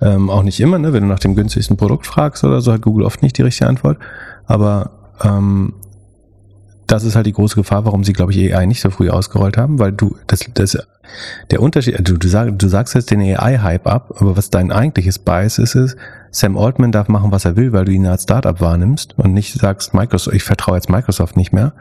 Ähm, 0.00 0.30
auch 0.30 0.42
nicht 0.42 0.60
immer, 0.60 0.78
ne? 0.78 0.92
wenn 0.92 1.02
du 1.02 1.08
nach 1.08 1.18
dem 1.18 1.34
günstigsten 1.34 1.76
Produkt 1.76 2.06
fragst 2.06 2.44
oder 2.44 2.60
so, 2.60 2.72
hat 2.72 2.82
Google 2.82 3.04
oft 3.04 3.22
nicht 3.22 3.36
die 3.36 3.42
richtige 3.42 3.68
Antwort. 3.68 3.98
Aber 4.46 4.90
ähm, 5.22 5.74
das 6.86 7.04
ist 7.04 7.14
halt 7.14 7.26
die 7.26 7.32
große 7.32 7.54
Gefahr, 7.54 7.84
warum 7.84 8.04
sie, 8.04 8.12
glaube 8.12 8.32
ich, 8.32 8.54
AI 8.54 8.66
nicht 8.66 8.80
so 8.80 8.90
früh 8.90 9.10
ausgerollt 9.10 9.56
haben, 9.56 9.78
weil 9.78 9.92
du, 9.92 10.16
das, 10.26 10.40
das, 10.54 10.76
der 11.50 11.62
Unterschied, 11.62 11.96
du, 12.00 12.16
du, 12.16 12.28
sag, 12.28 12.58
du 12.58 12.68
sagst 12.68 12.94
jetzt 12.94 13.10
den 13.10 13.20
AI-Hype 13.20 13.86
ab, 13.86 14.14
aber 14.18 14.36
was 14.36 14.50
dein 14.50 14.72
eigentliches 14.72 15.18
Bias 15.18 15.58
ist, 15.58 15.74
ist, 15.74 15.96
Sam 16.32 16.56
Altman 16.56 16.92
darf 16.92 17.08
machen, 17.08 17.32
was 17.32 17.44
er 17.44 17.56
will, 17.56 17.72
weil 17.72 17.84
du 17.84 17.92
ihn 17.92 18.06
als 18.06 18.24
Startup 18.24 18.60
wahrnimmst 18.60 19.18
und 19.18 19.34
nicht 19.34 19.54
sagst, 19.54 19.94
Microsoft, 19.94 20.34
ich 20.34 20.42
vertraue 20.42 20.76
jetzt 20.76 20.88
Microsoft 20.88 21.36
nicht 21.36 21.52
mehr. 21.52 21.72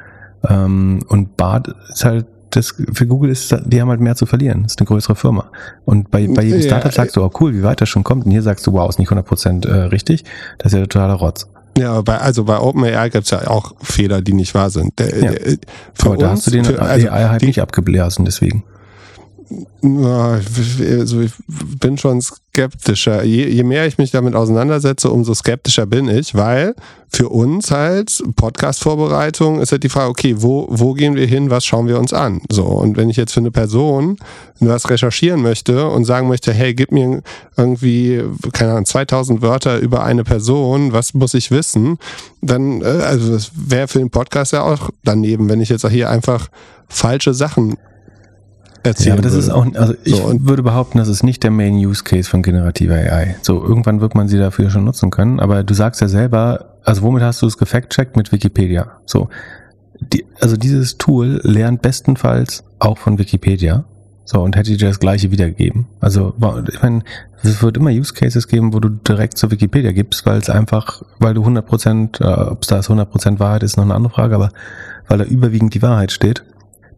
Ähm, 0.48 1.00
und 1.08 1.38
Bart 1.38 1.74
ist 1.90 2.06
halt 2.06 2.26
das 2.52 2.74
für 2.94 3.06
Google 3.06 3.30
ist, 3.30 3.56
die 3.66 3.82
haben 3.82 3.90
halt 3.90 4.00
mehr 4.00 4.16
zu 4.16 4.26
verlieren. 4.26 4.64
Das 4.64 4.74
ist 4.74 4.80
eine 4.80 4.88
größere 4.88 5.16
Firma. 5.16 5.52
Und 5.86 6.10
bei, 6.12 6.28
bei 6.28 6.44
jedem 6.44 6.62
Startup 6.62 6.92
ja, 6.92 6.96
sagst 6.96 7.16
du, 7.16 7.24
oh 7.24 7.32
cool, 7.40 7.54
wie 7.54 7.64
weit 7.64 7.82
das 7.82 7.90
schon 7.90 8.04
kommt. 8.04 8.26
Und 8.26 8.32
hier 8.32 8.42
sagst 8.42 8.66
du, 8.66 8.74
wow, 8.74 8.90
ist 8.90 9.00
nicht 9.00 9.12
100% 9.12 9.68
äh, 9.68 9.84
richtig. 9.86 10.24
Das 10.58 10.74
ist 10.74 10.80
ja 10.80 10.86
totaler 10.86 11.14
Rotz. 11.14 11.48
Ja, 11.78 12.02
bei, 12.02 12.18
also 12.18 12.44
bei 12.44 12.60
OpenAI 12.60 13.10
gibt 13.10 13.26
es 13.26 13.32
ja 13.32 13.48
auch 13.48 13.74
Fehler, 13.82 14.22
die 14.22 14.34
nicht 14.34 14.54
wahr 14.56 14.70
sind. 14.70 14.98
Der, 15.00 15.18
ja. 15.18 15.32
der, 15.32 15.58
Aber 16.00 16.18
da 16.18 16.32
hast 16.32 16.48
du 16.48 16.52
den 16.52 16.66
für, 16.66 16.82
also 16.82 17.10
AI 17.10 17.30
halt 17.30 17.44
nicht 17.44 17.62
abgeblasen, 17.62 18.26
deswegen. 18.26 18.64
Also 19.82 21.22
ich 21.22 21.32
bin 21.80 21.98
schon 21.98 22.22
skeptischer. 22.22 23.24
Je, 23.24 23.48
je, 23.48 23.64
mehr 23.64 23.88
ich 23.88 23.98
mich 23.98 24.12
damit 24.12 24.36
auseinandersetze, 24.36 25.10
umso 25.10 25.34
skeptischer 25.34 25.86
bin 25.86 26.08
ich, 26.08 26.36
weil 26.36 26.76
für 27.08 27.30
uns 27.30 27.72
halt 27.72 28.22
Podcast-Vorbereitung 28.36 29.60
ist 29.60 29.72
halt 29.72 29.84
die 29.84 29.90
Frage, 29.90 30.10
okay, 30.10 30.36
wo, 30.38 30.68
wo 30.70 30.94
gehen 30.94 31.16
wir 31.16 31.26
hin, 31.26 31.50
was 31.50 31.66
schauen 31.66 31.88
wir 31.88 31.98
uns 31.98 32.14
an? 32.14 32.42
So, 32.52 32.66
und 32.66 32.98
wenn 32.98 33.10
ich 33.10 33.18
jetzt 33.18 33.34
für 33.34 33.40
eine 33.40 33.52
Person 33.52 34.18
was 34.60 34.90
recherchieren 34.90 35.42
möchte 35.42 35.88
und 35.88 36.06
sagen 36.06 36.28
möchte, 36.28 36.54
hey, 36.54 36.74
gib 36.74 36.92
mir 36.92 37.22
irgendwie, 37.56 38.22
keine 38.52 38.72
Ahnung, 38.72 38.86
2000 38.86 39.42
Wörter 39.42 39.80
über 39.80 40.04
eine 40.04 40.24
Person, 40.24 40.92
was 40.92 41.14
muss 41.14 41.34
ich 41.34 41.50
wissen? 41.50 41.98
Dann, 42.42 42.82
äh, 42.82 42.86
also 42.86 43.32
das 43.32 43.52
wäre 43.56 43.88
für 43.88 44.00
den 44.00 44.10
Podcast 44.10 44.54
ja 44.54 44.64
auch 44.64 44.90
daneben, 45.04 45.50
wenn 45.50 45.62
ich 45.62 45.70
jetzt 45.70 45.88
hier 45.88 46.10
einfach 46.10 46.50
falsche 46.90 47.34
Sachen 47.34 47.78
erzählen 48.84 49.08
ja, 49.08 49.14
aber 49.14 49.22
das 49.22 49.34
würde. 49.34 49.46
ist 49.46 49.50
auch, 49.50 49.66
also 49.76 49.94
ich 50.04 50.16
so, 50.16 50.34
würde 50.40 50.64
behaupten, 50.64 50.98
das 50.98 51.08
ist 51.08 51.24
nicht 51.24 51.44
der 51.44 51.52
Main 51.52 51.74
Use 51.74 52.04
Case 52.04 52.30
von 52.30 52.42
generativer 52.42 52.96
AI. 52.96 53.36
So, 53.42 53.64
irgendwann 53.64 54.02
wird 54.02 54.16
man 54.16 54.28
sie 54.28 54.38
dafür 54.38 54.70
schon 54.70 54.86
nutzen 54.86 55.12
können, 55.12 55.40
aber 55.40 55.64
du 55.64 55.74
sagst 55.74 56.02
ja 56.02 56.08
selber, 56.08 56.78
also 56.84 57.02
womit 57.02 57.24
hast 57.24 57.42
du 57.42 57.48
es 57.48 57.58
gefact-checkt? 57.58 58.16
Mit 58.16 58.32
Wikipedia. 58.32 58.88
So, 59.06 59.30
die, 60.00 60.26
also 60.40 60.58
dieses 60.58 60.98
Tool 60.98 61.42
lernt 61.44 61.82
bestenfalls 61.82 62.64
auch 62.80 62.98
von 62.98 63.18
Wikipedia. 63.18 63.86
So, 64.26 64.42
und 64.44 64.56
hätte 64.56 64.78
dir 64.78 64.88
das 64.88 65.00
gleiche 65.00 65.32
wiedergegeben. 65.32 65.88
Also, 66.00 66.36
ich 66.72 66.82
meine, 66.84 67.02
es 67.42 67.64
wird 67.64 67.78
immer 67.78 67.90
Use 67.90 68.14
Cases 68.14 68.48
geben, 68.48 68.74
wo 68.74 68.80
du 68.80 68.90
direkt 68.90 69.40
zu 69.40 69.50
Wikipedia 69.50 69.92
gibst, 69.92 70.24
weil 70.28 70.38
es 70.38 70.52
einfach, 70.52 71.02
weil 71.18 71.34
du 71.34 71.44
100%, 71.44 72.22
äh, 72.22 72.50
ob 72.52 72.62
es 72.62 72.68
da 72.68 72.78
ist 72.78 72.92
100% 72.92 73.40
Wahrheit 73.40 73.64
ist, 73.64 73.78
noch 73.78 73.86
eine 73.86 73.96
andere 73.96 74.14
Frage, 74.14 74.36
aber 74.36 74.52
weil 75.08 75.18
da 75.18 75.24
überwiegend 75.24 75.74
die 75.74 75.82
Wahrheit 75.82 76.12
steht. 76.12 76.44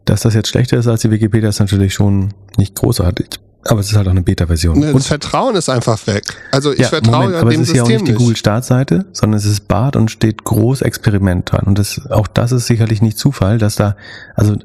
Dass 0.06 0.22
das 0.22 0.34
jetzt 0.34 0.50
schlechter 0.50 0.78
ist 0.78 0.88
als 0.88 1.02
die 1.02 1.12
Wikipedia, 1.12 1.50
ist 1.50 1.60
natürlich 1.60 1.94
schon 1.94 2.34
nicht 2.58 2.76
großartig. 2.76 3.40
Aber 3.66 3.80
es 3.80 3.92
ist 3.92 3.96
halt 3.96 4.08
auch 4.08 4.12
eine 4.12 4.24
Beta-Version. 4.24 4.80
Ne, 4.80 4.92
das 4.92 5.08
Vertrauen 5.08 5.56
ist 5.56 5.70
einfach 5.70 6.08
weg. 6.08 6.24
Also 6.52 6.74
ich 6.74 6.80
ja, 6.80 6.88
vertraue 6.88 7.14
Moment, 7.14 7.34
ja 7.34 7.42
aber 7.42 7.52
dem 7.52 7.62
es 7.62 7.68
ist 7.68 7.76
System 7.76 7.78
ja 7.78 7.84
auch 7.84 8.02
nicht 8.02 8.08
die 8.08 8.18
Google-Startseite, 8.18 9.06
sondern 9.12 9.38
es 9.38 9.46
ist 9.46 9.68
BART 9.68 9.96
und 9.96 10.10
steht 10.10 10.44
groß 10.44 10.82
Experiment 10.82 11.52
dran. 11.52 11.66
Und 11.66 11.78
das, 11.78 12.10
auch 12.10 12.28
das 12.28 12.52
ist 12.52 12.66
sicherlich 12.66 13.04
nicht 13.04 13.20
Zufall, 13.20 13.60
dass 13.60 13.76
da, 13.76 13.96
also 14.36 14.56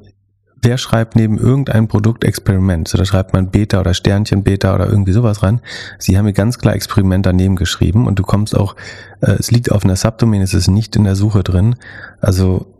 wer 0.62 0.78
schreibt 0.78 1.14
neben 1.14 1.38
irgendein 1.38 1.88
Produkt 1.88 2.24
Experiment? 2.24 2.88
So, 2.88 2.96
da 2.96 3.04
schreibt 3.04 3.34
man 3.34 3.50
Beta 3.50 3.80
oder 3.80 3.92
Sternchen 3.92 4.42
Beta 4.42 4.74
oder 4.74 4.88
irgendwie 4.88 5.12
sowas 5.12 5.42
rein. 5.42 5.60
Sie 5.98 6.16
haben 6.16 6.24
hier 6.24 6.32
ganz 6.32 6.58
klar 6.58 6.74
Experiment 6.74 7.26
daneben 7.26 7.56
geschrieben 7.56 8.06
und 8.06 8.18
du 8.18 8.22
kommst 8.22 8.56
auch, 8.56 8.76
äh, 9.20 9.32
es 9.32 9.50
liegt 9.50 9.70
auf 9.70 9.84
einer 9.84 9.96
Subdomain, 9.96 10.40
es 10.40 10.54
ist 10.54 10.68
nicht 10.68 10.96
in 10.96 11.04
der 11.04 11.16
Suche 11.16 11.42
drin. 11.42 11.76
Also 12.20 12.74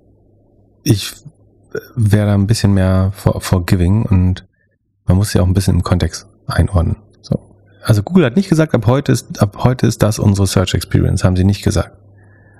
ich 0.82 1.12
wäre 1.94 2.26
da 2.26 2.34
ein 2.34 2.46
bisschen 2.46 2.74
mehr 2.74 3.12
for, 3.14 3.40
forgiving 3.40 4.04
und 4.04 4.46
man 5.06 5.16
muss 5.16 5.32
ja 5.32 5.42
auch 5.42 5.46
ein 5.46 5.54
bisschen 5.54 5.76
im 5.76 5.82
Kontext 5.82 6.26
einordnen. 6.46 6.96
So. 7.22 7.38
Also 7.82 8.02
Google 8.02 8.24
hat 8.24 8.36
nicht 8.36 8.48
gesagt, 8.48 8.74
ab 8.74 8.86
heute 8.86 9.12
ist, 9.12 9.40
ab 9.40 9.58
heute 9.64 9.86
ist 9.86 10.02
das 10.02 10.18
unsere 10.18 10.46
Search 10.46 10.74
Experience, 10.74 11.24
haben 11.24 11.36
sie 11.36 11.44
nicht 11.44 11.62
gesagt. 11.62 11.92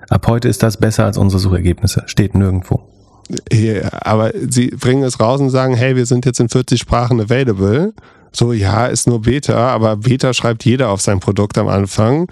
Ab 0.09 0.27
heute 0.27 0.47
ist 0.47 0.63
das 0.63 0.77
besser 0.77 1.05
als 1.05 1.17
unsere 1.17 1.39
Suchergebnisse. 1.39 2.03
Steht 2.05 2.33
nirgendwo. 2.33 2.81
Ja, 3.51 3.89
aber 3.91 4.31
sie 4.49 4.67
bringen 4.67 5.03
es 5.03 5.19
raus 5.19 5.41
und 5.41 5.49
sagen, 5.49 5.73
hey, 5.73 5.95
wir 5.97 6.05
sind 6.05 6.25
jetzt 6.25 6.39
in 6.39 6.47
40 6.47 6.79
Sprachen 6.79 7.19
available. 7.19 7.93
So, 8.31 8.53
ja, 8.53 8.87
ist 8.87 9.07
nur 9.07 9.21
Beta, 9.21 9.69
aber 9.69 9.97
Beta 9.97 10.33
schreibt 10.33 10.65
jeder 10.65 10.89
auf 10.89 11.01
sein 11.01 11.19
Produkt 11.19 11.57
am 11.57 11.67
Anfang. 11.67 12.29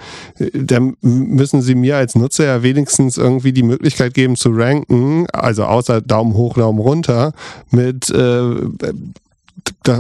Dann 0.54 0.96
müssen 1.02 1.62
sie 1.62 1.76
mir 1.76 1.98
als 1.98 2.16
Nutzer 2.16 2.46
ja 2.46 2.64
wenigstens 2.64 3.18
irgendwie 3.18 3.54
die 3.54 3.64
Möglichkeit 3.64 4.14
geben 4.14 4.36
zu 4.36 4.50
ranken, 4.52 5.28
also 5.32 5.66
außer 5.66 6.02
Daumen 6.02 6.34
hoch, 6.34 6.56
Daumen 6.56 6.80
runter, 6.80 7.34
mit 7.72 8.10
äh, 8.10 8.52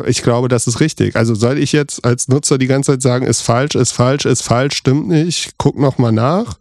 ich 0.05 0.22
glaube, 0.22 0.47
das 0.47 0.67
ist 0.67 0.80
richtig. 0.80 1.15
Also 1.15 1.35
soll 1.35 1.57
ich 1.57 1.72
jetzt 1.72 2.05
als 2.05 2.27
Nutzer 2.27 2.57
die 2.57 2.67
ganze 2.67 2.91
Zeit 2.93 3.01
sagen, 3.01 3.26
ist 3.26 3.41
falsch, 3.41 3.76
ist 3.76 3.91
falsch, 3.91 4.26
ist 4.26 4.41
falsch, 4.41 4.76
stimmt 4.76 5.07
nicht, 5.07 5.53
guck 5.57 5.77
noch 5.77 5.97
mal 5.97 6.11
nach. 6.11 6.57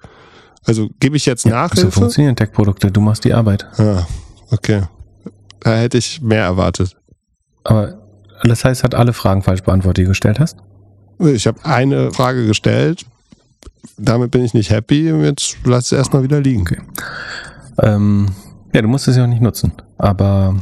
Also 0.64 0.88
gebe 1.00 1.16
ich 1.16 1.26
jetzt 1.26 1.44
ja, 1.44 1.50
Nachhilfe? 1.50 1.90
So 1.90 2.00
funktionieren 2.00 2.36
Tech-Produkte, 2.36 2.90
du 2.90 3.00
machst 3.00 3.24
die 3.24 3.34
Arbeit. 3.34 3.66
Ah, 3.78 4.06
okay. 4.50 4.82
Da 5.60 5.76
hätte 5.76 5.98
ich 5.98 6.20
mehr 6.22 6.42
erwartet. 6.42 6.96
Aber 7.64 8.03
das 8.42 8.64
heißt, 8.64 8.84
hat 8.84 8.94
alle 8.94 9.12
Fragen 9.12 9.42
falsch 9.42 9.62
beantwortet, 9.62 9.98
die 9.98 10.02
du 10.04 10.08
gestellt 10.08 10.40
hast? 10.40 10.58
Ich 11.18 11.46
habe 11.46 11.64
eine 11.64 12.12
Frage 12.12 12.46
gestellt. 12.46 13.06
Damit 13.96 14.30
bin 14.30 14.44
ich 14.44 14.54
nicht 14.54 14.70
happy. 14.70 15.10
Jetzt 15.10 15.56
lass 15.64 15.86
es 15.86 15.92
erstmal 15.92 16.22
wieder 16.22 16.40
liegen. 16.40 16.62
Okay. 16.62 16.80
Ähm, 17.80 18.28
ja, 18.72 18.82
du 18.82 18.88
musst 18.88 19.06
es 19.08 19.16
ja 19.16 19.24
auch 19.24 19.28
nicht 19.28 19.42
nutzen. 19.42 19.72
Aber 19.98 20.56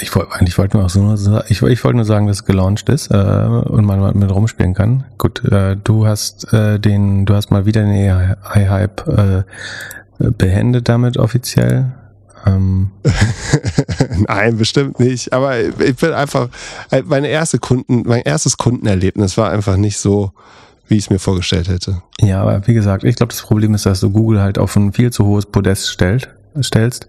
ich 0.00 0.14
wollte 0.14 0.32
eigentlich 0.32 0.56
wollte 0.58 0.76
nur 0.76 0.86
auch 0.86 0.90
so 0.90 1.40
ich, 1.48 1.62
ich 1.62 1.84
wollte 1.84 1.96
nur 1.96 2.04
sagen, 2.04 2.26
dass 2.26 2.38
es 2.38 2.44
gelauncht 2.44 2.88
ist 2.88 3.10
äh, 3.10 3.16
und 3.16 3.84
man 3.84 4.16
mit 4.16 4.30
rumspielen 4.30 4.74
kann. 4.74 5.04
Gut, 5.18 5.44
äh, 5.44 5.76
du 5.76 6.06
hast 6.06 6.52
äh, 6.52 6.78
den, 6.78 7.26
du 7.26 7.34
hast 7.34 7.50
mal 7.50 7.66
wieder 7.66 7.82
den 7.82 7.92
AI-Hype 7.92 9.08
äh, 9.08 9.42
beendet 10.18 10.88
damit 10.88 11.16
offiziell. 11.16 11.92
Ähm. 12.48 12.90
Nein, 14.28 14.56
bestimmt 14.56 15.00
nicht. 15.00 15.32
Aber 15.32 15.58
ich 15.60 15.96
bin 15.96 16.12
einfach, 16.12 16.48
äh, 16.90 17.02
meine 17.04 17.28
erste 17.28 17.58
Kunden, 17.58 18.02
mein 18.06 18.22
erstes 18.22 18.56
Kundenerlebnis 18.56 19.36
war 19.36 19.50
einfach 19.50 19.76
nicht 19.76 19.98
so, 19.98 20.32
wie 20.86 20.96
ich 20.96 21.04
es 21.04 21.10
mir 21.10 21.18
vorgestellt 21.18 21.68
hätte. 21.68 22.02
Ja, 22.20 22.42
aber 22.42 22.66
wie 22.66 22.74
gesagt, 22.74 23.04
ich 23.04 23.16
glaube, 23.16 23.32
das 23.32 23.42
Problem 23.42 23.74
ist, 23.74 23.86
dass 23.86 24.00
du 24.00 24.10
Google 24.10 24.40
halt 24.40 24.58
auf 24.58 24.74
ein 24.76 24.92
viel 24.92 25.12
zu 25.12 25.26
hohes 25.26 25.46
Podest 25.46 25.90
stellt, 25.90 26.30
stellst. 26.62 27.08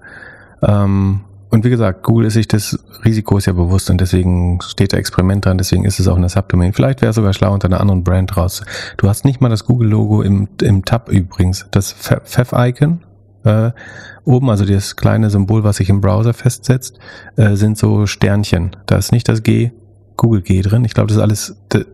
Ähm, 0.61 1.21
und 1.51 1.63
wie 1.65 1.69
gesagt, 1.71 2.03
Google 2.03 2.27
ist 2.27 2.33
sich 2.33 2.47
des 2.47 2.77
Risikos 3.03 3.47
ja 3.47 3.53
bewusst 3.53 3.89
und 3.89 3.99
deswegen 3.99 4.59
steht 4.61 4.93
da 4.93 4.97
Experiment 4.97 5.45
dran, 5.45 5.57
deswegen 5.57 5.83
ist 5.83 5.99
es 5.99 6.07
auch 6.07 6.17
eine 6.17 6.29
Subdomain. 6.29 6.73
Vielleicht 6.73 7.01
wäre 7.01 7.09
es 7.09 7.15
sogar 7.15 7.33
schlau 7.33 7.53
unter 7.53 7.67
einer 7.67 7.81
anderen 7.81 8.03
Brand 8.03 8.37
raus. 8.37 8.61
Du 8.97 9.09
hast 9.09 9.25
nicht 9.25 9.41
mal 9.41 9.49
das 9.49 9.65
Google-Logo 9.65 10.21
im, 10.21 10.47
im 10.61 10.85
Tab 10.85 11.09
übrigens. 11.09 11.65
Das 11.71 11.91
Fev-Icon, 11.91 13.01
Äh, 13.49 13.71
oben, 14.25 14.49
also 14.49 14.65
das 14.65 14.95
kleine 14.95 15.29
Symbol, 15.29 15.63
was 15.63 15.77
sich 15.77 15.89
im 15.89 16.01
Browser 16.01 16.33
festsetzt, 16.33 16.99
äh, 17.35 17.55
sind 17.55 17.77
so 17.77 18.05
Sternchen. 18.05 18.75
Da 18.85 18.97
ist 18.97 19.11
nicht 19.11 19.27
das 19.27 19.43
G, 19.43 19.71
Google 20.17 20.41
G 20.41 20.61
drin. 20.61 20.85
Ich 20.85 20.93
glaube, 20.93 21.07
das 21.07 21.17
ist 21.17 21.23
alles, 21.23 21.55
das 21.69 21.85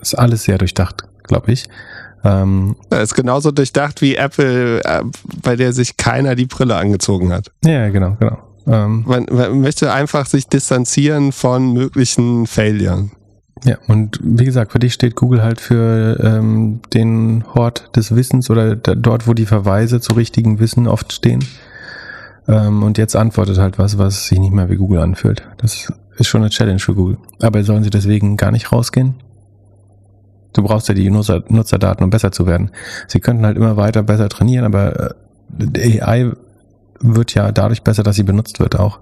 ist 0.00 0.14
alles 0.14 0.44
sehr 0.44 0.58
durchdacht, 0.58 1.04
glaube 1.22 1.52
ich. 1.52 1.68
Ähm, 2.24 2.76
das 2.88 3.02
ist 3.04 3.14
genauso 3.14 3.50
durchdacht 3.50 4.00
wie 4.02 4.16
Apple, 4.16 4.82
äh, 4.84 5.02
bei 5.42 5.56
der 5.56 5.72
sich 5.72 5.96
keiner 5.96 6.34
die 6.34 6.46
Brille 6.46 6.76
angezogen 6.76 7.32
hat. 7.32 7.52
Ja, 7.64 7.90
genau, 7.90 8.16
genau. 8.18 8.38
Ähm, 8.66 9.04
man, 9.06 9.26
man 9.30 9.60
möchte 9.60 9.92
einfach 9.92 10.26
sich 10.26 10.48
distanzieren 10.48 11.32
von 11.32 11.72
möglichen 11.72 12.46
Failures. 12.46 13.10
Ja, 13.64 13.78
und 13.88 14.20
wie 14.22 14.44
gesagt, 14.44 14.72
für 14.72 14.78
dich 14.78 14.92
steht 14.92 15.16
Google 15.16 15.42
halt 15.42 15.58
für 15.58 16.20
ähm, 16.22 16.80
den 16.92 17.44
Hort 17.54 17.96
des 17.96 18.14
Wissens 18.14 18.50
oder 18.50 18.76
dort, 18.76 19.26
wo 19.26 19.32
die 19.32 19.46
Verweise 19.46 20.00
zu 20.00 20.12
richtigen 20.12 20.60
Wissen 20.60 20.86
oft 20.86 21.12
stehen. 21.14 21.42
Ähm, 22.46 22.82
und 22.82 22.98
jetzt 22.98 23.16
antwortet 23.16 23.56
halt 23.56 23.78
was, 23.78 23.96
was 23.96 24.28
sich 24.28 24.38
nicht 24.38 24.52
mehr 24.52 24.68
wie 24.68 24.76
Google 24.76 25.00
anfühlt. 25.00 25.48
Das 25.56 25.90
ist 26.16 26.28
schon 26.28 26.42
eine 26.42 26.50
Challenge 26.50 26.78
für 26.78 26.94
Google. 26.94 27.16
Aber 27.40 27.64
sollen 27.64 27.84
sie 27.84 27.90
deswegen 27.90 28.36
gar 28.36 28.50
nicht 28.50 28.70
rausgehen? 28.70 29.14
Du 30.52 30.62
brauchst 30.62 30.88
ja 30.88 30.94
die 30.94 31.10
Nutzer, 31.10 31.42
Nutzerdaten, 31.48 32.04
um 32.04 32.10
besser 32.10 32.32
zu 32.32 32.46
werden. 32.46 32.70
Sie 33.08 33.20
könnten 33.20 33.46
halt 33.46 33.56
immer 33.56 33.78
weiter 33.78 34.02
besser 34.02 34.28
trainieren, 34.28 34.66
aber 34.66 35.14
äh, 35.74 36.00
AI 36.00 36.32
wird 37.00 37.34
ja 37.34 37.50
dadurch 37.50 37.82
besser, 37.82 38.02
dass 38.02 38.16
sie 38.16 38.22
benutzt 38.22 38.60
wird 38.60 38.78
auch. 38.78 39.00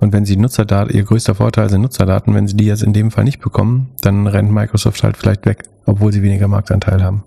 Und 0.00 0.12
wenn 0.12 0.24
sie 0.24 0.36
Nutzerdaten, 0.36 0.94
ihr 0.94 1.04
größter 1.04 1.34
Vorteil 1.34 1.70
sind 1.70 1.82
Nutzerdaten, 1.82 2.34
wenn 2.34 2.48
sie 2.48 2.56
die 2.56 2.66
jetzt 2.66 2.82
in 2.82 2.92
dem 2.92 3.10
Fall 3.10 3.24
nicht 3.24 3.40
bekommen, 3.40 3.90
dann 4.00 4.26
rennt 4.26 4.50
Microsoft 4.50 5.02
halt 5.02 5.16
vielleicht 5.16 5.46
weg, 5.46 5.64
obwohl 5.86 6.12
sie 6.12 6.22
weniger 6.22 6.48
Marktanteil 6.48 7.02
haben. 7.02 7.24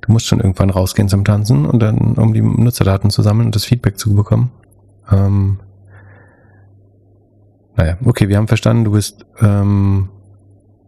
Du 0.00 0.10
musst 0.10 0.26
schon 0.26 0.40
irgendwann 0.40 0.70
rausgehen 0.70 1.08
zum 1.08 1.24
Tanzen 1.24 1.64
und 1.64 1.80
dann, 1.80 2.14
um 2.14 2.32
die 2.32 2.42
Nutzerdaten 2.42 3.10
zu 3.10 3.22
sammeln 3.22 3.46
und 3.46 3.54
das 3.54 3.64
Feedback 3.64 3.98
zu 3.98 4.14
bekommen. 4.14 4.50
Ähm, 5.10 5.60
naja, 7.76 7.96
okay, 8.04 8.28
wir 8.28 8.36
haben 8.36 8.48
verstanden, 8.48 8.84
du 8.84 8.92
bist 8.92 9.24
ähm, 9.40 10.08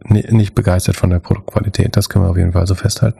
nicht 0.07 0.53
begeistert 0.53 0.97
von 0.97 1.09
der 1.09 1.19
Produktqualität. 1.19 1.95
Das 1.95 2.09
können 2.09 2.25
wir 2.25 2.29
auf 2.29 2.37
jeden 2.37 2.51
Fall 2.51 2.67
so 2.67 2.75
festhalten. 2.75 3.19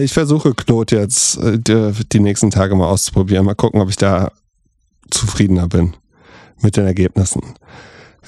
Ich 0.00 0.12
versuche 0.12 0.54
Claude 0.54 0.96
jetzt 0.96 1.38
äh, 1.42 1.58
die 1.58 2.20
nächsten 2.20 2.50
Tage 2.50 2.74
mal 2.74 2.88
auszuprobieren. 2.88 3.46
Mal 3.46 3.54
gucken, 3.54 3.80
ob 3.80 3.88
ich 3.88 3.96
da 3.96 4.30
zufriedener 5.10 5.68
bin 5.68 5.94
mit 6.60 6.76
den 6.76 6.86
Ergebnissen. 6.86 7.42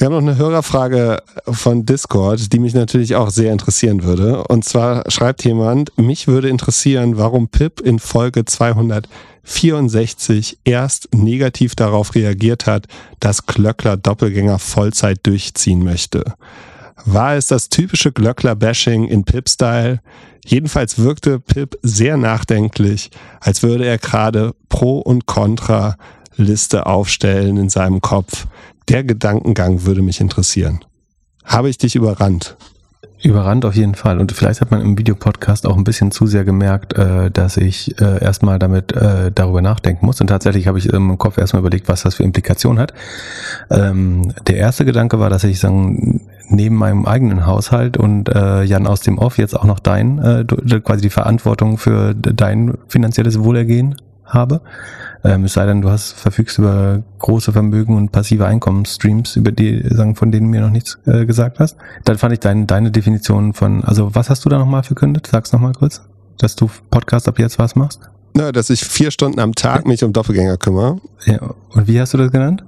Wir 0.00 0.06
haben 0.06 0.14
noch 0.14 0.22
eine 0.22 0.38
Hörerfrage 0.38 1.22
von 1.44 1.84
Discord, 1.84 2.54
die 2.54 2.58
mich 2.58 2.72
natürlich 2.72 3.16
auch 3.16 3.28
sehr 3.28 3.52
interessieren 3.52 4.02
würde. 4.02 4.44
Und 4.44 4.64
zwar 4.64 5.04
schreibt 5.10 5.44
jemand, 5.44 5.92
mich 5.98 6.26
würde 6.26 6.48
interessieren, 6.48 7.18
warum 7.18 7.48
Pip 7.48 7.80
in 7.80 7.98
Folge 7.98 8.46
264 8.46 10.60
erst 10.64 11.14
negativ 11.14 11.74
darauf 11.74 12.14
reagiert 12.14 12.66
hat, 12.66 12.86
dass 13.20 13.44
Klöckler 13.44 13.98
Doppelgänger 13.98 14.58
Vollzeit 14.58 15.18
durchziehen 15.24 15.84
möchte. 15.84 16.32
War 17.04 17.34
es 17.34 17.48
das 17.48 17.68
typische 17.68 18.10
Glöckler-Bashing 18.10 19.06
in 19.06 19.24
Pip-Style? 19.24 20.00
Jedenfalls 20.46 20.98
wirkte 20.98 21.40
Pip 21.40 21.78
sehr 21.82 22.16
nachdenklich, 22.16 23.10
als 23.40 23.62
würde 23.62 23.84
er 23.84 23.98
gerade 23.98 24.54
Pro 24.70 25.00
und 25.00 25.26
Contra 25.26 25.98
Liste 26.36 26.86
aufstellen 26.86 27.56
in 27.56 27.68
seinem 27.68 28.00
Kopf. 28.00 28.46
Der 28.88 29.04
Gedankengang 29.04 29.84
würde 29.84 30.02
mich 30.02 30.20
interessieren. 30.20 30.80
Habe 31.44 31.68
ich 31.68 31.78
dich 31.78 31.96
überrannt? 31.96 32.56
Überrannt 33.22 33.66
auf 33.66 33.74
jeden 33.74 33.94
Fall. 33.94 34.18
Und 34.18 34.32
vielleicht 34.32 34.62
hat 34.62 34.70
man 34.70 34.80
im 34.80 34.96
Videopodcast 34.96 35.66
auch 35.66 35.76
ein 35.76 35.84
bisschen 35.84 36.10
zu 36.10 36.26
sehr 36.26 36.44
gemerkt, 36.44 36.94
äh, 36.94 37.30
dass 37.30 37.58
ich 37.58 38.00
äh, 38.00 38.22
erstmal 38.22 38.58
damit 38.58 38.92
äh, 38.92 39.30
darüber 39.30 39.60
nachdenken 39.60 40.06
muss. 40.06 40.20
Und 40.22 40.28
tatsächlich 40.28 40.66
habe 40.66 40.78
ich 40.78 40.86
im 40.86 41.18
Kopf 41.18 41.36
erstmal 41.36 41.60
überlegt, 41.60 41.86
was 41.88 42.02
das 42.02 42.14
für 42.14 42.22
Implikationen 42.22 42.80
hat. 42.80 42.94
Ähm, 43.68 44.32
der 44.46 44.56
erste 44.56 44.86
Gedanke 44.86 45.18
war, 45.18 45.28
dass 45.28 45.44
ich 45.44 45.60
sagen, 45.60 46.22
neben 46.48 46.76
meinem 46.76 47.04
eigenen 47.04 47.46
Haushalt 47.46 47.96
und 47.96 48.28
Jan 48.28 48.88
aus 48.88 49.02
dem 49.02 49.18
Off 49.18 49.38
jetzt 49.38 49.54
auch 49.54 49.62
noch 49.62 49.78
dein, 49.78 50.46
quasi 50.82 51.02
die 51.02 51.10
Verantwortung 51.10 51.78
für 51.78 52.12
dein 52.12 52.76
finanzielles 52.88 53.44
Wohlergehen 53.44 53.94
habe. 54.24 54.60
Ähm, 55.22 55.44
es 55.44 55.52
sei 55.52 55.66
denn, 55.66 55.82
du 55.82 55.90
hast 55.90 56.12
verfügst 56.12 56.58
über 56.58 57.02
große 57.18 57.52
Vermögen 57.52 57.96
und 57.96 58.10
passive 58.10 58.46
Einkommensstreams, 58.46 59.36
über 59.36 59.52
die, 59.52 59.82
sagen, 59.90 60.16
von 60.16 60.32
denen 60.32 60.46
du 60.46 60.50
mir 60.50 60.62
noch 60.62 60.70
nichts 60.70 60.98
äh, 61.06 61.26
gesagt 61.26 61.58
hast. 61.58 61.76
Dann 62.04 62.18
fand 62.18 62.32
ich 62.32 62.40
dein, 62.40 62.66
deine 62.66 62.90
Definition 62.90 63.52
von, 63.52 63.84
also 63.84 64.14
was 64.14 64.30
hast 64.30 64.44
du 64.44 64.48
da 64.48 64.58
nochmal 64.58 64.82
verkündet? 64.82 65.28
Sag's 65.30 65.52
nochmal 65.52 65.72
kurz, 65.72 66.02
dass 66.38 66.56
du 66.56 66.70
Podcast 66.90 67.28
ab 67.28 67.38
jetzt 67.38 67.58
was 67.58 67.76
machst. 67.76 68.00
Na, 68.34 68.52
dass 68.52 68.70
ich 68.70 68.84
vier 68.84 69.10
Stunden 69.10 69.40
am 69.40 69.54
Tag 69.54 69.86
mich 69.86 70.04
um 70.04 70.12
Doppelgänger 70.12 70.56
kümmere. 70.56 71.00
Ja. 71.26 71.54
Und 71.70 71.88
wie 71.88 72.00
hast 72.00 72.14
du 72.14 72.18
das 72.18 72.30
genannt? 72.30 72.64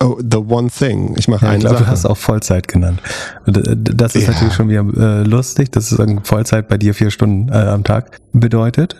Oh, 0.00 0.16
the 0.20 0.36
one 0.36 0.70
thing. 0.70 1.16
Ich 1.18 1.26
mache 1.26 1.44
ja, 1.44 1.50
eine 1.50 1.58
ich 1.58 1.64
glaub, 1.64 1.74
Sache. 1.74 1.84
Du 1.84 1.90
hast 1.90 2.06
auch 2.06 2.16
Vollzeit 2.16 2.68
genannt. 2.68 3.02
Das 3.46 4.14
ist 4.14 4.28
ja. 4.28 4.32
natürlich 4.32 4.54
schon 4.54 4.68
wieder 4.68 4.84
äh, 4.96 5.22
lustig, 5.24 5.72
dass 5.72 5.88
sozusagen 5.88 6.22
Vollzeit 6.24 6.68
bei 6.68 6.78
dir 6.78 6.94
vier 6.94 7.10
Stunden 7.10 7.48
äh, 7.48 7.56
am 7.56 7.82
Tag 7.82 8.18
bedeutet. 8.32 8.94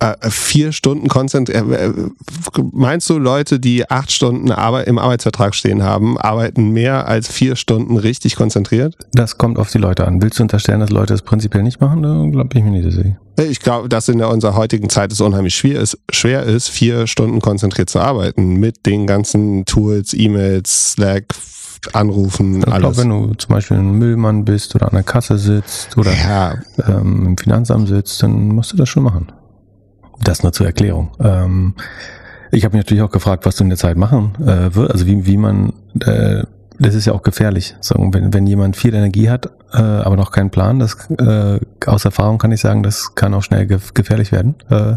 Äh, 0.00 0.30
vier 0.30 0.70
Stunden 0.70 1.08
konzentriert. 1.08 1.68
Äh, 1.68 1.86
äh, 1.86 1.92
meinst 2.72 3.10
du, 3.10 3.18
Leute, 3.18 3.58
die 3.58 3.90
acht 3.90 4.12
Stunden 4.12 4.52
Arbeit 4.52 4.86
im 4.86 4.96
Arbeitsvertrag 4.96 5.56
stehen 5.56 5.82
haben, 5.82 6.16
arbeiten 6.16 6.70
mehr 6.70 7.08
als 7.08 7.26
vier 7.26 7.56
Stunden 7.56 7.96
richtig 7.96 8.36
konzentriert? 8.36 8.96
Das 9.12 9.38
kommt 9.38 9.58
auf 9.58 9.72
die 9.72 9.78
Leute 9.78 10.06
an. 10.06 10.22
Willst 10.22 10.38
du 10.38 10.44
unterstellen, 10.44 10.78
dass 10.78 10.90
Leute 10.90 11.14
es 11.14 11.22
prinzipiell 11.22 11.64
nicht 11.64 11.80
machen? 11.80 12.02
Da 12.04 12.26
glaube 12.30 12.56
ich 12.56 12.62
mir 12.62 12.70
nicht 12.70 12.84
so 12.84 12.90
sicher. 12.90 13.16
Ich 13.38 13.58
glaube, 13.58 13.88
dass 13.88 14.08
in 14.08 14.22
unserer 14.22 14.54
heutigen 14.54 14.88
Zeit 14.88 15.10
es 15.10 15.20
unheimlich 15.20 15.56
schwer 15.56 15.80
ist, 15.80 15.98
schwer 16.10 16.44
ist, 16.44 16.68
vier 16.68 17.08
Stunden 17.08 17.40
konzentriert 17.40 17.90
zu 17.90 17.98
arbeiten 17.98 18.54
mit 18.54 18.86
den 18.86 19.06
ganzen 19.06 19.64
Tools, 19.64 20.14
E-Mails, 20.14 20.92
Slack, 20.92 21.34
Anrufen, 21.92 22.58
ich 22.58 22.66
alles. 22.68 22.80
glaube, 22.80 22.96
wenn 22.98 23.08
du 23.08 23.34
zum 23.34 23.54
Beispiel 23.54 23.76
ein 23.78 23.92
Müllmann 23.92 24.44
bist 24.44 24.74
oder 24.74 24.86
an 24.86 24.94
der 24.94 25.04
Kasse 25.04 25.38
sitzt 25.38 25.96
oder 25.96 26.12
ja. 26.12 26.58
ähm, 26.86 27.26
im 27.26 27.38
Finanzamt 27.38 27.88
sitzt, 27.88 28.22
dann 28.22 28.48
musst 28.48 28.72
du 28.72 28.76
das 28.76 28.88
schon 28.88 29.04
machen. 29.04 29.28
Das 30.22 30.42
nur 30.42 30.52
zur 30.52 30.66
Erklärung. 30.66 31.10
Ähm, 31.20 31.74
ich 32.50 32.64
habe 32.64 32.76
mich 32.76 32.84
natürlich 32.84 33.02
auch 33.02 33.10
gefragt, 33.10 33.46
was 33.46 33.56
du 33.56 33.64
in 33.64 33.70
der 33.70 33.78
Zeit 33.78 33.96
machen 33.96 34.32
äh, 34.40 34.74
wird, 34.74 34.90
also 34.90 35.06
wie, 35.06 35.26
wie 35.26 35.36
man, 35.36 35.72
äh, 36.00 36.42
das 36.78 36.94
ist 36.94 37.06
ja 37.06 37.12
auch 37.12 37.22
gefährlich. 37.22 37.76
So, 37.80 37.94
wenn, 38.12 38.32
wenn 38.32 38.46
jemand 38.46 38.76
viel 38.76 38.94
Energie 38.94 39.28
hat, 39.28 39.50
äh, 39.72 39.78
aber 39.78 40.16
noch 40.16 40.30
keinen 40.30 40.50
Plan, 40.50 40.78
das 40.78 40.96
äh, 41.10 41.60
aus 41.86 42.04
Erfahrung 42.04 42.38
kann 42.38 42.52
ich 42.52 42.60
sagen, 42.60 42.82
das 42.82 43.14
kann 43.14 43.34
auch 43.34 43.42
schnell 43.42 43.66
ge 43.66 43.78
gefährlich 43.94 44.32
werden. 44.32 44.54
Äh, 44.70 44.96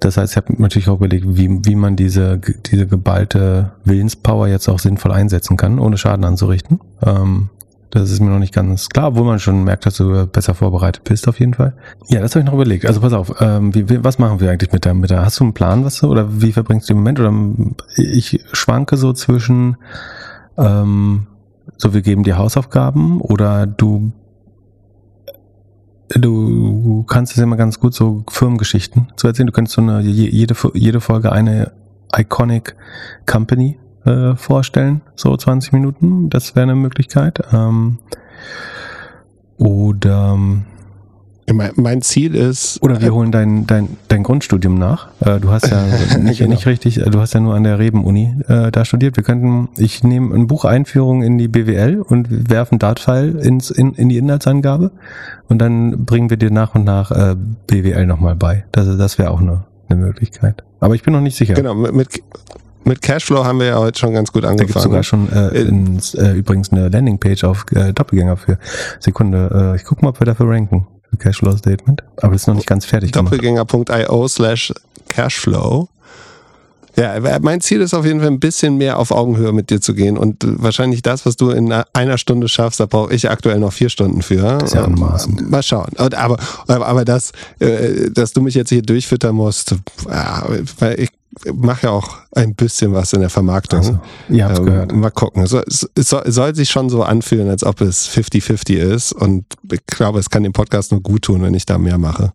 das 0.00 0.16
heißt, 0.16 0.32
ich 0.32 0.36
habe 0.36 0.60
natürlich 0.60 0.88
auch 0.88 0.96
überlegt, 0.96 1.26
wie, 1.28 1.60
wie 1.64 1.74
man 1.74 1.94
diese, 1.94 2.38
diese 2.38 2.86
geballte 2.86 3.72
Willenspower 3.84 4.48
jetzt 4.48 4.68
auch 4.68 4.78
sinnvoll 4.78 5.12
einsetzen 5.12 5.58
kann, 5.58 5.78
ohne 5.78 5.98
Schaden 5.98 6.24
anzurichten. 6.24 6.80
Ähm, 7.04 7.50
das 7.90 8.10
ist 8.10 8.20
mir 8.20 8.30
noch 8.30 8.38
nicht 8.38 8.54
ganz 8.54 8.88
klar, 8.88 9.08
obwohl 9.08 9.24
man 9.24 9.40
schon 9.40 9.64
merkt, 9.64 9.84
dass 9.84 9.96
du 9.96 10.26
besser 10.26 10.54
vorbereitet 10.54 11.02
bist 11.04 11.26
auf 11.26 11.40
jeden 11.40 11.54
Fall. 11.54 11.74
Ja, 12.08 12.20
das 12.20 12.34
habe 12.34 12.40
ich 12.40 12.46
noch 12.46 12.54
überlegt. 12.54 12.86
Also 12.86 13.00
pass 13.00 13.12
auf, 13.12 13.34
ähm, 13.40 13.74
wie, 13.74 13.88
wie, 13.88 14.04
was 14.04 14.18
machen 14.18 14.40
wir 14.40 14.50
eigentlich 14.50 14.72
mit 14.72 14.84
der, 14.84 14.94
mit 14.94 15.10
der, 15.10 15.24
hast 15.24 15.40
du 15.40 15.44
einen 15.44 15.54
Plan, 15.54 15.84
was 15.84 15.98
du, 15.98 16.08
oder 16.08 16.40
wie 16.40 16.52
verbringst 16.52 16.88
du 16.88 16.94
den 16.94 16.98
Moment? 16.98 17.18
Oder 17.18 17.32
ich 17.96 18.44
schwanke 18.52 18.96
so 18.96 19.12
zwischen, 19.12 19.76
ähm, 20.56 21.26
so 21.76 21.92
wir 21.92 22.02
geben 22.02 22.22
dir 22.22 22.38
Hausaufgaben 22.38 23.20
oder 23.20 23.66
du 23.66 24.12
du 26.12 27.04
kannst 27.04 27.36
es 27.36 27.38
immer 27.38 27.56
ganz 27.56 27.78
gut 27.78 27.94
so 27.94 28.24
Firmengeschichten 28.28 29.12
zu 29.14 29.28
erzählen. 29.28 29.46
Du 29.46 29.52
könntest 29.52 29.76
so 29.76 29.82
eine 29.82 30.00
jede 30.00 30.56
jede 30.74 31.00
Folge 31.00 31.30
eine 31.30 31.72
iconic 32.16 32.74
Company 33.26 33.78
äh, 34.04 34.34
vorstellen, 34.36 35.02
so 35.14 35.36
20 35.36 35.72
Minuten. 35.72 36.30
Das 36.30 36.54
wäre 36.54 36.64
eine 36.64 36.74
Möglichkeit. 36.74 37.40
Ähm, 37.52 37.98
oder 39.58 40.38
mein 41.52 42.02
Ziel 42.02 42.34
ist. 42.34 42.82
Oder 42.82 43.00
wir 43.00 43.08
äh, 43.08 43.10
holen 43.10 43.32
dein, 43.32 43.66
dein, 43.66 43.96
dein 44.08 44.22
Grundstudium 44.22 44.78
nach. 44.78 45.08
Äh, 45.20 45.40
du 45.40 45.50
hast 45.50 45.70
ja 45.70 45.84
nicht, 46.18 46.38
genau. 46.38 46.50
nicht 46.50 46.66
richtig, 46.66 46.96
du 46.96 47.20
hast 47.20 47.34
ja 47.34 47.40
nur 47.40 47.54
an 47.54 47.64
der 47.64 47.78
Reben-Uni 47.78 48.36
äh, 48.48 48.70
da 48.70 48.84
studiert. 48.84 49.16
Wir 49.16 49.24
könnten, 49.24 49.68
ich 49.76 50.02
nehme 50.02 50.34
ein 50.34 50.46
Buch 50.46 50.64
Einführung 50.64 51.22
in 51.22 51.38
die 51.38 51.48
BWL 51.48 52.00
und 52.00 52.50
werfen 52.50 52.78
Dart-File 52.78 53.36
ins, 53.36 53.70
in, 53.70 53.94
in 53.94 54.08
die 54.08 54.18
Inhaltsangabe 54.18 54.92
und 55.48 55.58
dann 55.58 56.04
bringen 56.04 56.30
wir 56.30 56.36
dir 56.36 56.50
nach 56.50 56.74
und 56.74 56.84
nach 56.84 57.10
äh, 57.10 57.36
BWL 57.66 58.06
nochmal 58.06 58.36
bei. 58.36 58.64
Das, 58.72 58.86
das 58.96 59.18
wäre 59.18 59.30
auch 59.30 59.40
eine, 59.40 59.64
eine 59.88 60.00
Möglichkeit. 60.00 60.62
Aber 60.80 60.94
ich 60.94 61.02
bin 61.02 61.12
noch 61.12 61.20
nicht 61.20 61.36
sicher. 61.36 61.54
Genau, 61.54 61.74
mit, 61.74 62.22
mit 62.90 63.02
Cashflow 63.02 63.44
haben 63.44 63.60
wir 63.60 63.66
ja 63.66 63.78
heute 63.78 63.98
schon 63.98 64.12
ganz 64.12 64.32
gut 64.32 64.44
angefangen. 64.44 64.58
Da 64.58 64.72
gibt 64.74 64.82
sogar 64.82 65.02
schon 65.04 65.32
äh, 65.32 65.60
ins, 65.60 66.14
äh, 66.14 66.32
übrigens 66.32 66.72
eine 66.72 66.88
Landingpage 66.88 67.44
auf 67.44 67.64
äh, 67.72 67.92
Doppelgänger 67.92 68.36
für 68.36 68.58
Sekunde. 68.98 69.72
Äh, 69.74 69.76
ich 69.76 69.84
gucke 69.84 70.02
mal, 70.02 70.08
ob 70.08 70.20
wir 70.20 70.24
dafür 70.24 70.48
ranken. 70.48 70.88
Für 71.08 71.16
Cashflow 71.16 71.56
Statement. 71.56 72.02
Aber 72.16 72.32
das 72.32 72.42
ist 72.42 72.46
noch 72.48 72.56
nicht 72.56 72.66
ganz 72.66 72.84
fertig 72.84 73.12
Doppelgänger.io 73.12 74.28
slash 74.28 74.74
Cashflow. 75.08 75.88
Ja, 76.96 77.38
mein 77.40 77.60
Ziel 77.60 77.80
ist 77.80 77.94
auf 77.94 78.04
jeden 78.04 78.20
Fall 78.20 78.28
ein 78.28 78.40
bisschen 78.40 78.76
mehr 78.76 78.98
auf 78.98 79.10
Augenhöhe 79.10 79.52
mit 79.52 79.70
dir 79.70 79.80
zu 79.80 79.94
gehen 79.94 80.18
und 80.18 80.44
wahrscheinlich 80.44 81.02
das, 81.02 81.24
was 81.26 81.36
du 81.36 81.50
in 81.50 81.72
einer 81.72 82.18
Stunde 82.18 82.48
schaffst, 82.48 82.80
da 82.80 82.86
brauche 82.86 83.14
ich 83.14 83.30
aktuell 83.30 83.58
noch 83.58 83.72
vier 83.72 83.88
Stunden 83.88 84.22
für. 84.22 84.58
Das 84.58 84.70
ist 84.70 84.74
ja 84.74 84.84
anmaßend. 84.84 85.50
Mal 85.50 85.62
schauen. 85.62 85.90
Aber, 85.96 86.38
aber 86.66 87.04
das, 87.04 87.32
äh, 87.58 88.10
dass 88.10 88.32
du 88.32 88.40
mich 88.40 88.54
jetzt 88.54 88.70
hier 88.70 88.82
durchfüttern 88.82 89.34
musst, 89.34 89.76
weil 90.78 91.00
ich 91.00 91.10
mache 91.54 91.86
ja 91.86 91.92
auch 91.92 92.18
ein 92.32 92.54
bisschen 92.54 92.92
was 92.92 93.12
in 93.12 93.20
der 93.20 93.30
Vermarktung. 93.30 93.78
Also, 93.78 94.00
ihr 94.28 94.44
habt's 94.44 94.58
ähm, 94.58 94.66
gehört. 94.66 94.92
Mal 94.92 95.10
gucken. 95.10 95.42
Es, 95.42 95.52
es, 95.52 95.88
es 95.94 96.08
soll 96.08 96.54
sich 96.54 96.70
schon 96.70 96.90
so 96.90 97.02
anfühlen, 97.02 97.48
als 97.48 97.64
ob 97.64 97.80
es 97.80 98.08
50-50 98.08 98.74
ist 98.74 99.12
und 99.12 99.44
ich 99.70 99.84
glaube, 99.86 100.18
es 100.18 100.30
kann 100.30 100.42
dem 100.42 100.52
Podcast 100.52 100.92
nur 100.92 101.00
gut 101.00 101.22
tun, 101.22 101.42
wenn 101.42 101.54
ich 101.54 101.66
da 101.66 101.78
mehr 101.78 101.98
mache. 101.98 102.32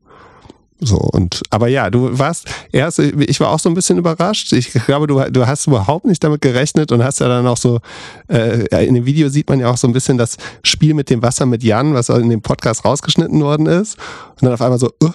So 0.80 0.98
und 0.98 1.42
aber 1.52 1.70
ja, 1.70 1.90
du 1.90 2.20
warst 2.20 2.48
erst, 2.72 3.00
ich 3.00 3.40
war 3.40 3.50
auch 3.50 3.60
so 3.60 3.70
ein 3.70 3.76
bisschen 3.76 3.98
überrascht. 3.98 4.52
Ich 4.52 4.74
glaube, 4.74 5.08
du, 5.08 5.20
du 5.32 5.48
hast 5.48 5.68
überhaupt 5.68 6.06
nicht 6.06 6.24
damit 6.24 6.42
gerechnet 6.42 6.92
und 6.92 7.02
hast 7.04 7.22
ja 7.22 7.30
dann 7.30 7.48
auch 7.48 7.58
so, 7.58 7.80
äh, 8.28 8.86
in 8.86 8.96
dem 8.96 9.06
Video 9.06 9.30
sieht 9.30 9.48
man 9.48 9.60
ja 9.60 9.70
auch 9.72 9.78
so 9.78 9.88
ein 9.88 9.94
bisschen 9.94 10.18
das 10.18 10.38
Spiel 10.64 10.94
mit 10.94 11.10
dem 11.10 11.22
Wasser 11.22 11.46
mit 11.46 11.64
Jan, 11.64 11.94
was 11.94 12.10
in 12.10 12.30
dem 12.30 12.42
Podcast 12.42 12.84
rausgeschnitten 12.84 13.42
worden 13.42 13.68
ist. 13.68 13.98
Und 14.32 14.44
dann 14.44 14.54
auf 14.54 14.62
einmal 14.62 14.78
so, 14.78 14.92
uh, 15.02 15.12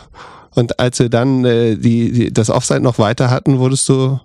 und 0.55 0.79
als 0.81 0.99
wir 0.99 1.11
dann 1.11 1.45
äh, 1.45 1.77
die, 1.77 2.11
die, 2.11 2.33
das 2.33 2.49
Offside 2.49 2.81
noch 2.81 2.99
weiter 2.99 3.31
hatten, 3.31 3.59
wurdest 3.59 3.89
du 3.89 4.19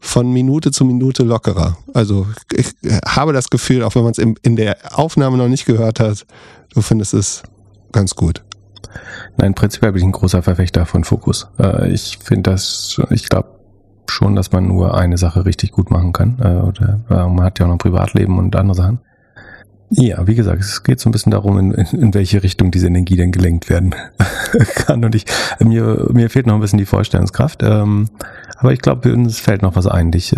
von 0.00 0.32
Minute 0.32 0.72
zu 0.72 0.84
Minute 0.84 1.22
lockerer. 1.22 1.76
Also 1.94 2.26
ich 2.52 2.74
habe 3.06 3.32
das 3.32 3.50
Gefühl, 3.50 3.84
auch 3.84 3.94
wenn 3.94 4.02
man 4.02 4.12
es 4.12 4.18
in, 4.18 4.34
in 4.42 4.56
der 4.56 4.76
Aufnahme 4.98 5.36
noch 5.36 5.48
nicht 5.48 5.66
gehört 5.66 6.00
hat, 6.00 6.26
du 6.74 6.80
findest 6.80 7.14
es 7.14 7.42
ganz 7.92 8.14
gut. 8.14 8.42
Nein, 9.36 9.54
prinzipiell 9.54 9.92
bin 9.92 10.00
ich 10.00 10.06
ein 10.06 10.12
großer 10.12 10.42
Verfechter 10.42 10.86
von 10.86 11.04
Fokus. 11.04 11.48
Äh, 11.58 11.90
ich 11.90 12.18
finde 12.22 12.50
das, 12.50 13.00
ich 13.10 13.28
glaube 13.28 13.48
schon, 14.08 14.34
dass 14.34 14.52
man 14.52 14.66
nur 14.66 14.96
eine 14.96 15.18
Sache 15.18 15.44
richtig 15.44 15.72
gut 15.72 15.90
machen 15.90 16.12
kann. 16.12 16.38
Äh, 16.40 16.56
oder, 16.56 17.00
äh, 17.08 17.28
man 17.28 17.42
hat 17.42 17.58
ja 17.58 17.64
auch 17.64 17.68
noch 17.68 17.76
ein 17.76 17.78
Privatleben 17.78 18.38
und 18.38 18.56
andere 18.56 18.76
Sachen. 18.76 18.98
Ja, 19.92 20.24
wie 20.26 20.36
gesagt, 20.36 20.60
es 20.60 20.84
geht 20.84 21.00
so 21.00 21.08
ein 21.08 21.12
bisschen 21.12 21.32
darum, 21.32 21.58
in, 21.58 21.72
in 21.72 22.14
welche 22.14 22.44
Richtung 22.44 22.70
diese 22.70 22.86
Energie 22.86 23.16
denn 23.16 23.32
gelenkt 23.32 23.68
werden 23.68 23.94
kann. 24.76 25.04
Und 25.04 25.16
ich, 25.16 25.24
mir, 25.58 26.06
mir 26.12 26.30
fehlt 26.30 26.46
noch 26.46 26.54
ein 26.54 26.60
bisschen 26.60 26.78
die 26.78 26.86
Vorstellungskraft. 26.86 27.62
Ähm, 27.64 28.08
aber 28.56 28.72
ich 28.72 28.80
glaube, 28.80 29.12
uns 29.12 29.40
fällt 29.40 29.62
noch 29.62 29.74
was 29.74 29.88
ein, 29.88 30.12
dich 30.12 30.36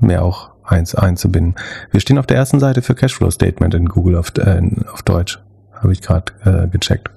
mehr 0.00 0.22
auch 0.22 0.52
eins 0.64 0.94
einzubinden. 0.94 1.54
Wir 1.90 2.00
stehen 2.00 2.18
auf 2.18 2.26
der 2.26 2.36
ersten 2.36 2.60
Seite 2.60 2.82
für 2.82 2.94
Cashflow 2.94 3.30
Statement 3.30 3.74
in 3.74 3.86
Google 3.88 4.16
auf, 4.16 4.32
äh, 4.38 4.60
auf 4.92 5.02
Deutsch. 5.02 5.40
Habe 5.72 5.92
ich 5.92 6.00
gerade 6.00 6.32
äh, 6.44 6.68
gecheckt. 6.68 7.10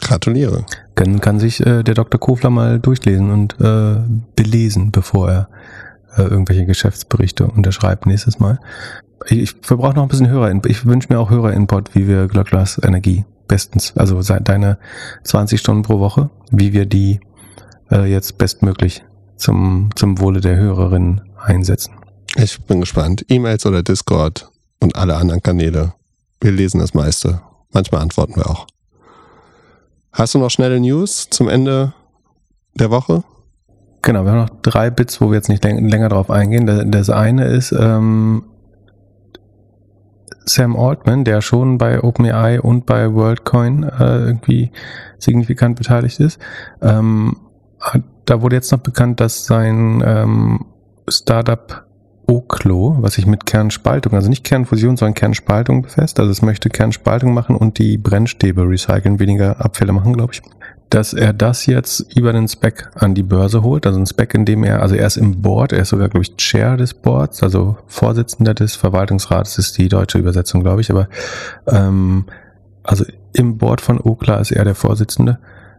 Gratuliere. 0.00 0.64
Kann, 0.94 1.20
kann 1.20 1.38
sich 1.38 1.64
äh, 1.64 1.82
der 1.82 1.94
Dr. 1.94 2.20
Kofler 2.20 2.50
mal 2.50 2.78
durchlesen 2.80 3.30
und 3.30 3.60
äh, 3.60 3.96
belesen, 4.36 4.90
bevor 4.90 5.30
er 5.30 5.48
äh, 6.16 6.22
irgendwelche 6.22 6.66
Geschäftsberichte 6.66 7.46
unterschreibt 7.46 8.06
nächstes 8.06 8.38
Mal. 8.38 8.58
Ich, 9.26 9.38
ich 9.38 9.54
verbrauche 9.62 9.94
noch 9.94 10.02
ein 10.02 10.08
bisschen 10.08 10.28
Hörer. 10.28 10.52
Ich 10.66 10.84
wünsche 10.86 11.08
mir 11.10 11.18
auch 11.18 11.30
Hörerinput, 11.30 11.94
wie 11.94 12.08
wir 12.08 12.26
Glöcklers 12.28 12.80
Energie 12.82 13.24
bestens, 13.48 13.92
also 13.96 14.22
deine 14.22 14.78
20 15.24 15.60
Stunden 15.60 15.82
pro 15.82 15.98
Woche, 15.98 16.30
wie 16.50 16.72
wir 16.72 16.86
die 16.86 17.20
äh, 17.90 18.10
jetzt 18.10 18.38
bestmöglich 18.38 19.04
zum, 19.36 19.90
zum 19.94 20.20
Wohle 20.20 20.40
der 20.40 20.56
Hörerinnen 20.56 21.20
einsetzen. 21.36 21.94
Ich 22.36 22.62
bin 22.62 22.80
gespannt. 22.80 23.26
E-Mails 23.28 23.66
oder 23.66 23.82
Discord 23.82 24.50
und 24.80 24.96
alle 24.96 25.16
anderen 25.16 25.42
Kanäle. 25.42 25.92
Wir 26.40 26.52
lesen 26.52 26.80
das 26.80 26.94
meiste. 26.94 27.42
Manchmal 27.72 28.00
antworten 28.02 28.36
wir 28.36 28.48
auch. 28.48 28.66
Hast 30.12 30.34
du 30.34 30.38
noch 30.38 30.50
schnelle 30.50 30.78
News 30.78 31.28
zum 31.30 31.48
Ende 31.48 31.94
der 32.74 32.90
Woche? 32.90 33.24
Genau, 34.02 34.24
wir 34.24 34.32
haben 34.32 34.40
noch 34.40 34.60
drei 34.62 34.90
Bits, 34.90 35.20
wo 35.20 35.30
wir 35.30 35.36
jetzt 35.36 35.48
nicht 35.48 35.64
länger 35.64 36.08
drauf 36.08 36.30
eingehen. 36.30 36.90
Das 36.90 37.08
eine 37.08 37.46
ist 37.46 37.72
ähm, 37.72 38.44
Sam 40.44 40.76
Altman, 40.76 41.24
der 41.24 41.40
schon 41.40 41.78
bei 41.78 42.02
OpenAI 42.02 42.60
und 42.60 42.84
bei 42.84 43.14
WorldCoin 43.14 43.84
äh, 43.84 44.18
irgendwie 44.18 44.70
signifikant 45.18 45.76
beteiligt 45.76 46.20
ist. 46.20 46.38
Ähm, 46.82 47.36
da 48.26 48.42
wurde 48.42 48.56
jetzt 48.56 48.70
noch 48.70 48.80
bekannt, 48.80 49.20
dass 49.20 49.46
sein 49.46 50.02
ähm, 50.04 50.66
Startup 51.08 51.86
Oklo, 52.26 52.96
was 53.00 53.14
sich 53.14 53.26
mit 53.26 53.46
Kernspaltung, 53.46 54.14
also 54.14 54.28
nicht 54.28 54.44
Kernfusion, 54.44 54.96
sondern 54.96 55.14
Kernspaltung 55.14 55.82
befasst. 55.82 56.20
Also 56.20 56.30
es 56.30 56.42
möchte 56.42 56.70
Kernspaltung 56.70 57.34
machen 57.34 57.56
und 57.56 57.78
die 57.78 57.98
Brennstäbe 57.98 58.62
recyceln, 58.62 59.18
weniger 59.18 59.64
Abfälle 59.64 59.92
machen, 59.92 60.12
glaube 60.12 60.34
ich. 60.34 60.42
Dass 60.90 61.14
er 61.14 61.32
das 61.32 61.66
jetzt 61.66 62.16
über 62.16 62.32
den 62.32 62.48
Spec 62.48 62.90
an 62.94 63.14
die 63.14 63.22
Börse 63.22 63.62
holt, 63.62 63.86
also 63.86 63.98
ein 63.98 64.06
Spec, 64.06 64.34
in 64.34 64.44
dem 64.44 64.62
er, 64.62 64.82
also 64.82 64.94
er 64.94 65.06
ist 65.06 65.16
im 65.16 65.40
Board, 65.40 65.72
er 65.72 65.80
ist 65.80 65.88
sogar, 65.88 66.08
glaube 66.08 66.22
ich, 66.22 66.36
Chair 66.36 66.76
des 66.76 66.94
Boards, 66.94 67.42
also 67.42 67.78
Vorsitzender 67.86 68.54
des 68.54 68.76
Verwaltungsrats 68.76 69.58
ist 69.58 69.78
die 69.78 69.88
deutsche 69.88 70.18
Übersetzung, 70.18 70.62
glaube 70.62 70.82
ich, 70.82 70.90
aber 70.90 71.08
ähm, 71.66 72.26
also 72.84 73.04
im 73.32 73.56
Board 73.58 73.80
von 73.80 74.00
Okla 74.00 74.36
ist 74.36 74.52
er 74.52 74.64
der 74.64 74.74
Vorsitzende 74.74 75.38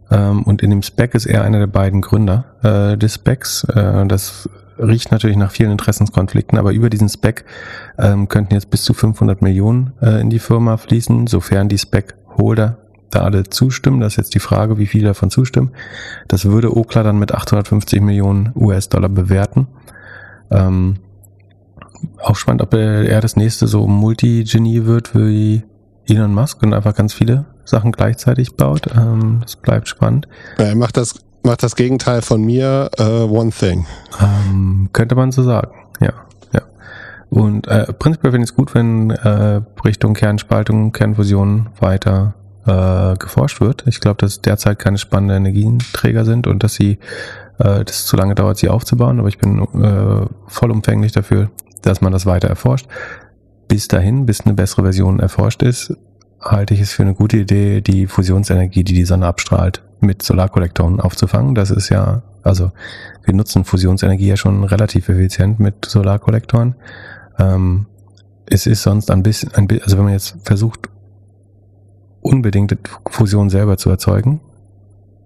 ähm, 0.10 0.44
und 0.44 0.61
in 0.61 0.70
dem 0.70 0.82
Spec 0.82 1.15
ist 1.15 1.26
er 1.26 1.44
einer 1.44 1.60
der 1.60 1.68
beiden 1.68 2.02
Gründer 2.02 2.45
äh, 2.64 2.98
des 2.98 3.15
Specs. 3.15 3.64
Äh, 3.65 4.06
das 4.07 4.49
riecht 4.77 5.11
natürlich 5.11 5.37
nach 5.37 5.51
vielen 5.51 5.71
Interessenskonflikten, 5.71 6.57
aber 6.57 6.73
über 6.73 6.89
diesen 6.89 7.09
Spec 7.09 7.45
ähm, 7.97 8.27
könnten 8.27 8.53
jetzt 8.53 8.69
bis 8.69 8.83
zu 8.83 8.93
500 8.93 9.41
Millionen 9.41 9.93
äh, 10.01 10.21
in 10.21 10.29
die 10.29 10.39
Firma 10.39 10.77
fließen, 10.77 11.27
sofern 11.27 11.69
die 11.69 11.77
Spec-Holder 11.77 12.77
da 13.11 13.21
alle 13.21 13.43
zustimmen. 13.43 13.99
Das 13.99 14.13
ist 14.13 14.17
jetzt 14.17 14.35
die 14.35 14.39
Frage, 14.39 14.77
wie 14.77 14.87
viele 14.87 15.09
davon 15.09 15.29
zustimmen. 15.29 15.71
Das 16.27 16.45
würde 16.45 16.75
Okla 16.75 17.03
dann 17.03 17.19
mit 17.19 17.33
850 17.33 18.01
Millionen 18.01 18.51
US-Dollar 18.55 19.09
bewerten. 19.09 19.67
Ähm, 20.49 20.95
auch 22.21 22.35
spannend, 22.35 22.61
ob 22.61 22.73
er, 22.73 23.21
das 23.21 23.35
nächste 23.35 23.67
so 23.67 23.87
Multi-Genie 23.87 24.85
wird 24.85 25.15
wie 25.15 25.63
Elon 26.07 26.33
Musk 26.33 26.61
und 26.63 26.73
einfach 26.73 26.95
ganz 26.95 27.13
viele 27.13 27.45
Sachen 27.65 27.91
gleichzeitig 27.91 28.55
baut. 28.55 28.87
Ähm, 28.95 29.39
das 29.41 29.55
bleibt 29.55 29.87
spannend. 29.87 30.27
Er 30.57 30.75
macht 30.75 30.97
das 30.97 31.22
macht 31.44 31.64
das 31.64 31.76
Gegenteil 31.76 32.22
von 32.22 32.41
mir 32.41 32.90
uh, 32.99 33.03
One 33.03 33.52
Thing. 33.52 33.86
Ähm, 34.22 34.90
könnte 34.94 35.15
man 35.15 35.32
so 35.32 35.44
sagen, 35.44 35.72
ja. 35.99 36.14
ja. 36.53 36.61
Und 37.30 37.68
äh, 37.68 37.91
prinzipiell 37.94 38.32
finde 38.32 38.45
ich 38.45 38.52
es 38.52 38.56
gut, 38.56 38.74
wenn 38.74 39.11
äh, 39.11 39.61
Richtung 39.84 40.14
Kernspaltung, 40.14 40.91
Kernfusion 40.91 41.70
weiter 41.80 42.36
äh, 42.65 43.15
geforscht 43.18 43.61
wird. 43.61 43.86
Ich 43.88 43.99
glaube, 43.99 44.18
dass 44.18 44.41
derzeit 44.41 44.80
keine 44.80 44.98
spannenden 44.98 45.45
Energieträger 45.45 46.26
sind 46.26 46.48
und 46.48 46.64
dass 46.64 46.76
sie 46.76 46.99
äh, 47.60 47.84
das 47.84 48.06
zu 48.06 48.15
lange 48.15 48.36
dauert, 48.36 48.57
sie 48.57 48.70
aufzubauen. 48.70 49.20
Aber 49.20 49.28
ich 49.28 49.38
bin 49.38 49.60
äh, 49.61 50.26
vollumfänglich 50.48 51.11
dafür, 51.11 51.52
dass 51.82 52.02
man 52.02 52.14
das 52.14 52.26
weiter 52.26 52.48
erforscht. 52.48 52.88
Bis 53.68 53.88
dahin, 53.88 54.26
bis 54.26 54.41
eine 54.41 54.53
bessere 54.53 54.84
Version 54.84 55.20
erforscht 55.20 55.64
ist, 55.64 55.95
halte 56.44 56.74
ich 56.74 56.82
es 56.82 56.91
für 56.91 57.03
eine 57.03 57.14
gute 57.14 57.38
Idee, 57.38 57.82
die 57.82 58.07
Fusionsenergie, 58.07 58.84
die 58.84 58.94
die 58.94 59.06
Sonne 59.06 59.28
abstrahlt, 59.28 59.84
mit 59.99 60.22
Solarkollektoren 60.22 60.99
aufzufangen. 60.99 61.56
Das 61.56 61.72
ist 61.72 61.90
ja, 61.90 62.22
also 62.44 62.72
wir 63.24 63.34
nutzen 63.34 63.64
Fusionsenergie 63.64 64.28
ja 64.28 64.38
schon 64.38 64.64
relativ 64.64 65.10
effizient 65.10 65.60
mit 65.60 65.86
Solarkollektoren. 65.86 66.76
Ähm, 67.40 67.86
es 68.45 68.68
ist 68.68 68.84
sonst 68.84 69.10
ein 69.10 69.24
bisschen, 69.24 69.53
ein, 69.56 69.68
also 69.84 69.98
wenn 69.98 70.06
man 70.06 70.14
jetzt 70.14 70.36
versucht, 70.44 70.90
unbedingte 72.22 72.78
Fusion 73.10 73.49
selber 73.49 73.78
zu 73.78 73.90
erzeugen, 73.90 74.41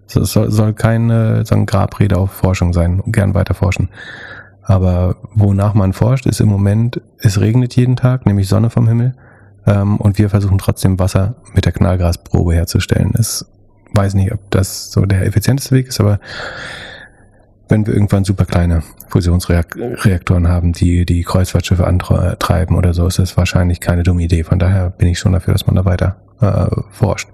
es 0.06 0.32
soll, 0.32 0.50
soll 0.50 0.72
keine 0.72 1.44
sagen, 1.44 1.66
Grabrede 1.66 2.16
auf 2.16 2.30
Forschung 2.30 2.72
sein, 2.72 3.02
gern 3.06 3.34
weiter 3.34 3.54
forschen. 3.54 3.90
Aber 4.62 5.16
wonach 5.34 5.74
man 5.74 5.92
forscht, 5.92 6.26
ist 6.26 6.40
im 6.40 6.48
Moment, 6.48 7.00
es 7.18 7.40
regnet 7.40 7.76
jeden 7.76 7.96
Tag, 7.96 8.26
nämlich 8.26 8.48
Sonne 8.48 8.70
vom 8.70 8.88
Himmel, 8.88 9.14
und 9.72 10.18
wir 10.18 10.30
versuchen 10.30 10.58
trotzdem 10.58 10.98
Wasser 10.98 11.36
mit 11.54 11.64
der 11.64 11.72
Knallgasprobe 11.72 12.54
herzustellen. 12.54 13.12
Es 13.18 13.46
weiß 13.94 14.14
nicht, 14.14 14.32
ob 14.32 14.50
das 14.50 14.90
so 14.90 15.04
der 15.04 15.26
effizienteste 15.26 15.74
Weg 15.74 15.88
ist, 15.88 16.00
aber 16.00 16.20
wenn 17.68 17.86
wir 17.86 17.92
irgendwann 17.92 18.24
super 18.24 18.44
kleine 18.44 18.82
Fusionsreaktoren 19.08 20.48
haben, 20.48 20.72
die 20.72 21.04
die 21.04 21.22
Kreuzfahrtschiffe 21.22 21.86
antreiben 21.86 22.76
oder 22.76 22.94
so, 22.94 23.06
ist 23.06 23.18
das 23.18 23.36
wahrscheinlich 23.36 23.80
keine 23.80 24.02
dumme 24.02 24.22
Idee. 24.22 24.42
Von 24.44 24.58
daher 24.58 24.90
bin 24.90 25.08
ich 25.08 25.18
schon 25.18 25.32
dafür, 25.32 25.52
dass 25.52 25.66
man 25.66 25.76
da 25.76 25.84
weiter 25.84 26.16
äh, 26.40 26.66
forscht. 26.90 27.28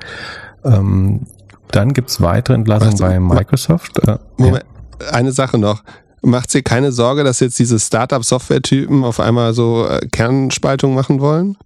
Ähm, 0.65 1.27
dann 1.71 1.93
gibt's 1.93 2.21
weitere 2.21 2.55
Entlassungen 2.55 2.99
bei 2.99 3.21
Microsoft. 3.21 3.99
Äh, 4.07 4.19
Moment, 4.37 4.65
ja. 5.01 5.09
eine 5.11 5.33
Sache 5.33 5.59
noch. 5.59 5.83
Macht 6.23 6.55
dir 6.55 6.63
keine 6.63 6.91
Sorge, 6.91 7.23
dass 7.23 7.41
jetzt 7.41 7.59
diese 7.59 7.79
Startup-Software-Typen 7.79 9.05
auf 9.05 9.21
einmal 9.21 9.53
so 9.53 9.87
äh, 9.87 10.07
Kernspaltung 10.09 10.95
machen 10.95 11.21
wollen? 11.21 11.57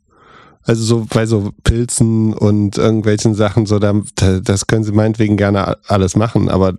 Also 0.69 0.85
so 0.85 1.07
bei 1.09 1.24
so 1.24 1.51
Pilzen 1.65 2.35
und 2.35 2.77
irgendwelchen 2.77 3.35
Sachen, 3.35 3.65
so 3.65 3.78
da, 3.78 3.95
das 4.43 4.66
können 4.66 4.85
sie 4.85 4.93
meinetwegen 4.93 5.39
gerne 5.39 5.78
alles 5.89 6.15
machen, 6.15 6.51
aber 6.51 6.74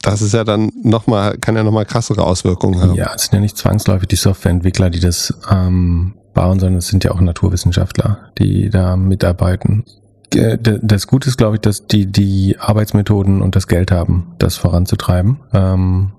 das 0.00 0.22
ist 0.22 0.32
ja 0.32 0.42
dann 0.42 0.70
nochmal, 0.82 1.36
kann 1.36 1.54
ja 1.54 1.62
nochmal 1.62 1.84
krassere 1.84 2.24
Auswirkungen 2.24 2.80
haben. 2.80 2.94
Ja, 2.94 3.12
es 3.14 3.24
sind 3.24 3.34
ja 3.34 3.40
nicht 3.40 3.58
zwangsläufig 3.58 4.08
die 4.08 4.16
Softwareentwickler, 4.16 4.88
die 4.88 5.00
das 5.00 5.34
ähm, 5.50 6.14
bauen, 6.32 6.58
sondern 6.58 6.78
es 6.78 6.88
sind 6.88 7.04
ja 7.04 7.10
auch 7.10 7.20
Naturwissenschaftler, 7.20 8.30
die 8.38 8.70
da 8.70 8.96
mitarbeiten. 8.96 9.84
Das 10.30 11.06
Gute 11.06 11.28
ist, 11.28 11.36
glaube 11.36 11.56
ich, 11.56 11.60
dass 11.60 11.86
die 11.86 12.06
die 12.06 12.56
Arbeitsmethoden 12.58 13.42
und 13.42 13.54
das 13.54 13.68
Geld 13.68 13.92
haben, 13.92 14.32
das 14.38 14.56
voranzutreiben. 14.56 15.40
Ähm, 15.52 16.12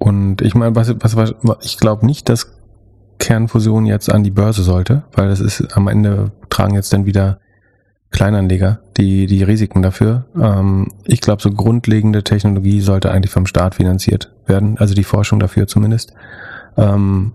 und 0.00 0.42
ich 0.42 0.56
meine, 0.56 0.74
was, 0.74 0.92
was, 0.98 1.16
was 1.16 1.56
ich 1.62 1.78
glaube 1.78 2.04
nicht, 2.04 2.28
dass 2.28 2.53
Kernfusion 3.18 3.86
jetzt 3.86 4.12
an 4.12 4.22
die 4.22 4.30
Börse 4.30 4.62
sollte, 4.62 5.04
weil 5.12 5.28
das 5.28 5.40
ist 5.40 5.76
am 5.76 5.88
Ende 5.88 6.32
tragen 6.50 6.74
jetzt 6.74 6.92
dann 6.92 7.06
wieder 7.06 7.38
Kleinanleger 8.10 8.78
die, 8.96 9.26
die 9.26 9.42
Risiken 9.42 9.82
dafür. 9.82 10.26
Ähm, 10.40 10.88
ich 11.04 11.20
glaube, 11.20 11.42
so 11.42 11.50
grundlegende 11.50 12.22
Technologie 12.22 12.80
sollte 12.80 13.10
eigentlich 13.10 13.32
vom 13.32 13.46
Staat 13.46 13.74
finanziert 13.74 14.32
werden, 14.46 14.78
also 14.78 14.94
die 14.94 15.04
Forschung 15.04 15.40
dafür 15.40 15.66
zumindest. 15.66 16.14
Ähm, 16.76 17.32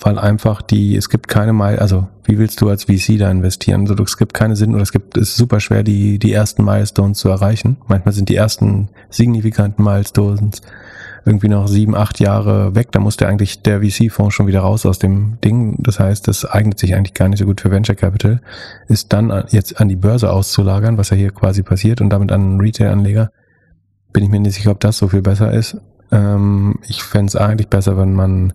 weil 0.00 0.18
einfach 0.18 0.62
die, 0.62 0.96
es 0.96 1.08
gibt 1.08 1.28
keine 1.28 1.52
Mal, 1.52 1.78
also 1.78 2.08
wie 2.24 2.38
willst 2.38 2.60
du 2.60 2.68
als 2.68 2.84
VC 2.84 3.18
da 3.18 3.30
investieren? 3.30 3.82
Also 3.88 4.02
es 4.02 4.16
gibt 4.16 4.34
keine 4.34 4.56
Sinn 4.56 4.74
oder 4.74 4.82
es 4.82 4.92
gibt, 4.92 5.16
es 5.16 5.30
ist 5.30 5.36
super 5.36 5.60
schwer, 5.60 5.82
die, 5.82 6.18
die 6.18 6.32
ersten 6.32 6.64
Milestones 6.64 7.18
zu 7.18 7.28
erreichen. 7.28 7.78
Manchmal 7.86 8.12
sind 8.12 8.28
die 8.28 8.36
ersten 8.36 8.88
signifikanten 9.10 9.84
Milestones 9.84 10.60
irgendwie 11.26 11.48
noch 11.48 11.66
sieben, 11.66 11.96
acht 11.96 12.20
Jahre 12.20 12.74
weg. 12.76 12.92
Da 12.92 13.00
muss 13.00 13.16
der 13.16 13.28
eigentlich 13.28 13.62
der 13.62 13.80
VC-Fonds 13.82 14.32
schon 14.32 14.46
wieder 14.46 14.60
raus 14.60 14.86
aus 14.86 15.00
dem 15.00 15.38
Ding. 15.44 15.76
Das 15.80 15.98
heißt, 15.98 16.28
das 16.28 16.44
eignet 16.44 16.78
sich 16.78 16.94
eigentlich 16.94 17.14
gar 17.14 17.28
nicht 17.28 17.40
so 17.40 17.46
gut 17.46 17.60
für 17.60 17.70
Venture 17.70 17.96
Capital. 17.96 18.40
Ist 18.86 19.12
dann 19.12 19.44
jetzt 19.48 19.80
an 19.80 19.88
die 19.88 19.96
Börse 19.96 20.30
auszulagern, 20.30 20.98
was 20.98 21.10
ja 21.10 21.16
hier 21.16 21.32
quasi 21.32 21.64
passiert 21.64 22.00
und 22.00 22.10
damit 22.10 22.30
an 22.30 22.60
Retail-Anleger. 22.60 23.32
Bin 24.12 24.22
ich 24.22 24.30
mir 24.30 24.38
nicht 24.38 24.54
sicher, 24.54 24.70
ob 24.70 24.78
das 24.78 24.98
so 24.98 25.08
viel 25.08 25.22
besser 25.22 25.52
ist. 25.52 25.76
Ähm, 26.12 26.76
ich 26.86 27.02
fände 27.02 27.26
es 27.26 27.36
eigentlich 27.36 27.68
besser, 27.68 27.98
wenn 27.98 28.14
man 28.14 28.52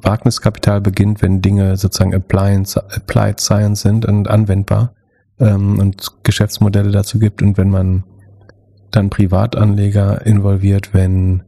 Wagniskapital 0.00 0.80
beginnt, 0.80 1.22
wenn 1.22 1.42
Dinge 1.42 1.76
sozusagen 1.76 2.14
Applied, 2.14 2.76
Applied 2.76 3.40
Science 3.40 3.80
sind 3.80 4.06
und 4.06 4.28
anwendbar 4.28 4.94
ähm, 5.40 5.80
und 5.80 6.22
Geschäftsmodelle 6.22 6.92
dazu 6.92 7.18
gibt 7.18 7.42
und 7.42 7.58
wenn 7.58 7.70
man 7.70 8.04
dann 8.90 9.10
Privatanleger 9.10 10.24
involviert, 10.24 10.94
wenn 10.94 11.42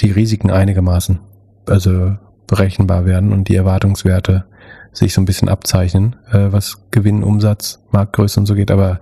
die 0.00 0.10
Risiken 0.10 0.50
einigermaßen 0.50 1.20
also 1.66 2.16
berechenbar 2.46 3.04
werden 3.04 3.32
und 3.32 3.48
die 3.48 3.56
Erwartungswerte 3.56 4.44
sich 4.92 5.14
so 5.14 5.20
ein 5.20 5.26
bisschen 5.26 5.48
abzeichnen, 5.48 6.16
äh, 6.32 6.48
was 6.50 6.82
Gewinn, 6.90 7.22
Umsatz, 7.22 7.80
Marktgröße 7.90 8.40
und 8.40 8.46
so 8.46 8.54
geht, 8.54 8.70
aber 8.70 9.00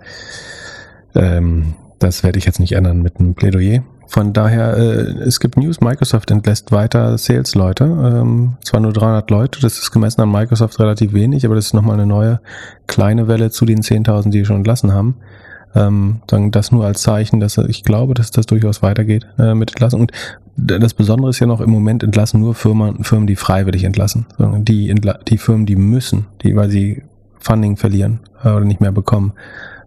ähm, 1.15 1.75
das 1.99 2.23
werde 2.23 2.39
ich 2.39 2.45
jetzt 2.45 2.61
nicht 2.61 2.73
ändern 2.73 3.03
mit 3.03 3.19
einem 3.19 3.35
Plädoyer. 3.35 3.83
Von 4.09 4.33
daher, 4.33 4.77
äh, 4.77 5.23
es 5.23 5.41
gibt 5.41 5.57
News, 5.57 5.81
Microsoft 5.81 6.31
entlässt 6.31 6.71
weiter 6.71 7.17
Sales-Leute, 7.19 7.85
ähm, 7.85 8.57
zwar 8.65 8.81
nur 8.81 8.93
300 8.93 9.31
Leute, 9.31 9.61
das 9.61 9.79
ist 9.79 9.91
gemessen 9.91 10.21
an 10.21 10.31
Microsoft 10.31 10.79
relativ 10.79 11.13
wenig, 11.13 11.47
aber 11.47 11.55
das 11.55 11.67
ist 11.67 11.75
nochmal 11.75 11.95
eine 11.95 12.07
neue 12.07 12.41
kleine 12.87 13.27
Welle 13.27 13.51
zu 13.51 13.65
den 13.65 13.81
10.000, 13.81 14.31
die 14.31 14.45
schon 14.45 14.57
entlassen 14.57 14.93
haben. 14.93 15.17
Ähm, 15.75 16.23
sagen 16.31 16.53
das 16.53 16.73
nur 16.73 16.85
als 16.87 17.03
Zeichen, 17.03 17.41
dass 17.41 17.59
ich 17.59 17.83
glaube, 17.85 18.15
dass 18.15 18.31
das 18.31 18.47
durchaus 18.47 18.83
weitergeht 18.83 19.27
äh, 19.39 19.55
mit 19.55 19.73
Entlassung. 19.73 20.01
Und 20.01 20.13
das 20.57 20.95
Besondere 20.95 21.31
ist 21.31 21.41
ja 21.41 21.47
noch 21.47 21.61
im 21.61 21.71
Moment 21.71 22.03
entlassen 22.03 22.41
nur 22.41 22.55
Firmen, 22.55 23.05
Firmen 23.05 23.27
die 23.27 23.37
freiwillig 23.37 23.85
entlassen. 23.85 24.27
Die, 24.39 24.95
die 25.29 25.39
Firmen, 25.39 25.67
die 25.67 25.77
müssen, 25.77 26.27
die, 26.43 26.57
weil 26.57 26.71
sie 26.71 27.03
Funding 27.39 27.77
verlieren 27.77 28.21
äh, 28.43 28.49
oder 28.49 28.65
nicht 28.65 28.81
mehr 28.81 28.93
bekommen. 28.93 29.33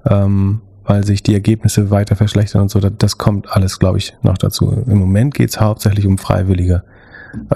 Ähm, 0.06 0.62
weil 0.90 1.06
sich 1.06 1.22
die 1.22 1.36
Ergebnisse 1.36 1.92
weiter 1.92 2.16
verschlechtern 2.16 2.64
und 2.64 2.72
so. 2.72 2.80
Das, 2.80 2.94
das 2.98 3.18
kommt 3.20 3.56
alles, 3.56 3.78
glaube 3.78 4.00
ich, 4.00 4.18
noch 4.24 4.40
dazu. 4.40 4.72
Im 4.88 4.98
Moment 4.98 5.36
geht 5.36 5.52
es 5.52 5.62
hauptsächlich 5.62 6.08
um 6.08 6.18
freiwillige 6.18 6.84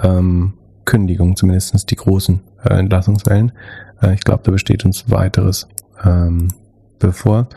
ähm, 0.04 0.52
Kündigungen, 0.84 1.34
zumindest 1.34 1.90
die 1.90 1.96
großen 1.96 2.40
äh, 2.62 2.74
Entlassungswellen. 2.74 3.50
Äh, 4.00 4.14
ich 4.14 4.20
glaube, 4.20 4.42
da 4.44 4.52
besteht 4.52 4.84
uns 4.84 5.10
weiteres 5.10 5.66
ähm, 6.04 6.48
bevor. 7.00 7.48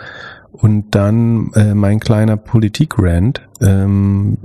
Und 0.52 0.96
dann 0.96 1.52
äh, 1.54 1.76
mein 1.76 2.00
kleiner 2.00 2.38
Politik-Rant 2.38 3.48
ähm, 3.62 4.40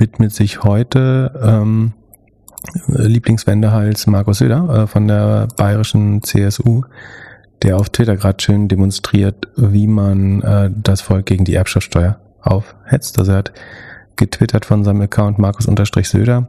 widmet 0.00 0.32
sich 0.32 0.62
heute 0.62 1.32
ähm, 1.42 1.92
Lieblingswendehals 2.88 4.06
Markus 4.06 4.38
Söder 4.38 4.82
äh, 4.82 4.86
von 4.86 5.06
der 5.08 5.48
bayerischen 5.56 6.22
CSU 6.22 6.82
der 7.62 7.76
auf 7.76 7.90
Twitter 7.90 8.16
gerade 8.16 8.42
schön 8.42 8.68
demonstriert, 8.68 9.48
wie 9.56 9.86
man 9.86 10.42
äh, 10.42 10.70
das 10.74 11.00
Volk 11.00 11.26
gegen 11.26 11.44
die 11.44 11.54
Erbschaftssteuer 11.54 12.18
aufhetzt. 12.40 13.18
Also 13.18 13.32
er 13.32 13.38
hat 13.38 13.52
getwittert 14.16 14.64
von 14.64 14.84
seinem 14.84 15.02
Account 15.02 15.38
Markus-Söder 15.38 16.48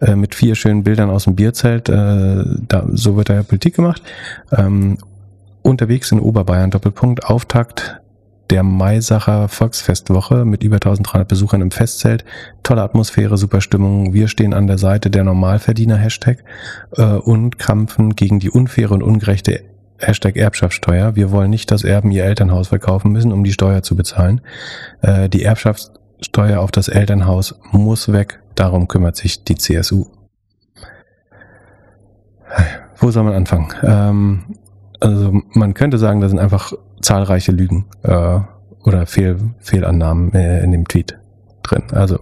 äh, 0.00 0.14
mit 0.14 0.34
vier 0.34 0.54
schönen 0.54 0.84
Bildern 0.84 1.10
aus 1.10 1.24
dem 1.24 1.36
Bierzelt. 1.36 1.88
Äh, 1.88 2.44
da, 2.68 2.86
so 2.92 3.16
wird 3.16 3.28
da 3.28 3.42
Politik 3.42 3.76
gemacht. 3.76 4.02
Ähm, 4.52 4.98
unterwegs 5.62 6.12
in 6.12 6.20
Oberbayern, 6.20 6.70
Doppelpunkt, 6.70 7.24
Auftakt 7.24 8.00
der 8.50 8.62
Maisacher 8.62 9.48
Volksfestwoche 9.48 10.44
mit 10.44 10.62
über 10.62 10.76
1300 10.76 11.26
Besuchern 11.26 11.60
im 11.60 11.70
Festzelt. 11.70 12.24
Tolle 12.62 12.82
Atmosphäre, 12.82 13.36
super 13.36 13.60
Stimmung. 13.60 14.12
Wir 14.12 14.28
stehen 14.28 14.54
an 14.54 14.66
der 14.66 14.78
Seite 14.78 15.10
der 15.10 15.24
Normalverdiener 15.24 15.96
Hashtag 15.96 16.44
äh, 16.96 17.02
und 17.02 17.58
krampfen 17.58 18.16
gegen 18.16 18.38
die 18.38 18.50
unfaire 18.50 18.94
und 18.94 19.02
ungerechte 19.02 19.62
Hashtag 19.98 20.36
Erbschaftssteuer. 20.36 21.16
Wir 21.16 21.30
wollen 21.30 21.50
nicht, 21.50 21.70
dass 21.70 21.84
Erben 21.84 22.10
ihr 22.10 22.24
Elternhaus 22.24 22.68
verkaufen 22.68 23.12
müssen, 23.12 23.32
um 23.32 23.44
die 23.44 23.52
Steuer 23.52 23.82
zu 23.82 23.96
bezahlen. 23.96 24.40
Äh, 25.00 25.28
die 25.28 25.42
Erbschaftssteuer 25.42 26.60
auf 26.60 26.70
das 26.70 26.88
Elternhaus 26.88 27.58
muss 27.72 28.12
weg. 28.12 28.40
Darum 28.54 28.88
kümmert 28.88 29.16
sich 29.16 29.44
die 29.44 29.56
CSU. 29.56 30.06
Wo 32.96 33.10
soll 33.10 33.24
man 33.24 33.34
anfangen? 33.34 33.68
Ähm, 33.82 34.56
also 35.00 35.42
man 35.52 35.74
könnte 35.74 35.98
sagen, 35.98 36.20
da 36.20 36.28
sind 36.28 36.38
einfach 36.38 36.72
zahlreiche 37.00 37.52
Lügen 37.52 37.86
äh, 38.02 38.40
oder 38.84 39.06
Fehl, 39.06 39.38
Fehlannahmen 39.58 40.32
äh, 40.32 40.62
in 40.62 40.72
dem 40.72 40.86
Tweet 40.86 41.18
drin. 41.62 41.84
Also 41.92 42.20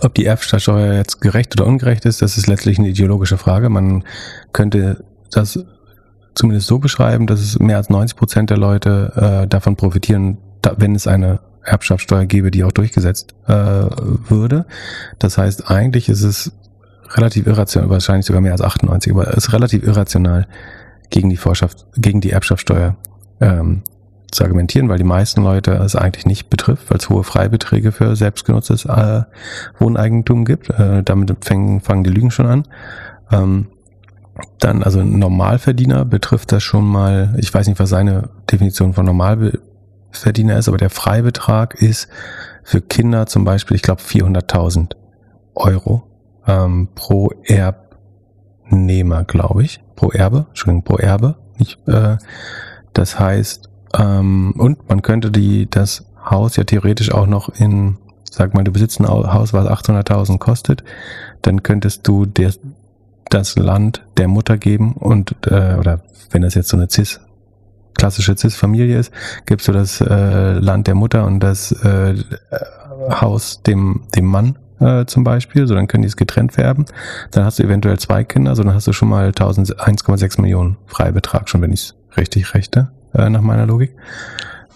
ob 0.00 0.14
die 0.14 0.26
Erbschaftssteuer 0.26 0.94
jetzt 0.94 1.20
gerecht 1.20 1.58
oder 1.58 1.66
ungerecht 1.66 2.04
ist, 2.04 2.22
das 2.22 2.36
ist 2.36 2.46
letztlich 2.46 2.78
eine 2.78 2.88
ideologische 2.88 3.38
Frage. 3.38 3.68
Man 3.68 4.04
könnte 4.52 5.04
das 5.30 5.58
zumindest 6.34 6.66
so 6.66 6.78
beschreiben, 6.78 7.26
dass 7.26 7.40
es 7.40 7.58
mehr 7.58 7.76
als 7.76 7.90
90 7.90 8.16
Prozent 8.16 8.50
der 8.50 8.58
Leute 8.58 9.42
äh, 9.44 9.46
davon 9.46 9.76
profitieren, 9.76 10.38
da, 10.62 10.74
wenn 10.76 10.94
es 10.94 11.06
eine 11.06 11.40
Erbschaftssteuer 11.62 12.26
gäbe, 12.26 12.50
die 12.50 12.64
auch 12.64 12.72
durchgesetzt 12.72 13.34
äh, 13.46 13.52
würde. 13.52 14.66
Das 15.18 15.38
heißt, 15.38 15.70
eigentlich 15.70 16.08
ist 16.08 16.22
es 16.22 16.52
relativ 17.10 17.46
irrational, 17.46 17.90
wahrscheinlich 17.90 18.26
sogar 18.26 18.42
mehr 18.42 18.52
als 18.52 18.60
98, 18.60 19.12
aber 19.12 19.28
es 19.28 19.46
ist 19.46 19.52
relativ 19.52 19.82
irrational, 19.84 20.46
gegen 21.10 21.30
die 21.30 21.36
Vorschaft, 21.36 21.86
gegen 21.96 22.20
die 22.20 22.30
Erbschaftssteuer 22.30 22.96
ähm, 23.40 23.82
zu 24.30 24.42
argumentieren, 24.42 24.88
weil 24.88 24.98
die 24.98 25.04
meisten 25.04 25.42
Leute 25.42 25.72
es 25.74 25.94
eigentlich 25.94 26.26
nicht 26.26 26.50
betrifft, 26.50 26.90
weil 26.90 26.98
es 26.98 27.08
hohe 27.08 27.24
Freibeträge 27.24 27.92
für 27.92 28.16
selbstgenutztes 28.16 28.84
äh, 28.84 29.22
Wohneigentum 29.78 30.44
gibt. 30.44 30.70
Äh, 30.70 31.02
damit 31.02 31.44
fangen, 31.44 31.80
fangen 31.80 32.04
die 32.04 32.10
Lügen 32.10 32.30
schon 32.30 32.46
an. 32.46 32.68
Ähm, 33.30 33.66
dann, 34.58 34.82
also 34.82 35.02
Normalverdiener 35.02 36.04
betrifft 36.04 36.50
das 36.50 36.62
schon 36.62 36.84
mal, 36.84 37.34
ich 37.38 37.54
weiß 37.54 37.68
nicht, 37.68 37.78
was 37.78 37.90
seine 37.90 38.30
Definition 38.50 38.92
von 38.92 39.06
Normalverdiener 39.06 40.58
ist, 40.58 40.68
aber 40.68 40.78
der 40.78 40.90
Freibetrag 40.90 41.74
ist 41.80 42.08
für 42.64 42.80
Kinder 42.80 43.26
zum 43.26 43.44
Beispiel, 43.44 43.76
ich 43.76 43.82
glaube, 43.82 44.02
400.000 44.02 44.96
Euro 45.54 46.02
ähm, 46.46 46.88
pro 46.94 47.30
Erbnehmer, 47.44 49.24
glaube 49.24 49.62
ich. 49.62 49.80
Pro 49.94 50.10
Erbe, 50.10 50.46
Entschuldigung, 50.48 50.82
pro 50.82 50.96
Erbe. 50.96 51.36
Nicht, 51.58 51.78
äh, 51.86 52.16
das 52.94 53.18
heißt, 53.18 53.68
ähm, 53.98 54.54
und 54.56 54.88
man 54.88 55.02
könnte 55.02 55.30
die 55.30 55.68
das 55.68 56.06
Haus 56.24 56.56
ja 56.56 56.64
theoretisch 56.64 57.12
auch 57.12 57.26
noch 57.26 57.48
in, 57.48 57.98
sag 58.30 58.54
mal, 58.54 58.64
du 58.64 58.72
besitzt 58.72 59.00
ein 59.00 59.06
Haus, 59.06 59.52
was 59.52 59.66
800.000 59.66 60.38
kostet, 60.38 60.82
dann 61.42 61.62
könntest 61.62 62.06
du 62.08 62.24
der, 62.26 62.52
das 63.30 63.56
Land 63.56 64.04
der 64.16 64.28
Mutter 64.28 64.56
geben 64.56 64.94
und 64.94 65.34
äh, 65.46 65.76
oder 65.78 66.00
wenn 66.30 66.42
das 66.42 66.54
jetzt 66.54 66.68
so 66.68 66.76
eine 66.76 66.88
CIS 66.90 67.20
klassische 67.96 68.36
CIS-Familie 68.36 68.98
ist, 68.98 69.12
gibst 69.46 69.68
du 69.68 69.72
das 69.72 70.00
äh, 70.00 70.52
Land 70.54 70.88
der 70.88 70.96
Mutter 70.96 71.24
und 71.24 71.38
das 71.40 71.70
äh, 71.70 72.16
Haus 73.08 73.62
dem 73.62 74.02
dem 74.16 74.24
Mann 74.24 74.58
äh, 74.80 75.04
zum 75.06 75.24
Beispiel, 75.24 75.66
so 75.66 75.74
dann 75.74 75.86
können 75.86 76.02
die 76.02 76.08
es 76.08 76.16
getrennt 76.16 76.52
färben. 76.52 76.86
Dann 77.30 77.44
hast 77.44 77.58
du 77.58 77.62
eventuell 77.62 77.98
zwei 77.98 78.24
Kinder, 78.24 78.56
so 78.56 78.62
dann 78.64 78.74
hast 78.74 78.86
du 78.86 78.92
schon 78.92 79.08
mal 79.08 79.30
1,6 79.30 80.40
Millionen 80.40 80.76
Freibetrag, 80.86 81.48
schon 81.48 81.62
wenn 81.62 81.72
ich 81.72 81.80
es 81.80 81.94
richtig 82.16 82.54
rechte, 82.54 82.90
äh, 83.14 83.28
nach 83.30 83.40
meiner 83.40 83.66
Logik. 83.66 83.94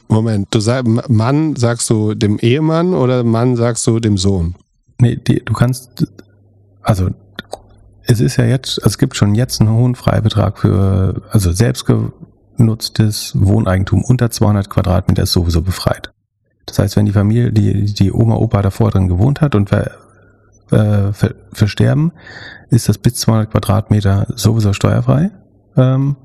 Moment, 0.09 0.49
du 0.51 0.61
sagst 0.61 0.89
Mann 1.09 1.55
sagst 1.57 1.91
du 1.91 2.15
dem 2.15 2.39
Ehemann 2.39 2.95
oder 2.95 3.25
Mann 3.25 3.57
sagst 3.57 3.87
du 3.87 4.01
dem 4.01 4.17
Sohn? 4.17 4.55
Nee, 5.01 5.17
die, 5.17 5.45
du 5.45 5.53
kannst, 5.53 6.07
also 6.83 7.11
es 8.03 8.21
ist 8.21 8.37
ja 8.37 8.45
jetzt, 8.45 8.81
es 8.85 8.97
gibt 8.97 9.17
schon 9.17 9.35
jetzt 9.35 9.61
einen 9.61 9.71
hohen 9.71 9.95
Freibetrag 9.95 10.59
für, 10.59 11.23
also 11.31 11.53
selbstgenutztes 11.53 13.33
Wohneigentum 13.39 14.03
unter 14.03 14.31
200 14.31 14.71
Quadratmeter 14.71 15.25
ist 15.25 15.33
sowieso 15.33 15.61
befreit. 15.61 16.11
Das 16.65 16.79
heißt, 16.79 16.97
wenn 16.97 17.07
die 17.07 17.13
Familie, 17.13 17.53
die, 17.53 17.93
die 17.93 18.13
Oma, 18.13 18.37
Opa 18.37 18.63
davor 18.63 18.91
drin 18.91 19.09
gewohnt 19.09 19.43
hat 19.43 19.55
und 19.55 19.69
ver, 19.69 19.91
äh, 20.71 21.13
ver, 21.13 21.35
versterben, 21.53 22.13
ist 22.71 22.89
das 22.89 22.99
bis 22.99 23.15
200 23.15 23.51
Quadratmeter 23.51 24.27
sowieso 24.35 24.73
steuerfrei. 24.73 25.31
Ähm, 25.77 26.17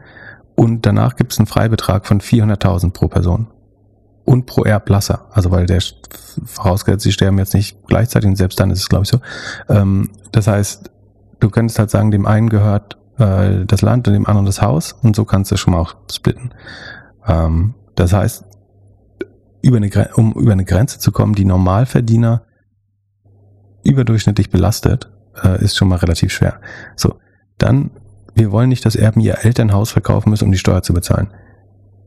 und 0.55 0.85
danach 0.85 1.15
gibt 1.15 1.33
es 1.33 1.39
einen 1.39 1.47
Freibetrag 1.47 2.05
von 2.05 2.21
400.000 2.21 2.91
pro 2.91 3.07
Person. 3.07 3.47
und 4.25 4.45
pro 4.45 4.63
Erblasser. 4.63 5.27
Also 5.31 5.51
weil 5.51 5.65
der 5.65 5.81
vorausgesetzt, 6.45 7.03
sie 7.03 7.11
sterben 7.11 7.37
jetzt 7.39 7.53
nicht 7.53 7.77
gleichzeitig 7.87 8.29
und 8.29 8.35
selbst 8.37 8.59
dann 8.59 8.71
ist 8.71 8.79
es, 8.79 8.89
glaube 8.89 9.03
ich, 9.03 9.09
so. 9.09 9.19
Ähm, 9.67 10.11
das 10.31 10.47
heißt, 10.47 10.89
du 11.39 11.49
könntest 11.49 11.77
halt 11.77 11.89
sagen, 11.89 12.11
dem 12.11 12.25
einen 12.25 12.47
gehört 12.49 12.97
äh, 13.17 13.65
das 13.65 13.81
Land 13.81 14.07
und 14.07 14.13
dem 14.13 14.25
anderen 14.25 14.45
das 14.45 14.61
Haus 14.61 14.93
und 14.93 15.15
so 15.15 15.25
kannst 15.25 15.51
du 15.51 15.57
schon 15.57 15.73
mal 15.73 15.81
auch 15.81 15.95
splitten. 16.09 16.53
Ähm, 17.27 17.73
das 17.95 18.13
heißt, 18.13 18.45
über 19.61 19.77
eine, 19.77 19.89
um 20.15 20.33
über 20.33 20.51
eine 20.51 20.65
Grenze 20.65 20.99
zu 20.99 21.11
kommen, 21.11 21.35
die 21.35 21.45
Normalverdiener 21.45 22.43
überdurchschnittlich 23.83 24.49
belastet, 24.49 25.11
äh, 25.43 25.63
ist 25.63 25.75
schon 25.75 25.87
mal 25.87 25.97
relativ 25.97 26.31
schwer. 26.31 26.59
So, 26.95 27.15
dann, 27.57 27.91
wir 28.35 28.51
wollen 28.51 28.69
nicht, 28.69 28.85
dass 28.85 28.95
Erben 28.95 29.21
ihr 29.21 29.43
Elternhaus 29.43 29.91
verkaufen 29.91 30.29
müssen, 30.29 30.45
um 30.45 30.51
die 30.51 30.57
Steuer 30.57 30.83
zu 30.83 30.93
bezahlen. 30.93 31.27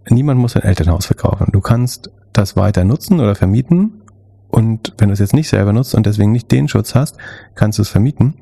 Niemand 0.08 0.40
muss 0.40 0.52
sein 0.52 0.62
Elternhaus 0.62 1.06
verkaufen. 1.06 1.48
Du 1.52 1.60
kannst 1.60 2.10
das 2.32 2.56
weiter 2.56 2.84
nutzen 2.84 3.20
oder 3.20 3.34
vermieten 3.34 4.02
und 4.48 4.94
wenn 4.98 5.08
du 5.08 5.12
es 5.12 5.18
jetzt 5.18 5.34
nicht 5.34 5.48
selber 5.48 5.72
nutzt 5.72 5.94
und 5.94 6.06
deswegen 6.06 6.32
nicht 6.32 6.50
den 6.50 6.68
Schutz 6.68 6.94
hast, 6.94 7.16
kannst 7.54 7.78
du 7.78 7.82
es 7.82 7.88
vermieten 7.88 8.34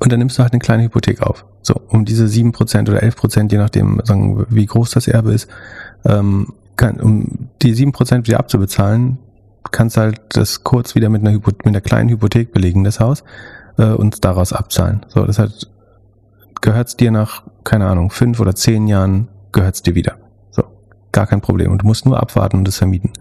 und 0.00 0.12
dann 0.12 0.18
nimmst 0.18 0.38
du 0.38 0.42
halt 0.42 0.52
eine 0.52 0.60
kleine 0.60 0.84
Hypothek 0.84 1.22
auf. 1.22 1.46
So, 1.62 1.80
um 1.88 2.04
diese 2.04 2.28
sieben 2.28 2.52
Prozent 2.52 2.88
oder 2.88 3.02
elf 3.02 3.16
Prozent, 3.16 3.52
je 3.52 3.58
nachdem, 3.58 4.00
sagen, 4.04 4.44
wie 4.50 4.66
groß 4.66 4.90
das 4.90 5.08
Erbe 5.08 5.32
ist, 5.32 5.48
ähm, 6.04 6.52
kann, 6.76 7.00
um 7.00 7.48
die 7.62 7.72
sieben 7.74 7.92
Prozent 7.92 8.26
wieder 8.26 8.40
abzubezahlen, 8.40 9.18
kannst 9.70 9.96
halt 9.96 10.20
das 10.30 10.62
kurz 10.62 10.94
wieder 10.94 11.08
mit 11.08 11.22
einer, 11.22 11.32
Hypo 11.32 11.50
mit 11.50 11.66
einer 11.66 11.80
kleinen 11.80 12.10
Hypothek 12.10 12.52
belegen, 12.52 12.84
das 12.84 13.00
Haus, 13.00 13.24
äh, 13.78 13.86
und 13.86 14.24
daraus 14.24 14.52
abzahlen. 14.52 15.06
So, 15.08 15.24
das 15.24 15.38
heißt, 16.54 16.62
gehört's 16.62 16.96
dir 16.96 17.10
nach, 17.10 17.42
keine 17.64 17.86
Ahnung, 17.86 18.10
fünf 18.10 18.40
oder 18.40 18.54
zehn 18.54 18.86
Jahren, 18.86 19.28
gehört's 19.52 19.82
dir 19.82 19.94
wieder. 19.94 20.16
So, 20.50 20.64
gar 21.12 21.26
kein 21.26 21.40
Problem. 21.40 21.72
Und 21.72 21.82
du 21.82 21.86
musst 21.86 22.06
nur 22.06 22.20
abwarten 22.20 22.58
und 22.58 22.68
es 22.68 22.78
vermieten. 22.78 23.12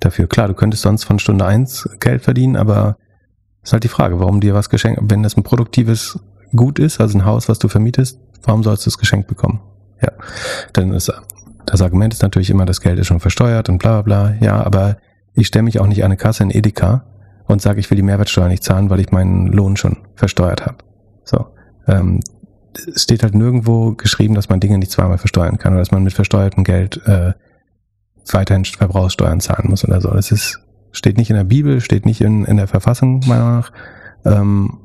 Dafür, 0.00 0.26
klar, 0.26 0.48
du 0.48 0.54
könntest 0.54 0.82
sonst 0.82 1.04
von 1.04 1.18
Stunde 1.18 1.44
eins 1.44 1.88
Geld 2.00 2.22
verdienen, 2.22 2.56
aber 2.56 2.96
ist 3.62 3.72
halt 3.72 3.84
die 3.84 3.88
Frage, 3.88 4.18
warum 4.18 4.40
dir 4.40 4.54
was 4.54 4.70
geschenkt, 4.70 5.00
wenn 5.04 5.22
das 5.22 5.36
ein 5.36 5.42
produktives 5.42 6.18
Gut 6.56 6.78
ist, 6.80 7.00
also 7.00 7.16
ein 7.16 7.24
Haus, 7.24 7.48
was 7.48 7.60
du 7.60 7.68
vermietest, 7.68 8.18
warum 8.42 8.64
sollst 8.64 8.84
du 8.84 8.90
es 8.90 8.98
geschenkt 8.98 9.28
bekommen? 9.28 9.60
Ja, 10.02 10.10
dann 10.72 10.92
ist 10.92 11.12
das 11.66 11.82
Argument 11.82 12.12
ist 12.12 12.22
natürlich 12.22 12.50
immer, 12.50 12.66
das 12.66 12.80
Geld 12.80 12.98
ist 12.98 13.06
schon 13.06 13.20
versteuert 13.20 13.68
und 13.68 13.78
bla 13.78 14.02
bla 14.02 14.30
bla. 14.30 14.34
Ja, 14.40 14.64
aber 14.64 14.96
ich 15.34 15.46
stelle 15.46 15.62
mich 15.62 15.78
auch 15.78 15.86
nicht 15.86 16.02
an 16.02 16.06
eine 16.06 16.16
Kasse 16.16 16.42
in 16.42 16.50
Edeka 16.50 17.04
und 17.46 17.62
sage, 17.62 17.78
ich 17.78 17.90
will 17.90 17.96
die 17.96 18.02
Mehrwertsteuer 18.02 18.48
nicht 18.48 18.64
zahlen, 18.64 18.90
weil 18.90 18.98
ich 18.98 19.12
meinen 19.12 19.46
Lohn 19.48 19.76
schon 19.76 19.98
versteuert 20.16 20.66
habe. 20.66 20.78
So. 21.24 21.46
Ähm, 21.86 22.20
es 22.74 23.02
steht 23.02 23.22
halt 23.22 23.34
nirgendwo 23.34 23.92
geschrieben, 23.92 24.34
dass 24.34 24.48
man 24.48 24.60
Dinge 24.60 24.78
nicht 24.78 24.90
zweimal 24.90 25.18
versteuern 25.18 25.58
kann 25.58 25.72
oder 25.72 25.80
dass 25.80 25.90
man 25.90 26.04
mit 26.04 26.12
versteuertem 26.12 26.64
Geld 26.64 27.00
äh, 27.06 27.32
weiterhin 28.32 28.64
Verbrauchssteuern 28.64 29.40
zahlen 29.40 29.68
muss 29.68 29.84
oder 29.84 30.00
so. 30.00 30.10
Das 30.10 30.30
ist, 30.30 30.60
steht 30.92 31.16
nicht 31.16 31.30
in 31.30 31.36
der 31.36 31.44
Bibel, 31.44 31.80
steht 31.80 32.06
nicht 32.06 32.20
in, 32.20 32.44
in 32.44 32.56
der 32.56 32.68
Verfassung, 32.68 33.20
meiner 33.26 33.44
Meinung 33.44 33.60
nach, 33.60 33.72
ähm, 34.24 34.78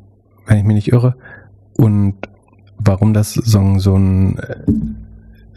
wenn 0.47 0.57
ich 0.57 0.63
mich 0.63 0.75
nicht 0.75 0.91
irre. 0.91 1.15
Und 1.77 2.15
warum 2.77 3.13
das 3.13 3.33
so, 3.33 3.79
so 3.79 3.95
ein 3.95 4.39
äh, 4.39 4.55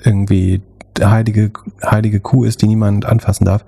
irgendwie 0.05 0.63
heilige, 1.01 1.51
heilige 1.85 2.21
Kuh 2.21 2.45
ist, 2.45 2.63
die 2.63 2.67
niemand 2.67 3.07
anfassen 3.07 3.45
darf, 3.45 3.65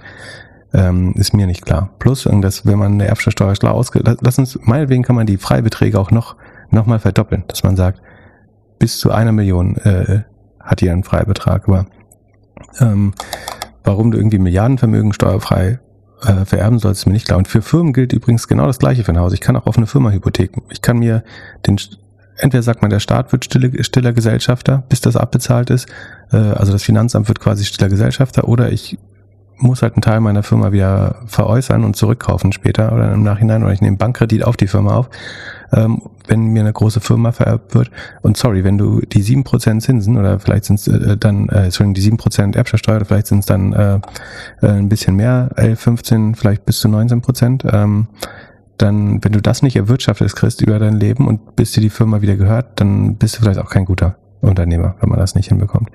ähm, 0.72 1.14
ist 1.16 1.34
mir 1.34 1.46
nicht 1.46 1.64
klar. 1.64 1.90
Plus, 1.98 2.28
dass 2.40 2.66
wenn 2.66 2.78
man 2.78 2.92
eine 2.92 3.06
Erbschaftssteuer 3.06 3.54
schlau 3.56 3.72
ausgeht, 3.72 4.02
lass 4.20 4.38
uns, 4.38 4.58
meinetwegen 4.62 5.02
kann 5.02 5.16
man 5.16 5.26
die 5.26 5.36
Freibeträge 5.36 5.98
auch 5.98 6.10
noch, 6.10 6.36
noch 6.70 6.86
mal 6.86 6.98
verdoppeln, 6.98 7.44
dass 7.48 7.62
man 7.62 7.76
sagt, 7.76 8.00
bis 8.80 8.98
zu 8.98 9.12
einer 9.12 9.30
Million 9.30 9.76
äh, 9.76 10.22
hat 10.58 10.80
hier 10.80 10.90
einen 10.90 11.04
Freibetrag. 11.04 11.68
Aber 11.68 11.86
ähm, 12.80 13.14
warum 13.84 14.10
du 14.10 14.18
irgendwie 14.18 14.38
Milliardenvermögen 14.38 15.12
steuerfrei 15.12 15.78
äh, 16.22 16.44
vererben 16.44 16.80
sollst, 16.80 17.02
ist 17.02 17.06
mir 17.06 17.12
nicht 17.12 17.26
klar. 17.26 17.38
Und 17.38 17.46
für 17.46 17.62
Firmen 17.62 17.92
gilt 17.92 18.12
übrigens 18.12 18.48
genau 18.48 18.66
das 18.66 18.80
gleiche 18.80 19.04
für 19.04 19.12
ein 19.12 19.20
Haus. 19.20 19.32
Ich 19.32 19.40
kann 19.40 19.56
auch 19.56 19.66
auf 19.66 19.76
eine 19.76 19.86
Firma 19.86 20.10
hypotheken. 20.10 20.62
Ich 20.70 20.82
kann 20.82 20.98
mir 20.98 21.22
den 21.66 21.78
entweder 22.36 22.62
sagt 22.62 22.80
man, 22.82 22.90
der 22.90 23.00
Staat 23.00 23.32
wird 23.32 23.44
stille, 23.44 23.84
stiller 23.84 24.12
Gesellschafter, 24.12 24.82
bis 24.88 25.00
das 25.02 25.16
abbezahlt 25.16 25.70
ist. 25.70 25.86
Äh, 26.32 26.36
also 26.36 26.72
das 26.72 26.82
Finanzamt 26.82 27.28
wird 27.28 27.38
quasi 27.38 27.64
stiller 27.64 27.90
Gesellschafter 27.90 28.48
oder 28.48 28.72
ich 28.72 28.98
muss 29.60 29.82
halt 29.82 29.94
einen 29.94 30.02
Teil 30.02 30.20
meiner 30.20 30.42
Firma 30.42 30.72
wieder 30.72 31.16
veräußern 31.26 31.84
und 31.84 31.96
zurückkaufen 31.96 32.52
später 32.52 32.92
oder 32.92 33.12
im 33.12 33.22
Nachhinein 33.22 33.62
oder 33.62 33.72
ich 33.72 33.80
nehme 33.80 33.96
Bankkredit 33.96 34.44
auf 34.44 34.56
die 34.56 34.66
Firma 34.66 34.96
auf, 34.96 35.10
ähm, 35.72 36.02
wenn 36.26 36.46
mir 36.46 36.60
eine 36.60 36.72
große 36.72 37.00
Firma 37.00 37.32
vererbt 37.32 37.74
wird. 37.74 37.90
Und 38.22 38.36
sorry, 38.36 38.64
wenn 38.64 38.78
du 38.78 39.00
die 39.00 39.22
sieben 39.22 39.44
Prozent 39.44 39.82
Zinsen 39.82 40.16
oder 40.16 40.38
vielleicht 40.40 40.64
sind 40.64 40.80
es 40.80 40.88
äh, 40.88 41.16
dann, 41.16 41.48
äh, 41.48 41.64
Entschuldigung, 41.64 41.94
die 41.94 42.00
sieben 42.00 42.16
Prozent 42.16 42.56
Erbschaftssteuer 42.56 42.96
oder 42.96 43.04
vielleicht 43.04 43.26
sind 43.26 43.40
es 43.40 43.46
dann 43.46 43.72
äh, 43.72 44.00
äh, 44.62 44.68
ein 44.68 44.88
bisschen 44.88 45.16
mehr, 45.16 45.50
11, 45.56 45.80
15, 45.80 46.34
vielleicht 46.34 46.64
bis 46.64 46.80
zu 46.80 46.88
19 46.88 47.20
Prozent, 47.20 47.64
ähm, 47.70 48.08
dann, 48.78 49.22
wenn 49.22 49.32
du 49.32 49.42
das 49.42 49.62
nicht 49.62 49.76
erwirtschaftet 49.76 50.34
kriegst 50.34 50.62
über 50.62 50.78
dein 50.78 50.94
Leben 50.94 51.28
und 51.28 51.54
bis 51.54 51.72
dir 51.72 51.82
die 51.82 51.90
Firma 51.90 52.22
wieder 52.22 52.36
gehört, 52.36 52.80
dann 52.80 53.16
bist 53.16 53.36
du 53.36 53.42
vielleicht 53.42 53.60
auch 53.60 53.68
kein 53.68 53.84
guter 53.84 54.16
Unternehmer, 54.40 54.94
wenn 55.00 55.10
man 55.10 55.18
das 55.18 55.34
nicht 55.34 55.48
hinbekommt. 55.48 55.90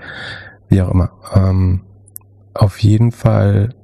Wie 0.70 0.82
auch 0.82 0.92
immer. 0.92 1.12
Ähm, 1.34 1.82
auf 2.56 2.82
jeden 2.82 3.12
Fall 3.12 3.76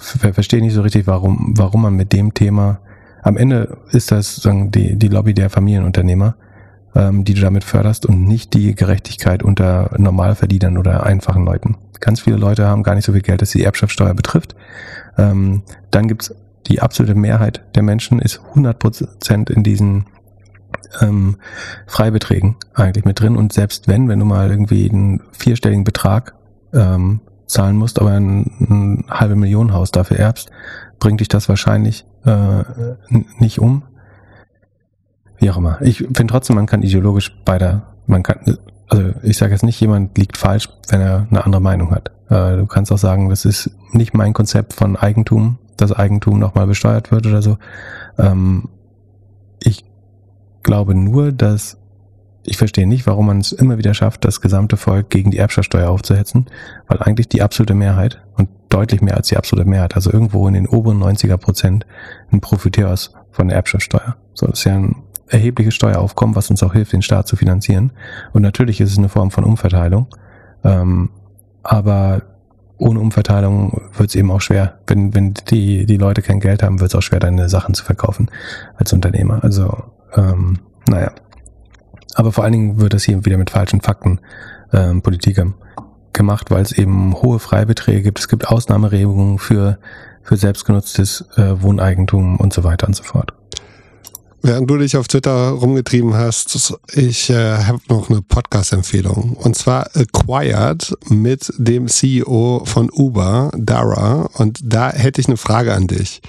verstehe 0.00 0.60
nicht 0.60 0.74
so 0.74 0.82
richtig, 0.82 1.06
warum, 1.06 1.54
warum 1.56 1.82
man 1.82 1.94
mit 1.94 2.12
dem 2.12 2.34
Thema, 2.34 2.80
am 3.22 3.36
Ende 3.36 3.78
ist 3.90 4.10
das 4.10 4.36
sagen, 4.36 4.70
die, 4.70 4.98
die 4.98 5.08
Lobby 5.08 5.32
der 5.34 5.48
Familienunternehmer, 5.48 6.34
ähm, 6.94 7.24
die 7.24 7.34
du 7.34 7.40
damit 7.40 7.64
förderst 7.64 8.04
und 8.06 8.26
nicht 8.26 8.54
die 8.54 8.74
Gerechtigkeit 8.74 9.42
unter 9.42 9.94
Normalverdienern 9.96 10.76
oder 10.76 11.04
einfachen 11.04 11.44
Leuten. 11.44 11.76
Ganz 12.00 12.20
viele 12.20 12.36
Leute 12.36 12.66
haben 12.66 12.82
gar 12.82 12.96
nicht 12.96 13.04
so 13.04 13.12
viel 13.12 13.22
Geld, 13.22 13.42
dass 13.42 13.50
die 13.50 13.62
Erbschaftssteuer 13.62 14.14
betrifft. 14.14 14.56
Ähm, 15.16 15.62
dann 15.90 16.08
gibt's 16.08 16.34
die 16.66 16.80
absolute 16.80 17.14
Mehrheit 17.14 17.64
der 17.74 17.82
Menschen 17.82 18.18
ist 18.18 18.40
100% 18.54 19.50
in 19.50 19.62
diesen 19.62 20.06
ähm, 21.00 21.36
Freibeträgen 21.86 22.56
eigentlich 22.74 23.04
mit 23.04 23.20
drin. 23.20 23.36
Und 23.36 23.52
selbst 23.52 23.88
wenn, 23.88 24.08
wenn 24.08 24.18
du 24.18 24.24
mal 24.24 24.50
irgendwie 24.50 24.88
einen 24.90 25.22
vierstelligen 25.32 25.84
Betrag 25.84 26.34
ähm, 26.72 27.20
zahlen 27.46 27.76
musst, 27.76 28.00
aber 28.00 28.12
ein, 28.12 28.50
ein 28.60 29.04
halbe 29.10 29.36
Million 29.36 29.72
Haus 29.72 29.90
dafür 29.90 30.18
erbst, 30.18 30.50
bringt 30.98 31.20
dich 31.20 31.28
das 31.28 31.48
wahrscheinlich 31.48 32.04
äh, 32.24 32.62
nicht 33.38 33.58
um. 33.58 33.84
Wie 35.38 35.50
auch 35.50 35.56
immer. 35.56 35.80
Ich 35.82 35.98
finde 35.98 36.26
trotzdem, 36.28 36.56
man 36.56 36.66
kann 36.66 36.82
ideologisch 36.82 37.36
beider, 37.44 37.94
man 38.06 38.22
kann, 38.22 38.58
also 38.88 39.12
ich 39.22 39.36
sage 39.36 39.52
jetzt 39.52 39.64
nicht, 39.64 39.80
jemand 39.80 40.16
liegt 40.16 40.36
falsch, 40.36 40.68
wenn 40.88 41.00
er 41.00 41.26
eine 41.30 41.44
andere 41.44 41.60
Meinung 41.60 41.90
hat. 41.90 42.10
Äh, 42.28 42.56
du 42.56 42.66
kannst 42.66 42.92
auch 42.92 42.98
sagen, 42.98 43.28
das 43.28 43.44
ist 43.44 43.70
nicht 43.92 44.14
mein 44.14 44.32
Konzept 44.32 44.72
von 44.72 44.96
Eigentum, 44.96 45.58
das 45.76 45.92
Eigentum 45.92 46.38
nochmal 46.38 46.66
besteuert 46.66 47.10
wird 47.10 47.26
oder 47.26 47.42
so. 47.42 47.58
Ähm, 48.18 48.68
ich 49.60 49.84
glaube 50.62 50.94
nur, 50.94 51.32
dass 51.32 51.78
ich 52.44 52.56
verstehe 52.56 52.88
nicht, 52.88 53.06
warum 53.06 53.26
man 53.26 53.38
es 53.38 53.52
immer 53.52 53.78
wieder 53.78 53.94
schafft, 53.94 54.24
das 54.24 54.40
gesamte 54.40 54.76
Volk 54.76 55.10
gegen 55.10 55.30
die 55.30 55.38
Erbschaftssteuer 55.38 55.88
aufzuhetzen, 55.88 56.46
weil 56.88 56.98
eigentlich 56.98 57.28
die 57.28 57.42
absolute 57.42 57.74
Mehrheit 57.74 58.20
und 58.36 58.48
deutlich 58.68 59.00
mehr 59.00 59.16
als 59.16 59.28
die 59.28 59.36
absolute 59.36 59.68
Mehrheit, 59.68 59.94
also 59.94 60.12
irgendwo 60.12 60.48
in 60.48 60.54
den 60.54 60.66
oberen 60.66 61.00
90er 61.00 61.36
Prozent, 61.36 61.86
ein 62.32 62.40
Profiteur 62.40 62.92
ist 62.92 63.14
von 63.30 63.48
der 63.48 63.56
Erbschaftssteuer. 63.56 64.16
So, 64.34 64.46
das 64.46 64.60
ist 64.60 64.64
ja 64.64 64.74
ein 64.74 64.96
erhebliches 65.28 65.74
Steueraufkommen, 65.74 66.34
was 66.34 66.50
uns 66.50 66.62
auch 66.62 66.72
hilft, 66.72 66.92
den 66.92 67.02
Staat 67.02 67.28
zu 67.28 67.36
finanzieren. 67.36 67.92
Und 68.32 68.42
natürlich 68.42 68.80
ist 68.80 68.90
es 68.90 68.98
eine 68.98 69.08
Form 69.08 69.30
von 69.30 69.44
Umverteilung. 69.44 70.08
Ähm, 70.64 71.10
aber 71.62 72.22
ohne 72.76 73.00
Umverteilung 73.00 73.80
wird 73.96 74.10
es 74.10 74.14
eben 74.14 74.30
auch 74.30 74.40
schwer. 74.40 74.78
Wenn, 74.86 75.14
wenn 75.14 75.34
die, 75.50 75.86
die 75.86 75.96
Leute 75.96 76.22
kein 76.22 76.40
Geld 76.40 76.62
haben, 76.62 76.80
wird 76.80 76.90
es 76.90 76.94
auch 76.94 77.02
schwer, 77.02 77.20
deine 77.20 77.48
Sachen 77.48 77.74
zu 77.74 77.84
verkaufen 77.84 78.30
als 78.76 78.92
Unternehmer. 78.92 79.42
Also, 79.44 79.84
ähm, 80.14 80.58
naja. 80.88 81.12
Aber 82.14 82.32
vor 82.32 82.44
allen 82.44 82.52
Dingen 82.52 82.80
wird 82.80 82.94
das 82.94 83.04
hier 83.04 83.24
wieder 83.24 83.38
mit 83.38 83.50
falschen 83.50 83.80
Fakten 83.80 84.20
ähm, 84.72 85.02
Politikern 85.02 85.54
gemacht, 86.12 86.50
weil 86.50 86.62
es 86.62 86.72
eben 86.72 87.14
hohe 87.14 87.38
Freibeträge 87.38 88.02
gibt. 88.02 88.18
Es 88.18 88.28
gibt 88.28 88.48
Ausnahmeregelungen 88.48 89.38
für, 89.38 89.78
für 90.22 90.36
selbstgenutztes 90.36 91.24
äh, 91.36 91.62
Wohneigentum 91.62 92.36
und 92.36 92.52
so 92.52 92.64
weiter 92.64 92.86
und 92.86 92.94
so 92.94 93.02
fort. 93.02 93.32
Während 94.44 94.68
du 94.68 94.76
dich 94.76 94.96
auf 94.96 95.06
Twitter 95.06 95.50
rumgetrieben 95.50 96.14
hast, 96.14 96.76
ich 96.94 97.30
äh, 97.30 97.58
habe 97.58 97.78
noch 97.88 98.10
eine 98.10 98.22
Podcast-Empfehlung. 98.22 99.34
Und 99.34 99.56
zwar 99.56 99.88
Acquired 99.94 100.96
mit 101.08 101.52
dem 101.58 101.86
CEO 101.86 102.64
von 102.64 102.90
Uber, 102.90 103.52
Dara. 103.56 104.28
Und 104.34 104.58
da 104.64 104.90
hätte 104.90 105.20
ich 105.20 105.28
eine 105.28 105.36
Frage 105.36 105.72
an 105.72 105.86
dich. 105.86 106.22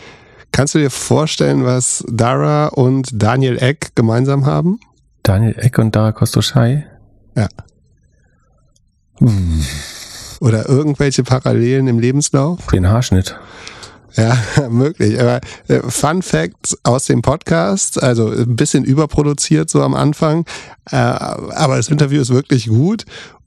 Kannst 0.54 0.76
du 0.76 0.80
dir 0.80 0.92
vorstellen, 0.92 1.66
was 1.66 2.06
Dara 2.08 2.68
und 2.68 3.10
Daniel 3.12 3.58
Eck 3.58 3.96
gemeinsam 3.96 4.46
haben? 4.46 4.80
Daniel 5.24 5.56
Eck 5.58 5.80
und 5.80 5.96
Dara 5.96 6.12
Kostoschei? 6.12 6.86
Ja. 7.36 7.48
Hm. 9.18 9.66
Oder 10.40 10.70
irgendwelche 10.70 11.24
Parallelen 11.24 11.88
im 11.88 11.98
Lebenslauf? 11.98 12.68
Den 12.68 12.88
Haarschnitt. 12.88 13.36
Ja, 14.16 14.38
möglich. 14.70 15.20
Aber 15.20 15.42
äh, 15.70 15.80
Fun 15.90 16.22
Fact 16.22 16.78
aus 16.84 17.06
dem 17.06 17.24
Podcast, 17.24 18.02
also 18.02 18.30
ein 18.30 18.56
bisschen 18.56 18.84
überproduziert 18.84 19.72
so 19.72 19.82
am 19.82 19.96
Anfang, 19.96 20.46
äh, 20.92 20.98
aber 20.98 21.78
das 21.78 21.90
Interview 21.90 22.22
ist 22.22 22.30
wirklich 22.30 22.68
gut. 22.68 23.06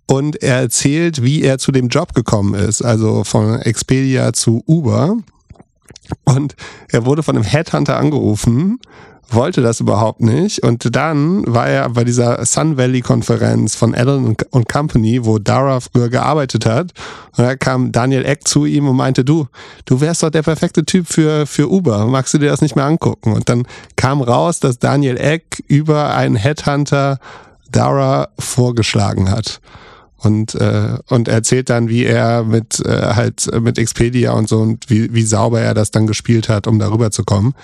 und 0.08 0.42
er 0.42 0.56
erzählt, 0.56 1.22
wie 1.22 1.42
er 1.42 1.58
zu 1.58 1.70
dem 1.70 1.86
Job 1.86 2.14
gekommen 2.14 2.54
ist, 2.54 2.82
also 2.82 3.22
von 3.22 3.60
Expedia 3.60 4.32
zu 4.32 4.64
Uber. 4.66 5.18
Und 6.24 6.56
er 6.90 7.04
wurde 7.06 7.22
von 7.22 7.36
einem 7.36 7.44
Headhunter 7.44 7.96
angerufen 7.96 8.78
wollte 9.30 9.60
das 9.60 9.80
überhaupt 9.80 10.20
nicht. 10.20 10.62
Und 10.62 10.94
dann 10.94 11.42
war 11.46 11.68
er 11.68 11.88
bei 11.90 12.04
dieser 12.04 12.44
Sun 12.44 12.76
Valley 12.76 13.00
Konferenz 13.00 13.74
von 13.74 13.94
Allen 13.94 14.36
und 14.50 14.68
Company, 14.68 15.24
wo 15.24 15.38
Dara 15.38 15.80
früher 15.80 16.08
gearbeitet 16.08 16.66
hat. 16.66 16.92
Und 17.36 17.44
da 17.44 17.56
kam 17.56 17.92
Daniel 17.92 18.24
Eck 18.24 18.46
zu 18.46 18.66
ihm 18.66 18.88
und 18.88 18.96
meinte, 18.96 19.24
du, 19.24 19.48
du 19.84 20.00
wärst 20.00 20.22
doch 20.22 20.30
der 20.30 20.42
perfekte 20.42 20.84
Typ 20.84 21.06
für, 21.08 21.46
für 21.46 21.70
Uber. 21.70 22.06
Magst 22.06 22.34
du 22.34 22.38
dir 22.38 22.50
das 22.50 22.62
nicht 22.62 22.76
mehr 22.76 22.84
angucken? 22.84 23.32
Und 23.32 23.48
dann 23.48 23.64
kam 23.96 24.22
raus, 24.22 24.60
dass 24.60 24.78
Daniel 24.78 25.16
Eck 25.16 25.62
über 25.66 26.14
einen 26.14 26.36
Headhunter 26.36 27.18
Dara 27.70 28.28
vorgeschlagen 28.38 29.30
hat 29.30 29.60
und 30.26 30.54
äh, 30.56 30.98
und 31.08 31.28
erzählt 31.28 31.70
dann, 31.70 31.88
wie 31.88 32.04
er 32.04 32.42
mit 32.42 32.80
äh, 32.84 33.14
halt 33.14 33.48
mit 33.60 33.78
Expedia 33.78 34.32
und 34.32 34.48
so 34.48 34.58
und 34.58 34.90
wie 34.90 35.14
wie 35.14 35.22
sauber 35.22 35.60
er 35.60 35.72
das 35.72 35.92
dann 35.92 36.06
gespielt 36.06 36.48
hat, 36.48 36.66
um 36.66 36.78
darüber 36.78 37.10
zu 37.10 37.24
kommen. 37.24 37.54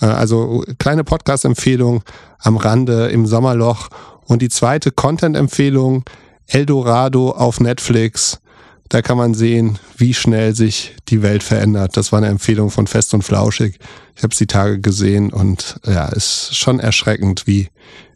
Äh, 0.00 0.06
also 0.06 0.64
kleine 0.78 1.04
Podcast-Empfehlung 1.04 2.02
am 2.40 2.56
Rande 2.56 3.08
im 3.08 3.26
Sommerloch 3.26 3.88
und 4.26 4.42
die 4.42 4.48
zweite 4.48 4.90
Content-Empfehlung 4.90 6.04
Eldorado 6.46 7.30
auf 7.30 7.60
Netflix. 7.60 8.40
Da 8.88 9.02
kann 9.02 9.18
man 9.18 9.34
sehen, 9.34 9.78
wie 9.98 10.14
schnell 10.14 10.54
sich 10.54 10.96
die 11.08 11.22
Welt 11.22 11.42
verändert. 11.42 11.96
Das 11.96 12.10
war 12.10 12.18
eine 12.18 12.28
Empfehlung 12.28 12.70
von 12.70 12.86
Fest 12.86 13.12
und 13.12 13.22
Flauschig. 13.22 13.78
Ich 14.16 14.22
habe 14.22 14.34
die 14.34 14.46
Tage 14.46 14.80
gesehen 14.80 15.30
und 15.30 15.78
ja, 15.86 16.06
ist 16.06 16.56
schon 16.56 16.80
erschreckend, 16.80 17.46
wie 17.46 17.68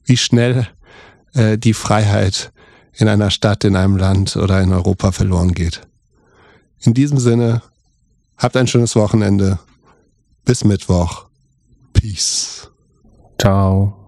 wie 0.04 0.16
schnell 0.16 0.66
äh, 1.34 1.58
die 1.58 1.74
Freiheit 1.74 2.52
in 2.94 3.08
einer 3.08 3.30
Stadt, 3.30 3.64
in 3.64 3.76
einem 3.76 3.96
Land 3.96 4.36
oder 4.36 4.60
in 4.60 4.72
Europa 4.72 5.12
verloren 5.12 5.52
geht. 5.52 5.86
In 6.80 6.94
diesem 6.94 7.18
Sinne, 7.18 7.62
habt 8.36 8.56
ein 8.56 8.66
schönes 8.66 8.96
Wochenende. 8.96 9.58
Bis 10.44 10.64
Mittwoch. 10.64 11.26
Peace. 11.92 12.70
Ciao. 13.38 14.01